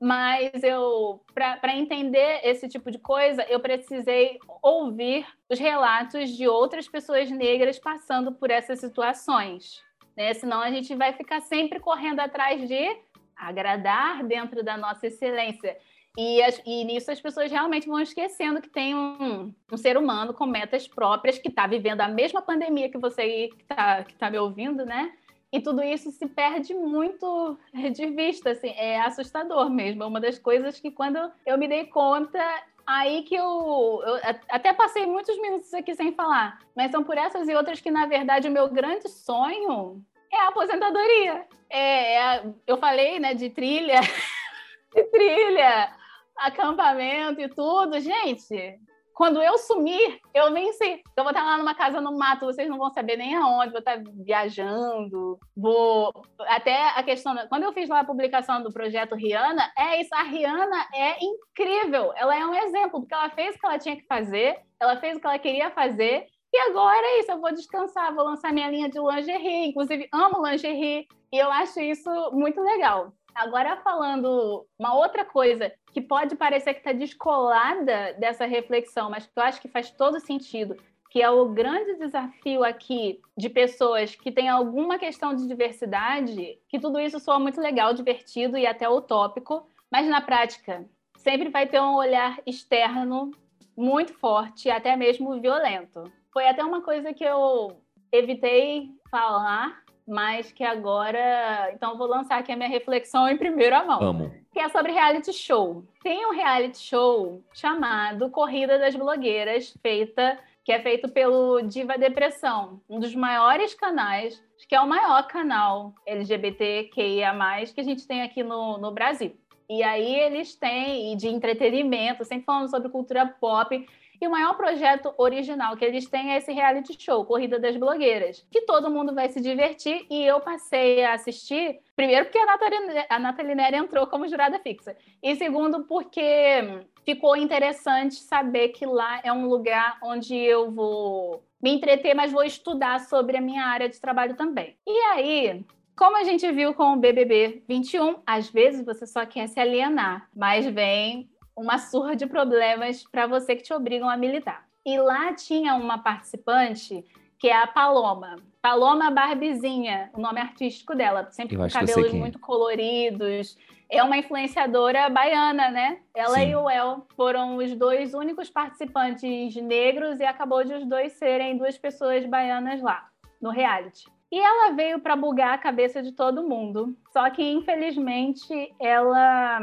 mas 0.00 0.62
eu 0.62 1.22
para 1.34 1.74
entender 1.74 2.40
esse 2.44 2.68
tipo 2.68 2.90
de 2.90 2.98
coisa 2.98 3.42
eu 3.48 3.58
precisei 3.60 4.38
ouvir 4.62 5.26
os 5.48 5.58
relatos 5.58 6.30
de 6.30 6.46
outras 6.46 6.86
pessoas 6.86 7.30
negras 7.30 7.78
passando 7.78 8.32
por 8.32 8.50
essas 8.50 8.78
situações 8.78 9.82
né? 10.14 10.34
senão 10.34 10.60
a 10.60 10.70
gente 10.70 10.94
vai 10.94 11.14
ficar 11.14 11.40
sempre 11.40 11.80
correndo 11.80 12.20
atrás 12.20 12.68
de 12.68 12.96
agradar 13.34 14.22
dentro 14.24 14.62
da 14.62 14.76
nossa 14.76 15.06
excelência 15.06 15.76
e, 16.18 16.42
as, 16.42 16.60
e 16.64 16.84
nisso 16.84 17.10
as 17.10 17.20
pessoas 17.20 17.50
realmente 17.50 17.86
vão 17.86 18.00
esquecendo 18.00 18.60
que 18.60 18.70
tem 18.70 18.94
um, 18.94 19.54
um 19.72 19.76
ser 19.78 19.96
humano 19.96 20.34
com 20.34 20.46
metas 20.46 20.86
próprias 20.86 21.38
que 21.38 21.48
está 21.48 21.66
vivendo 21.66 22.02
a 22.02 22.08
mesma 22.08 22.42
pandemia 22.42 22.90
que 22.90 22.98
você 22.98 23.48
que 23.48 23.62
está 23.62 24.04
que 24.04 24.14
tá 24.14 24.30
me 24.30 24.38
ouvindo 24.38 24.84
né 24.84 25.12
e 25.52 25.60
tudo 25.60 25.82
isso 25.82 26.10
se 26.10 26.26
perde 26.26 26.74
muito 26.74 27.58
de 27.92 28.06
vista, 28.06 28.50
assim, 28.50 28.70
é 28.70 29.00
assustador 29.00 29.70
mesmo. 29.70 30.02
É 30.02 30.06
uma 30.06 30.20
das 30.20 30.38
coisas 30.38 30.80
que 30.80 30.90
quando 30.90 31.18
eu 31.44 31.56
me 31.56 31.68
dei 31.68 31.86
conta, 31.86 32.40
aí 32.86 33.22
que 33.22 33.34
eu, 33.34 34.02
eu, 34.04 34.16
até 34.48 34.72
passei 34.72 35.06
muitos 35.06 35.40
minutos 35.40 35.72
aqui 35.74 35.94
sem 35.94 36.12
falar, 36.12 36.58
mas 36.74 36.90
são 36.90 37.02
por 37.02 37.16
essas 37.16 37.48
e 37.48 37.54
outras 37.54 37.80
que, 37.80 37.90
na 37.90 38.06
verdade, 38.06 38.48
o 38.48 38.52
meu 38.52 38.68
grande 38.68 39.08
sonho 39.08 40.02
é 40.32 40.36
a 40.40 40.48
aposentadoria. 40.48 41.46
É, 41.70 42.16
é 42.16 42.44
eu 42.66 42.76
falei, 42.76 43.18
né, 43.18 43.34
de 43.34 43.50
trilha, 43.50 44.00
de 44.94 45.04
trilha, 45.04 45.92
acampamento 46.36 47.40
e 47.40 47.48
tudo. 47.48 47.98
Gente, 48.00 48.78
quando 49.16 49.42
eu 49.42 49.56
sumir, 49.56 50.20
eu 50.34 50.50
nem 50.50 50.74
sei. 50.74 51.00
Eu 51.16 51.24
vou 51.24 51.30
estar 51.30 51.42
lá 51.42 51.56
numa 51.56 51.74
casa 51.74 52.02
no 52.02 52.18
mato, 52.18 52.44
vocês 52.44 52.68
não 52.68 52.76
vão 52.76 52.90
saber 52.90 53.16
nem 53.16 53.34
aonde, 53.34 53.70
vou 53.70 53.78
estar 53.78 53.98
viajando, 54.14 55.38
vou. 55.56 56.12
Até 56.40 56.90
a 56.90 57.02
questão. 57.02 57.34
Quando 57.48 57.62
eu 57.62 57.72
fiz 57.72 57.88
lá 57.88 58.00
a 58.00 58.04
publicação 58.04 58.62
do 58.62 58.70
projeto 58.70 59.14
Rihanna, 59.14 59.72
é 59.76 60.02
isso. 60.02 60.14
A 60.14 60.22
Rihanna 60.22 60.86
é 60.94 61.16
incrível. 61.24 62.12
Ela 62.14 62.38
é 62.38 62.44
um 62.44 62.54
exemplo, 62.54 63.00
porque 63.00 63.14
ela 63.14 63.30
fez 63.30 63.56
o 63.56 63.58
que 63.58 63.66
ela 63.66 63.78
tinha 63.78 63.96
que 63.96 64.06
fazer, 64.06 64.60
ela 64.78 64.98
fez 64.98 65.16
o 65.16 65.20
que 65.20 65.26
ela 65.26 65.38
queria 65.38 65.70
fazer. 65.70 66.26
E 66.52 66.58
agora 66.68 67.06
é 67.06 67.20
isso, 67.20 67.32
eu 67.32 67.40
vou 67.40 67.54
descansar, 67.54 68.14
vou 68.14 68.24
lançar 68.24 68.52
minha 68.52 68.70
linha 68.70 68.90
de 68.90 69.00
lingerie. 69.00 69.70
Inclusive, 69.70 70.08
amo 70.12 70.46
lingerie. 70.46 71.08
E 71.32 71.38
eu 71.38 71.50
acho 71.50 71.80
isso 71.80 72.10
muito 72.32 72.60
legal. 72.60 73.14
Agora, 73.36 73.76
falando 73.76 74.66
uma 74.78 74.94
outra 74.94 75.22
coisa 75.22 75.70
que 75.92 76.00
pode 76.00 76.34
parecer 76.36 76.72
que 76.72 76.80
está 76.80 76.92
descolada 76.92 78.14
dessa 78.14 78.46
reflexão, 78.46 79.10
mas 79.10 79.26
que 79.26 79.32
eu 79.36 79.42
acho 79.42 79.60
que 79.60 79.68
faz 79.68 79.90
todo 79.90 80.18
sentido, 80.18 80.74
que 81.10 81.20
é 81.20 81.28
o 81.28 81.50
grande 81.50 81.96
desafio 81.96 82.64
aqui 82.64 83.20
de 83.36 83.50
pessoas 83.50 84.14
que 84.14 84.32
têm 84.32 84.48
alguma 84.48 84.98
questão 84.98 85.34
de 85.36 85.46
diversidade, 85.46 86.58
que 86.66 86.80
tudo 86.80 86.98
isso 86.98 87.20
soa 87.20 87.38
muito 87.38 87.60
legal, 87.60 87.92
divertido 87.92 88.56
e 88.56 88.66
até 88.66 88.88
utópico, 88.88 89.68
mas 89.92 90.08
na 90.08 90.22
prática 90.22 90.86
sempre 91.18 91.50
vai 91.50 91.66
ter 91.66 91.80
um 91.80 91.94
olhar 91.94 92.40
externo 92.46 93.30
muito 93.76 94.14
forte, 94.14 94.70
até 94.70 94.96
mesmo 94.96 95.38
violento. 95.38 96.10
Foi 96.32 96.48
até 96.48 96.64
uma 96.64 96.80
coisa 96.80 97.12
que 97.12 97.24
eu 97.24 97.82
evitei 98.10 98.88
falar 99.10 99.84
mas 100.06 100.52
que 100.52 100.62
agora. 100.62 101.70
Então, 101.74 101.98
vou 101.98 102.06
lançar 102.06 102.38
aqui 102.38 102.52
a 102.52 102.56
minha 102.56 102.68
reflexão 102.68 103.28
em 103.28 103.36
primeira 103.36 103.84
mão. 103.84 104.00
Amo. 104.00 104.34
Que 104.52 104.60
é 104.60 104.68
sobre 104.68 104.92
reality 104.92 105.32
show. 105.32 105.84
Tem 106.02 106.26
um 106.26 106.32
reality 106.32 106.78
show 106.78 107.42
chamado 107.52 108.30
Corrida 108.30 108.78
das 108.78 108.94
Blogueiras, 108.94 109.76
feita 109.82 110.38
que 110.66 110.72
é 110.72 110.82
feito 110.82 111.08
pelo 111.08 111.60
Diva 111.60 111.96
Depressão, 111.96 112.80
um 112.90 112.98
dos 112.98 113.14
maiores 113.14 113.72
canais, 113.72 114.42
que 114.68 114.74
é 114.74 114.80
o 114.80 114.88
maior 114.88 115.24
canal 115.28 115.94
LGBTQIA+, 116.04 117.32
que 117.72 117.80
a 117.80 117.84
gente 117.84 118.04
tem 118.04 118.22
aqui 118.22 118.42
no, 118.42 118.76
no 118.76 118.90
Brasil. 118.90 119.32
E 119.70 119.80
aí 119.84 120.16
eles 120.16 120.56
têm, 120.56 121.16
de 121.16 121.28
entretenimento, 121.28 122.24
sempre 122.24 122.44
falando 122.44 122.68
sobre 122.68 122.88
cultura 122.88 123.26
pop, 123.26 123.86
e 124.20 124.26
o 124.26 124.30
maior 124.30 124.56
projeto 124.56 125.12
original 125.18 125.76
que 125.76 125.84
eles 125.84 126.08
têm 126.08 126.32
é 126.32 126.38
esse 126.38 126.52
reality 126.52 126.96
show, 126.98 127.24
Corrida 127.24 127.58
das 127.58 127.76
Blogueiras, 127.76 128.46
que 128.50 128.62
todo 128.62 128.90
mundo 128.90 129.14
vai 129.14 129.28
se 129.28 129.40
divertir. 129.40 130.06
E 130.10 130.24
eu 130.24 130.40
passei 130.40 131.04
a 131.04 131.14
assistir, 131.14 131.78
primeiro 131.94 132.26
porque 132.26 132.38
a 132.38 132.46
Nathalie, 132.46 133.06
a 133.08 133.18
Nathalie 133.18 133.76
entrou 133.76 134.06
como 134.06 134.28
jurada 134.28 134.58
fixa, 134.58 134.96
e 135.22 135.34
segundo 135.36 135.84
porque 135.84 136.84
ficou 137.04 137.36
interessante 137.36 138.16
saber 138.16 138.68
que 138.68 138.84
lá 138.84 139.20
é 139.22 139.32
um 139.32 139.46
lugar 139.46 139.98
onde 140.02 140.36
eu 140.36 140.70
vou 140.70 141.44
me 141.62 141.70
entreter, 141.70 142.14
mas 142.14 142.32
vou 142.32 142.44
estudar 142.44 143.00
sobre 143.00 143.36
a 143.36 143.40
minha 143.40 143.64
área 143.64 143.88
de 143.88 144.00
trabalho 144.00 144.36
também. 144.36 144.76
E 144.86 144.98
aí, 145.12 145.64
como 145.96 146.16
a 146.16 146.24
gente 146.24 146.50
viu 146.52 146.74
com 146.74 146.92
o 146.92 146.96
BBB 146.96 147.62
21, 147.66 148.16
às 148.26 148.50
vezes 148.50 148.84
você 148.84 149.06
só 149.06 149.24
quer 149.24 149.48
se 149.48 149.58
alienar, 149.58 150.28
mas 150.34 150.66
vem 150.66 151.30
uma 151.56 151.78
surra 151.78 152.14
de 152.14 152.26
problemas 152.26 153.04
para 153.04 153.26
você 153.26 153.56
que 153.56 153.62
te 153.62 153.72
obrigam 153.72 154.08
a 154.08 154.16
militar. 154.16 154.66
E 154.84 154.98
lá 154.98 155.32
tinha 155.32 155.74
uma 155.74 155.98
participante 155.98 157.04
que 157.38 157.48
é 157.48 157.56
a 157.56 157.66
Paloma. 157.66 158.36
Paloma 158.62 159.10
Barbizinha, 159.10 160.10
o 160.14 160.20
nome 160.20 160.40
artístico 160.40 160.94
dela, 160.94 161.28
sempre 161.30 161.56
com 161.56 161.68
cabelos 161.68 162.12
é. 162.12 162.16
muito 162.16 162.38
coloridos. 162.38 163.56
É 163.88 164.02
uma 164.02 164.16
influenciadora 164.16 165.08
baiana, 165.08 165.70
né? 165.70 166.00
Ela 166.14 166.36
Sim. 166.36 166.50
e 166.50 166.56
o 166.56 166.68
El 166.68 167.06
foram 167.16 167.56
os 167.56 167.74
dois 167.74 168.14
únicos 168.14 168.50
participantes 168.50 169.54
negros 169.56 170.18
e 170.18 170.24
acabou 170.24 170.64
de 170.64 170.74
os 170.74 170.84
dois 170.84 171.12
serem 171.12 171.56
duas 171.56 171.78
pessoas 171.78 172.26
baianas 172.26 172.82
lá, 172.82 173.08
no 173.40 173.50
reality. 173.50 174.10
E 174.30 174.40
ela 174.40 174.72
veio 174.72 174.98
para 174.98 175.14
bugar 175.14 175.54
a 175.54 175.58
cabeça 175.58 176.02
de 176.02 176.10
todo 176.10 176.42
mundo. 176.42 176.96
Só 177.12 177.30
que, 177.30 177.42
infelizmente, 177.42 178.74
ela 178.80 179.60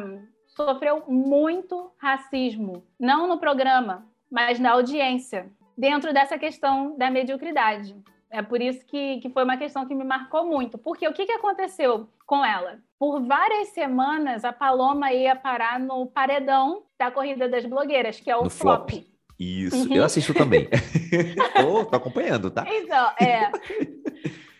sofreu 0.55 1.03
muito 1.07 1.91
racismo, 1.97 2.83
não 2.99 3.27
no 3.27 3.39
programa, 3.39 4.05
mas 4.31 4.59
na 4.59 4.71
audiência, 4.71 5.51
dentro 5.77 6.13
dessa 6.13 6.37
questão 6.37 6.97
da 6.97 7.09
mediocridade. 7.09 7.95
É 8.29 8.41
por 8.41 8.61
isso 8.61 8.83
que, 8.87 9.19
que 9.19 9.29
foi 9.29 9.43
uma 9.43 9.57
questão 9.57 9.85
que 9.85 9.93
me 9.93 10.03
marcou 10.03 10.43
muito. 10.43 10.75
Porque 10.75 11.07
o 11.07 11.13
que, 11.13 11.25
que 11.25 11.33
aconteceu 11.33 12.09
com 12.25 12.43
ela? 12.43 12.79
Por 12.97 13.21
várias 13.21 13.67
semanas, 13.69 14.43
a 14.43 14.51
Paloma 14.51 15.13
ia 15.13 15.35
parar 15.35 15.79
no 15.79 16.07
paredão 16.07 16.83
da 16.97 17.11
Corrida 17.11 17.47
das 17.47 17.63
Blogueiras, 17.63 18.19
que 18.19 18.31
é 18.31 18.35
o 18.35 18.49
flop. 18.49 18.89
flop. 18.89 19.05
Isso, 19.39 19.87
uhum. 19.87 19.95
eu 19.95 20.03
assisto 20.03 20.33
também. 20.33 20.67
tô, 21.53 21.85
tô 21.85 21.95
acompanhando, 21.95 22.49
tá? 22.49 22.65
Então, 22.67 23.11
é. 23.19 23.51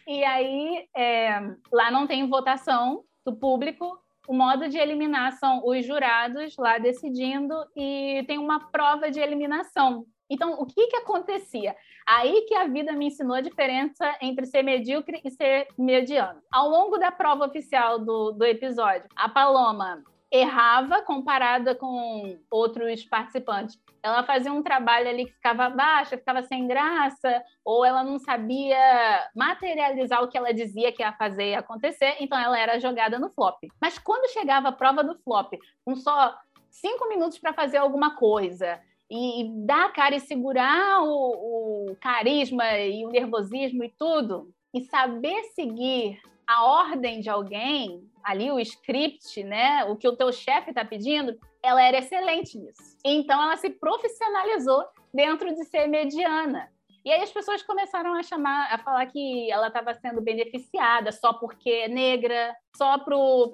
e 0.08 0.24
aí, 0.24 0.86
é, 0.96 1.39
lá 1.72 1.89
não 1.89 2.06
tem 2.06 2.28
votação 2.30 3.04
do 3.26 3.34
público, 3.34 3.98
o 4.28 4.34
modo 4.34 4.69
de 4.69 4.78
eliminação, 4.78 5.61
os 5.65 5.86
jurados 5.86 6.55
lá 6.57 6.78
decidindo, 6.78 7.53
e 7.76 8.24
tem 8.28 8.38
uma 8.38 8.71
prova 8.71 9.11
de 9.11 9.19
eliminação. 9.19 10.05
Então, 10.30 10.53
o 10.53 10.65
que, 10.65 10.88
que 10.88 10.95
acontecia? 10.95 11.76
Aí 12.07 12.45
que 12.47 12.55
a 12.55 12.67
vida 12.67 12.93
me 12.93 13.07
ensinou 13.07 13.36
a 13.36 13.41
diferença 13.41 14.17
entre 14.21 14.45
ser 14.45 14.63
medíocre 14.63 15.21
e 15.24 15.30
ser 15.30 15.67
mediano. 15.78 16.41
Ao 16.51 16.67
longo 16.69 16.97
da 16.97 17.11
prova 17.11 17.45
oficial 17.45 17.99
do, 17.99 18.32
do 18.32 18.45
episódio, 18.45 19.07
a 19.15 19.30
Paloma 19.30 20.03
errava 20.34 21.04
comparada 21.04 21.76
com 21.76 22.40
outros 22.50 23.06
participantes. 23.06 23.80
Ela 24.02 24.24
fazia 24.24 24.52
um 24.52 24.64
trabalho 24.64 25.08
ali 25.08 25.26
que 25.28 25.34
ficava 25.34 25.70
baixa, 25.70 26.18
ficava 26.18 26.42
sem 26.42 26.68
graça, 26.68 27.44
ou 27.64 27.86
ela 27.86 28.04
não 28.04 28.18
sabia 28.18 29.30
materializar 29.36 30.24
o 30.24 30.28
que 30.28 30.36
ela 30.36 30.52
dizia 30.52 30.92
que 30.92 31.04
ia 31.04 31.14
fazer 31.14 31.52
e 31.52 31.56
acontecer, 31.56 32.16
então 32.20 32.38
ela 32.38 32.58
era 32.58 32.80
jogada 32.80 33.20
no 33.20 33.30
flop. 33.30 33.60
Mas 33.80 34.00
quando 34.00 34.34
chegava 34.34 34.70
a 34.70 34.72
prova 34.72 35.04
do 35.04 35.16
flop, 35.20 35.54
com 35.86 35.96
só 35.96 36.36
cinco 36.72 37.08
minutos 37.08 37.38
para 37.38 37.54
fazer 37.54 37.78
alguma 37.78 38.16
coisa, 38.16 38.82
e, 39.12 39.52
dar 39.68 39.86
a 39.86 39.92
cara 39.92 40.16
e 40.16 40.20
segurar 40.20 41.04
o, 41.04 41.92
o 41.92 41.96
carisma 41.98 42.76
e 42.80 43.06
o 43.06 43.10
nervosismo 43.10 43.84
e 43.84 43.94
tudo, 44.00 44.50
e 44.74 44.82
saber 44.86 45.44
seguir 45.54 46.20
a 46.48 46.66
ordem 46.66 47.22
de 47.22 47.30
alguém, 47.30 48.10
ali 48.24 48.51
o 48.51 48.59
script, 48.59 49.43
né, 49.43 49.84
o 49.86 49.95
que 49.95 50.07
o 50.07 50.15
teu 50.15 50.32
chefe 50.32 50.69
está 50.69 50.86
pedindo, 50.86 51.38
ela 51.61 51.82
era 51.82 51.97
excelente 51.97 52.57
nisso. 52.57 52.97
Então 53.05 53.41
ela 53.41 53.57
se 53.57 53.69
profissionalizou 53.69 54.84
dentro 55.13 55.53
de 55.53 55.63
ser 55.65 55.88
mediana. 55.88 56.69
E 57.05 57.11
aí 57.11 57.21
as 57.21 57.32
pessoas 57.32 57.61
começaram 57.61 58.13
a 58.13 58.24
chamar, 58.24 58.74
a 58.74 58.78
falar 58.78 59.05
que 59.07 59.51
ela 59.51 59.67
estava 59.67 59.93
sendo 59.93 60.21
beneficiada 60.21 61.11
só 61.11 61.34
porque 61.34 61.69
é 61.69 61.88
negra, 61.89 62.55
só 62.78 62.97
para 62.97 63.17
o 63.17 63.49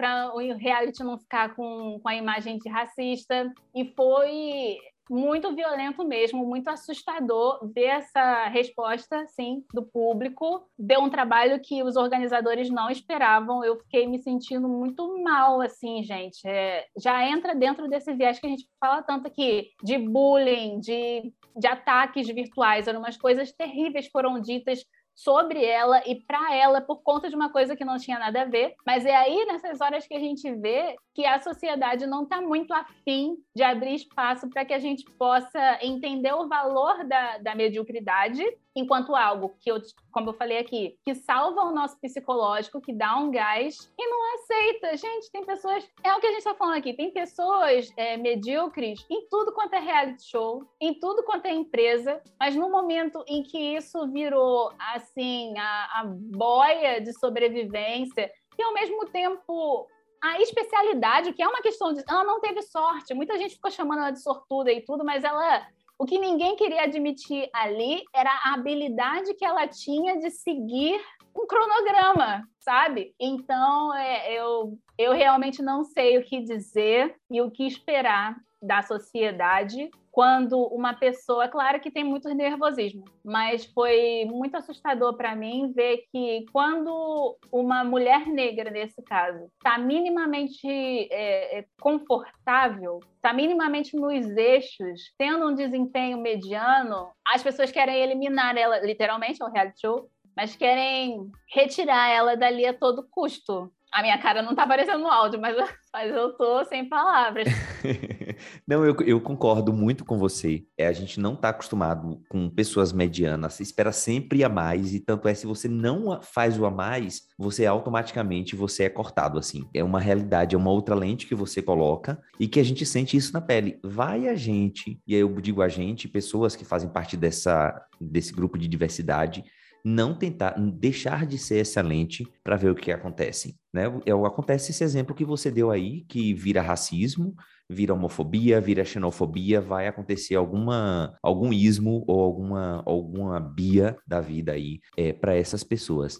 reality 0.55 1.03
não 1.03 1.17
ficar 1.17 1.55
com, 1.55 1.99
com 1.99 2.09
a 2.09 2.15
imagem 2.15 2.59
de 2.59 2.69
racista. 2.69 3.51
E 3.73 3.85
foi 3.95 4.77
muito 5.09 5.55
violento 5.55 6.05
mesmo, 6.05 6.45
muito 6.45 6.69
assustador 6.69 7.59
ver 7.73 7.85
essa 7.85 8.47
resposta, 8.47 9.25
sim, 9.27 9.63
do 9.73 9.83
público. 9.83 10.67
Deu 10.77 11.01
um 11.01 11.09
trabalho 11.09 11.59
que 11.59 11.81
os 11.81 11.95
organizadores 11.95 12.69
não 12.69 12.89
esperavam. 12.89 13.63
Eu 13.63 13.77
fiquei 13.77 14.05
me 14.05 14.19
sentindo 14.19 14.67
muito 14.67 15.21
mal, 15.23 15.61
assim, 15.61 16.03
gente. 16.03 16.47
É, 16.47 16.85
já 16.97 17.27
entra 17.27 17.55
dentro 17.55 17.89
desse 17.89 18.13
viés 18.13 18.39
que 18.39 18.45
a 18.45 18.49
gente 18.49 18.67
fala 18.79 19.01
tanto 19.01 19.27
aqui, 19.27 19.71
de 19.83 19.97
bullying, 19.97 20.79
de, 20.79 21.33
de 21.55 21.67
ataques 21.67 22.27
virtuais. 22.27 22.87
Eram 22.87 22.99
umas 22.99 23.17
coisas 23.17 23.51
terríveis 23.51 24.07
foram 24.07 24.39
ditas 24.39 24.83
sobre 25.19 25.65
ela 25.65 26.01
e 26.05 26.15
para 26.15 26.55
ela 26.55 26.79
por 26.79 27.01
conta 27.01 27.29
de 27.29 27.35
uma 27.35 27.49
coisa 27.51 27.75
que 27.75 27.83
não 27.83 27.97
tinha 27.97 28.17
nada 28.17 28.43
a 28.43 28.45
ver. 28.45 28.73
Mas 28.85 29.05
é 29.05 29.13
aí 29.13 29.45
nessas 29.45 29.81
horas 29.81 30.07
que 30.07 30.13
a 30.13 30.19
gente 30.19 30.49
vê 30.55 30.95
que 31.13 31.25
a 31.25 31.39
sociedade 31.39 32.07
não 32.07 32.23
está 32.23 32.41
muito 32.41 32.73
afim 32.73 33.35
de 33.53 33.61
abrir 33.61 33.95
espaço 33.95 34.49
para 34.49 34.63
que 34.63 34.73
a 34.73 34.79
gente 34.79 35.03
possa 35.17 35.77
entender 35.81 36.33
o 36.33 36.47
valor 36.47 37.03
da, 37.03 37.37
da 37.39 37.53
mediocridade 37.53 38.41
enquanto 38.79 39.15
algo 39.15 39.55
que 39.59 39.71
eu, 39.71 39.81
como 40.11 40.29
eu 40.29 40.33
falei 40.33 40.57
aqui, 40.57 40.97
que 41.03 41.13
salva 41.15 41.61
o 41.63 41.71
nosso 41.71 41.99
psicológico, 41.99 42.81
que 42.81 42.93
dá 42.93 43.17
um 43.17 43.29
gás 43.29 43.91
e 43.97 44.07
não 44.07 44.35
aceita. 44.35 44.97
Gente, 44.97 45.31
tem 45.31 45.45
pessoas, 45.45 45.87
é 46.03 46.13
o 46.13 46.19
que 46.19 46.27
a 46.27 46.31
gente 46.31 46.39
está 46.39 46.55
falando 46.55 46.77
aqui, 46.77 46.93
tem 46.93 47.11
pessoas 47.11 47.89
é, 47.97 48.17
medíocres 48.17 49.05
em 49.09 49.27
tudo 49.29 49.53
quanto 49.53 49.73
é 49.73 49.79
reality 49.79 50.23
show, 50.29 50.65
em 50.79 50.93
tudo 50.93 51.23
quanto 51.23 51.45
é 51.45 51.53
empresa, 51.53 52.21
mas 52.39 52.55
no 52.55 52.69
momento 52.69 53.23
em 53.27 53.43
que 53.43 53.57
isso 53.75 54.07
virou 54.11 54.71
assim 54.93 55.57
a, 55.57 56.01
a 56.01 56.03
boia 56.05 56.99
de 56.99 57.13
sobrevivência 57.19 58.31
e 58.57 58.63
ao 58.63 58.73
mesmo 58.73 59.05
tempo 59.05 59.87
a 60.21 60.41
especialidade, 60.41 61.33
que 61.33 61.41
é 61.41 61.47
uma 61.47 61.61
questão 61.61 61.93
de. 61.93 62.03
Ela 62.07 62.23
não 62.23 62.41
teve 62.41 62.61
sorte. 62.61 63.13
Muita 63.13 63.37
gente 63.37 63.55
ficou 63.55 63.71
chamando 63.71 63.99
ela 63.99 64.11
de 64.11 64.21
sortuda 64.21 64.71
e 64.71 64.81
tudo, 64.81 65.05
mas 65.05 65.23
ela 65.23 65.65
o 65.99 66.05
que 66.05 66.17
ninguém 66.17 66.55
queria 66.55 66.83
admitir 66.83 67.49
ali 67.53 68.01
era 68.15 68.31
a 68.45 68.53
habilidade 68.53 69.33
que 69.33 69.43
ela 69.43 69.67
tinha 69.67 70.17
de 70.17 70.31
seguir 70.31 70.97
um 71.35 71.45
cronograma, 71.45 72.47
sabe? 72.57 73.13
Então, 73.19 73.93
é, 73.93 74.33
eu, 74.33 74.79
eu 74.97 75.11
realmente 75.11 75.61
não 75.61 75.83
sei 75.83 76.17
o 76.17 76.23
que 76.23 76.41
dizer 76.41 77.15
e 77.29 77.41
o 77.41 77.51
que 77.51 77.67
esperar 77.67 78.37
da 78.61 78.81
sociedade 78.81 79.91
quando 80.11 80.57
uma 80.67 80.93
pessoa, 80.93 81.47
claro 81.47 81.79
que 81.79 81.91
tem 81.91 82.03
muito 82.03 82.27
nervosismo, 82.33 83.05
mas 83.23 83.65
foi 83.65 84.25
muito 84.25 84.57
assustador 84.57 85.15
para 85.15 85.35
mim 85.35 85.71
ver 85.73 86.03
que 86.11 86.45
quando 86.51 87.37
uma 87.51 87.83
mulher 87.83 88.25
negra, 88.27 88.71
nesse 88.71 89.01
caso, 89.03 89.49
está 89.57 89.77
minimamente 89.77 90.67
é, 90.67 91.59
é 91.59 91.65
confortável, 91.79 92.99
está 93.15 93.33
minimamente 93.33 93.95
nos 93.95 94.25
eixos, 94.35 95.13
tendo 95.17 95.47
um 95.47 95.55
desempenho 95.55 96.17
mediano, 96.17 97.09
as 97.27 97.43
pessoas 97.43 97.71
querem 97.71 97.95
eliminar 97.95 98.57
ela, 98.57 98.79
literalmente, 98.79 99.41
é 99.41 99.45
um 99.45 99.51
reality 99.51 99.81
show, 99.81 100.09
mas 100.35 100.55
querem 100.55 101.29
retirar 101.53 102.09
ela 102.09 102.35
dali 102.35 102.65
a 102.65 102.73
todo 102.73 103.07
custo. 103.11 103.71
A 103.91 104.01
minha 104.01 104.17
cara 104.19 104.41
não 104.41 104.55
tá 104.55 104.63
aparecendo 104.63 104.99
no 104.99 105.09
áudio, 105.09 105.41
mas, 105.41 105.55
mas 105.91 106.11
eu 106.11 106.35
tô 106.37 106.63
sem 106.65 106.87
palavras. 106.87 107.47
não, 108.67 108.85
eu, 108.85 108.95
eu 109.05 109.21
concordo 109.21 109.73
muito 109.73 110.05
com 110.05 110.17
você. 110.17 110.63
É, 110.77 110.87
a 110.87 110.91
gente 110.91 111.19
não 111.19 111.35
tá 111.35 111.49
acostumado 111.49 112.21
com 112.29 112.49
pessoas 112.49 112.91
medianas. 112.91 113.53
Você 113.53 113.63
espera 113.63 113.91
sempre 113.91 114.43
a 114.43 114.49
mais, 114.49 114.93
e 114.93 114.99
tanto 114.99 115.27
é, 115.27 115.33
se 115.33 115.45
você 115.45 115.67
não 115.67 116.21
faz 116.21 116.59
o 116.59 116.65
a 116.65 116.71
mais, 116.71 117.23
você 117.37 117.65
automaticamente 117.65 118.55
você 118.55 118.83
é 118.83 118.89
cortado, 118.89 119.39
assim. 119.39 119.67
É 119.73 119.83
uma 119.83 119.99
realidade, 119.99 120.55
é 120.55 120.57
uma 120.57 120.71
outra 120.71 120.95
lente 120.95 121.27
que 121.27 121.35
você 121.35 121.61
coloca 121.61 122.19
e 122.39 122.47
que 122.47 122.59
a 122.59 122.63
gente 122.63 122.85
sente 122.85 123.17
isso 123.17 123.33
na 123.33 123.41
pele. 123.41 123.79
Vai 123.83 124.27
a 124.27 124.35
gente, 124.35 125.01
e 125.07 125.15
aí 125.15 125.21
eu 125.21 125.29
digo 125.41 125.61
a 125.61 125.67
gente, 125.67 126.07
pessoas 126.07 126.55
que 126.55 126.65
fazem 126.65 126.89
parte 126.89 127.15
dessa, 127.15 127.81
desse 127.99 128.33
grupo 128.33 128.57
de 128.57 128.67
diversidade, 128.67 129.43
não 129.83 130.13
tentar 130.13 130.51
deixar 130.59 131.25
de 131.25 131.37
ser 131.37 131.59
excelente 131.59 132.27
para 132.43 132.57
ver 132.57 132.71
o 132.71 132.75
que 132.75 132.91
acontece. 132.91 133.57
Né? 133.73 133.83
É, 134.05 134.11
acontece 134.11 134.71
esse 134.71 134.83
exemplo 134.83 135.15
que 135.15 135.25
você 135.25 135.49
deu 135.49 135.71
aí, 135.71 136.01
que 136.01 136.33
vira 136.33 136.61
racismo, 136.61 137.35
vira 137.69 137.93
homofobia, 137.93 138.59
vira 138.59 138.83
xenofobia, 138.83 139.61
vai 139.61 139.87
acontecer 139.87 140.35
alguma 140.35 141.15
algum 141.21 141.53
ismo 141.53 142.03
ou 142.07 142.21
alguma 142.21 142.81
alguma 142.85 143.39
bia 143.39 143.95
da 144.07 144.19
vida 144.19 144.53
aí 144.53 144.79
é, 144.97 145.13
para 145.13 145.35
essas 145.35 145.63
pessoas. 145.63 146.19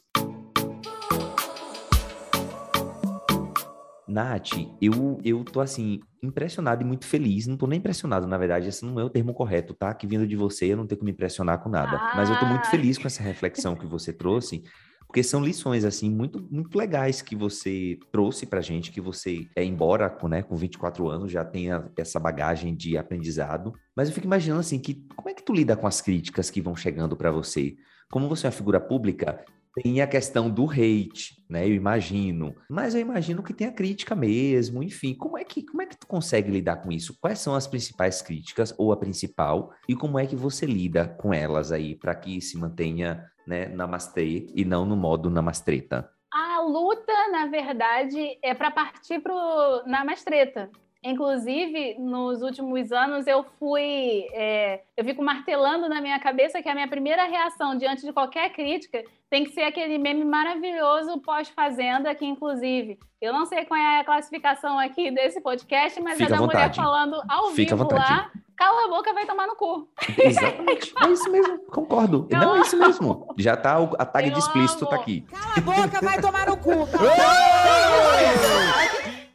Nath, 4.09 4.57
eu, 4.81 5.19
eu 5.23 5.43
tô 5.43 5.61
assim, 5.61 5.99
impressionado 6.23 6.81
e 6.81 6.85
muito 6.85 7.05
feliz. 7.05 7.45
Não 7.45 7.55
tô 7.55 7.67
nem 7.67 7.77
impressionado, 7.77 8.25
na 8.25 8.37
verdade, 8.39 8.67
esse 8.67 8.83
não 8.83 8.99
é 8.99 9.03
o 9.03 9.09
termo 9.09 9.33
correto, 9.35 9.73
tá? 9.75 9.93
Que 9.93 10.07
vindo 10.07 10.25
de 10.25 10.35
você, 10.35 10.73
eu 10.73 10.77
não 10.77 10.87
tenho 10.87 10.97
que 10.97 11.05
me 11.05 11.11
impressionar 11.11 11.61
com 11.61 11.69
nada. 11.69 11.95
Ah. 11.95 12.13
Mas 12.15 12.29
eu 12.29 12.39
tô 12.39 12.45
muito 12.45 12.63
ah! 12.65 12.71
feliz 12.71 12.97
com 12.97 13.05
essa 13.05 13.21
reflexão 13.21 13.75
que 13.75 13.85
você 13.85 14.11
trouxe, 14.11 14.63
porque 15.09 15.23
são 15.23 15.43
lições, 15.43 15.85
assim, 15.85 16.07
muito, 16.07 16.47
muito 16.51 16.77
legais 16.77 17.19
que 17.19 17.35
você 17.35 17.97
trouxe 18.11 18.45
pra 18.45 18.61
gente, 18.61 18.91
que 18.91 19.01
você, 19.01 19.47
é, 19.55 19.63
embora 19.63 20.15
né, 20.29 20.43
com 20.43 20.55
24 20.55 21.09
anos 21.09 21.31
já 21.31 21.43
tenha 21.43 21.89
essa 21.97 22.19
bagagem 22.19 22.75
de 22.75 22.95
aprendizado. 22.95 23.73
Mas 23.95 24.07
eu 24.07 24.13
fico 24.13 24.27
imaginando, 24.27 24.59
assim, 24.59 24.77
que 24.77 25.03
como 25.15 25.27
é 25.27 25.33
que 25.33 25.41
tu 25.41 25.51
lida 25.51 25.75
com 25.75 25.87
as 25.87 25.99
críticas 25.99 26.51
que 26.51 26.61
vão 26.61 26.75
chegando 26.75 27.17
para 27.17 27.31
você? 27.31 27.75
Como 28.11 28.29
você 28.29 28.45
é 28.45 28.49
uma 28.49 28.55
figura 28.55 28.79
pública, 28.79 29.43
tem 29.81 29.99
a 29.99 30.05
questão 30.05 30.47
do 30.47 30.69
hate, 30.69 31.43
né? 31.49 31.65
Eu 31.65 31.73
imagino. 31.73 32.55
Mas 32.69 32.93
eu 32.93 33.01
imagino 33.01 33.41
que 33.41 33.53
tem 33.53 33.65
a 33.65 33.71
crítica 33.71 34.15
mesmo, 34.15 34.83
enfim. 34.83 35.15
Como 35.15 35.39
é 35.39 35.43
que 35.43 35.63
como 35.63 35.81
é 35.81 35.87
que 35.87 35.97
tu 35.97 36.05
consegue 36.05 36.51
lidar 36.51 36.77
com 36.77 36.91
isso? 36.91 37.17
Quais 37.19 37.39
são 37.39 37.55
as 37.55 37.65
principais 37.65 38.21
críticas 38.21 38.75
ou 38.77 38.91
a 38.91 38.97
principal 38.97 39.71
e 39.87 39.95
como 39.95 40.19
é 40.19 40.27
que 40.27 40.35
você 40.35 40.67
lida 40.67 41.07
com 41.07 41.33
elas 41.33 41.71
aí 41.71 41.95
para 41.95 42.13
que 42.13 42.39
se 42.41 42.57
mantenha, 42.57 43.25
né, 43.49 43.67
namastê 43.67 44.45
e 44.53 44.63
não 44.63 44.85
no 44.85 44.95
modo 44.95 45.29
namastreta? 45.29 46.07
A 46.31 46.61
luta, 46.61 47.11
na 47.31 47.47
verdade, 47.47 48.37
é 48.43 48.53
para 48.53 48.69
partir 48.69 49.19
pro 49.19 49.83
namastreta. 49.87 50.69
Inclusive, 51.01 51.95
nos 51.97 52.41
últimos 52.41 52.91
anos, 52.91 53.25
eu 53.25 53.43
fui. 53.57 54.27
É, 54.33 54.81
eu 54.95 55.03
fico 55.03 55.23
martelando 55.23 55.87
na 55.87 56.01
minha 56.01 56.19
cabeça 56.19 56.61
que 56.61 56.69
a 56.69 56.75
minha 56.75 56.89
primeira 56.89 57.23
reação 57.23 57.75
diante 57.75 58.05
de 58.05 58.11
qualquer 58.11 58.51
crítica 58.51 59.01
tem 59.29 59.45
que 59.45 59.51
ser 59.51 59.61
aquele 59.61 59.97
meme 59.97 60.25
maravilhoso 60.25 61.19
pós-fazenda, 61.21 62.13
que, 62.13 62.25
inclusive, 62.25 62.99
eu 63.21 63.31
não 63.31 63.45
sei 63.45 63.65
qual 63.65 63.79
é 63.79 64.01
a 64.01 64.03
classificação 64.03 64.77
aqui 64.77 65.09
desse 65.09 65.39
podcast, 65.41 65.99
mas 66.01 66.17
Fica 66.17 66.35
é 66.35 66.37
da 66.37 66.45
mulher 66.45 66.75
falando 66.75 67.23
ao 67.29 67.51
Fica 67.51 67.75
vivo 67.75 67.93
lá. 67.93 68.29
Cala 68.59 68.83
a 68.83 68.87
boca, 68.89 69.13
vai 69.13 69.25
tomar 69.25 69.47
no 69.47 69.55
cu. 69.55 69.87
Exatamente. 70.21 70.93
é 71.01 71.09
isso 71.09 71.31
mesmo, 71.31 71.59
concordo. 71.59 72.27
Eu 72.29 72.39
não, 72.39 72.57
é 72.57 72.59
isso 72.59 72.77
mesmo. 72.77 73.33
Já 73.37 73.55
tá, 73.55 73.77
a 73.97 74.05
tag 74.05 74.27
eu 74.27 74.33
de 74.33 74.39
explícito 74.39 74.83
amo. 74.83 74.89
tá 74.89 74.97
aqui. 74.97 75.21
Cala 75.21 75.53
a 75.55 75.61
boca, 75.61 76.01
vai 76.01 76.19
tomar 76.19 76.45
no 76.45 76.57
cu. 76.57 76.71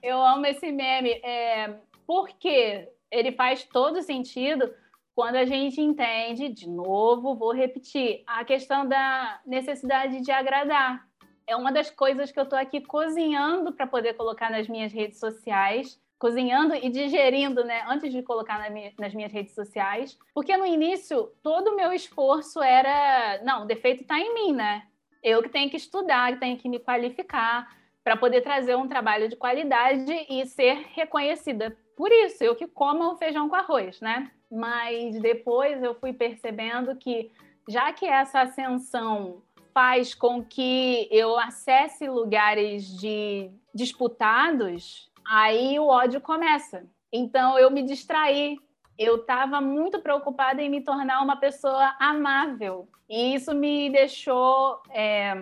Eu 0.02 0.22
amo 0.22 0.44
esse 0.44 0.70
meme, 0.70 1.12
é, 1.24 1.76
porque 2.06 2.86
ele 3.10 3.32
faz 3.32 3.64
todo 3.64 4.02
sentido 4.02 4.70
quando 5.14 5.36
a 5.36 5.46
gente 5.46 5.80
entende, 5.80 6.50
de 6.50 6.68
novo, 6.68 7.34
vou 7.34 7.54
repetir, 7.54 8.22
a 8.26 8.44
questão 8.44 8.86
da 8.86 9.40
necessidade 9.46 10.20
de 10.20 10.30
agradar. 10.30 11.08
É 11.46 11.56
uma 11.56 11.72
das 11.72 11.88
coisas 11.88 12.30
que 12.30 12.38
eu 12.38 12.44
estou 12.44 12.58
aqui 12.58 12.82
cozinhando 12.82 13.72
para 13.72 13.86
poder 13.86 14.12
colocar 14.12 14.50
nas 14.50 14.68
minhas 14.68 14.92
redes 14.92 15.18
sociais, 15.18 15.98
cozinhando 16.18 16.74
e 16.74 16.88
digerindo, 16.88 17.64
né, 17.64 17.84
antes 17.88 18.12
de 18.12 18.22
colocar 18.22 18.58
na 18.58 18.70
minha, 18.70 18.92
nas 18.98 19.14
minhas 19.14 19.32
redes 19.32 19.54
sociais, 19.54 20.18
porque 20.32 20.56
no 20.56 20.64
início 20.64 21.30
todo 21.42 21.68
o 21.68 21.76
meu 21.76 21.92
esforço 21.92 22.62
era, 22.62 23.42
não, 23.42 23.64
o 23.64 23.66
defeito 23.66 24.02
está 24.02 24.18
em 24.18 24.32
mim, 24.32 24.52
né? 24.52 24.86
Eu 25.22 25.42
que 25.42 25.48
tenho 25.48 25.70
que 25.70 25.76
estudar, 25.76 26.32
que 26.32 26.40
tenho 26.40 26.56
que 26.56 26.68
me 26.68 26.78
qualificar 26.78 27.68
para 28.02 28.16
poder 28.16 28.42
trazer 28.42 28.76
um 28.76 28.86
trabalho 28.86 29.28
de 29.28 29.36
qualidade 29.36 30.12
e 30.28 30.44
ser 30.46 30.86
reconhecida. 30.92 31.76
Por 31.96 32.12
isso, 32.12 32.44
eu 32.44 32.54
que 32.54 32.66
como 32.66 33.04
o 33.12 33.16
feijão 33.16 33.48
com 33.48 33.56
arroz, 33.56 34.00
né? 34.00 34.30
Mas 34.50 35.18
depois 35.20 35.82
eu 35.82 35.94
fui 35.94 36.12
percebendo 36.12 36.94
que 36.96 37.30
já 37.68 37.92
que 37.92 38.04
essa 38.04 38.42
ascensão 38.42 39.42
faz 39.72 40.14
com 40.14 40.44
que 40.44 41.08
eu 41.10 41.38
acesse 41.38 42.06
lugares 42.06 42.86
de 42.98 43.50
disputados, 43.74 45.10
aí 45.26 45.78
o 45.78 45.86
ódio 45.86 46.20
começa. 46.20 46.86
Então 47.12 47.58
eu 47.58 47.70
me 47.70 47.82
distraí. 47.82 48.58
Eu 48.96 49.16
estava 49.16 49.60
muito 49.60 50.00
preocupada 50.00 50.62
em 50.62 50.70
me 50.70 50.80
tornar 50.80 51.20
uma 51.20 51.36
pessoa 51.36 51.94
amável. 51.98 52.88
E 53.08 53.34
isso 53.34 53.54
me 53.54 53.90
deixou 53.90 54.80
é, 54.90 55.34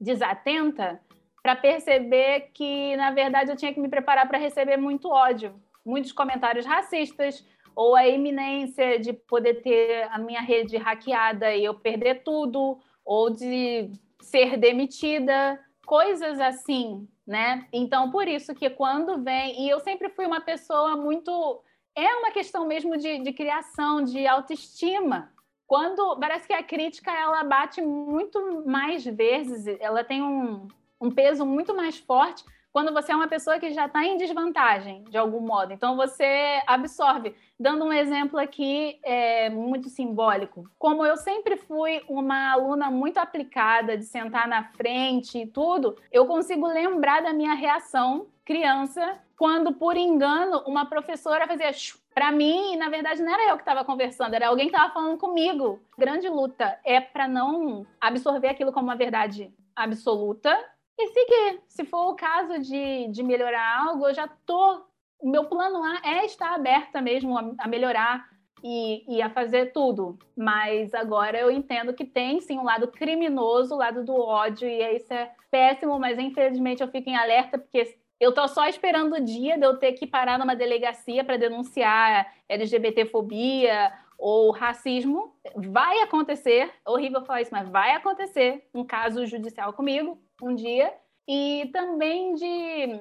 desatenta 0.00 1.00
para 1.42 1.56
perceber 1.56 2.50
que, 2.54 2.96
na 2.96 3.10
verdade, 3.10 3.50
eu 3.50 3.56
tinha 3.56 3.74
que 3.74 3.80
me 3.80 3.88
preparar 3.88 4.28
para 4.28 4.38
receber 4.38 4.76
muito 4.76 5.08
ódio, 5.08 5.54
muitos 5.84 6.12
comentários 6.12 6.64
racistas, 6.64 7.44
ou 7.74 7.96
a 7.96 8.06
iminência 8.06 8.98
de 9.00 9.12
poder 9.12 9.62
ter 9.62 10.08
a 10.10 10.18
minha 10.18 10.40
rede 10.40 10.76
hackeada 10.76 11.54
e 11.54 11.64
eu 11.64 11.74
perder 11.74 12.22
tudo, 12.22 12.78
ou 13.04 13.30
de 13.30 13.90
ser 14.20 14.56
demitida, 14.56 15.58
coisas 15.84 16.38
assim, 16.40 17.08
né? 17.26 17.66
Então, 17.72 18.10
por 18.10 18.26
isso 18.26 18.54
que 18.54 18.68
quando 18.70 19.22
vem. 19.22 19.62
E 19.64 19.68
eu 19.68 19.80
sempre 19.80 20.08
fui 20.10 20.26
uma 20.26 20.40
pessoa 20.40 20.96
muito. 20.96 21.62
É 21.94 22.14
uma 22.16 22.30
questão 22.30 22.66
mesmo 22.66 22.96
de, 22.96 23.18
de 23.18 23.32
criação, 23.32 24.02
de 24.02 24.26
autoestima. 24.26 25.32
Quando 25.66 26.18
parece 26.18 26.46
que 26.46 26.52
a 26.52 26.62
crítica 26.62 27.10
ela 27.10 27.44
bate 27.44 27.80
muito 27.80 28.64
mais 28.66 29.04
vezes, 29.04 29.66
ela 29.80 30.02
tem 30.04 30.22
um, 30.22 30.66
um 31.00 31.10
peso 31.10 31.46
muito 31.46 31.74
mais 31.74 31.98
forte 31.98 32.44
quando 32.72 32.92
você 32.92 33.12
é 33.12 33.16
uma 33.16 33.28
pessoa 33.28 33.58
que 33.58 33.72
já 33.72 33.86
está 33.86 34.04
em 34.04 34.16
desvantagem, 34.16 35.04
de 35.04 35.18
algum 35.18 35.40
modo. 35.40 35.72
Então, 35.72 35.96
você 35.96 36.62
absorve. 36.66 37.34
Dando 37.60 37.84
um 37.84 37.92
exemplo 37.92 38.38
aqui 38.40 38.98
é, 39.04 39.50
muito 39.50 39.88
simbólico. 39.88 40.68
Como 40.78 41.04
eu 41.04 41.16
sempre 41.16 41.56
fui 41.56 42.02
uma 42.08 42.52
aluna 42.52 42.90
muito 42.90 43.18
aplicada, 43.18 43.96
de 43.96 44.04
sentar 44.04 44.48
na 44.48 44.64
frente 44.64 45.38
e 45.38 45.46
tudo, 45.46 45.96
eu 46.10 46.26
consigo 46.26 46.66
lembrar 46.66 47.22
da 47.22 47.32
minha 47.32 47.54
reação 47.54 48.26
criança, 48.44 49.18
quando, 49.36 49.72
por 49.72 49.96
engano, 49.96 50.62
uma 50.66 50.86
professora 50.86 51.46
fazia 51.46 51.70
para 52.14 52.30
mim, 52.30 52.74
e 52.74 52.76
na 52.76 52.88
verdade 52.88 53.22
não 53.22 53.32
era 53.32 53.50
eu 53.50 53.56
que 53.56 53.62
estava 53.62 53.84
conversando, 53.84 54.34
era 54.34 54.48
alguém 54.48 54.68
que 54.68 54.74
estava 54.74 54.92
falando 54.92 55.18
comigo. 55.18 55.80
Grande 55.96 56.28
luta 56.28 56.78
é 56.84 57.00
para 57.00 57.26
não 57.26 57.86
absorver 58.00 58.48
aquilo 58.48 58.72
como 58.72 58.88
uma 58.88 58.96
verdade 58.96 59.52
absoluta 59.74 60.58
e 60.98 61.06
seguir. 61.08 61.62
Se 61.68 61.84
for 61.84 62.10
o 62.10 62.16
caso 62.16 62.58
de, 62.58 63.08
de 63.08 63.22
melhorar 63.22 63.86
algo, 63.86 64.08
eu 64.08 64.14
já 64.14 64.28
tô. 64.28 64.84
Meu 65.22 65.44
plano 65.44 65.82
A 65.84 66.00
é 66.04 66.24
estar 66.26 66.54
aberta 66.54 67.00
mesmo 67.00 67.38
a, 67.38 67.54
a 67.58 67.68
melhorar 67.68 68.28
e, 68.62 69.16
e, 69.16 69.22
a 69.22 69.30
fazer 69.30 69.72
tudo. 69.72 70.18
Mas 70.36 70.94
agora 70.94 71.38
eu 71.38 71.50
entendo 71.50 71.94
que 71.94 72.04
tem 72.04 72.40
sim 72.40 72.58
um 72.58 72.64
lado 72.64 72.88
criminoso, 72.88 73.74
o 73.74 73.78
lado 73.78 74.04
do 74.04 74.14
ódio, 74.14 74.68
e 74.68 74.96
isso 74.96 75.12
é 75.12 75.32
péssimo, 75.50 75.98
mas 75.98 76.18
infelizmente 76.18 76.82
eu 76.82 76.88
fico 76.88 77.08
em 77.08 77.16
alerta, 77.16 77.58
porque 77.58 77.96
eu 78.20 78.32
tô 78.32 78.46
só 78.46 78.68
esperando 78.68 79.16
o 79.16 79.20
dia 79.20 79.58
de 79.58 79.66
eu 79.66 79.78
ter 79.78 79.92
que 79.92 80.06
parar 80.06 80.38
numa 80.38 80.54
delegacia 80.54 81.24
para 81.24 81.36
denunciar 81.36 82.32
LGBTfobia 82.48 83.92
ou 84.16 84.52
racismo. 84.52 85.34
Vai 85.56 86.00
acontecer, 86.00 86.70
horrível 86.86 87.24
falar 87.24 87.42
isso, 87.42 87.50
mas 87.52 87.68
vai 87.68 87.92
acontecer 87.92 88.68
um 88.72 88.84
caso 88.84 89.26
judicial 89.26 89.72
comigo 89.72 90.20
um 90.42 90.54
dia, 90.54 90.92
e 91.26 91.70
também 91.72 92.34
de 92.34 93.00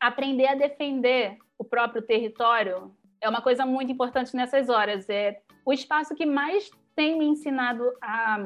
aprender 0.00 0.46
a 0.46 0.54
defender 0.54 1.36
o 1.58 1.64
próprio 1.64 2.00
território 2.00 2.90
é 3.20 3.28
uma 3.28 3.42
coisa 3.42 3.66
muito 3.66 3.92
importante 3.92 4.34
nessas 4.34 4.70
horas. 4.70 5.08
É 5.10 5.40
o 5.64 5.72
espaço 5.72 6.14
que 6.14 6.24
mais 6.24 6.70
tem 6.96 7.18
me 7.18 7.26
ensinado 7.26 7.84
a, 8.00 8.38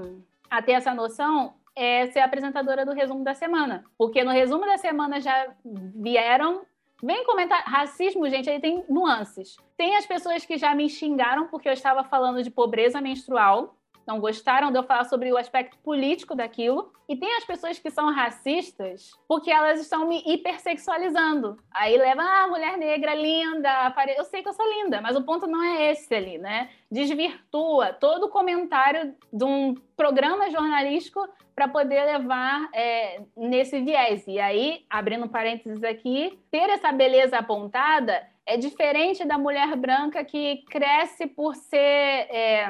a 0.51 0.63
ter 0.63 0.73
essa 0.73 0.93
noção 0.93 1.55
é 1.77 2.07
ser 2.09 2.21
apresentadora 2.21 2.85
do 2.85 2.93
resumo 2.93 3.25
da 3.25 3.35
semana, 3.35 3.85
porque 3.97 4.23
no 4.23 4.31
resumo 4.31 4.67
da 4.67 4.77
semana 4.79 5.21
já 5.21 5.55
vieram 5.65 6.63
Vem 7.03 7.23
comentar. 7.25 7.63
Racismo, 7.65 8.27
gente, 8.31 8.49
aí 8.49 8.59
tem 8.59 8.83
nuances. 8.89 9.57
Tem 9.77 9.95
as 9.95 10.07
pessoas 10.07 10.47
que 10.47 10.57
já 10.57 10.75
me 10.75 10.89
xingaram 10.89 11.49
porque 11.49 11.69
eu 11.69 11.73
estava 11.75 12.03
falando 12.03 12.43
de 12.43 12.51
pobreza 12.51 12.99
menstrual 12.99 13.77
não 14.07 14.21
gostaram 14.21 14.71
de 14.71 14.79
eu 14.79 14.83
falar 14.83 15.05
sobre 15.05 15.33
o 15.33 15.37
aspecto 15.37 15.77
político 15.79 16.35
daquilo. 16.35 16.93
E 17.09 17.17
tem 17.17 17.37
as 17.37 17.45
pessoas 17.45 17.79
que 17.79 17.91
são 17.91 18.13
racistas 18.13 19.13
porque 19.29 19.51
elas 19.51 19.81
estão 19.81 20.09
me 20.09 20.23
hipersexualizando. 20.27 21.59
Aí 21.71 21.97
leva, 21.97 22.23
ah, 22.23 22.47
mulher 22.47 22.79
negra, 22.79 23.15
linda, 23.15 23.95
eu 24.17 24.25
sei 24.25 24.43
que 24.43 24.49
eu 24.49 24.55
sou 24.55 24.67
linda, 24.67 25.01
mas 25.01 25.15
o 25.15 25.23
ponto 25.23 25.47
não 25.47 25.63
é 25.63 25.91
esse 25.91 26.15
ali, 26.15 26.39
né? 26.39 26.71
Desvirtua 26.91 27.93
todo 27.93 28.25
o 28.25 28.31
comentário 28.31 29.15
de 29.33 29.45
um 29.45 29.75
programa 29.97 30.51
jornalístico 30.51 31.29
para 31.55 31.69
poder 31.69 32.05
levar 32.05 32.69
é, 32.73 33.21
nesse 33.37 33.81
viés. 33.81 34.27
E 34.27 34.41
aí, 34.41 34.85
abrindo 34.89 35.29
parênteses 35.29 35.85
aqui, 35.85 36.39
ter 36.51 36.71
essa 36.71 36.91
beleza 36.91 37.37
apontada 37.37 38.27
é 38.47 38.57
diferente 38.57 39.25
da 39.25 39.39
mulher 39.39 39.75
branca 39.77 40.25
que 40.25 40.65
cresce 40.69 41.27
por 41.27 41.55
ser. 41.55 41.79
É, 41.79 42.69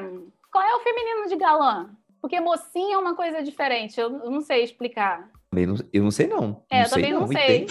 qual 0.55 0.63
é 0.63 0.73
o 0.73 0.79
feminino 0.79 1.27
de 1.27 1.35
galã? 1.35 1.89
Porque 2.21 2.39
mocinha 2.39 2.95
é 2.95 2.97
uma 2.97 3.13
coisa 3.13 3.43
diferente, 3.43 3.99
eu, 3.99 4.09
não 4.09 4.39
sei 4.39 4.63
explicar. 4.63 5.29
Eu 5.53 5.67
não, 5.67 5.75
eu 5.91 6.03
não 6.03 6.11
sei, 6.11 6.27
não. 6.27 6.63
É, 6.69 6.77
não 6.77 6.83
eu 6.85 6.89
também 6.89 7.11
não, 7.11 7.19
não 7.19 7.27
sei. 7.27 7.67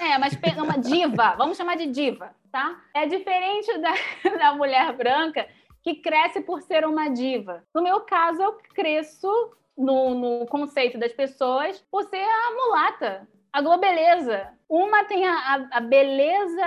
É, 0.00 0.18
mas 0.18 0.36
uma 0.56 0.76
diva, 0.78 1.36
vamos 1.38 1.56
chamar 1.56 1.76
de 1.76 1.86
diva, 1.86 2.34
tá? 2.50 2.76
É 2.92 3.06
diferente 3.06 3.70
da, 3.78 3.94
da 4.36 4.52
mulher 4.52 4.92
branca 4.96 5.46
que 5.80 5.94
cresce 5.94 6.40
por 6.40 6.60
ser 6.60 6.84
uma 6.84 7.08
diva. 7.08 7.62
No 7.72 7.80
meu 7.80 8.00
caso, 8.00 8.42
eu 8.42 8.58
cresço 8.74 9.30
no, 9.76 10.12
no 10.12 10.46
conceito 10.46 10.98
das 10.98 11.12
pessoas 11.12 11.78
por 11.88 12.02
ser 12.02 12.16
a 12.16 12.50
mulata, 12.50 13.28
a 13.52 13.62
globeleza. 13.62 14.48
Uma 14.68 15.04
tem 15.04 15.24
a, 15.24 15.34
a, 15.34 15.78
a 15.78 15.80
beleza 15.80 16.66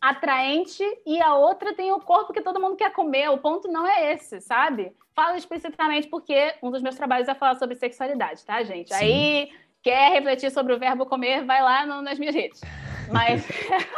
atraente 0.00 0.84
e 1.04 1.20
a 1.20 1.34
outra 1.34 1.74
tem 1.74 1.92
o 1.92 2.00
corpo 2.00 2.32
que 2.32 2.40
todo 2.40 2.60
mundo 2.60 2.76
quer 2.76 2.92
comer. 2.92 3.28
O 3.30 3.38
ponto 3.38 3.68
não 3.68 3.86
é 3.86 4.12
esse, 4.12 4.40
sabe? 4.40 4.92
Falo 5.14 5.36
explicitamente 5.36 6.08
porque 6.08 6.54
um 6.62 6.70
dos 6.70 6.82
meus 6.82 6.96
trabalhos 6.96 7.28
é 7.28 7.34
falar 7.34 7.56
sobre 7.56 7.74
sexualidade, 7.74 8.44
tá, 8.44 8.62
gente? 8.62 8.94
Sim. 8.94 9.04
Aí 9.04 9.52
quer 9.82 10.12
refletir 10.12 10.50
sobre 10.50 10.72
o 10.72 10.78
verbo 10.78 11.06
comer, 11.06 11.44
vai 11.44 11.62
lá 11.62 11.86
no, 11.86 12.02
nas 12.02 12.18
minhas 12.18 12.34
redes. 12.34 12.60
Mas, 13.10 13.42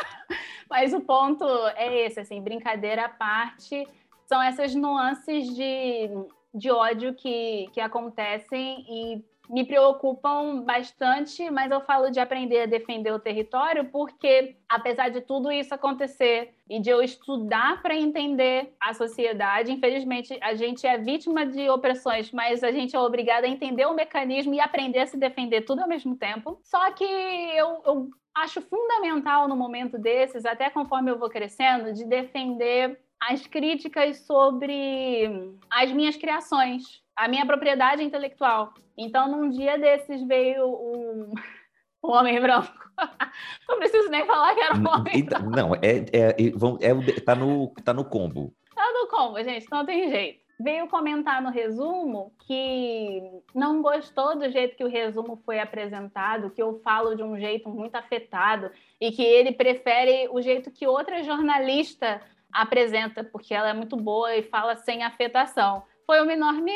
mas 0.70 0.94
o 0.94 1.00
ponto 1.00 1.44
é 1.74 2.06
esse, 2.06 2.20
assim, 2.20 2.40
brincadeira 2.40 3.06
à 3.06 3.08
parte, 3.08 3.88
são 4.24 4.40
essas 4.40 4.72
nuances 4.72 5.52
de, 5.52 6.08
de 6.54 6.70
ódio 6.70 7.12
que, 7.12 7.68
que 7.72 7.80
acontecem 7.80 8.86
e 8.88 9.24
me 9.50 9.64
preocupam 9.64 10.62
bastante, 10.62 11.50
mas 11.50 11.72
eu 11.72 11.80
falo 11.80 12.10
de 12.10 12.20
aprender 12.20 12.62
a 12.62 12.66
defender 12.66 13.12
o 13.12 13.18
território 13.18 13.86
porque, 13.86 14.56
apesar 14.68 15.08
de 15.08 15.20
tudo 15.20 15.50
isso 15.50 15.74
acontecer 15.74 16.54
e 16.68 16.78
de 16.80 16.88
eu 16.88 17.02
estudar 17.02 17.82
para 17.82 17.96
entender 17.96 18.72
a 18.80 18.94
sociedade, 18.94 19.72
infelizmente 19.72 20.38
a 20.40 20.54
gente 20.54 20.86
é 20.86 20.96
vítima 20.96 21.44
de 21.44 21.68
opressões, 21.68 22.30
mas 22.30 22.62
a 22.62 22.70
gente 22.70 22.94
é 22.94 23.00
obrigada 23.00 23.46
a 23.46 23.50
entender 23.50 23.86
o 23.86 23.94
mecanismo 23.94 24.54
e 24.54 24.60
aprender 24.60 25.00
a 25.00 25.06
se 25.06 25.16
defender 25.16 25.62
tudo 25.62 25.80
ao 25.80 25.88
mesmo 25.88 26.14
tempo. 26.16 26.60
Só 26.62 26.92
que 26.92 27.04
eu, 27.04 27.82
eu 27.84 28.10
acho 28.36 28.62
fundamental 28.62 29.48
no 29.48 29.56
momento 29.56 29.98
desses, 29.98 30.46
até 30.46 30.70
conforme 30.70 31.10
eu 31.10 31.18
vou 31.18 31.28
crescendo, 31.28 31.92
de 31.92 32.04
defender 32.04 33.00
as 33.20 33.46
críticas 33.48 34.18
sobre 34.20 35.52
as 35.68 35.90
minhas 35.90 36.16
criações 36.16 37.02
a 37.20 37.28
minha 37.28 37.44
propriedade 37.44 38.02
intelectual. 38.02 38.72
Então, 39.00 39.30
num 39.30 39.48
dia 39.48 39.78
desses 39.78 40.22
veio 40.26 40.66
um, 40.66 41.32
um 42.04 42.10
homem 42.10 42.38
branco. 42.38 42.90
Não 43.66 43.78
preciso 43.78 44.10
nem 44.10 44.26
falar 44.26 44.54
que 44.54 44.60
era 44.60 44.76
um 44.76 44.86
homem 44.86 45.12
então, 45.16 45.40
branco. 45.40 45.56
Não, 45.56 45.74
é, 45.76 46.04
é, 46.12 46.36
é, 46.38 47.16
é, 47.16 47.20
tá, 47.24 47.34
no, 47.34 47.72
tá 47.82 47.94
no 47.94 48.04
combo. 48.04 48.54
Tá 48.74 48.92
no 48.92 49.08
combo, 49.08 49.42
gente, 49.42 49.66
não 49.70 49.84
tem 49.84 50.10
jeito. 50.10 50.40
Veio 50.58 50.88
comentar 50.88 51.40
no 51.40 51.50
resumo 51.50 52.34
que 52.46 53.22
não 53.54 53.80
gostou 53.80 54.38
do 54.38 54.50
jeito 54.50 54.76
que 54.76 54.84
o 54.84 54.90
resumo 54.90 55.40
foi 55.44 55.58
apresentado, 55.58 56.50
que 56.50 56.62
eu 56.62 56.80
falo 56.84 57.14
de 57.14 57.22
um 57.22 57.38
jeito 57.38 57.68
muito 57.70 57.94
afetado 57.94 58.70
e 59.00 59.10
que 59.10 59.22
ele 59.22 59.52
prefere 59.52 60.28
o 60.30 60.42
jeito 60.42 60.70
que 60.70 60.86
outra 60.86 61.22
jornalista 61.22 62.20
apresenta, 62.52 63.24
porque 63.24 63.54
ela 63.54 63.70
é 63.70 63.72
muito 63.72 63.96
boa 63.96 64.36
e 64.36 64.42
fala 64.42 64.76
sem 64.76 65.02
afetação. 65.02 65.82
Foi 66.06 66.20
uma 66.20 66.32
enorme 66.32 66.72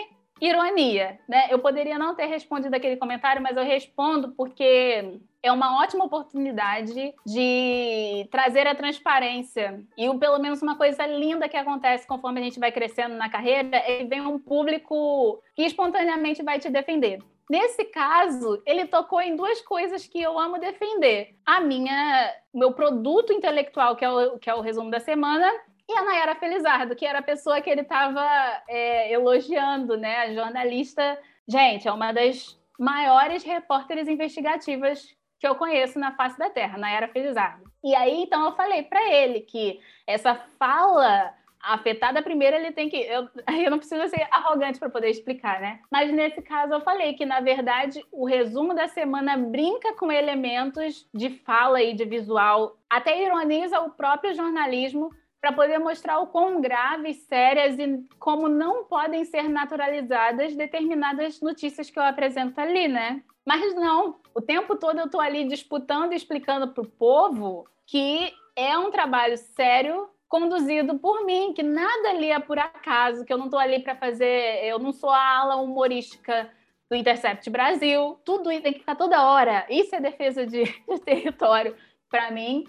ironia, 0.47 1.19
né? 1.29 1.47
Eu 1.51 1.59
poderia 1.59 1.99
não 1.99 2.15
ter 2.15 2.27
respondido 2.27 2.75
aquele 2.75 2.97
comentário, 2.97 3.43
mas 3.43 3.57
eu 3.57 3.65
respondo 3.65 4.33
porque 4.33 5.19
é 5.43 5.51
uma 5.51 5.83
ótima 5.83 6.05
oportunidade 6.05 7.15
de 7.27 8.29
trazer 8.31 8.67
a 8.67 8.75
transparência. 8.75 9.83
E 9.97 10.13
pelo 10.19 10.39
menos 10.39 10.63
uma 10.63 10.77
coisa 10.77 11.07
linda 11.07 11.49
que 11.49 11.57
acontece 11.57 12.07
conforme 12.07 12.41
a 12.41 12.45
gente 12.45 12.61
vai 12.61 12.71
crescendo 12.71 13.15
na 13.15 13.29
carreira 13.29 13.77
é 13.77 13.99
que 13.99 14.05
vem 14.05 14.21
um 14.21 14.39
público 14.39 15.43
que 15.55 15.63
espontaneamente 15.63 16.43
vai 16.43 16.59
te 16.59 16.71
defender. 16.71 17.21
Nesse 17.49 17.85
caso, 17.85 18.63
ele 18.65 18.87
tocou 18.87 19.21
em 19.21 19.37
duas 19.37 19.61
coisas 19.61 20.07
que 20.07 20.21
eu 20.21 20.39
amo 20.39 20.59
defender: 20.59 21.37
a 21.45 21.61
minha, 21.61 22.33
meu 22.55 22.73
produto 22.73 23.33
intelectual, 23.33 23.97
que 23.97 24.05
é 24.05 24.11
o, 24.11 24.39
que 24.39 24.49
é 24.49 24.55
o 24.55 24.63
resumo 24.63 24.91
da 24.91 24.99
semana, 24.99 25.51
e 25.89 25.93
a 25.93 26.03
Nayara 26.03 26.35
Felizardo, 26.35 26.97
que 26.97 27.07
era 27.07 27.19
a 27.19 27.23
pessoa 27.23 27.61
que 27.61 27.69
ele 27.69 27.83
estava 27.83 28.25
é, 28.69 29.13
elogiando, 29.13 29.97
né? 29.97 30.17
A 30.19 30.33
jornalista. 30.33 31.19
Gente, 31.47 31.87
é 31.87 31.93
uma 31.93 32.13
das 32.13 32.59
maiores 32.79 33.45
repórteres 33.45 34.09
investigativas 34.09 35.15
que 35.39 35.47
eu 35.47 35.55
conheço 35.57 35.99
na 35.99 36.13
face 36.17 36.39
da 36.39 36.49
Terra, 36.49 36.79
Nayara 36.79 37.09
Felizardo. 37.09 37.65
E 37.83 37.95
aí, 37.95 38.23
então, 38.23 38.47
eu 38.47 38.57
falei 38.57 38.83
para 38.83 39.13
ele 39.13 39.41
que 39.41 39.79
essa 40.07 40.35
fala 40.59 41.35
afetada 41.61 42.23
primeiro, 42.23 42.57
ele 42.57 42.73
tem 42.73 42.89
que. 42.89 42.97
Eu, 42.97 43.29
eu 43.65 43.71
não 43.71 43.79
preciso 43.79 44.09
ser 44.09 44.27
arrogante 44.31 44.79
para 44.79 44.91
poder 44.91 45.11
explicar, 45.11 45.61
né? 45.61 45.81
Mas 45.91 46.13
nesse 46.13 46.41
caso, 46.43 46.73
eu 46.73 46.81
falei 46.81 47.15
que, 47.15 47.27
na 47.27 47.41
verdade, 47.41 48.05
o 48.13 48.27
resumo 48.27 48.75
da 48.75 48.89
semana 48.89 49.37
brinca 49.37 49.95
com 49.95 50.11
elementos 50.13 51.07
de 51.13 51.31
fala 51.31 51.83
e 51.83 51.95
de 51.95 52.05
visual, 52.05 52.77
até 52.89 53.23
ironiza 53.23 53.81
o 53.81 53.91
próprio 53.91 54.35
jornalismo 54.35 55.11
para 55.45 55.53
poder 55.53 55.79
mostrar 55.79 56.21
o 56.21 56.29
quão 56.29 56.59
graves, 56.59 57.19
sérias 57.25 57.79
e 57.79 58.03
como 58.19 58.49
não 58.49 58.85
podem 58.85 59.27
ser 59.27 59.47
naturalizadas 59.47 60.57
determinadas 60.57 61.39
notícias 61.43 61.91
que 61.91 61.99
eu 61.99 62.03
apresento 62.03 62.59
ali, 62.59 62.89
né? 62.89 63.23
Mas 63.45 63.75
não, 63.75 64.21
o 64.35 64.41
tempo 64.41 64.75
todo 64.75 64.99
eu 64.99 65.05
estou 65.05 65.21
ali 65.21 65.45
disputando 65.45 66.15
e 66.15 66.17
explicando 66.17 66.69
para 66.69 66.83
o 66.83 66.89
povo 66.89 67.69
que 67.85 68.33
é 68.57 68.79
um 68.79 68.91
trabalho 68.91 69.37
sério 69.37 70.09
conduzido 70.31 70.99
por 70.99 71.27
mim, 71.27 71.53
que 71.53 71.63
nada 71.63 72.09
ali 72.09 72.31
é 72.31 72.41
por 72.41 72.59
acaso, 72.59 73.23
que 73.27 73.31
eu 73.33 73.37
não 73.37 73.45
estou 73.45 73.61
ali 73.61 73.81
para 73.81 73.95
fazer, 73.95 74.65
eu 74.65 74.79
não 74.79 74.93
sou 74.93 75.11
a 75.11 75.41
ala 75.41 75.57
humorística 75.57 76.51
do 76.89 76.97
Intercept 76.97 77.51
Brasil, 77.51 78.19
tudo 78.25 78.49
tem 78.49 78.73
que 78.73 78.79
ficar 78.79 78.97
toda 78.97 79.27
hora. 79.27 79.67
Isso 79.69 79.95
é 79.95 80.01
defesa 80.01 80.47
de, 80.47 80.65
de 80.65 81.01
território 81.05 81.77
para 82.09 82.31
mim 82.31 82.65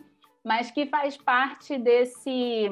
mas 0.45 0.69
que 0.69 0.85
faz 0.85 1.17
parte 1.17 1.75
desse, 1.75 2.69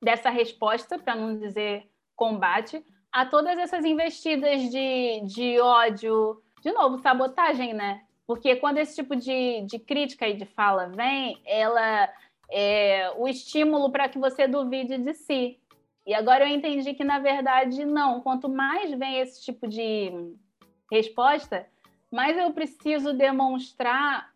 dessa 0.00 0.30
resposta, 0.30 0.96
para 0.96 1.16
não 1.16 1.36
dizer 1.36 1.90
combate, 2.14 2.84
a 3.10 3.26
todas 3.26 3.58
essas 3.58 3.84
investidas 3.84 4.70
de, 4.70 5.20
de 5.26 5.58
ódio, 5.58 6.40
de 6.62 6.70
novo, 6.70 6.98
sabotagem, 6.98 7.74
né? 7.74 8.02
Porque 8.28 8.54
quando 8.54 8.78
esse 8.78 8.94
tipo 8.94 9.16
de, 9.16 9.62
de 9.62 9.80
crítica 9.80 10.28
e 10.28 10.36
de 10.36 10.44
fala 10.44 10.86
vem, 10.86 11.42
ela 11.44 12.08
é 12.48 13.12
o 13.16 13.26
estímulo 13.26 13.90
para 13.90 14.08
que 14.08 14.18
você 14.18 14.46
duvide 14.46 14.96
de 14.96 15.12
si. 15.14 15.58
E 16.06 16.14
agora 16.14 16.48
eu 16.48 16.54
entendi 16.54 16.94
que, 16.94 17.02
na 17.02 17.18
verdade, 17.18 17.84
não. 17.84 18.20
Quanto 18.20 18.48
mais 18.48 18.96
vem 18.96 19.18
esse 19.18 19.42
tipo 19.42 19.66
de 19.66 20.12
resposta, 20.88 21.66
mais 22.08 22.38
eu 22.38 22.52
preciso 22.52 23.12
demonstrar 23.12 24.29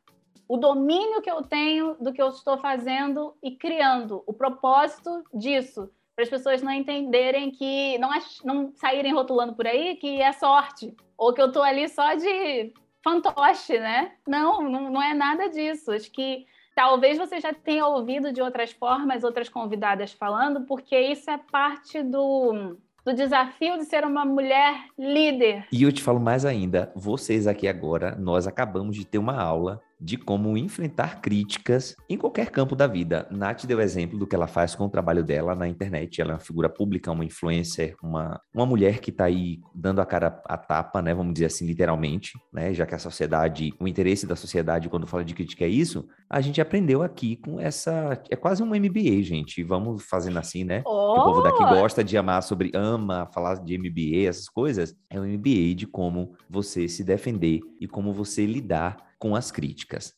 o 0.49 0.57
domínio 0.57 1.23
que 1.23 1.31
eu 1.31 1.43
tenho 1.43 1.97
do 2.01 2.13
que 2.13 2.21
eu 2.21 2.29
estou 2.29 2.59
fazendo 2.59 3.35
e 3.43 3.53
criando, 3.53 4.23
o 4.27 4.33
propósito 4.33 5.25
disso, 5.33 5.91
para 6.15 6.25
as 6.25 6.31
pessoas 6.31 6.63
não 6.63 6.73
entenderem 6.73 7.51
que, 7.51 7.99
não, 7.99 8.11
não 8.45 8.73
saírem 8.77 9.13
rotulando 9.13 9.55
por 9.55 9.67
aí 9.67 9.97
que 9.97 10.21
é 10.21 10.33
sorte, 10.33 10.95
ou 11.17 11.33
que 11.33 11.41
eu 11.41 11.47
estou 11.47 11.63
ali 11.63 11.89
só 11.89 12.15
de 12.15 12.73
fantoche, 13.03 13.79
né? 13.79 14.13
Não, 14.27 14.63
não, 14.63 14.91
não 14.91 15.03
é 15.03 15.13
nada 15.13 15.49
disso. 15.49 15.93
Acho 15.93 16.11
que 16.11 16.47
talvez 16.75 17.19
você 17.19 17.41
já 17.41 17.53
tenha 17.53 17.87
ouvido 17.87 18.33
de 18.33 18.41
outras 18.41 18.73
formas, 18.73 19.25
outras 19.25 19.49
convidadas 19.49 20.13
falando, 20.13 20.63
porque 20.67 20.99
isso 20.99 21.31
é 21.31 21.39
parte 21.39 22.03
do 22.03 22.77
do 23.05 23.13
desafio 23.13 23.77
de 23.77 23.85
ser 23.85 24.05
uma 24.05 24.25
mulher 24.25 24.87
líder. 24.99 25.67
E 25.71 25.83
eu 25.83 25.93
te 25.93 26.03
falo 26.03 26.19
mais 26.19 26.45
ainda, 26.45 26.91
vocês 26.97 27.47
aqui 27.47 27.69
agora, 27.69 28.17
nós 28.17 28.47
acabamos 28.47 28.97
de 28.97 29.05
ter 29.05 29.19
uma 29.19 29.39
aula 29.39 29.83
de 30.05 30.19
como 30.19 30.59
enfrentar 30.59 31.23
críticas 31.23 31.97
em 32.11 32.19
qualquer 32.19 32.51
campo 32.51 32.77
da 32.77 32.87
vida. 32.87 33.27
Nath 33.31 33.65
deu 33.65 33.81
exemplo 33.81 34.19
do 34.19 34.27
que 34.27 34.37
ela 34.37 34.47
faz 34.47 34.75
com 34.75 34.85
o 34.85 34.91
trabalho 34.91 35.25
dela 35.25 35.55
na 35.55 35.67
internet. 35.67 36.21
Ela 36.21 36.33
é 36.33 36.35
uma 36.35 36.41
figura 36.41 36.69
pública, 36.69 37.11
uma 37.11 37.25
influencer, 37.25 37.97
uma, 38.03 38.39
uma 38.53 38.67
mulher 38.67 38.99
que 38.99 39.09
está 39.09 39.25
aí 39.25 39.61
dando 39.75 40.03
a 40.03 40.07
cara 40.07 40.43
a 40.47 40.59
tapa, 40.59 41.01
né? 41.01 41.15
Vamos 41.15 41.33
dizer 41.33 41.47
assim, 41.47 41.65
literalmente, 41.65 42.33
né? 42.53 42.75
Já 42.75 42.85
que 42.85 42.95
a 42.95 42.99
sociedade, 42.99 43.73
o 43.81 43.89
interesse 43.89 44.27
da 44.27 44.37
sociedade 44.37 44.91
quando 44.91 45.07
fala 45.07 45.25
de 45.25 45.33
crítica 45.33 45.65
é 45.65 45.69
isso, 45.69 46.07
a 46.29 46.43
gente 46.43 46.61
aprendeu 46.61 47.03
aqui 47.03 47.37
com 47.37 47.59
essa. 47.59 48.21
É 48.29 48.37
quase 48.37 48.63
um 48.63 48.67
MBA, 48.67 49.23
gente. 49.23 49.63
Vamos 49.63 50.05
fazendo 50.05 50.39
assim, 50.39 50.65
né? 50.65 50.83
Oh! 50.85 51.15
O 51.15 51.25
povo 51.25 51.43
daqui 51.43 51.65
gosta 51.65 52.05
de 52.05 52.15
amar 52.19 52.43
sobre, 52.43 52.71
ama 52.75 53.27
falar 53.33 53.55
de 53.55 53.79
MBA, 53.79 54.29
essas 54.29 54.51
coisas. 54.51 54.95
É 55.09 55.19
um 55.19 55.25
MBA 55.25 55.75
de 55.75 55.87
como 55.87 56.35
você 56.51 56.89
se 56.89 57.03
defender 57.03 57.61
e 57.81 57.89
como 57.89 58.13
você 58.13 58.45
lidar 58.45 59.14
com 59.25 59.35
as 59.35 59.51
críticas. 59.51 60.13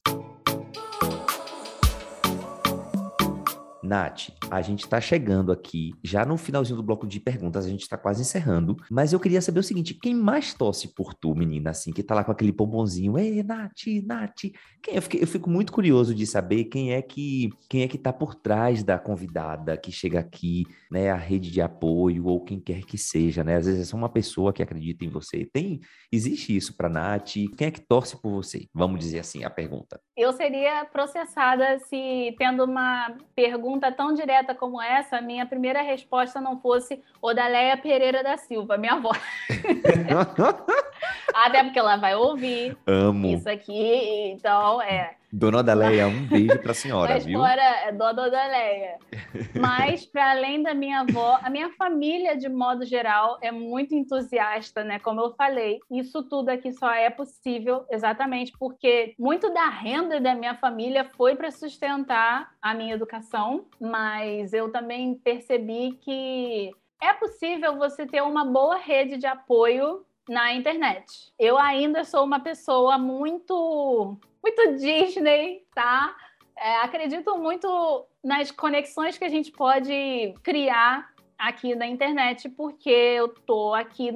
Nath, 3.87 4.30
a 4.51 4.61
gente 4.61 4.80
está 4.80 5.01
chegando 5.01 5.53
aqui, 5.53 5.95
já 6.03 6.24
no 6.24 6.37
finalzinho 6.37 6.76
do 6.76 6.82
bloco 6.82 7.07
de 7.07 7.20
perguntas, 7.20 7.64
a 7.64 7.68
gente 7.68 7.82
está 7.82 7.97
quase 7.97 8.20
encerrando, 8.20 8.76
mas 8.91 9.12
eu 9.12 9.20
queria 9.20 9.41
saber 9.41 9.61
o 9.61 9.62
seguinte: 9.62 9.95
quem 9.95 10.14
mais 10.14 10.53
torce 10.53 10.95
por 10.95 11.14
tu, 11.14 11.34
menina, 11.34 11.70
assim, 11.70 11.93
que 11.93 12.03
tá 12.03 12.14
lá 12.14 12.24
com 12.24 12.32
aquele 12.32 12.53
pombonzinho? 12.53 13.18
Ei, 13.18 13.43
Nath, 13.43 13.87
Nath, 14.05 14.41
quem? 14.82 14.97
Eu, 14.97 15.03
fiquei, 15.03 15.22
eu 15.22 15.26
fico 15.26 15.49
muito 15.49 15.72
curioso 15.72 16.14
de 16.14 16.26
saber 16.26 16.64
quem 16.64 16.93
é 16.93 17.01
que 17.01 17.51
quem 17.68 17.82
é 17.82 17.89
que 17.89 17.99
tá 17.99 18.12
por 18.12 18.34
trás 18.34 18.82
da 18.82 18.99
convidada 18.99 19.76
que 19.76 19.93
chega 19.93 20.20
aqui, 20.20 20.64
né? 20.91 21.11
A 21.11 21.16
rede 21.16 21.51
de 21.51 21.61
apoio 21.61 22.26
ou 22.26 22.45
quem 22.45 22.61
quer 22.61 22.84
que 22.84 22.99
seja, 22.99 23.43
né? 23.43 23.57
Às 23.57 23.66
vezes 23.66 23.82
é 23.82 23.84
só 23.84 23.97
uma 23.97 24.09
pessoa 24.09 24.53
que 24.53 24.62
acredita 24.62 25.05
em 25.05 25.09
você. 25.09 25.45
Tem, 25.53 25.80
existe 26.11 26.55
isso 26.57 26.76
para 26.76 26.89
Nath? 26.89 27.34
Quem 27.57 27.68
é 27.68 27.70
que 27.70 27.80
torce 27.80 28.20
por 28.20 28.30
você? 28.30 28.66
Vamos 28.74 29.01
dizer 29.01 29.20
assim, 29.20 29.45
a 29.45 29.51
pergunta. 29.51 30.01
Eu 30.16 30.32
seria 30.32 30.86
processada 30.86 31.78
se 31.80 32.34
tendo 32.38 32.64
uma 32.64 33.14
pergunta 33.34 33.92
tão 33.92 34.14
direta 34.14 34.54
como 34.54 34.80
essa, 34.80 35.18
a 35.18 35.20
minha 35.20 35.44
primeira 35.44 35.82
resposta 35.82 36.40
não 36.40 36.58
fosse 36.58 37.02
Odaléia 37.20 37.76
Pereira 37.76 38.22
da 38.22 38.38
Silva, 38.38 38.78
minha 38.78 38.94
avó. 38.94 39.12
Até 41.34 41.62
porque 41.62 41.78
ela 41.78 41.98
vai 41.98 42.14
ouvir 42.14 42.74
Amo. 42.86 43.26
isso 43.26 43.46
aqui, 43.46 44.32
então 44.32 44.80
é. 44.80 45.16
Dona 45.33 45.59
Odaleia, 45.59 46.07
um 46.07 46.27
beijo 46.27 46.59
para 46.61 46.70
a 46.70 46.74
senhora, 46.74 47.14
Mas 47.14 47.27
viu? 47.27 47.39
fora 47.39 47.62
é 47.62 47.93
Dona 47.93 48.27
Odaleia. 48.27 48.99
Mas, 49.59 50.07
para 50.07 50.31
além 50.31 50.62
da 50.62 50.72
minha 50.72 51.01
avó, 51.01 51.39
a 51.43 51.51
minha 51.51 51.70
família, 51.70 52.37
de 52.37 52.49
modo 52.49 52.85
geral, 52.85 53.39
é 53.43 53.51
muito 53.51 53.95
entusiasta, 53.95 54.85
né? 54.85 54.99
Como 54.99 55.20
eu 55.20 55.35
falei, 55.35 55.81
isso 55.91 56.22
tudo 56.22 56.49
aqui 56.51 56.72
só 56.72 56.91
é 56.93 57.11
possível 57.11 57.85
exatamente 57.91 58.53
porque 58.59 59.14
muito 59.18 59.53
da 59.53 59.68
renda 59.68 60.20
da 60.20 60.35
minha 60.35 60.55
família 60.55 61.05
foi 61.05 61.35
para 61.35 61.51
sustentar 61.51 62.51
a 62.62 62.74
minha 62.74 62.95
educação, 62.95 63.66
mas 63.81 64.53
eu 64.53 64.70
também 64.70 65.14
percebi 65.16 65.93
que 66.01 66.70
é 67.03 67.12
possível 67.12 67.77
você 67.77 68.07
ter 68.07 68.22
uma 68.22 68.45
boa 68.45 68.77
rede 68.77 69.16
de 69.16 69.27
apoio 69.27 70.05
na 70.29 70.53
internet. 70.55 71.33
Eu 71.39 71.57
ainda 71.57 72.05
sou 72.05 72.24
uma 72.24 72.41
pessoa 72.41 72.99
muito 72.99 74.18
muito 74.47 74.76
Disney, 74.76 75.64
tá? 75.74 76.14
É, 76.57 76.76
acredito 76.76 77.36
muito 77.36 78.07
nas 78.22 78.51
conexões 78.51 79.18
que 79.18 79.24
a 79.24 79.28
gente 79.28 79.51
pode 79.51 80.34
criar 80.42 81.11
aqui 81.36 81.74
na 81.74 81.86
internet, 81.86 82.49
porque 82.49 82.88
eu 82.88 83.28
tô 83.28 83.74
aqui 83.74 84.11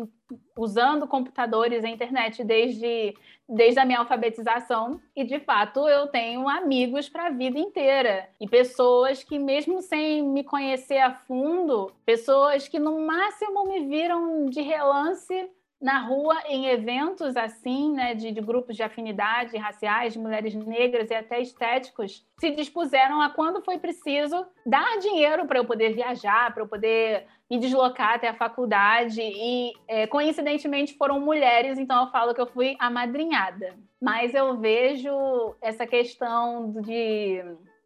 usando 0.57 1.09
computadores 1.09 1.85
e 1.85 1.89
internet 1.89 2.45
desde, 2.45 3.15
desde 3.49 3.81
a 3.81 3.85
minha 3.85 3.99
alfabetização 3.99 5.01
e 5.15 5.25
de 5.25 5.41
fato 5.41 5.89
eu 5.89 6.07
tenho 6.07 6.49
amigos 6.49 7.09
para 7.09 7.27
a 7.27 7.31
vida 7.31 7.59
inteira 7.59 8.29
e 8.41 8.49
pessoas 8.49 9.25
que 9.25 9.39
mesmo 9.39 9.83
sem 9.83 10.23
me 10.23 10.45
conhecer 10.45 10.99
a 10.99 11.13
fundo, 11.13 11.93
pessoas 12.07 12.69
que 12.69 12.79
no 12.79 13.01
máximo 13.01 13.67
me 13.67 13.87
viram 13.87 14.47
de 14.47 14.63
relance 14.63 15.51
na 15.81 15.99
rua 16.01 16.37
em 16.47 16.67
eventos 16.67 17.37
assim, 17.37 17.93
né, 17.93 18.15
de, 18.15 18.31
de, 18.31 18.41
grupos 18.41 18.77
de 18.77 18.83
afinidade 18.83 19.57
raciais, 19.57 20.13
de 20.13 20.19
mulheres 20.19 20.55
negras 20.55 21.11
e 21.11 21.15
até 21.15 21.41
estéticos, 21.41 22.27
se 22.39 22.51
dispuseram 22.51 23.21
a 23.21 23.31
quando 23.31 23.63
foi 23.63 23.79
preciso 23.79 24.47
dar 24.67 24.99
dinheiro 24.99 25.47
para 25.47 25.59
eu 25.59 25.65
poder 25.65 25.95
viajar, 25.95 26.53
para 26.53 26.63
eu 26.63 26.69
poder 26.69 27.27
me 27.51 27.59
deslocar 27.59 28.15
até 28.15 28.29
a 28.29 28.35
faculdade 28.35 29.21
e 29.23 29.73
é, 29.89 30.07
coincidentemente 30.07 30.95
foram 30.95 31.19
mulheres, 31.19 31.79
então 31.79 32.05
eu 32.05 32.11
falo 32.13 32.35
que 32.35 32.41
eu 32.41 32.47
fui 32.47 32.77
amadrinhada. 32.79 33.75
Mas 34.01 34.35
eu 34.35 34.57
vejo 34.57 35.57
essa 35.61 35.87
questão 35.87 36.73
de 36.81 37.43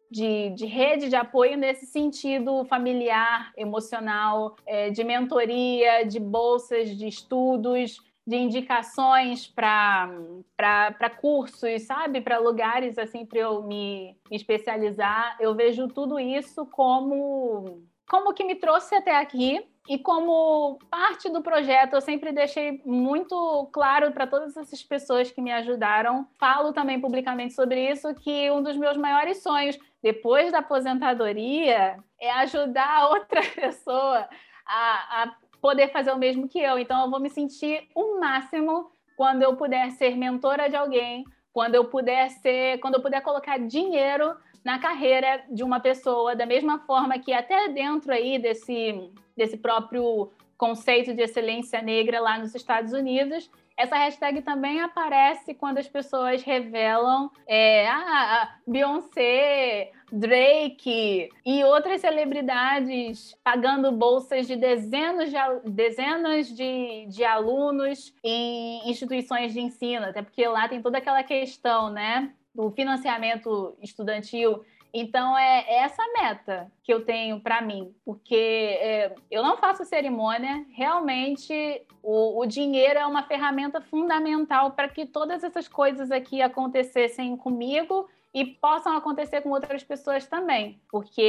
de, 0.09 0.51
de, 0.51 0.65
rede 0.65 1.09
de 1.09 1.15
apoio 1.15 1.57
nesse 1.57 1.85
sentido 1.85 2.63
familiar, 2.65 3.51
emocional, 3.57 4.55
é, 4.65 4.89
de 4.89 5.03
mentoria, 5.03 6.05
de 6.05 6.19
bolsas 6.19 6.95
de 6.97 7.07
estudos, 7.07 8.01
de 8.27 8.35
indicações 8.35 9.47
para 9.47 11.09
cursos, 11.19 11.83
sabe? 11.83 12.21
Para 12.21 12.39
lugares 12.39 12.97
assim 12.97 13.25
para 13.25 13.39
eu 13.39 13.61
me 13.63 14.17
especializar. 14.31 15.37
Eu 15.39 15.53
vejo 15.53 15.87
tudo 15.87 16.19
isso 16.19 16.65
como 16.65 17.83
como 18.09 18.33
que 18.33 18.43
me 18.43 18.55
trouxe 18.55 18.95
até 18.95 19.17
aqui 19.17 19.65
e 19.87 19.99
como 19.99 20.79
parte 20.89 21.29
do 21.29 21.43
projeto, 21.43 21.93
eu 21.93 22.01
sempre 22.01 22.31
deixei 22.31 22.81
muito 22.83 23.69
claro 23.71 24.11
para 24.11 24.25
todas 24.25 24.57
essas 24.57 24.81
pessoas 24.81 25.31
que 25.31 25.41
me 25.41 25.51
ajudaram, 25.51 26.27
falo 26.39 26.73
também 26.73 26.99
publicamente 26.99 27.53
sobre 27.53 27.91
isso, 27.91 28.13
que 28.15 28.49
um 28.49 28.63
dos 28.63 28.75
meus 28.75 28.97
maiores 28.97 29.43
sonhos 29.43 29.77
depois 30.01 30.51
da 30.51 30.59
aposentadoria 30.59 31.97
é 32.19 32.31
ajudar 32.31 33.09
outra 33.09 33.41
pessoa 33.53 34.27
a, 34.65 35.23
a 35.23 35.35
poder 35.61 35.89
fazer 35.89 36.11
o 36.11 36.17
mesmo 36.17 36.47
que 36.47 36.59
eu. 36.59 36.79
Então, 36.79 37.05
eu 37.05 37.11
vou 37.11 37.19
me 37.19 37.29
sentir 37.29 37.87
o 37.93 38.19
máximo 38.19 38.89
quando 39.15 39.43
eu 39.43 39.55
puder 39.55 39.91
ser 39.91 40.17
mentora 40.17 40.67
de 40.67 40.75
alguém, 40.75 41.23
quando 41.53 41.75
eu 41.75 41.85
puder 41.85 42.29
ser, 42.29 42.79
quando 42.79 42.95
eu 42.95 43.01
puder 43.01 43.21
colocar 43.21 43.59
dinheiro 43.59 44.35
na 44.65 44.79
carreira 44.79 45.43
de 45.47 45.63
uma 45.63 45.79
pessoa, 45.79 46.35
da 46.35 46.45
mesma 46.45 46.79
forma 46.79 47.19
que 47.19 47.31
até 47.31 47.69
dentro 47.69 48.11
aí 48.11 48.39
desse, 48.39 49.11
desse 49.37 49.57
próprio 49.57 50.31
conceito 50.57 51.13
de 51.13 51.21
excelência 51.21 51.83
negra 51.83 52.19
lá 52.19 52.39
nos 52.39 52.55
Estados 52.55 52.91
Unidos, 52.91 53.47
essa 53.77 53.95
hashtag 53.97 54.41
também 54.41 54.81
aparece 54.81 55.53
quando 55.53 55.77
as 55.77 55.87
pessoas 55.87 56.41
revelam 56.41 57.29
é, 57.45 57.87
ah, 57.87 58.55
Beyoncé, 58.65 59.91
Drake 60.11 61.29
e 61.45 61.63
outras 61.63 62.01
celebridades 62.01 63.37
pagando 63.43 63.91
bolsas 63.91 64.47
de 64.47 64.55
dezenas 64.55 65.29
de, 65.29 65.37
dezenas 65.69 66.47
de, 66.47 67.05
de 67.07 67.23
alunos 67.23 68.15
em 68.23 68.89
instituições 68.89 69.53
de 69.53 69.59
ensino, 69.59 70.05
até 70.05 70.23
porque 70.23 70.47
lá 70.47 70.67
tem 70.67 70.81
toda 70.81 70.97
aquela 70.97 71.21
questão, 71.21 71.91
né? 71.91 72.31
Do 72.55 72.71
financiamento 72.71 73.75
estudantil. 73.81 74.63
Então, 74.93 75.37
é 75.37 75.65
essa 75.83 76.01
meta 76.17 76.71
que 76.81 76.93
eu 76.93 77.03
tenho 77.03 77.41
para 77.41 77.61
mim, 77.61 77.93
porque 78.05 78.79
é, 78.79 79.13
eu 79.29 79.43
não 79.43 79.57
faço 79.57 79.83
cerimônia, 79.83 80.65
realmente 80.71 81.81
o, 82.01 82.39
o 82.39 82.45
dinheiro 82.45 82.97
é 82.97 83.05
uma 83.05 83.23
ferramenta 83.23 83.81
fundamental 83.81 84.71
para 84.71 84.87
que 84.87 85.05
todas 85.05 85.43
essas 85.43 85.67
coisas 85.67 86.11
aqui 86.11 86.41
acontecessem 86.41 87.35
comigo 87.35 88.07
e 88.35 88.43
possam 88.43 88.97
acontecer 88.97 89.39
com 89.39 89.49
outras 89.51 89.81
pessoas 89.81 90.27
também. 90.27 90.77
Porque, 90.91 91.21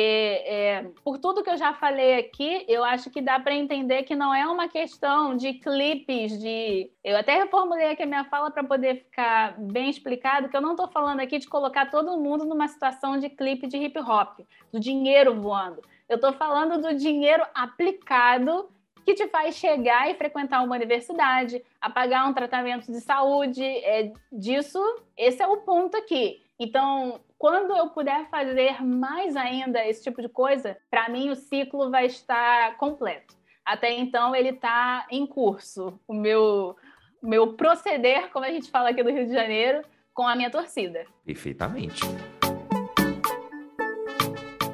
é, 0.44 0.90
por 1.04 1.18
tudo 1.18 1.44
que 1.44 1.48
eu 1.48 1.56
já 1.56 1.72
falei 1.72 2.18
aqui, 2.18 2.64
eu 2.66 2.82
acho 2.82 3.10
que 3.10 3.22
dá 3.22 3.38
para 3.38 3.54
entender 3.54 4.02
que 4.02 4.16
não 4.16 4.34
é 4.34 4.44
uma 4.44 4.66
questão 4.66 5.36
de 5.36 5.52
clipes, 5.54 6.36
de. 6.36 6.90
Eu 7.04 7.16
até 7.16 7.36
reformulei 7.36 7.92
aqui 7.92 8.02
a 8.02 8.06
minha 8.06 8.24
fala 8.24 8.50
para 8.50 8.64
poder 8.64 9.04
ficar 9.04 9.54
bem 9.56 9.88
explicado, 9.88 10.48
que 10.48 10.56
eu 10.56 10.60
não 10.60 10.72
estou 10.72 10.88
falando 10.88 11.20
aqui 11.20 11.38
de 11.38 11.46
colocar 11.46 11.92
todo 11.92 12.18
mundo 12.18 12.44
numa 12.44 12.66
situação 12.66 13.20
de 13.20 13.30
clipe 13.30 13.68
de 13.68 13.76
hip 13.76 13.96
hop, 14.00 14.40
do 14.72 14.80
dinheiro 14.80 15.40
voando. 15.40 15.80
Eu 16.08 16.16
estou 16.16 16.32
falando 16.32 16.82
do 16.82 16.92
dinheiro 16.92 17.46
aplicado 17.54 18.68
que 19.04 19.14
te 19.14 19.28
faz 19.28 19.54
chegar 19.54 20.10
e 20.10 20.16
frequentar 20.16 20.60
uma 20.64 20.74
universidade, 20.74 21.62
a 21.80 21.88
pagar 21.88 22.26
um 22.26 22.34
tratamento 22.34 22.90
de 22.90 23.00
saúde. 23.00 23.62
É, 23.62 24.12
disso, 24.32 24.80
esse 25.16 25.40
é 25.40 25.46
o 25.46 25.58
ponto 25.58 25.96
aqui. 25.96 26.44
Então, 26.58 27.20
quando 27.38 27.76
eu 27.76 27.90
puder 27.90 28.30
fazer 28.30 28.82
mais 28.82 29.36
ainda 29.36 29.86
esse 29.86 30.02
tipo 30.02 30.22
de 30.22 30.28
coisa, 30.28 30.76
para 30.90 31.08
mim 31.08 31.28
o 31.28 31.36
ciclo 31.36 31.90
vai 31.90 32.06
estar 32.06 32.78
completo. 32.78 33.34
Até 33.64 33.92
então, 33.92 34.34
ele 34.34 34.50
está 34.50 35.06
em 35.10 35.26
curso. 35.26 36.00
O 36.08 36.14
meu, 36.14 36.74
meu 37.22 37.54
proceder, 37.54 38.30
como 38.30 38.44
a 38.46 38.50
gente 38.50 38.70
fala 38.70 38.88
aqui 38.88 39.02
do 39.02 39.10
Rio 39.10 39.26
de 39.26 39.34
Janeiro, 39.34 39.82
com 40.14 40.26
a 40.26 40.34
minha 40.34 40.50
torcida. 40.50 41.04
Perfeitamente. 41.26 42.00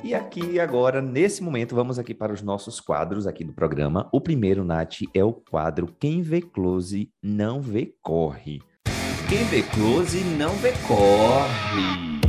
E 0.04 0.14
aqui 0.14 0.60
agora, 0.60 1.00
nesse 1.00 1.42
momento, 1.42 1.74
vamos 1.74 1.98
aqui 1.98 2.14
para 2.14 2.32
os 2.32 2.42
nossos 2.42 2.80
quadros 2.80 3.26
aqui 3.26 3.42
do 3.42 3.52
programa. 3.52 4.08
O 4.12 4.20
primeiro, 4.20 4.62
Nath, 4.62 5.00
é 5.14 5.24
o 5.24 5.32
quadro 5.32 5.88
Quem 5.98 6.22
vê 6.22 6.40
close 6.40 7.10
não 7.20 7.60
vê 7.60 7.96
corre. 8.00 8.60
Quem 9.32 9.44
vê 9.44 9.62
close 9.62 10.22
não 10.36 10.54
vê 10.56 10.72
corre. 10.86 12.20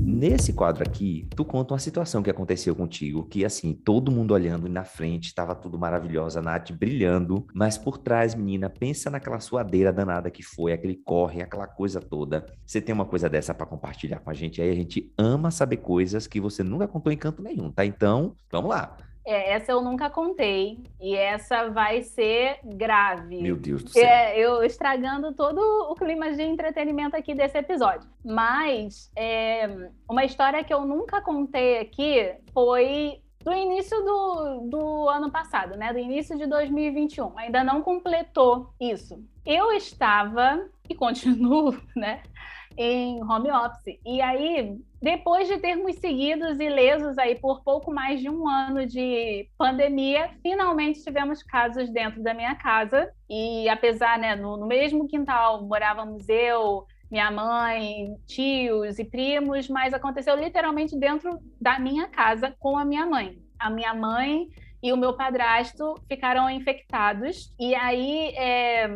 Nesse 0.00 0.52
quadro 0.52 0.84
aqui, 0.84 1.26
tu 1.34 1.44
conta 1.44 1.74
uma 1.74 1.80
situação 1.80 2.22
que 2.22 2.30
aconteceu 2.30 2.76
contigo, 2.76 3.24
que 3.24 3.44
assim, 3.44 3.74
todo 3.74 4.12
mundo 4.12 4.32
olhando 4.32 4.68
na 4.68 4.84
frente, 4.84 5.26
estava 5.26 5.56
tudo 5.56 5.76
maravilhosa, 5.76 6.38
a 6.38 6.42
Nath 6.42 6.70
brilhando, 6.70 7.44
mas 7.52 7.76
por 7.76 7.98
trás, 7.98 8.32
menina, 8.32 8.70
pensa 8.70 9.10
naquela 9.10 9.40
suadeira 9.40 9.92
danada 9.92 10.30
que 10.30 10.44
foi, 10.44 10.72
aquele 10.72 10.94
corre, 10.94 11.42
aquela 11.42 11.66
coisa 11.66 12.00
toda. 12.00 12.46
Você 12.64 12.80
tem 12.80 12.94
uma 12.94 13.04
coisa 13.04 13.28
dessa 13.28 13.52
para 13.52 13.66
compartilhar 13.66 14.20
com 14.20 14.30
a 14.30 14.34
gente 14.34 14.62
aí? 14.62 14.70
A 14.70 14.76
gente 14.76 15.12
ama 15.18 15.50
saber 15.50 15.78
coisas 15.78 16.28
que 16.28 16.40
você 16.40 16.62
nunca 16.62 16.86
contou 16.86 17.12
em 17.12 17.18
canto 17.18 17.42
nenhum, 17.42 17.72
tá? 17.72 17.84
Então, 17.84 18.36
vamos 18.52 18.70
lá. 18.70 18.96
É, 19.24 19.52
essa 19.52 19.72
eu 19.72 19.80
nunca 19.80 20.10
contei. 20.10 20.78
E 21.00 21.14
essa 21.16 21.68
vai 21.68 22.02
ser 22.02 22.58
grave. 22.64 23.40
Meu 23.40 23.56
Deus 23.56 23.82
do 23.82 23.90
céu. 23.90 24.04
É, 24.04 24.38
eu 24.38 24.62
estragando 24.62 25.32
todo 25.34 25.60
o 25.90 25.94
clima 25.94 26.32
de 26.32 26.42
entretenimento 26.42 27.16
aqui 27.16 27.34
desse 27.34 27.58
episódio. 27.58 28.08
Mas 28.24 29.10
é, 29.16 29.90
uma 30.08 30.24
história 30.24 30.62
que 30.64 30.72
eu 30.72 30.84
nunca 30.84 31.20
contei 31.20 31.78
aqui 31.80 32.34
foi 32.52 33.20
do 33.44 33.52
início 33.52 34.00
do, 34.02 34.68
do 34.68 35.08
ano 35.08 35.30
passado, 35.30 35.76
né? 35.76 35.92
Do 35.92 35.98
início 35.98 36.36
de 36.36 36.46
2021. 36.46 37.38
Ainda 37.38 37.64
não 37.64 37.82
completou 37.82 38.72
isso. 38.80 39.22
Eu 39.44 39.72
estava, 39.72 40.68
e 40.88 40.94
continuo, 40.94 41.76
né? 41.96 42.22
Em 42.76 43.22
home 43.22 43.50
office. 43.50 43.98
E 44.04 44.20
aí, 44.20 44.78
depois 45.00 45.48
de 45.48 45.58
termos 45.58 45.96
seguidos 45.96 46.60
ilesos 46.60 47.18
aí 47.18 47.34
por 47.34 47.62
pouco 47.62 47.92
mais 47.92 48.20
de 48.20 48.30
um 48.30 48.48
ano 48.48 48.86
de 48.86 49.48
pandemia, 49.58 50.30
finalmente 50.42 51.02
tivemos 51.02 51.42
casos 51.42 51.90
dentro 51.90 52.22
da 52.22 52.34
minha 52.34 52.54
casa. 52.54 53.10
E 53.28 53.68
apesar, 53.68 54.18
né, 54.18 54.36
no, 54.36 54.56
no 54.56 54.66
mesmo 54.66 55.06
quintal 55.08 55.64
morávamos 55.64 56.28
eu, 56.28 56.86
minha 57.10 57.30
mãe, 57.30 58.16
tios 58.26 58.98
e 58.98 59.04
primos, 59.04 59.68
mas 59.68 59.92
aconteceu 59.92 60.34
literalmente 60.34 60.96
dentro 60.96 61.38
da 61.60 61.78
minha 61.78 62.08
casa 62.08 62.54
com 62.58 62.78
a 62.78 62.84
minha 62.84 63.04
mãe. 63.04 63.38
A 63.58 63.68
minha 63.68 63.92
mãe 63.92 64.48
e 64.82 64.92
o 64.92 64.96
meu 64.96 65.14
padrasto 65.14 65.94
ficaram 66.08 66.48
infectados. 66.48 67.54
E 67.60 67.74
aí 67.74 68.32
é, 68.34 68.88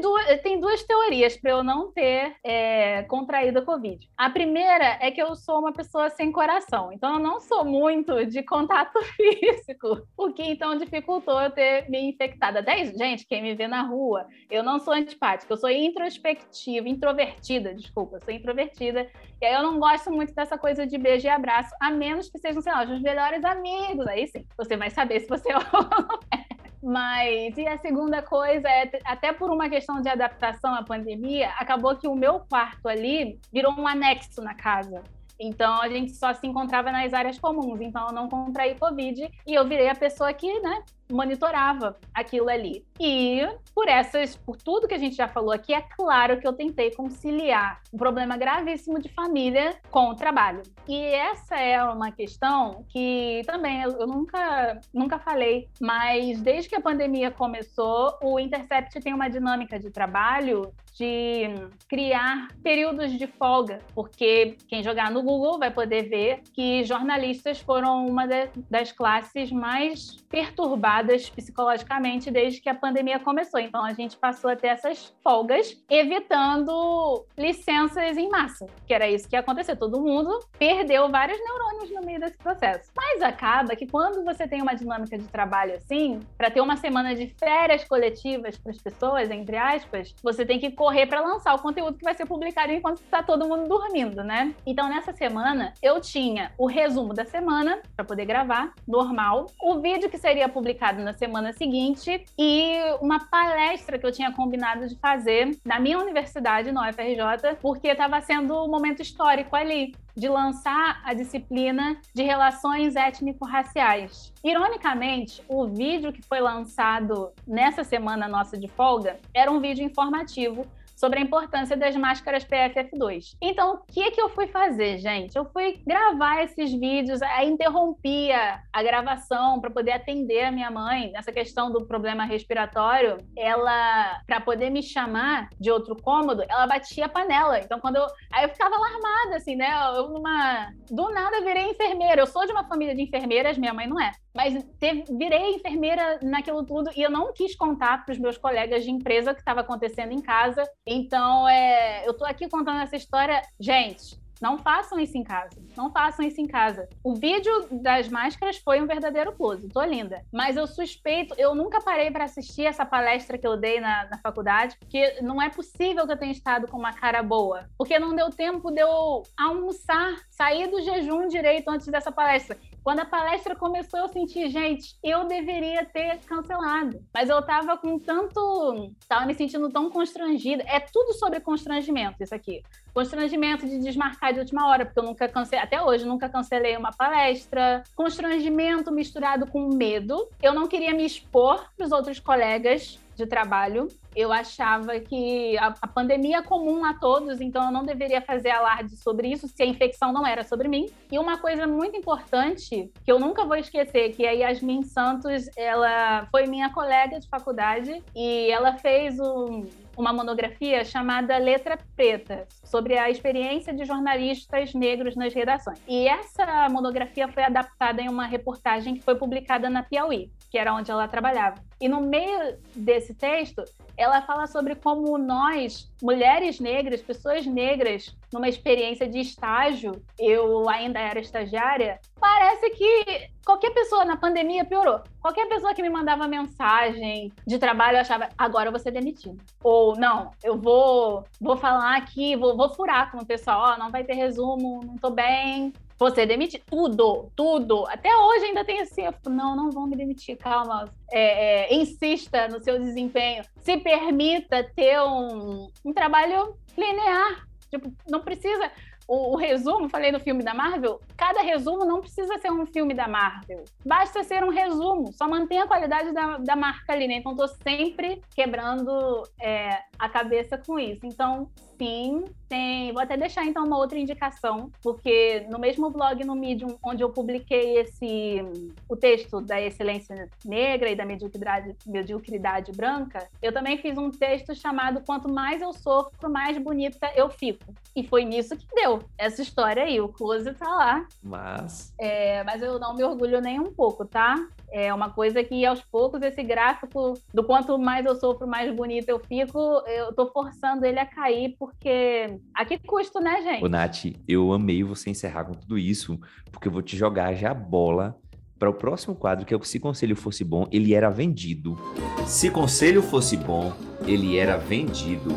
duas, 0.00 0.40
tem 0.42 0.60
duas 0.60 0.82
teorias 0.82 1.36
para 1.36 1.52
eu 1.52 1.64
não 1.64 1.90
ter 1.92 2.36
é, 2.44 3.02
contraído 3.04 3.60
a 3.60 3.64
Covid. 3.64 4.08
A 4.16 4.28
primeira 4.28 4.98
é 5.00 5.10
que 5.10 5.22
eu 5.22 5.34
sou 5.34 5.58
uma 5.58 5.72
pessoa 5.72 6.10
sem 6.10 6.30
coração, 6.30 6.92
então 6.92 7.14
eu 7.14 7.18
não 7.18 7.40
sou 7.40 7.64
muito 7.64 8.26
de 8.26 8.42
contato 8.42 8.98
físico, 9.16 10.06
o 10.16 10.32
que 10.32 10.42
então 10.42 10.76
dificultou 10.76 11.40
eu 11.40 11.50
ter 11.50 11.88
me 11.88 11.98
infectado. 12.10 12.58
Até 12.58 12.84
gente, 12.84 13.26
quem 13.26 13.42
me 13.42 13.54
vê 13.54 13.66
na 13.66 13.82
rua, 13.82 14.26
eu 14.50 14.62
não 14.62 14.78
sou 14.78 14.92
antipática, 14.92 15.52
eu 15.52 15.56
sou 15.56 15.70
introspectiva, 15.70 16.88
introvertida, 16.88 17.74
desculpa, 17.74 18.16
eu 18.16 18.20
sou 18.22 18.34
introvertida, 18.34 19.10
e 19.40 19.46
aí 19.46 19.54
eu 19.54 19.62
não 19.62 19.78
gosto 19.78 20.10
muito 20.10 20.34
dessa 20.34 20.58
coisa 20.58 20.86
de 20.86 20.98
beijo 20.98 21.26
e 21.26 21.30
abraço, 21.30 21.74
a 21.80 21.90
menos 21.90 22.28
que 22.28 22.38
sejam, 22.38 22.60
sei 22.60 22.72
lá, 22.72 22.84
os 22.84 23.00
melhores 23.00 23.42
amigos. 23.44 24.06
Aí 24.06 24.26
sim, 24.28 24.44
você 24.56 24.76
vai 24.76 24.90
saber 24.90 25.20
se 25.20 25.28
você 25.28 25.50
é 25.52 25.56
ou 25.56 25.62
não 25.62 26.20
é. 26.34 26.49
Mas, 26.82 27.56
e 27.58 27.66
a 27.66 27.76
segunda 27.78 28.22
coisa 28.22 28.68
é, 28.68 28.90
até 29.04 29.32
por 29.32 29.50
uma 29.50 29.68
questão 29.68 30.00
de 30.00 30.08
adaptação 30.08 30.74
à 30.74 30.82
pandemia, 30.82 31.50
acabou 31.58 31.94
que 31.96 32.08
o 32.08 32.14
meu 32.14 32.40
quarto 32.40 32.88
ali 32.88 33.38
virou 33.52 33.72
um 33.72 33.86
anexo 33.86 34.40
na 34.40 34.54
casa. 34.54 35.02
Então 35.38 35.80
a 35.80 35.88
gente 35.88 36.14
só 36.14 36.32
se 36.34 36.46
encontrava 36.46 36.92
nas 36.92 37.12
áreas 37.14 37.38
comuns. 37.38 37.80
Então 37.80 38.08
eu 38.08 38.12
não 38.12 38.28
contraí 38.28 38.74
Covid 38.74 39.30
e 39.46 39.54
eu 39.54 39.66
virei 39.66 39.88
a 39.88 39.94
pessoa 39.94 40.32
que, 40.32 40.60
né, 40.60 40.82
monitorava 41.12 41.96
aquilo 42.14 42.48
ali. 42.48 42.84
E 42.98 43.40
por 43.74 43.88
essas, 43.88 44.36
por 44.36 44.56
tudo 44.56 44.86
que 44.86 44.94
a 44.94 44.98
gente 44.98 45.16
já 45.16 45.26
falou 45.26 45.52
aqui, 45.52 45.72
é 45.72 45.80
claro 45.80 46.38
que 46.38 46.46
eu 46.46 46.52
tentei 46.52 46.90
conciliar 46.94 47.80
um 47.92 47.96
problema 47.96 48.36
gravíssimo 48.36 49.00
de 49.00 49.08
família 49.08 49.76
com 49.90 50.10
o 50.10 50.14
trabalho. 50.14 50.62
E 50.86 50.96
essa 50.96 51.56
é 51.56 51.82
uma 51.82 52.12
questão 52.12 52.84
que 52.88 53.42
também 53.46 53.82
eu 53.82 54.06
nunca, 54.06 54.80
nunca 54.92 55.18
falei, 55.18 55.68
mas 55.80 56.40
desde 56.40 56.68
que 56.68 56.76
a 56.76 56.80
pandemia 56.80 57.30
começou, 57.30 58.18
o 58.22 58.38
Intercept 58.38 59.00
tem 59.00 59.14
uma 59.14 59.28
dinâmica 59.28 59.78
de 59.78 59.90
trabalho 59.90 60.72
de 60.96 61.48
criar 61.88 62.48
períodos 62.62 63.12
de 63.12 63.26
folga, 63.26 63.78
porque 63.94 64.56
quem 64.68 64.82
jogar 64.82 65.10
no 65.10 65.22
Google 65.22 65.58
vai 65.58 65.70
poder 65.70 66.08
ver 66.08 66.42
que 66.52 66.84
jornalistas 66.84 67.60
foram 67.60 68.04
uma 68.04 68.26
das 68.68 68.92
classes 68.92 69.50
mais 69.50 70.16
perturbadas 70.28 70.99
psicologicamente 71.30 72.30
desde 72.30 72.60
que 72.60 72.68
a 72.68 72.74
pandemia 72.74 73.18
começou. 73.18 73.60
Então 73.60 73.84
a 73.84 73.92
gente 73.92 74.16
passou 74.16 74.50
a 74.50 74.56
ter 74.56 74.68
essas 74.68 75.14
folgas, 75.22 75.76
evitando 75.88 77.24
licenças 77.36 78.16
em 78.16 78.28
massa, 78.28 78.66
que 78.86 78.94
era 78.94 79.08
isso 79.08 79.28
que 79.28 79.36
ia 79.36 79.40
acontecer. 79.40 79.76
Todo 79.76 80.00
mundo 80.00 80.38
perdeu 80.58 81.08
vários 81.08 81.38
neurônios 81.38 81.90
no 81.90 82.06
meio 82.06 82.20
desse 82.20 82.36
processo. 82.36 82.90
Mas 82.94 83.22
acaba 83.22 83.76
que 83.76 83.86
quando 83.86 84.24
você 84.24 84.46
tem 84.46 84.62
uma 84.62 84.74
dinâmica 84.74 85.16
de 85.16 85.24
trabalho 85.28 85.74
assim, 85.74 86.20
para 86.36 86.50
ter 86.50 86.60
uma 86.60 86.76
semana 86.76 87.14
de 87.14 87.26
férias 87.38 87.84
coletivas 87.84 88.56
para 88.58 88.72
as 88.72 88.78
pessoas, 88.78 89.30
entre 89.30 89.56
aspas, 89.56 90.14
você 90.22 90.44
tem 90.44 90.58
que 90.58 90.70
correr 90.70 91.06
para 91.06 91.20
lançar 91.20 91.54
o 91.54 91.58
conteúdo 91.58 91.96
que 91.96 92.04
vai 92.04 92.14
ser 92.14 92.26
publicado 92.26 92.72
enquanto 92.72 92.98
está 92.98 93.22
todo 93.22 93.48
mundo 93.48 93.68
dormindo, 93.68 94.22
né? 94.22 94.54
Então 94.66 94.88
nessa 94.88 95.12
semana 95.12 95.72
eu 95.82 96.00
tinha 96.00 96.52
o 96.58 96.66
resumo 96.66 97.14
da 97.14 97.24
semana 97.24 97.80
para 97.96 98.04
poder 98.04 98.24
gravar, 98.24 98.72
normal, 98.86 99.46
o 99.62 99.80
vídeo 99.80 100.10
que 100.10 100.18
seria 100.18 100.48
publicado 100.48 100.89
na 100.98 101.12
semana 101.14 101.52
seguinte 101.52 102.24
e 102.38 102.72
uma 103.00 103.20
palestra 103.28 103.98
que 103.98 104.06
eu 104.06 104.12
tinha 104.12 104.32
combinado 104.32 104.88
de 104.88 104.96
fazer 104.96 105.56
na 105.64 105.78
minha 105.78 105.98
universidade, 105.98 106.72
no 106.72 106.80
UFRJ, 106.80 107.56
porque 107.60 107.88
estava 107.88 108.20
sendo 108.20 108.64
um 108.64 108.68
momento 108.68 109.00
histórico 109.00 109.54
ali 109.54 109.94
de 110.16 110.28
lançar 110.28 111.00
a 111.04 111.14
disciplina 111.14 111.96
de 112.14 112.22
relações 112.22 112.96
étnico-raciais. 112.96 114.32
Ironicamente, 114.42 115.42
o 115.48 115.66
vídeo 115.66 116.12
que 116.12 116.22
foi 116.22 116.40
lançado 116.40 117.32
nessa 117.46 117.84
semana 117.84 118.28
nossa 118.28 118.58
de 118.58 118.68
folga 118.68 119.18
era 119.32 119.50
um 119.50 119.60
vídeo 119.60 119.84
informativo 119.84 120.66
sobre 121.00 121.18
a 121.18 121.22
importância 121.22 121.74
das 121.74 121.96
máscaras 121.96 122.44
PFF2. 122.44 123.36
Então, 123.40 123.72
o 123.72 123.78
que 123.90 124.10
que 124.10 124.20
eu 124.20 124.28
fui 124.28 124.46
fazer, 124.46 124.98
gente? 124.98 125.34
Eu 125.34 125.46
fui 125.46 125.80
gravar 125.86 126.42
esses 126.42 126.70
vídeos, 126.70 127.22
aí 127.22 127.48
interrompia 127.48 128.60
a 128.70 128.82
gravação 128.82 129.62
para 129.62 129.70
poder 129.70 129.92
atender 129.92 130.44
a 130.44 130.52
minha 130.52 130.70
mãe 130.70 131.10
nessa 131.10 131.32
questão 131.32 131.72
do 131.72 131.86
problema 131.86 132.26
respiratório. 132.26 133.16
Ela, 133.34 134.20
para 134.26 134.42
poder 134.42 134.68
me 134.68 134.82
chamar 134.82 135.48
de 135.58 135.70
outro 135.70 135.96
cômodo, 135.96 136.44
ela 136.46 136.66
batia 136.66 137.06
a 137.06 137.08
panela. 137.08 137.58
Então, 137.58 137.80
quando 137.80 137.96
eu, 137.96 138.06
aí 138.30 138.44
eu 138.44 138.50
ficava 138.50 138.76
alarmada 138.76 139.36
assim, 139.36 139.56
né? 139.56 139.70
Eu 139.96 140.10
numa 140.10 140.70
do 140.90 141.08
nada 141.10 141.40
virei 141.40 141.70
enfermeira. 141.70 142.20
Eu 142.20 142.26
sou 142.26 142.44
de 142.44 142.52
uma 142.52 142.68
família 142.68 142.94
de 142.94 143.00
enfermeiras, 143.00 143.56
minha 143.56 143.72
mãe 143.72 143.86
não 143.86 143.98
é. 143.98 144.12
Mas 144.34 144.62
teve, 144.78 145.04
virei 145.16 145.54
enfermeira 145.54 146.18
naquilo 146.22 146.64
tudo 146.64 146.90
e 146.96 147.02
eu 147.02 147.10
não 147.10 147.32
quis 147.32 147.54
contar 147.54 148.04
para 148.04 148.12
os 148.12 148.18
meus 148.18 148.38
colegas 148.38 148.84
de 148.84 148.90
empresa 148.90 149.32
o 149.32 149.34
que 149.34 149.40
estava 149.40 149.60
acontecendo 149.60 150.12
em 150.12 150.20
casa. 150.20 150.62
Então, 150.86 151.48
é, 151.48 152.06
eu 152.06 152.12
estou 152.12 152.26
aqui 152.26 152.48
contando 152.48 152.80
essa 152.80 152.96
história. 152.96 153.42
Gente, 153.58 154.20
não 154.40 154.56
façam 154.56 154.98
isso 154.98 155.18
em 155.18 155.22
casa. 155.22 155.50
Não 155.76 155.92
façam 155.92 156.24
isso 156.24 156.40
em 156.40 156.46
casa. 156.46 156.88
O 157.04 157.14
vídeo 157.14 157.52
das 157.70 158.08
máscaras 158.08 158.56
foi 158.56 158.80
um 158.80 158.86
verdadeiro 158.86 159.32
close. 159.32 159.68
Tô 159.68 159.82
linda. 159.82 160.24
Mas 160.32 160.56
eu 160.56 160.66
suspeito, 160.66 161.34
eu 161.36 161.54
nunca 161.54 161.80
parei 161.80 162.10
para 162.10 162.24
assistir 162.24 162.64
essa 162.64 162.86
palestra 162.86 163.36
que 163.36 163.46
eu 163.46 163.56
dei 163.56 163.80
na, 163.80 164.08
na, 164.08 164.18
faculdade, 164.18 164.76
porque 164.78 165.20
não 165.20 165.42
é 165.42 165.50
possível 165.50 166.06
que 166.06 166.12
eu 166.12 166.16
tenha 166.16 166.32
estado 166.32 166.66
com 166.66 166.78
uma 166.78 166.92
cara 166.92 167.22
boa. 167.22 167.68
Porque 167.76 167.98
não 167.98 168.16
deu 168.16 168.30
tempo 168.30 168.70
de 168.70 168.80
eu 168.80 169.22
almoçar, 169.38 170.16
sair 170.30 170.68
do 170.68 170.80
jejum 170.80 171.28
direito 171.28 171.68
antes 171.68 171.86
dessa 171.88 172.10
palestra. 172.10 172.56
Quando 172.90 172.98
a 173.02 173.04
palestra 173.04 173.54
começou, 173.54 174.00
eu 174.00 174.08
senti, 174.08 174.50
gente, 174.50 174.96
eu 175.00 175.24
deveria 175.24 175.84
ter 175.84 176.18
cancelado. 176.26 177.00
Mas 177.14 177.28
eu 177.28 177.40
tava 177.40 177.78
com 177.78 177.96
tanto. 178.00 178.92
Tava 179.08 179.26
me 179.26 179.32
sentindo 179.32 179.70
tão 179.70 179.88
constrangida. 179.88 180.64
É 180.66 180.80
tudo 180.80 181.12
sobre 181.12 181.38
constrangimento, 181.38 182.20
isso 182.20 182.34
aqui. 182.34 182.64
Constrangimento 182.92 183.64
de 183.64 183.78
desmarcar 183.78 184.32
de 184.32 184.40
última 184.40 184.66
hora, 184.66 184.84
porque 184.84 184.98
eu 184.98 185.04
nunca 185.04 185.28
cancelei, 185.28 185.64
até 185.64 185.80
hoje, 185.80 186.04
nunca 186.04 186.28
cancelei 186.28 186.76
uma 186.76 186.90
palestra. 186.90 187.84
Constrangimento 187.94 188.90
misturado 188.90 189.46
com 189.46 189.72
medo. 189.72 190.28
Eu 190.42 190.52
não 190.52 190.66
queria 190.66 190.92
me 190.92 191.06
expor 191.06 191.64
para 191.76 191.86
os 191.86 191.92
outros 191.92 192.18
colegas 192.18 192.98
de 193.20 193.26
trabalho. 193.26 193.86
Eu 194.16 194.32
achava 194.32 194.98
que 194.98 195.56
a, 195.58 195.74
a, 195.82 195.86
pandemia 195.86 196.38
é 196.38 196.42
comum 196.42 196.84
a 196.84 196.94
todos, 196.94 197.40
então 197.40 197.66
eu 197.66 197.70
não 197.70 197.84
deveria 197.84 198.20
fazer 198.20 198.50
alarde 198.50 198.96
sobre 198.96 199.28
isso 199.28 199.46
se 199.46 199.62
a 199.62 199.66
infecção 199.66 200.12
não 200.12 200.26
era 200.26 200.42
sobre 200.42 200.66
mim. 200.66 200.86
E 201.12 201.18
uma 201.18 201.38
coisa 201.38 201.66
muito 201.66 201.96
importante 201.96 202.90
que 203.04 203.12
eu 203.12 203.20
nunca 203.20 203.44
vou 203.44 203.56
esquecer, 203.56 204.12
que 204.12 204.26
a 204.26 204.32
Yasmin 204.32 204.82
Santos, 204.82 205.48
ela 205.56 206.26
foi 206.30 206.46
minha 206.46 206.70
colega 206.70 207.20
de 207.20 207.28
faculdade 207.28 208.02
e 208.16 208.50
ela 208.50 208.76
fez 208.78 209.20
um, 209.20 209.66
uma 209.96 210.12
monografia 210.12 210.84
chamada 210.84 211.36
Letra 211.38 211.78
Preta, 211.94 212.48
sobre 212.64 212.98
a 212.98 213.10
experiência 213.10 213.72
de 213.72 213.84
jornalistas 213.84 214.74
negros 214.74 215.14
nas 215.14 215.32
redações. 215.34 215.80
E 215.86 216.08
essa 216.08 216.68
monografia 216.68 217.28
foi 217.28 217.44
adaptada 217.44 218.00
em 218.00 218.08
uma 218.08 218.26
reportagem 218.26 218.94
que 218.94 219.02
foi 219.02 219.14
publicada 219.14 219.68
na 219.68 219.82
Piauí, 219.82 220.30
que 220.50 220.58
era 220.58 220.74
onde 220.74 220.90
ela 220.90 221.06
trabalhava. 221.06 221.62
E 221.80 221.88
no 221.88 222.00
meio 222.00 222.58
desse 222.74 223.14
texto, 223.14 223.64
ela 223.96 224.20
fala 224.22 224.46
sobre 224.46 224.74
como 224.74 225.16
nós, 225.16 225.90
mulheres 226.02 226.58
negras, 226.58 227.00
pessoas 227.00 227.46
negras, 227.46 228.16
numa 228.32 228.48
experiência 228.48 229.08
de 229.08 229.20
estágio, 229.20 229.92
eu 230.18 230.68
ainda 230.68 230.98
era 230.98 231.20
estagiária, 231.20 232.00
parece 232.18 232.70
que 232.70 233.30
qualquer 233.44 233.70
pessoa 233.70 234.04
na 234.04 234.16
pandemia 234.16 234.64
piorou. 234.64 235.00
Qualquer 235.20 235.48
pessoa 235.48 235.74
que 235.74 235.82
me 235.82 235.90
mandava 235.90 236.26
mensagem 236.26 237.32
de 237.46 237.58
trabalho, 237.58 237.96
eu 237.96 238.00
achava, 238.00 238.28
agora 238.36 238.70
vou 238.70 238.80
ser 238.80 238.90
demitida. 238.90 239.36
Ou, 239.62 239.96
não, 239.96 240.30
eu 240.42 240.58
vou, 240.58 241.24
vou 241.40 241.56
falar 241.56 241.96
aqui, 241.96 242.36
vou, 242.36 242.56
vou 242.56 242.68
furar 242.74 243.10
com 243.12 243.18
o 243.18 243.26
pessoal, 243.26 243.78
não 243.78 243.90
vai 243.90 244.04
ter 244.04 244.14
resumo, 244.14 244.80
não 244.84 244.96
tô 244.96 245.10
bem, 245.10 245.72
você 246.00 246.24
demitir 246.24 246.62
tudo, 246.64 247.30
tudo. 247.36 247.86
Até 247.86 248.08
hoje 248.16 248.46
ainda 248.46 248.64
tem 248.64 248.80
assim, 248.80 249.02
eu 249.02 249.12
fico, 249.12 249.28
não, 249.28 249.54
não 249.54 249.70
vão 249.70 249.86
me 249.86 249.94
demitir, 249.94 250.38
calma. 250.38 250.88
É, 251.12 251.72
é, 251.72 251.74
insista 251.74 252.48
no 252.48 252.58
seu 252.64 252.80
desempenho. 252.80 253.44
Se 253.58 253.76
permita 253.76 254.64
ter 254.74 254.98
um, 255.02 255.68
um 255.84 255.92
trabalho 255.92 256.56
linear. 256.76 257.46
Tipo, 257.68 257.92
não 258.08 258.20
precisa 258.20 258.72
o, 259.06 259.34
o, 259.34 259.36
resumo, 259.36 259.88
falei 259.88 260.10
no 260.10 260.20
filme 260.20 260.42
da 260.42 260.54
Marvel, 260.54 261.00
cada 261.16 261.42
resumo 261.42 261.84
não 261.84 262.00
precisa 262.00 262.38
ser 262.38 262.50
um 262.50 262.64
filme 262.64 262.94
da 262.94 263.06
Marvel. 263.06 263.64
Basta 263.84 264.24
ser 264.24 264.42
um 264.44 264.50
resumo, 264.50 265.12
só 265.12 265.28
mantenha 265.28 265.64
a 265.64 265.66
qualidade 265.66 266.12
da, 266.12 266.38
da 266.38 266.56
marca 266.56 266.92
ali, 266.92 267.08
né? 267.08 267.14
Então, 267.14 267.34
tô 267.34 267.46
sempre 267.48 268.22
quebrando 268.34 269.22
é, 269.40 269.82
a 269.98 270.08
cabeça 270.08 270.56
com 270.56 270.78
isso. 270.78 271.04
Então, 271.04 271.50
sim, 271.80 272.26
tem. 272.46 272.92
Vou 272.92 273.00
até 273.00 273.16
deixar 273.16 273.46
então 273.46 273.64
uma 273.64 273.78
outra 273.78 273.98
indicação, 273.98 274.70
porque 274.82 275.46
no 275.48 275.58
mesmo 275.58 275.88
blog 275.88 276.22
no 276.24 276.34
Medium, 276.34 276.76
onde 276.82 277.02
eu 277.02 277.08
publiquei 277.08 277.78
esse 277.78 278.44
o 278.86 278.94
texto 278.94 279.40
da 279.40 279.58
excelência 279.58 280.28
negra 280.44 280.90
e 280.90 280.96
da 280.96 281.06
mediocridade, 281.06 281.74
mediocridade 281.86 282.72
branca, 282.72 283.26
eu 283.40 283.50
também 283.50 283.78
fiz 283.78 283.96
um 283.96 284.10
texto 284.10 284.54
chamado 284.54 285.00
Quanto 285.06 285.32
mais 285.32 285.62
eu 285.62 285.72
sofro, 285.72 286.30
mais 286.30 286.58
bonita 286.58 287.10
eu 287.16 287.30
fico. 287.30 287.72
E 287.96 288.04
foi 288.04 288.24
nisso 288.24 288.56
que 288.56 288.66
deu 288.74 289.02
essa 289.16 289.40
história 289.40 289.84
aí. 289.84 290.00
O 290.00 290.08
close 290.08 290.52
tá 290.54 290.68
lá. 290.68 291.06
Mas. 291.22 291.94
É, 291.98 292.44
mas 292.44 292.60
eu 292.60 292.78
não 292.78 292.94
me 292.94 293.02
orgulho 293.02 293.40
nem 293.40 293.58
um 293.58 293.72
pouco, 293.72 294.04
tá? 294.04 294.36
É 294.70 294.92
uma 294.94 295.10
coisa 295.10 295.42
que 295.42 295.64
aos 295.64 295.80
poucos 295.80 296.22
esse 296.22 296.42
gráfico 296.42 297.14
do 297.34 297.42
quanto 297.42 297.76
mais 297.78 298.04
eu 298.06 298.14
sofro, 298.14 298.46
mais 298.46 298.72
bonita 298.74 299.10
eu 299.10 299.18
fico, 299.18 299.58
eu 299.86 300.12
tô 300.12 300.26
forçando 300.26 300.84
ele 300.84 300.98
a 300.98 301.06
cair, 301.06 301.56
porque 301.70 302.38
a 302.54 302.64
que 302.64 302.78
custo, 302.78 303.20
né, 303.20 303.42
gente? 303.42 303.64
Ô, 303.64 303.68
Nath, 303.68 304.06
eu 304.28 304.52
amei 304.52 304.82
você 304.82 305.10
encerrar 305.10 305.44
com 305.44 305.54
tudo 305.54 305.78
isso, 305.78 306.20
porque 306.50 306.68
eu 306.68 306.72
vou 306.72 306.82
te 306.82 306.96
jogar 306.96 307.34
já 307.34 307.52
a 307.52 307.54
bola 307.54 308.16
para 308.58 308.68
o 308.68 308.74
próximo 308.74 309.14
quadro, 309.14 309.46
que 309.46 309.54
é 309.54 309.56
o 309.56 309.62
Se 309.62 309.80
Conselho 309.80 310.14
Fosse 310.14 310.44
Bom, 310.44 310.68
ele 310.70 310.92
era 310.94 311.08
vendido. 311.08 311.78
Se 312.26 312.50
Conselho 312.50 313.02
Fosse 313.02 313.36
Bom, 313.36 313.72
ele 314.06 314.36
era 314.36 314.58
vendido. 314.58 315.30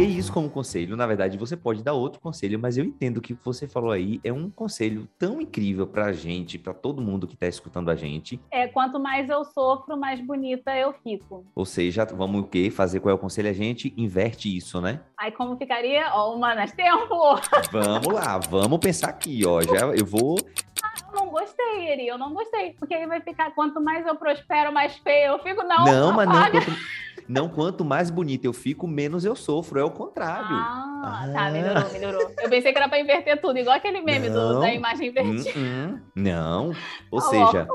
Peguei 0.00 0.16
isso 0.16 0.32
como 0.32 0.48
conselho. 0.48 0.96
Na 0.96 1.06
verdade, 1.06 1.36
você 1.36 1.56
pode 1.56 1.82
dar 1.82 1.92
outro 1.92 2.20
conselho, 2.20 2.58
mas 2.58 2.78
eu 2.78 2.84
entendo 2.84 3.20
que 3.20 3.34
o 3.34 3.36
que 3.36 3.44
você 3.44 3.68
falou 3.68 3.92
aí 3.92 4.18
é 4.24 4.32
um 4.32 4.48
conselho 4.48 5.06
tão 5.18 5.40
incrível 5.40 5.86
pra 5.86 6.10
gente, 6.12 6.58
pra 6.58 6.72
todo 6.72 7.02
mundo 7.02 7.26
que 7.26 7.36
tá 7.36 7.46
escutando 7.46 7.90
a 7.90 7.94
gente. 7.94 8.40
É, 8.50 8.66
quanto 8.66 8.98
mais 8.98 9.28
eu 9.28 9.44
sofro, 9.44 9.98
mais 9.98 10.20
bonita 10.20 10.74
eu 10.74 10.94
fico. 11.04 11.44
Ou 11.54 11.66
seja, 11.66 12.06
vamos 12.06 12.42
o 12.42 12.44
quê? 12.44 12.70
Fazer 12.70 13.00
qual 13.00 13.12
é 13.12 13.14
o 13.14 13.18
conselho? 13.18 13.50
A 13.50 13.52
gente 13.52 13.92
inverte 13.96 14.54
isso, 14.56 14.80
né? 14.80 15.00
Aí 15.18 15.30
como 15.32 15.56
ficaria? 15.56 16.10
Ó, 16.14 16.34
humanas, 16.34 16.72
tempo! 16.72 17.38
Vamos 17.70 18.12
lá, 18.12 18.38
vamos 18.38 18.78
pensar 18.78 19.08
aqui, 19.08 19.42
ó. 19.46 19.60
Já 19.60 19.86
eu 19.94 20.04
vou 20.04 20.36
ah, 20.82 20.94
eu 21.12 21.20
não 21.20 21.30
gostei, 21.30 21.88
Eri, 21.88 22.06
eu 22.06 22.18
não 22.18 22.32
gostei. 22.32 22.72
Porque 22.78 22.94
aí 22.94 23.06
vai 23.06 23.20
ficar, 23.20 23.50
quanto 23.52 23.80
mais 23.80 24.06
eu 24.06 24.14
prospero, 24.16 24.72
mais 24.72 24.96
feio 24.96 25.32
eu 25.32 25.38
fico. 25.40 25.62
Não, 25.62 25.84
não 25.84 26.12
mas 26.12 26.28
não. 26.28 26.50
Quanto, 26.50 26.70
não, 27.30 27.48
quanto 27.48 27.84
mais 27.84 28.10
bonita 28.10 28.44
eu 28.44 28.52
fico, 28.52 28.88
menos 28.88 29.24
eu 29.24 29.36
sofro. 29.36 29.78
É 29.78 29.84
o 29.84 29.90
contrário. 29.92 30.48
Ah, 30.50 31.22
ah. 31.24 31.32
tá, 31.32 31.50
melhorou, 31.52 31.92
melhorou. 31.92 32.34
Eu 32.42 32.50
pensei 32.50 32.72
que 32.72 32.78
era 32.78 32.88
para 32.88 32.98
inverter 32.98 33.40
tudo, 33.40 33.56
igual 33.56 33.76
aquele 33.76 34.00
meme 34.00 34.28
do, 34.28 34.58
da 34.58 34.74
imagem 34.74 35.10
invertida. 35.10 35.56
Uh 35.56 35.62
-uh. 35.62 36.00
Não. 36.12 36.72
Ou 37.08 37.20
seja, 37.20 37.68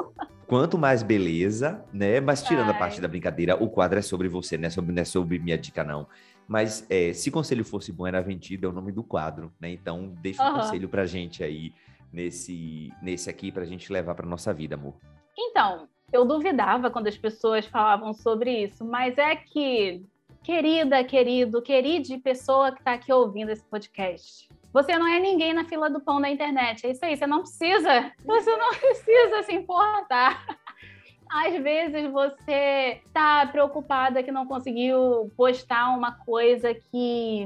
quanto 0.46 0.78
mais 0.78 1.02
beleza, 1.02 1.82
né? 1.94 2.20
Mas 2.20 2.44
tirando 2.44 2.68
Ai. 2.68 2.76
a 2.76 2.78
parte 2.78 3.00
da 3.00 3.08
brincadeira, 3.08 3.56
o 3.56 3.70
quadro 3.70 3.98
é 3.98 4.02
sobre 4.02 4.28
você, 4.28 4.58
não 4.58 4.68
é 4.68 4.70
sobre, 4.70 4.94
não 4.94 5.02
é 5.02 5.06
sobre 5.06 5.40
minha 5.40 5.58
dica, 5.58 5.86
não. 5.86 6.06
Mas 6.46 6.86
é, 6.90 7.14
se 7.14 7.32
conselho 7.32 7.64
fosse 7.64 7.94
bom, 7.94 8.06
era 8.06 8.22
vendido, 8.22 8.68
é 8.68 8.70
o 8.70 8.74
nome 8.74 8.92
do 8.92 9.04
quadro, 9.04 9.54
né? 9.58 9.70
Então, 9.70 10.14
deixa 10.22 10.44
um 10.44 10.54
conselho 10.54 10.90
pra 10.90 11.06
gente 11.06 11.46
aí 11.46 11.74
nesse, 12.12 12.92
nesse 13.02 13.30
aqui 13.30 13.54
para 13.54 13.64
a 13.64 13.66
gente 13.66 13.92
levar 13.92 14.16
para 14.16 14.26
nossa 14.26 14.54
vida, 14.54 14.76
amor? 14.76 14.96
Então, 15.38 15.88
eu 16.12 16.26
duvidava 16.26 16.90
quando 16.90 17.08
as 17.08 17.18
pessoas 17.18 17.66
falavam 17.66 18.14
sobre 18.14 18.64
isso, 18.64 18.86
mas 18.86 19.18
é 19.18 19.36
que, 19.36 20.04
querida, 20.44 21.04
querido, 21.04 21.62
querida 21.62 22.18
pessoa 22.20 22.72
que 22.72 22.80
está 22.80 22.94
aqui 22.94 23.12
ouvindo 23.12 23.50
esse 23.50 23.64
podcast, 23.64 24.50
você 24.72 24.98
não 24.98 25.08
é 25.08 25.20
ninguém 25.20 25.54
na 25.54 25.64
fila 25.64 25.90
do 25.90 26.02
pão 26.02 26.20
da 26.20 26.30
internet. 26.30 26.86
É 26.86 26.92
isso 26.92 27.06
aí, 27.06 27.16
você 27.16 27.26
não 27.26 27.40
precisa, 27.40 28.12
você 28.26 28.56
não 28.58 28.70
precisa 28.76 29.44
se 29.44 29.54
importar. 29.54 30.46
Às 31.32 31.62
vezes 31.64 32.12
você 32.12 33.02
está 33.06 33.48
preocupada 33.48 34.22
que 34.22 34.32
não 34.32 34.46
conseguiu 34.46 35.32
postar 35.36 35.96
uma 35.96 36.12
coisa 36.12 36.74
que 36.74 37.46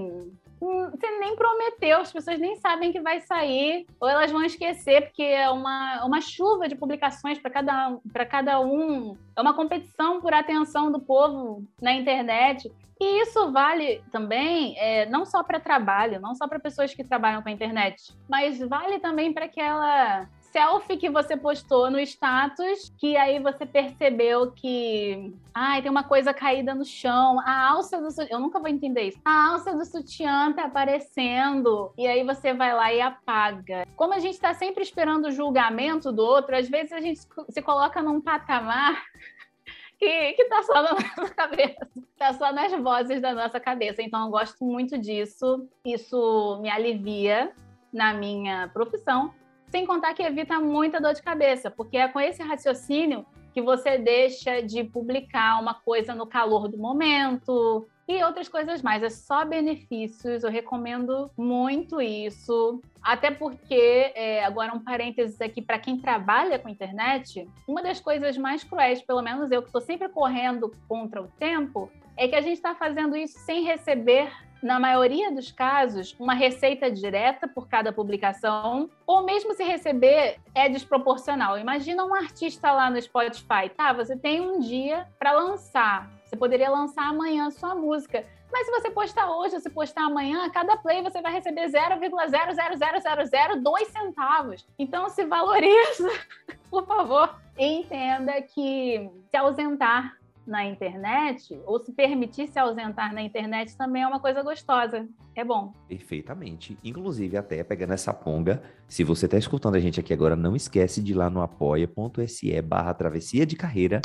você 0.60 1.19
nem 1.19 1.36
prometeu, 1.36 2.02
as 2.02 2.11
pessoas 2.11 2.40
nem 2.40 2.56
sabem 2.57 2.91
que 2.91 2.99
vai 2.99 3.22
sair, 3.22 3.88
ou 3.99 4.10
elas 4.10 4.31
vão 4.31 4.44
esquecer, 4.44 5.03
porque 5.03 5.23
é 5.23 5.49
uma, 5.49 6.06
uma 6.06 6.22
chuva 6.22 6.68
de 6.68 6.76
publicações 6.76 7.40
para 7.40 7.49
cada, 7.49 7.98
cada 8.30 8.60
um, 8.60 9.18
é 9.36 9.41
uma 9.41 9.53
competição 9.53 10.19
por 10.19 10.34
atenção 10.34 10.91
do 10.91 10.99
povo 10.99 11.64
na 11.81 11.94
internet. 11.94 12.72
E 13.02 13.22
isso 13.22 13.49
vale 13.52 14.03
também 14.11 14.77
é, 14.77 15.06
não 15.06 15.26
só 15.26 15.41
para 15.41 15.57
trabalho, 15.57 16.19
não 16.19 16.36
só 16.36 16.49
para 16.49 16.60
pessoas 16.60 16.94
que 16.94 17.02
trabalham 17.02 17.41
com 17.41 17.48
a 17.48 17.52
internet, 17.52 18.14
mas 18.27 18.60
vale 18.60 18.99
também 18.99 19.31
para 19.31 19.45
aquela 19.45 20.27
selfie 20.52 20.98
que 20.98 21.10
você 21.10 21.36
postou 21.38 21.90
no 21.90 22.00
status, 22.00 22.94
que 22.98 23.16
aí 23.16 23.40
você 23.40 23.66
percebeu 23.66 24.52
que, 24.52 25.34
ai, 25.54 25.82
tem 25.82 25.90
uma 25.90 26.04
coisa 26.04 26.34
caída 26.34 26.74
no 26.76 26.86
chão, 26.86 27.40
a 27.42 27.70
alça 27.70 28.00
do 28.00 28.10
eu 28.30 28.40
nunca 28.40 28.60
vou 28.60 28.68
entender 28.68 29.04
isso. 29.04 29.20
A 29.24 29.52
alça 29.52 29.74
do 29.74 29.86
sutiã 29.86 30.52
tá 30.54 30.66
aparecendo 30.66 31.94
e 31.98 32.08
aí 32.08 32.24
você 32.24 32.54
vai 32.54 32.74
lá 32.74 32.94
e 32.94 33.02
apaga. 33.02 33.86
Como 33.96 34.14
a 34.14 34.20
gente 34.20 34.34
está 34.34 34.54
sempre 34.54 34.84
esperando 34.84 35.26
o 35.26 35.32
julgamento 35.32 36.12
do 36.12 36.24
outro, 36.24 36.56
às 36.56 36.68
vezes 36.68 36.92
a 36.92 37.00
gente 37.00 37.20
se 37.50 37.62
coloca 37.62 38.02
num 38.02 38.22
patamar 38.22 39.04
que, 39.98 40.34
que 40.34 40.46
tá 40.46 40.64
só 40.64 40.82
na 40.82 40.92
nossa 41.18 41.34
cabeça, 41.34 41.88
tá 42.18 42.34
só 42.34 42.52
nas 42.52 42.74
vozes 42.74 43.22
da 43.22 43.34
nossa 43.34 43.60
cabeça. 43.60 44.02
Então, 44.02 44.26
eu 44.26 44.32
gosto 44.32 44.64
muito 44.64 44.98
disso. 44.98 45.68
Isso 45.86 46.60
me 46.62 46.70
alivia 46.70 47.52
na 47.92 48.14
minha 48.14 48.68
profissão, 48.70 49.34
sem 49.70 49.86
contar 49.86 50.14
que 50.14 50.24
evita 50.24 50.60
muita 50.60 51.00
dor 51.00 51.14
de 51.14 51.22
cabeça, 51.22 51.70
porque 51.70 51.98
é 51.98 52.08
com 52.08 52.20
esse 52.20 52.41
raciocínio 52.41 53.26
que 53.54 53.62
você 53.62 53.98
deixa 53.98 54.62
de 54.62 54.84
publicar 54.84 55.60
uma 55.60 55.74
coisa 55.74 56.14
no 56.14 56.28
calor 56.28 56.68
do 56.68 56.78
momento, 56.78 57.88
e 58.10 58.24
outras 58.24 58.50
coisas 58.50 58.82
mais. 58.82 59.04
É 59.04 59.10
só 59.10 59.46
benefícios, 59.46 60.44
eu 60.44 60.50
recomendo 60.50 61.30
muito 61.38 62.02
isso. 62.02 62.82
Até 63.04 63.30
porque, 63.30 64.12
é, 64.16 64.44
agora 64.44 64.74
um 64.74 64.80
parênteses 64.80 65.40
aqui, 65.40 65.62
para 65.62 65.78
quem 65.78 66.00
trabalha 66.00 66.58
com 66.58 66.68
internet, 66.68 67.48
uma 67.68 67.84
das 67.84 68.00
coisas 68.00 68.36
mais 68.36 68.64
cruéis, 68.64 69.00
pelo 69.00 69.22
menos 69.22 69.52
eu 69.52 69.62
que 69.62 69.68
estou 69.68 69.80
sempre 69.80 70.10
correndo 70.10 70.76
contra 70.88 71.22
o 71.22 71.28
tempo, 71.40 71.91
é 72.18 72.28
que 72.28 72.36
a 72.36 72.41
gente 72.41 72.56
está 72.56 72.74
fazendo 72.74 73.16
isso 73.16 73.38
sem 73.40 73.64
receber 73.64 74.32
na 74.61 74.80
maioria 74.80 75.31
dos 75.31 75.52
casos, 75.52 76.15
uma 76.19 76.34
receita 76.34 76.91
direta 76.91 77.48
por 77.48 77.68
cada 77.68 77.91
publicação, 77.91 78.90
ou 79.06 79.23
mesmo 79.23 79.53
se 79.53 79.64
receber 79.64 80.38
é 80.53 80.69
desproporcional. 80.69 81.57
Imagina 81.57 82.06
um 82.06 82.14
artista 82.14 82.72
lá 82.72 82.90
no 82.90 83.02
Spotify, 83.02 83.69
tá? 83.76 83.94
Você 83.94 84.15
tem 84.15 84.41
um 84.41 84.60
dia 84.60 85.07
para 85.18 85.31
lançar 85.31 86.19
você 86.30 86.38
poderia 86.38 86.69
lançar 86.69 87.10
amanhã 87.10 87.48
a 87.48 87.52
sua 87.52 87.73
música. 87.73 88.23
Mas 88.52 88.68
se 88.68 88.72
você 88.72 88.91
postar 88.91 89.31
hoje 89.31 89.56
ou 89.56 89.61
se 89.61 89.69
postar 89.69 90.03
amanhã, 90.03 90.48
cada 90.52 90.77
play 90.77 91.02
você 91.02 91.23
vai 91.23 91.34
receber 91.34 91.68
0,00002 91.69 93.86
centavos. 93.86 94.68
Então 94.77 95.10
se 95.10 95.26
valoriza, 95.26 96.07
por 96.69 96.86
favor. 96.86 97.36
Entenda 97.57 98.40
que 98.44 99.10
se 99.27 99.38
ausentar 99.38 100.19
na 100.50 100.66
internet, 100.66 101.60
ou 101.66 101.80
se 101.80 101.94
permitir 101.94 102.48
se 102.48 102.58
ausentar 102.60 103.14
na 103.14 103.22
internet, 103.22 103.78
também 103.78 104.04
é 104.04 104.08
uma 104.08 104.20
coisa 104.20 104.42
gostosa. 104.42 105.08
É 105.36 105.44
bom. 105.44 105.74
Perfeitamente. 105.88 106.78
Inclusive, 106.84 107.38
até 107.38 107.64
pegando 107.64 107.94
essa 107.94 108.14
ponga, 108.14 108.62
se 108.88 109.04
você 109.04 109.26
está 109.26 109.38
escutando 109.38 109.76
a 109.76 109.80
gente 109.80 110.00
aqui 110.00 110.14
agora, 110.14 110.36
não 110.36 110.56
esquece 110.56 111.02
de 111.02 111.12
ir 111.12 111.16
lá 111.16 111.30
no 111.30 111.42
apoia.se 111.42 112.62
barra 112.62 112.94
travessia 112.94 113.46
de 113.46 113.56
carreira 113.56 114.02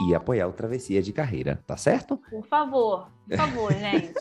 e 0.00 0.14
apoiar 0.14 0.46
o 0.46 0.52
Travessia 0.52 1.02
de 1.02 1.12
Carreira, 1.12 1.62
tá 1.66 1.76
certo? 1.76 2.16
Por 2.30 2.46
favor, 2.46 3.10
por 3.28 3.36
favor, 3.36 3.72
gente. 3.74 4.14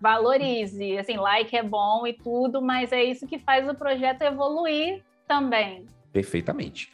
Valorize. 0.00 0.98
Assim, 0.98 1.16
like 1.16 1.54
é 1.56 1.62
bom 1.62 2.06
e 2.06 2.12
tudo, 2.12 2.60
mas 2.60 2.92
é 2.92 3.02
isso 3.02 3.26
que 3.26 3.38
faz 3.38 3.68
o 3.68 3.74
projeto 3.74 4.22
evoluir 4.22 5.02
também. 5.26 5.86
Perfeitamente. 6.12 6.90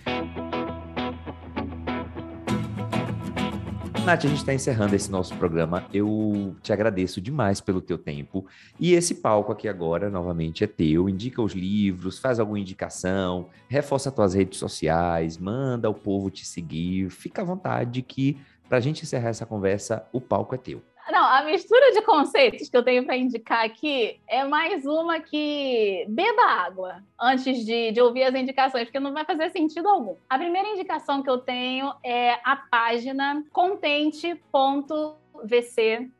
Nath, 4.04 4.24
a 4.24 4.28
gente 4.28 4.38
está 4.38 4.54
encerrando 4.54 4.96
esse 4.96 5.10
nosso 5.10 5.36
programa. 5.36 5.84
Eu 5.92 6.56
te 6.62 6.72
agradeço 6.72 7.20
demais 7.20 7.60
pelo 7.60 7.82
teu 7.82 7.98
tempo. 7.98 8.46
E 8.78 8.94
esse 8.94 9.16
palco 9.16 9.52
aqui 9.52 9.68
agora, 9.68 10.08
novamente, 10.08 10.64
é 10.64 10.66
teu. 10.66 11.08
Indica 11.08 11.42
os 11.42 11.52
livros, 11.52 12.18
faz 12.18 12.40
alguma 12.40 12.58
indicação, 12.58 13.48
reforça 13.68 14.10
tuas 14.10 14.34
redes 14.34 14.58
sociais, 14.58 15.36
manda 15.36 15.88
o 15.90 15.94
povo 15.94 16.30
te 16.30 16.46
seguir. 16.46 17.10
Fica 17.10 17.42
à 17.42 17.44
vontade 17.44 18.00
que, 18.00 18.38
para 18.68 18.78
a 18.78 18.80
gente 18.80 19.02
encerrar 19.02 19.28
essa 19.28 19.44
conversa, 19.44 20.04
o 20.12 20.20
palco 20.20 20.54
é 20.54 20.58
teu. 20.58 20.82
Não, 21.10 21.24
a 21.24 21.42
mistura 21.42 21.92
de 21.92 22.02
conceitos 22.02 22.68
que 22.68 22.76
eu 22.76 22.82
tenho 22.82 23.04
para 23.04 23.16
indicar 23.16 23.64
aqui 23.64 24.20
é 24.28 24.44
mais 24.44 24.86
uma 24.86 25.18
que 25.20 26.04
beba 26.08 26.42
água 26.42 27.02
antes 27.20 27.64
de, 27.64 27.90
de 27.90 28.00
ouvir 28.00 28.22
as 28.24 28.34
indicações, 28.34 28.84
porque 28.84 29.00
não 29.00 29.12
vai 29.12 29.24
fazer 29.24 29.50
sentido 29.50 29.88
algum. 29.88 30.14
A 30.28 30.38
primeira 30.38 30.68
indicação 30.68 31.22
que 31.22 31.30
eu 31.30 31.38
tenho 31.38 31.92
é 32.04 32.34
a 32.44 32.56
página 32.56 33.42
contente.vc. 33.52 34.38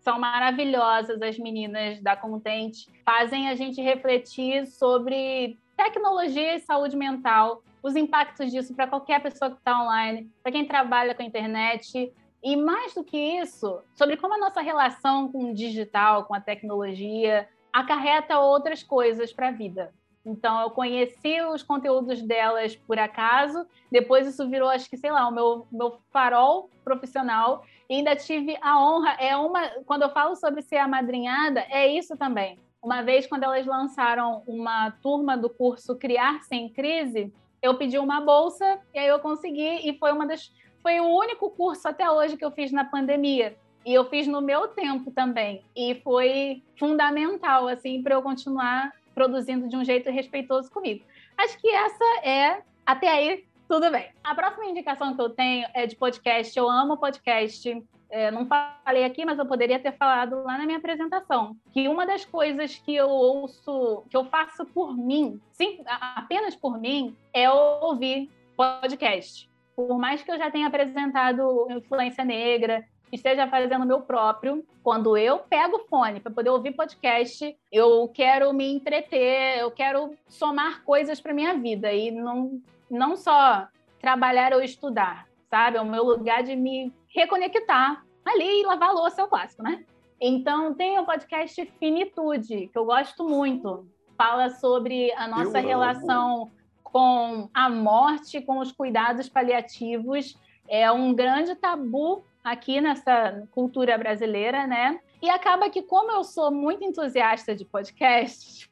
São 0.01 0.19
maravilhosas 0.19 1.23
as 1.23 1.39
meninas 1.39 2.01
da 2.01 2.17
Contente, 2.17 2.89
fazem 3.05 3.49
a 3.49 3.55
gente 3.55 3.81
refletir 3.81 4.67
sobre 4.67 5.57
tecnologia 5.77 6.57
e 6.57 6.61
saúde 6.61 6.97
mental, 6.97 7.63
os 7.83 7.97
impactos 7.97 8.51
disso 8.51 8.75
para 8.75 8.87
qualquer 8.87 9.23
pessoa 9.23 9.51
que 9.51 9.57
está 9.57 9.83
online, 9.83 10.31
para 10.43 10.53
quem 10.53 10.67
trabalha 10.67 11.15
com 11.15 11.23
a 11.23 11.27
internet, 11.27 12.13
e 12.43 12.57
mais 12.57 12.95
do 12.95 13.05
que 13.05 13.19
isso, 13.19 13.83
sobre 13.95 14.17
como 14.17 14.35
a 14.35 14.39
nossa 14.39 14.61
relação 14.61 15.31
com 15.31 15.51
o 15.51 15.55
digital, 15.55 16.25
com 16.25 16.35
a 16.35 16.41
tecnologia, 16.41 17.49
acarreta 17.73 18.39
outras 18.39 18.83
coisas 18.83 19.33
para 19.33 19.49
a 19.49 19.53
vida. 19.53 19.93
Então, 20.25 20.61
eu 20.61 20.71
conheci 20.71 21.41
os 21.43 21.63
conteúdos 21.63 22.21
delas 22.23 22.77
por 22.77 22.99
acaso, 22.99 23.67
depois 23.91 24.27
isso 24.27 24.49
virou, 24.49 24.69
acho 24.69 24.89
que, 24.89 24.97
sei 24.97 25.11
lá, 25.11 25.27
o 25.27 25.33
meu, 25.33 25.67
meu 25.73 25.99
farol 26.11 26.69
profissional, 26.85 27.65
e 27.89 27.95
ainda 27.95 28.15
tive 28.15 28.57
a 28.61 28.79
honra, 28.79 29.13
é 29.19 29.37
uma, 29.37 29.69
quando 29.87 30.03
eu 30.03 30.11
falo 30.11 30.37
sobre 30.37 30.63
ser 30.63 30.77
amadrinhada, 30.77 31.65
é 31.71 31.89
isso 31.89 32.17
também. 32.17 32.59
Uma 32.83 33.03
vez, 33.03 33.27
quando 33.27 33.45
elas 33.45 33.67
lançaram 33.67 34.43
uma 34.47 34.91
turma 35.03 35.37
do 35.37 35.49
curso 35.49 35.97
Criar 35.97 36.43
Sem 36.43 36.69
Crise, 36.69 37.33
eu 37.63 37.77
pedi 37.77 37.99
uma 37.99 38.21
bolsa, 38.21 38.81
e 38.95 38.99
aí 38.99 39.09
eu 39.09 39.19
consegui, 39.21 39.89
e 39.89 39.99
foi 39.99 40.13
uma 40.13 40.27
das 40.27 40.53
foi 40.83 41.01
o 41.01 41.07
único 41.07 41.51
curso 41.51 41.89
até 41.89 42.11
hoje 42.11 42.37
que 42.37 42.45
eu 42.45 42.51
fiz 42.51 42.73
na 42.73 42.85
pandemia. 42.85 43.57
E 43.85 43.95
eu 43.95 44.05
fiz 44.05 44.27
no 44.27 44.41
meu 44.41 44.69
tempo 44.69 45.11
também. 45.11 45.63
E 45.75 45.95
foi 46.03 46.63
fundamental, 46.79 47.67
assim, 47.69 48.03
para 48.03 48.15
eu 48.15 48.23
continuar 48.23 48.93
produzindo 49.15 49.69
de 49.69 49.77
um 49.77 49.85
jeito 49.85 50.11
respeitoso 50.11 50.71
comigo. 50.71 51.05
Acho 51.37 51.59
que 51.59 51.69
essa 51.69 52.05
é, 52.23 52.63
até 52.85 53.09
aí, 53.09 53.45
tudo 53.67 53.91
bem. 53.91 54.11
A 54.23 54.35
próxima 54.35 54.67
indicação 54.67 55.15
que 55.15 55.21
eu 55.21 55.31
tenho 55.31 55.67
é 55.75 55.87
de 55.87 55.97
podcast. 55.97 56.59
Eu 56.59 56.69
amo 56.69 56.99
podcast. 56.99 57.83
É, 58.11 58.31
não 58.31 58.47
falei 58.47 59.05
aqui, 59.05 59.25
mas 59.25 59.39
eu 59.39 59.47
poderia 59.47 59.79
ter 59.79 59.93
falado 59.93 60.43
lá 60.43 60.59
na 60.59 60.67
minha 60.67 60.79
apresentação. 60.79 61.57
Que 61.73 61.89
uma 61.89 62.05
das 62.05 62.25
coisas 62.25 62.77
que 62.77 62.95
eu 62.95 63.09
ouço, 63.09 64.05
que 64.11 64.17
eu 64.17 64.25
faço 64.27 64.67
por 64.67 64.95
mim, 64.97 65.41
sim, 65.53 65.81
apenas 65.87 66.55
por 66.55 66.79
mim, 66.79 67.17
é 67.33 67.51
ouvir 67.51 68.29
podcast 68.57 69.50
por 69.87 69.99
mais 69.99 70.23
que 70.23 70.31
eu 70.31 70.39
já 70.39 70.51
tenha 70.51 70.67
apresentado 70.67 71.67
influência 71.71 72.25
negra, 72.25 72.85
esteja 73.13 73.49
fazendo 73.49 73.83
o 73.83 73.87
meu 73.87 74.01
próprio, 74.03 74.65
quando 74.83 75.17
eu 75.17 75.39
pego 75.39 75.77
o 75.77 75.89
fone 75.89 76.21
para 76.21 76.33
poder 76.33 76.51
ouvir 76.51 76.73
podcast, 76.73 77.57
eu 77.71 78.09
quero 78.09 78.53
me 78.53 78.73
entreter, 78.73 79.59
eu 79.59 79.71
quero 79.71 80.17
somar 80.29 80.83
coisas 80.85 81.21
para 81.21 81.35
minha 81.35 81.55
vida 81.55 81.93
e 81.93 82.11
não, 82.11 82.61
não 82.91 83.17
só 83.17 83.67
trabalhar 84.01 84.53
ou 84.53 84.63
estudar, 84.63 85.27
sabe? 85.49 85.77
É 85.77 85.81
o 85.81 85.87
meu 85.87 86.05
lugar 86.05 86.43
de 86.43 86.55
me 86.55 86.93
reconectar 87.09 88.05
ali 88.25 88.61
e 88.61 88.67
lavar 88.67 88.91
a 88.91 88.93
louça, 88.93 89.21
é 89.21 89.25
o 89.25 89.29
clássico, 89.29 89.63
né? 89.63 89.85
Então, 90.21 90.75
tem 90.75 90.99
o 90.99 91.05
podcast 91.05 91.65
Finitude, 91.79 92.69
que 92.69 92.79
eu 92.79 92.85
gosto 92.85 93.29
muito. 93.29 93.87
Fala 94.17 94.51
sobre 94.51 95.11
a 95.15 95.27
nossa 95.27 95.59
eu 95.59 95.67
relação 95.67 96.43
amo 96.43 96.60
com 96.93 97.49
a 97.53 97.69
morte, 97.69 98.41
com 98.41 98.59
os 98.59 98.73
cuidados 98.73 99.29
paliativos. 99.29 100.39
É 100.69 100.91
um 100.91 101.15
grande 101.15 101.55
tabu 101.55 102.25
aqui 102.43 102.81
nessa 102.81 103.47
cultura 103.51 103.99
brasileira, 103.99 104.67
né? 104.67 105.01
E 105.21 105.29
acaba 105.29 105.69
que, 105.69 105.83
como 105.83 106.11
eu 106.13 106.25
sou 106.25 106.51
muito 106.51 106.83
entusiasta 106.83 107.55
de 107.55 107.65
podcast, 107.65 108.71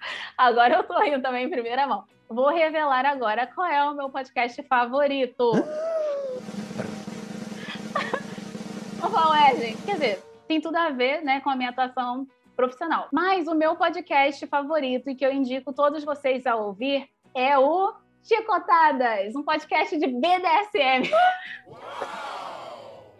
Agora 0.36 0.74
eu 0.74 0.84
tô 0.84 0.98
rindo 1.00 1.22
também 1.22 1.46
em 1.46 1.50
primeira 1.50 1.86
mão. 1.86 2.04
Vou 2.28 2.48
revelar 2.48 3.06
agora 3.06 3.46
qual 3.46 3.66
é 3.66 3.82
o 3.84 3.94
meu 3.94 4.10
podcast 4.10 4.62
favorito. 4.64 5.52
qual 9.00 9.34
é, 9.34 9.56
gente? 9.56 9.82
Quer 9.82 9.92
dizer, 9.92 10.22
tem 10.46 10.60
tudo 10.60 10.76
a 10.76 10.90
ver 10.90 11.22
né, 11.22 11.40
com 11.40 11.50
a 11.50 11.56
minha 11.56 11.70
atuação 11.70 12.26
profissional. 12.54 13.08
Mas 13.12 13.46
o 13.46 13.54
meu 13.54 13.76
podcast 13.76 14.46
favorito 14.46 15.08
e 15.08 15.14
que 15.14 15.24
eu 15.24 15.32
indico 15.32 15.72
todos 15.72 16.04
vocês 16.04 16.46
a 16.46 16.56
ouvir 16.56 17.08
é 17.38 17.56
o 17.56 17.94
Chicotadas, 18.20 19.36
um 19.36 19.44
podcast 19.44 19.96
de 19.96 20.08
BDSM. 20.08 21.08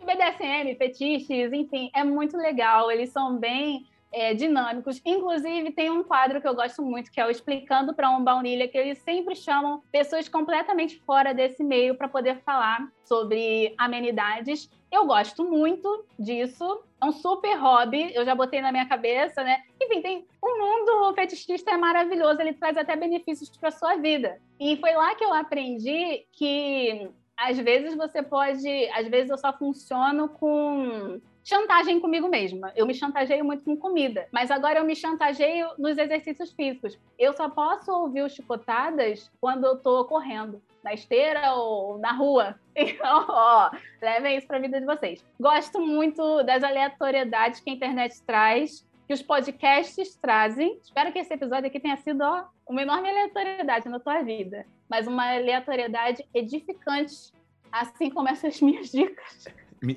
BDSM, 0.04 0.74
fetiches, 0.76 1.52
enfim, 1.52 1.88
é 1.94 2.02
muito 2.02 2.36
legal. 2.36 2.90
Eles 2.90 3.10
são 3.10 3.36
bem 3.36 3.86
é, 4.12 4.34
dinâmicos. 4.34 5.00
Inclusive, 5.06 5.70
tem 5.70 5.88
um 5.88 6.02
quadro 6.02 6.40
que 6.40 6.48
eu 6.48 6.54
gosto 6.54 6.82
muito, 6.82 7.12
que 7.12 7.20
é 7.20 7.26
o 7.26 7.30
Explicando 7.30 7.94
para 7.94 8.10
um 8.10 8.24
Baunilha, 8.24 8.66
que 8.66 8.76
eles 8.76 8.98
sempre 8.98 9.36
chamam 9.36 9.84
pessoas 9.92 10.28
completamente 10.28 10.98
fora 11.06 11.32
desse 11.32 11.62
meio 11.62 11.94
para 11.94 12.08
poder 12.08 12.40
falar 12.42 12.90
sobre 13.04 13.72
amenidades. 13.78 14.68
Eu 14.90 15.06
gosto 15.06 15.44
muito 15.44 16.04
disso. 16.18 16.82
É 17.00 17.04
um 17.04 17.12
super 17.12 17.54
hobby, 17.56 18.12
eu 18.14 18.24
já 18.24 18.34
botei 18.34 18.60
na 18.60 18.72
minha 18.72 18.86
cabeça, 18.86 19.44
né? 19.44 19.62
Enfim, 19.80 20.02
tem 20.02 20.26
o 20.42 20.58
mundo 20.58 21.14
fetichista 21.14 21.70
é 21.70 21.76
maravilhoso, 21.76 22.40
ele 22.40 22.54
traz 22.54 22.76
até 22.76 22.96
benefícios 22.96 23.48
para 23.50 23.70
sua 23.70 23.96
vida. 23.96 24.40
E 24.58 24.76
foi 24.78 24.92
lá 24.94 25.14
que 25.14 25.24
eu 25.24 25.32
aprendi 25.32 26.26
que 26.32 27.08
às 27.36 27.56
vezes 27.56 27.94
você 27.94 28.20
pode, 28.20 28.88
às 28.90 29.06
vezes 29.06 29.30
eu 29.30 29.38
só 29.38 29.52
funciono 29.52 30.28
com 30.28 31.20
chantagem 31.44 32.00
comigo 32.00 32.28
mesma. 32.28 32.72
Eu 32.76 32.84
me 32.84 32.92
chantageio 32.92 33.44
muito 33.44 33.64
com 33.64 33.76
comida, 33.76 34.28
mas 34.32 34.50
agora 34.50 34.80
eu 34.80 34.84
me 34.84 34.94
chantageio 34.94 35.68
nos 35.78 35.96
exercícios 35.96 36.52
físicos. 36.52 36.98
Eu 37.18 37.32
só 37.32 37.48
posso 37.48 37.90
ouvir 37.90 38.22
os 38.22 38.32
chicotadas 38.32 39.30
quando 39.40 39.64
eu 39.64 39.76
tô 39.78 40.04
correndo, 40.04 40.60
na 40.82 40.94
esteira 40.94 41.54
ou 41.54 41.98
na 41.98 42.12
rua. 42.12 42.58
Então, 42.80 43.26
ó, 43.28 43.70
levem 44.00 44.38
isso 44.38 44.46
para 44.46 44.58
a 44.58 44.60
vida 44.60 44.78
de 44.78 44.86
vocês. 44.86 45.24
Gosto 45.40 45.80
muito 45.80 46.44
das 46.44 46.62
aleatoriedades 46.62 47.58
que 47.58 47.70
a 47.70 47.72
internet 47.72 48.22
traz, 48.22 48.86
que 49.04 49.12
os 49.12 49.20
podcasts 49.20 50.14
trazem. 50.14 50.78
Espero 50.80 51.10
que 51.12 51.18
esse 51.18 51.34
episódio 51.34 51.66
aqui 51.66 51.80
tenha 51.80 51.96
sido 51.96 52.20
ó, 52.20 52.44
uma 52.68 52.82
enorme 52.82 53.08
aleatoriedade 53.08 53.88
na 53.88 53.98
tua 53.98 54.22
vida, 54.22 54.64
mas 54.88 55.08
uma 55.08 55.34
aleatoriedade 55.34 56.24
edificante, 56.32 57.32
assim 57.72 58.10
como 58.10 58.28
essas 58.28 58.60
minhas 58.62 58.92
dicas. 58.92 59.46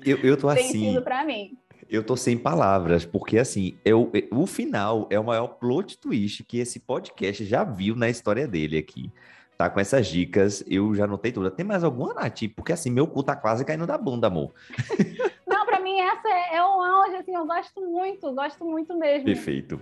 Eu, 0.03 0.17
eu 0.17 0.35
tô 0.35 0.51
Tem 0.53 0.65
assim. 0.65 0.93
sido 0.93 1.03
mim. 1.25 1.57
Eu 1.89 2.03
tô 2.03 2.15
sem 2.15 2.37
palavras, 2.37 3.05
porque 3.05 3.37
assim, 3.37 3.77
eu, 3.83 4.11
o 4.31 4.47
final 4.47 5.07
é 5.09 5.19
o 5.19 5.23
maior 5.23 5.47
plot 5.47 5.99
twist 5.99 6.43
que 6.45 6.57
esse 6.57 6.79
podcast 6.79 7.43
já 7.43 7.63
viu 7.63 7.95
na 7.95 8.09
história 8.09 8.47
dele 8.47 8.77
aqui. 8.77 9.11
Tá 9.61 9.69
com 9.69 9.79
essas 9.79 10.07
dicas, 10.07 10.63
eu 10.67 10.95
já 10.95 11.05
notei 11.05 11.31
tudo. 11.31 11.51
Tem 11.51 11.63
mais 11.63 11.83
alguma, 11.83 12.15
Nath? 12.15 12.39
Porque 12.55 12.73
assim, 12.73 12.89
meu 12.89 13.05
cu 13.05 13.21
tá 13.21 13.35
quase 13.35 13.63
caindo 13.63 13.85
da 13.85 13.95
bunda, 13.95 14.25
amor. 14.25 14.51
Não, 15.45 15.67
para 15.67 15.79
mim 15.79 15.99
essa 15.99 16.27
é, 16.27 16.55
é 16.55 16.63
um 16.63 16.81
auge, 16.81 17.17
assim, 17.17 17.35
eu 17.35 17.45
gosto 17.45 17.79
muito, 17.79 18.33
gosto 18.33 18.65
muito 18.65 18.97
mesmo. 18.97 19.25
Perfeito. 19.25 19.79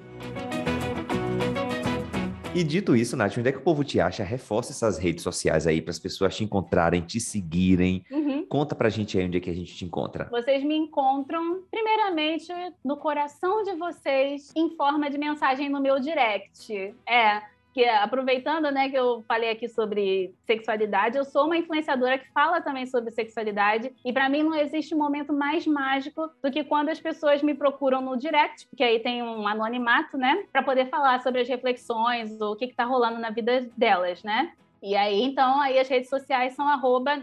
E 2.54 2.62
dito 2.62 2.94
isso, 2.94 3.16
Nath, 3.16 3.38
onde 3.38 3.48
é 3.48 3.54
que 3.54 3.60
o 3.60 3.62
povo 3.62 3.86
te 3.86 4.02
acha? 4.02 4.22
Reforça 4.22 4.74
essas 4.74 4.98
redes 4.98 5.24
sociais 5.24 5.66
aí 5.66 5.82
para 5.82 5.92
as 5.92 6.00
pessoas 6.00 6.36
te 6.36 6.44
encontrarem, 6.44 7.00
te 7.00 7.22
seguirem. 7.22 8.04
Uhum. 8.12 8.46
Conta 8.48 8.76
pra 8.76 8.90
gente 8.90 9.18
aí 9.18 9.28
onde 9.28 9.38
é 9.38 9.40
que 9.40 9.50
a 9.50 9.56
gente 9.56 9.74
te 9.74 9.86
encontra. 9.86 10.28
Vocês 10.30 10.62
me 10.62 10.76
encontram, 10.76 11.62
primeiramente, 11.72 12.52
no 12.84 12.98
coração 12.98 13.64
de 13.64 13.76
vocês, 13.76 14.52
em 14.58 14.76
forma 14.76 15.10
de 15.10 15.18
mensagem 15.18 15.70
no 15.70 15.80
meu 15.80 16.02
direct. 16.02 16.94
É, 17.08 17.44
que 17.80 17.88
aproveitando, 17.88 18.70
né, 18.72 18.90
que 18.90 18.98
eu 18.98 19.24
falei 19.26 19.52
aqui 19.52 19.70
sobre 19.70 20.36
sexualidade, 20.46 21.18
eu 21.18 21.24
sou 21.24 21.46
uma 21.46 21.56
influenciadora 21.56 22.18
que 22.18 22.30
fala 22.34 22.60
também 22.60 22.86
sobre 22.86 23.10
sexualidade 23.10 23.94
e 24.04 24.12
para 24.12 24.28
mim 24.28 24.44
não 24.44 24.54
existe 24.54 24.94
momento 24.94 25.32
mais 25.32 25.66
mágico 25.66 26.30
do 26.44 26.52
que 26.52 26.66
quando 26.66 26.90
as 26.90 27.00
pessoas 27.00 27.42
me 27.42 27.54
procuram 27.54 28.02
no 28.02 28.18
direct, 28.18 28.68
porque 28.68 28.84
aí 28.84 29.00
tem 29.00 29.24
um 29.24 29.48
anonimato, 29.48 30.18
né, 30.18 30.44
para 30.52 30.62
poder 30.62 30.90
falar 30.90 31.22
sobre 31.22 31.40
as 31.40 31.48
reflexões, 31.48 32.42
o 32.42 32.54
que 32.58 32.66
está 32.66 32.84
rolando 32.84 33.18
na 33.18 33.30
vida 33.30 33.70
delas, 33.78 34.22
né? 34.24 34.52
E 34.84 34.94
aí, 34.94 35.24
então, 35.24 35.62
aí 35.62 35.80
as 35.80 35.88
redes 35.88 36.10
sociais 36.10 36.56
são 36.56 36.66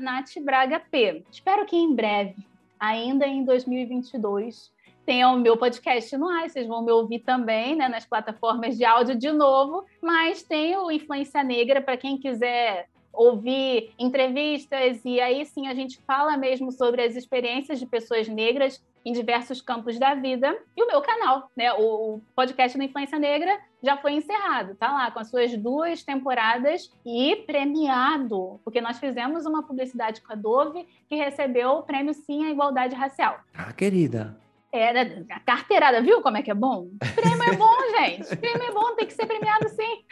natbragap. 0.01 1.25
Espero 1.31 1.67
que 1.67 1.77
em 1.77 1.95
breve, 1.95 2.47
ainda 2.81 3.27
em 3.27 3.45
2022, 3.45 4.73
tenha 5.07 5.31
o 5.31 5.39
meu 5.39 5.57
podcast 5.57 6.15
no 6.17 6.29
ar, 6.29 6.51
vocês 6.51 6.67
vão 6.67 6.83
me 6.83 6.91
ouvir 6.91 7.21
também, 7.21 7.77
né, 7.77 7.89
nas 7.89 8.05
plataformas 8.05 8.77
de 8.77 8.85
áudio 8.85 9.15
de 9.15 9.31
novo, 9.31 9.85
mas 10.03 10.43
tem 10.43 10.77
o 10.77 10.91
Influência 10.91 11.45
Negra 11.45 11.81
para 11.81 11.97
quem 11.97 12.19
quiser 12.19 12.89
ouvir 13.13 13.93
entrevistas 13.99 15.01
e 15.05 15.21
aí 15.21 15.47
sim 15.47 15.69
a 15.69 15.75
gente 15.75 15.99
fala 16.07 16.37
mesmo 16.37 16.71
sobre 16.71 17.03
as 17.03 17.17
experiências 17.17 17.79
de 17.79 17.87
pessoas 17.87 18.29
negras 18.29 18.85
em 19.07 19.13
diversos 19.13 19.63
campos 19.63 19.99
da 19.99 20.15
vida. 20.15 20.55
E 20.77 20.83
o 20.83 20.87
meu 20.87 21.01
canal, 21.01 21.49
né, 21.57 21.73
o 21.73 22.21
podcast 22.35 22.77
da 22.77 22.85
Influência 22.85 23.19
Negra 23.19 23.59
já 23.83 23.97
foi 23.97 24.15
encerrado, 24.15 24.75
tá 24.75 24.93
lá 24.93 25.11
com 25.13 25.21
as 25.21 25.31
suas 25.31 25.57
duas 25.57 26.03
temporadas 26.03 26.91
e 27.07 27.37
premiado, 27.47 28.61
porque 28.65 28.81
nós 28.81 28.99
fizemos 28.99 29.47
uma 29.47 29.63
publicidade 29.63 30.21
com 30.21 30.33
a 30.33 30.37
Dove 30.37 30.87
que 31.09 31.15
recebeu 31.15 31.71
o 31.71 31.83
prêmio 31.85 32.13
Sim 32.13 32.47
à 32.47 32.51
Igualdade 32.51 32.97
Racial. 32.97 33.39
Ah, 33.55 33.73
querida. 33.73 34.37
Era 34.79 35.25
a 35.31 35.41
carteirada, 35.41 36.03
viu 36.03 36.21
como 36.23 36.37
é 36.37 36.43
que 36.43 36.51
é 36.51 36.55
bom? 36.55 36.89
Prêmio 37.15 37.43
é 37.43 37.57
bom, 37.57 37.75
gente. 37.99 38.37
Prêmio 38.37 38.69
é 38.69 38.73
bom, 38.73 38.95
tem 38.95 39.07
que 39.07 39.15
ser 39.15 39.27
premiado 39.27 39.69
sim. 39.69 40.05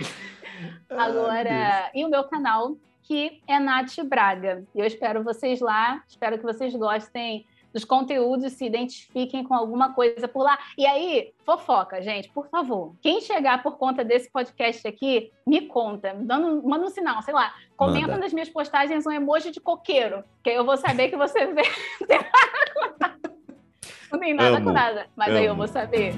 Agora, 0.89 1.91
e 1.95 2.05
o 2.05 2.09
meu 2.09 2.24
canal, 2.24 2.77
que 3.03 3.41
é 3.47 3.59
Nath 3.59 3.97
Braga. 4.05 4.65
Eu 4.74 4.85
espero 4.85 5.23
vocês 5.23 5.61
lá, 5.61 6.03
espero 6.09 6.39
que 6.39 6.45
vocês 6.45 6.74
gostem 6.74 7.47
dos 7.74 7.85
conteúdos, 7.85 8.53
se 8.53 8.65
identifiquem 8.65 9.43
com 9.43 9.53
alguma 9.53 9.93
coisa 9.93 10.28
por 10.28 10.45
lá. 10.45 10.57
E 10.78 10.86
aí, 10.86 11.32
fofoca, 11.45 12.01
gente, 12.01 12.31
por 12.31 12.49
favor. 12.49 12.95
Quem 13.03 13.20
chegar 13.20 13.65
por 13.65 13.77
conta 13.77 14.05
desse 14.05 14.31
podcast 14.31 14.86
aqui, 14.86 15.32
me 15.45 15.62
conta, 15.62 16.15
dando, 16.16 16.62
manda 16.62 16.86
um 16.86 16.91
sinal, 16.91 17.20
sei 17.23 17.35
lá. 17.35 17.53
Comenta 17.77 18.07
Manda. 18.07 18.20
nas 18.20 18.32
minhas 18.32 18.49
postagens 18.49 19.05
um 19.05 19.11
emoji 19.11 19.51
de 19.51 19.61
coqueiro, 19.61 20.23
que 20.43 20.51
aí 20.51 20.57
eu 20.57 20.65
vou 20.65 20.77
saber 20.77 21.09
que 21.09 21.16
você 21.16 21.47
vê. 21.53 21.62
Não 24.15 24.20
tem 24.20 24.32
nada 24.32 24.59
Amo, 24.59 24.66
com 24.66 24.73
nada, 24.73 25.07
mas 25.16 25.35
aí 25.35 25.45
eu 25.45 25.51
amo. 25.51 25.59
vou 25.59 25.66
saber. 25.66 26.15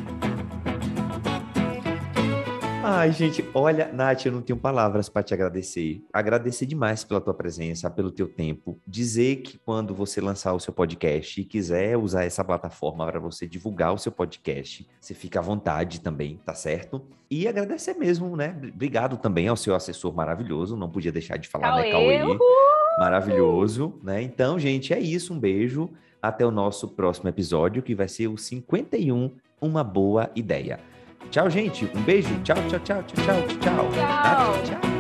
Ai, 2.84 3.10
gente, 3.10 3.42
olha, 3.54 3.90
Nath, 3.90 4.26
eu 4.26 4.32
não 4.32 4.42
tenho 4.42 4.58
palavras 4.58 5.08
para 5.08 5.22
te 5.22 5.32
agradecer. 5.32 6.04
Agradecer 6.12 6.66
demais 6.66 7.02
pela 7.04 7.22
tua 7.22 7.32
presença, 7.32 7.90
pelo 7.90 8.10
teu 8.10 8.28
tempo. 8.28 8.78
Dizer 8.86 9.36
que 9.36 9.56
quando 9.56 9.94
você 9.94 10.20
lançar 10.20 10.52
o 10.52 10.60
seu 10.60 10.74
podcast 10.74 11.40
e 11.40 11.44
quiser 11.44 11.96
usar 11.96 12.24
essa 12.24 12.44
plataforma 12.44 13.06
para 13.06 13.18
você 13.18 13.46
divulgar 13.46 13.94
o 13.94 13.98
seu 13.98 14.12
podcast, 14.12 14.86
você 15.00 15.14
fica 15.14 15.38
à 15.38 15.42
vontade 15.42 16.02
também, 16.02 16.38
tá 16.44 16.52
certo? 16.52 17.02
E 17.30 17.48
agradecer 17.48 17.94
mesmo, 17.94 18.36
né? 18.36 18.54
Obrigado 18.74 19.16
também 19.16 19.48
ao 19.48 19.56
seu 19.56 19.74
assessor 19.74 20.14
maravilhoso, 20.14 20.76
não 20.76 20.90
podia 20.90 21.10
deixar 21.10 21.38
de 21.38 21.48
falar, 21.48 21.74
né, 21.76 21.90
Cauê, 21.90 22.18
Cauê? 22.18 22.22
uhul! 22.24 22.38
Maravilhoso, 22.98 23.98
né? 24.02 24.22
Então, 24.22 24.58
gente, 24.58 24.92
é 24.92 25.00
isso. 25.00 25.32
Um 25.32 25.40
beijo. 25.40 25.90
Até 26.26 26.44
o 26.44 26.50
nosso 26.50 26.88
próximo 26.88 27.28
episódio, 27.28 27.82
que 27.82 27.94
vai 27.94 28.08
ser 28.08 28.26
o 28.26 28.36
51, 28.36 29.30
Uma 29.60 29.84
Boa 29.84 30.28
Ideia. 30.34 30.80
Tchau, 31.30 31.48
gente. 31.48 31.88
Um 31.94 32.02
beijo. 32.02 32.34
Tchau, 32.42 32.56
tchau, 32.68 32.80
tchau, 32.80 33.02
tchau, 33.04 33.24
tchau, 33.24 33.58
tchau. 33.60 33.90
Tchau. 34.64 34.95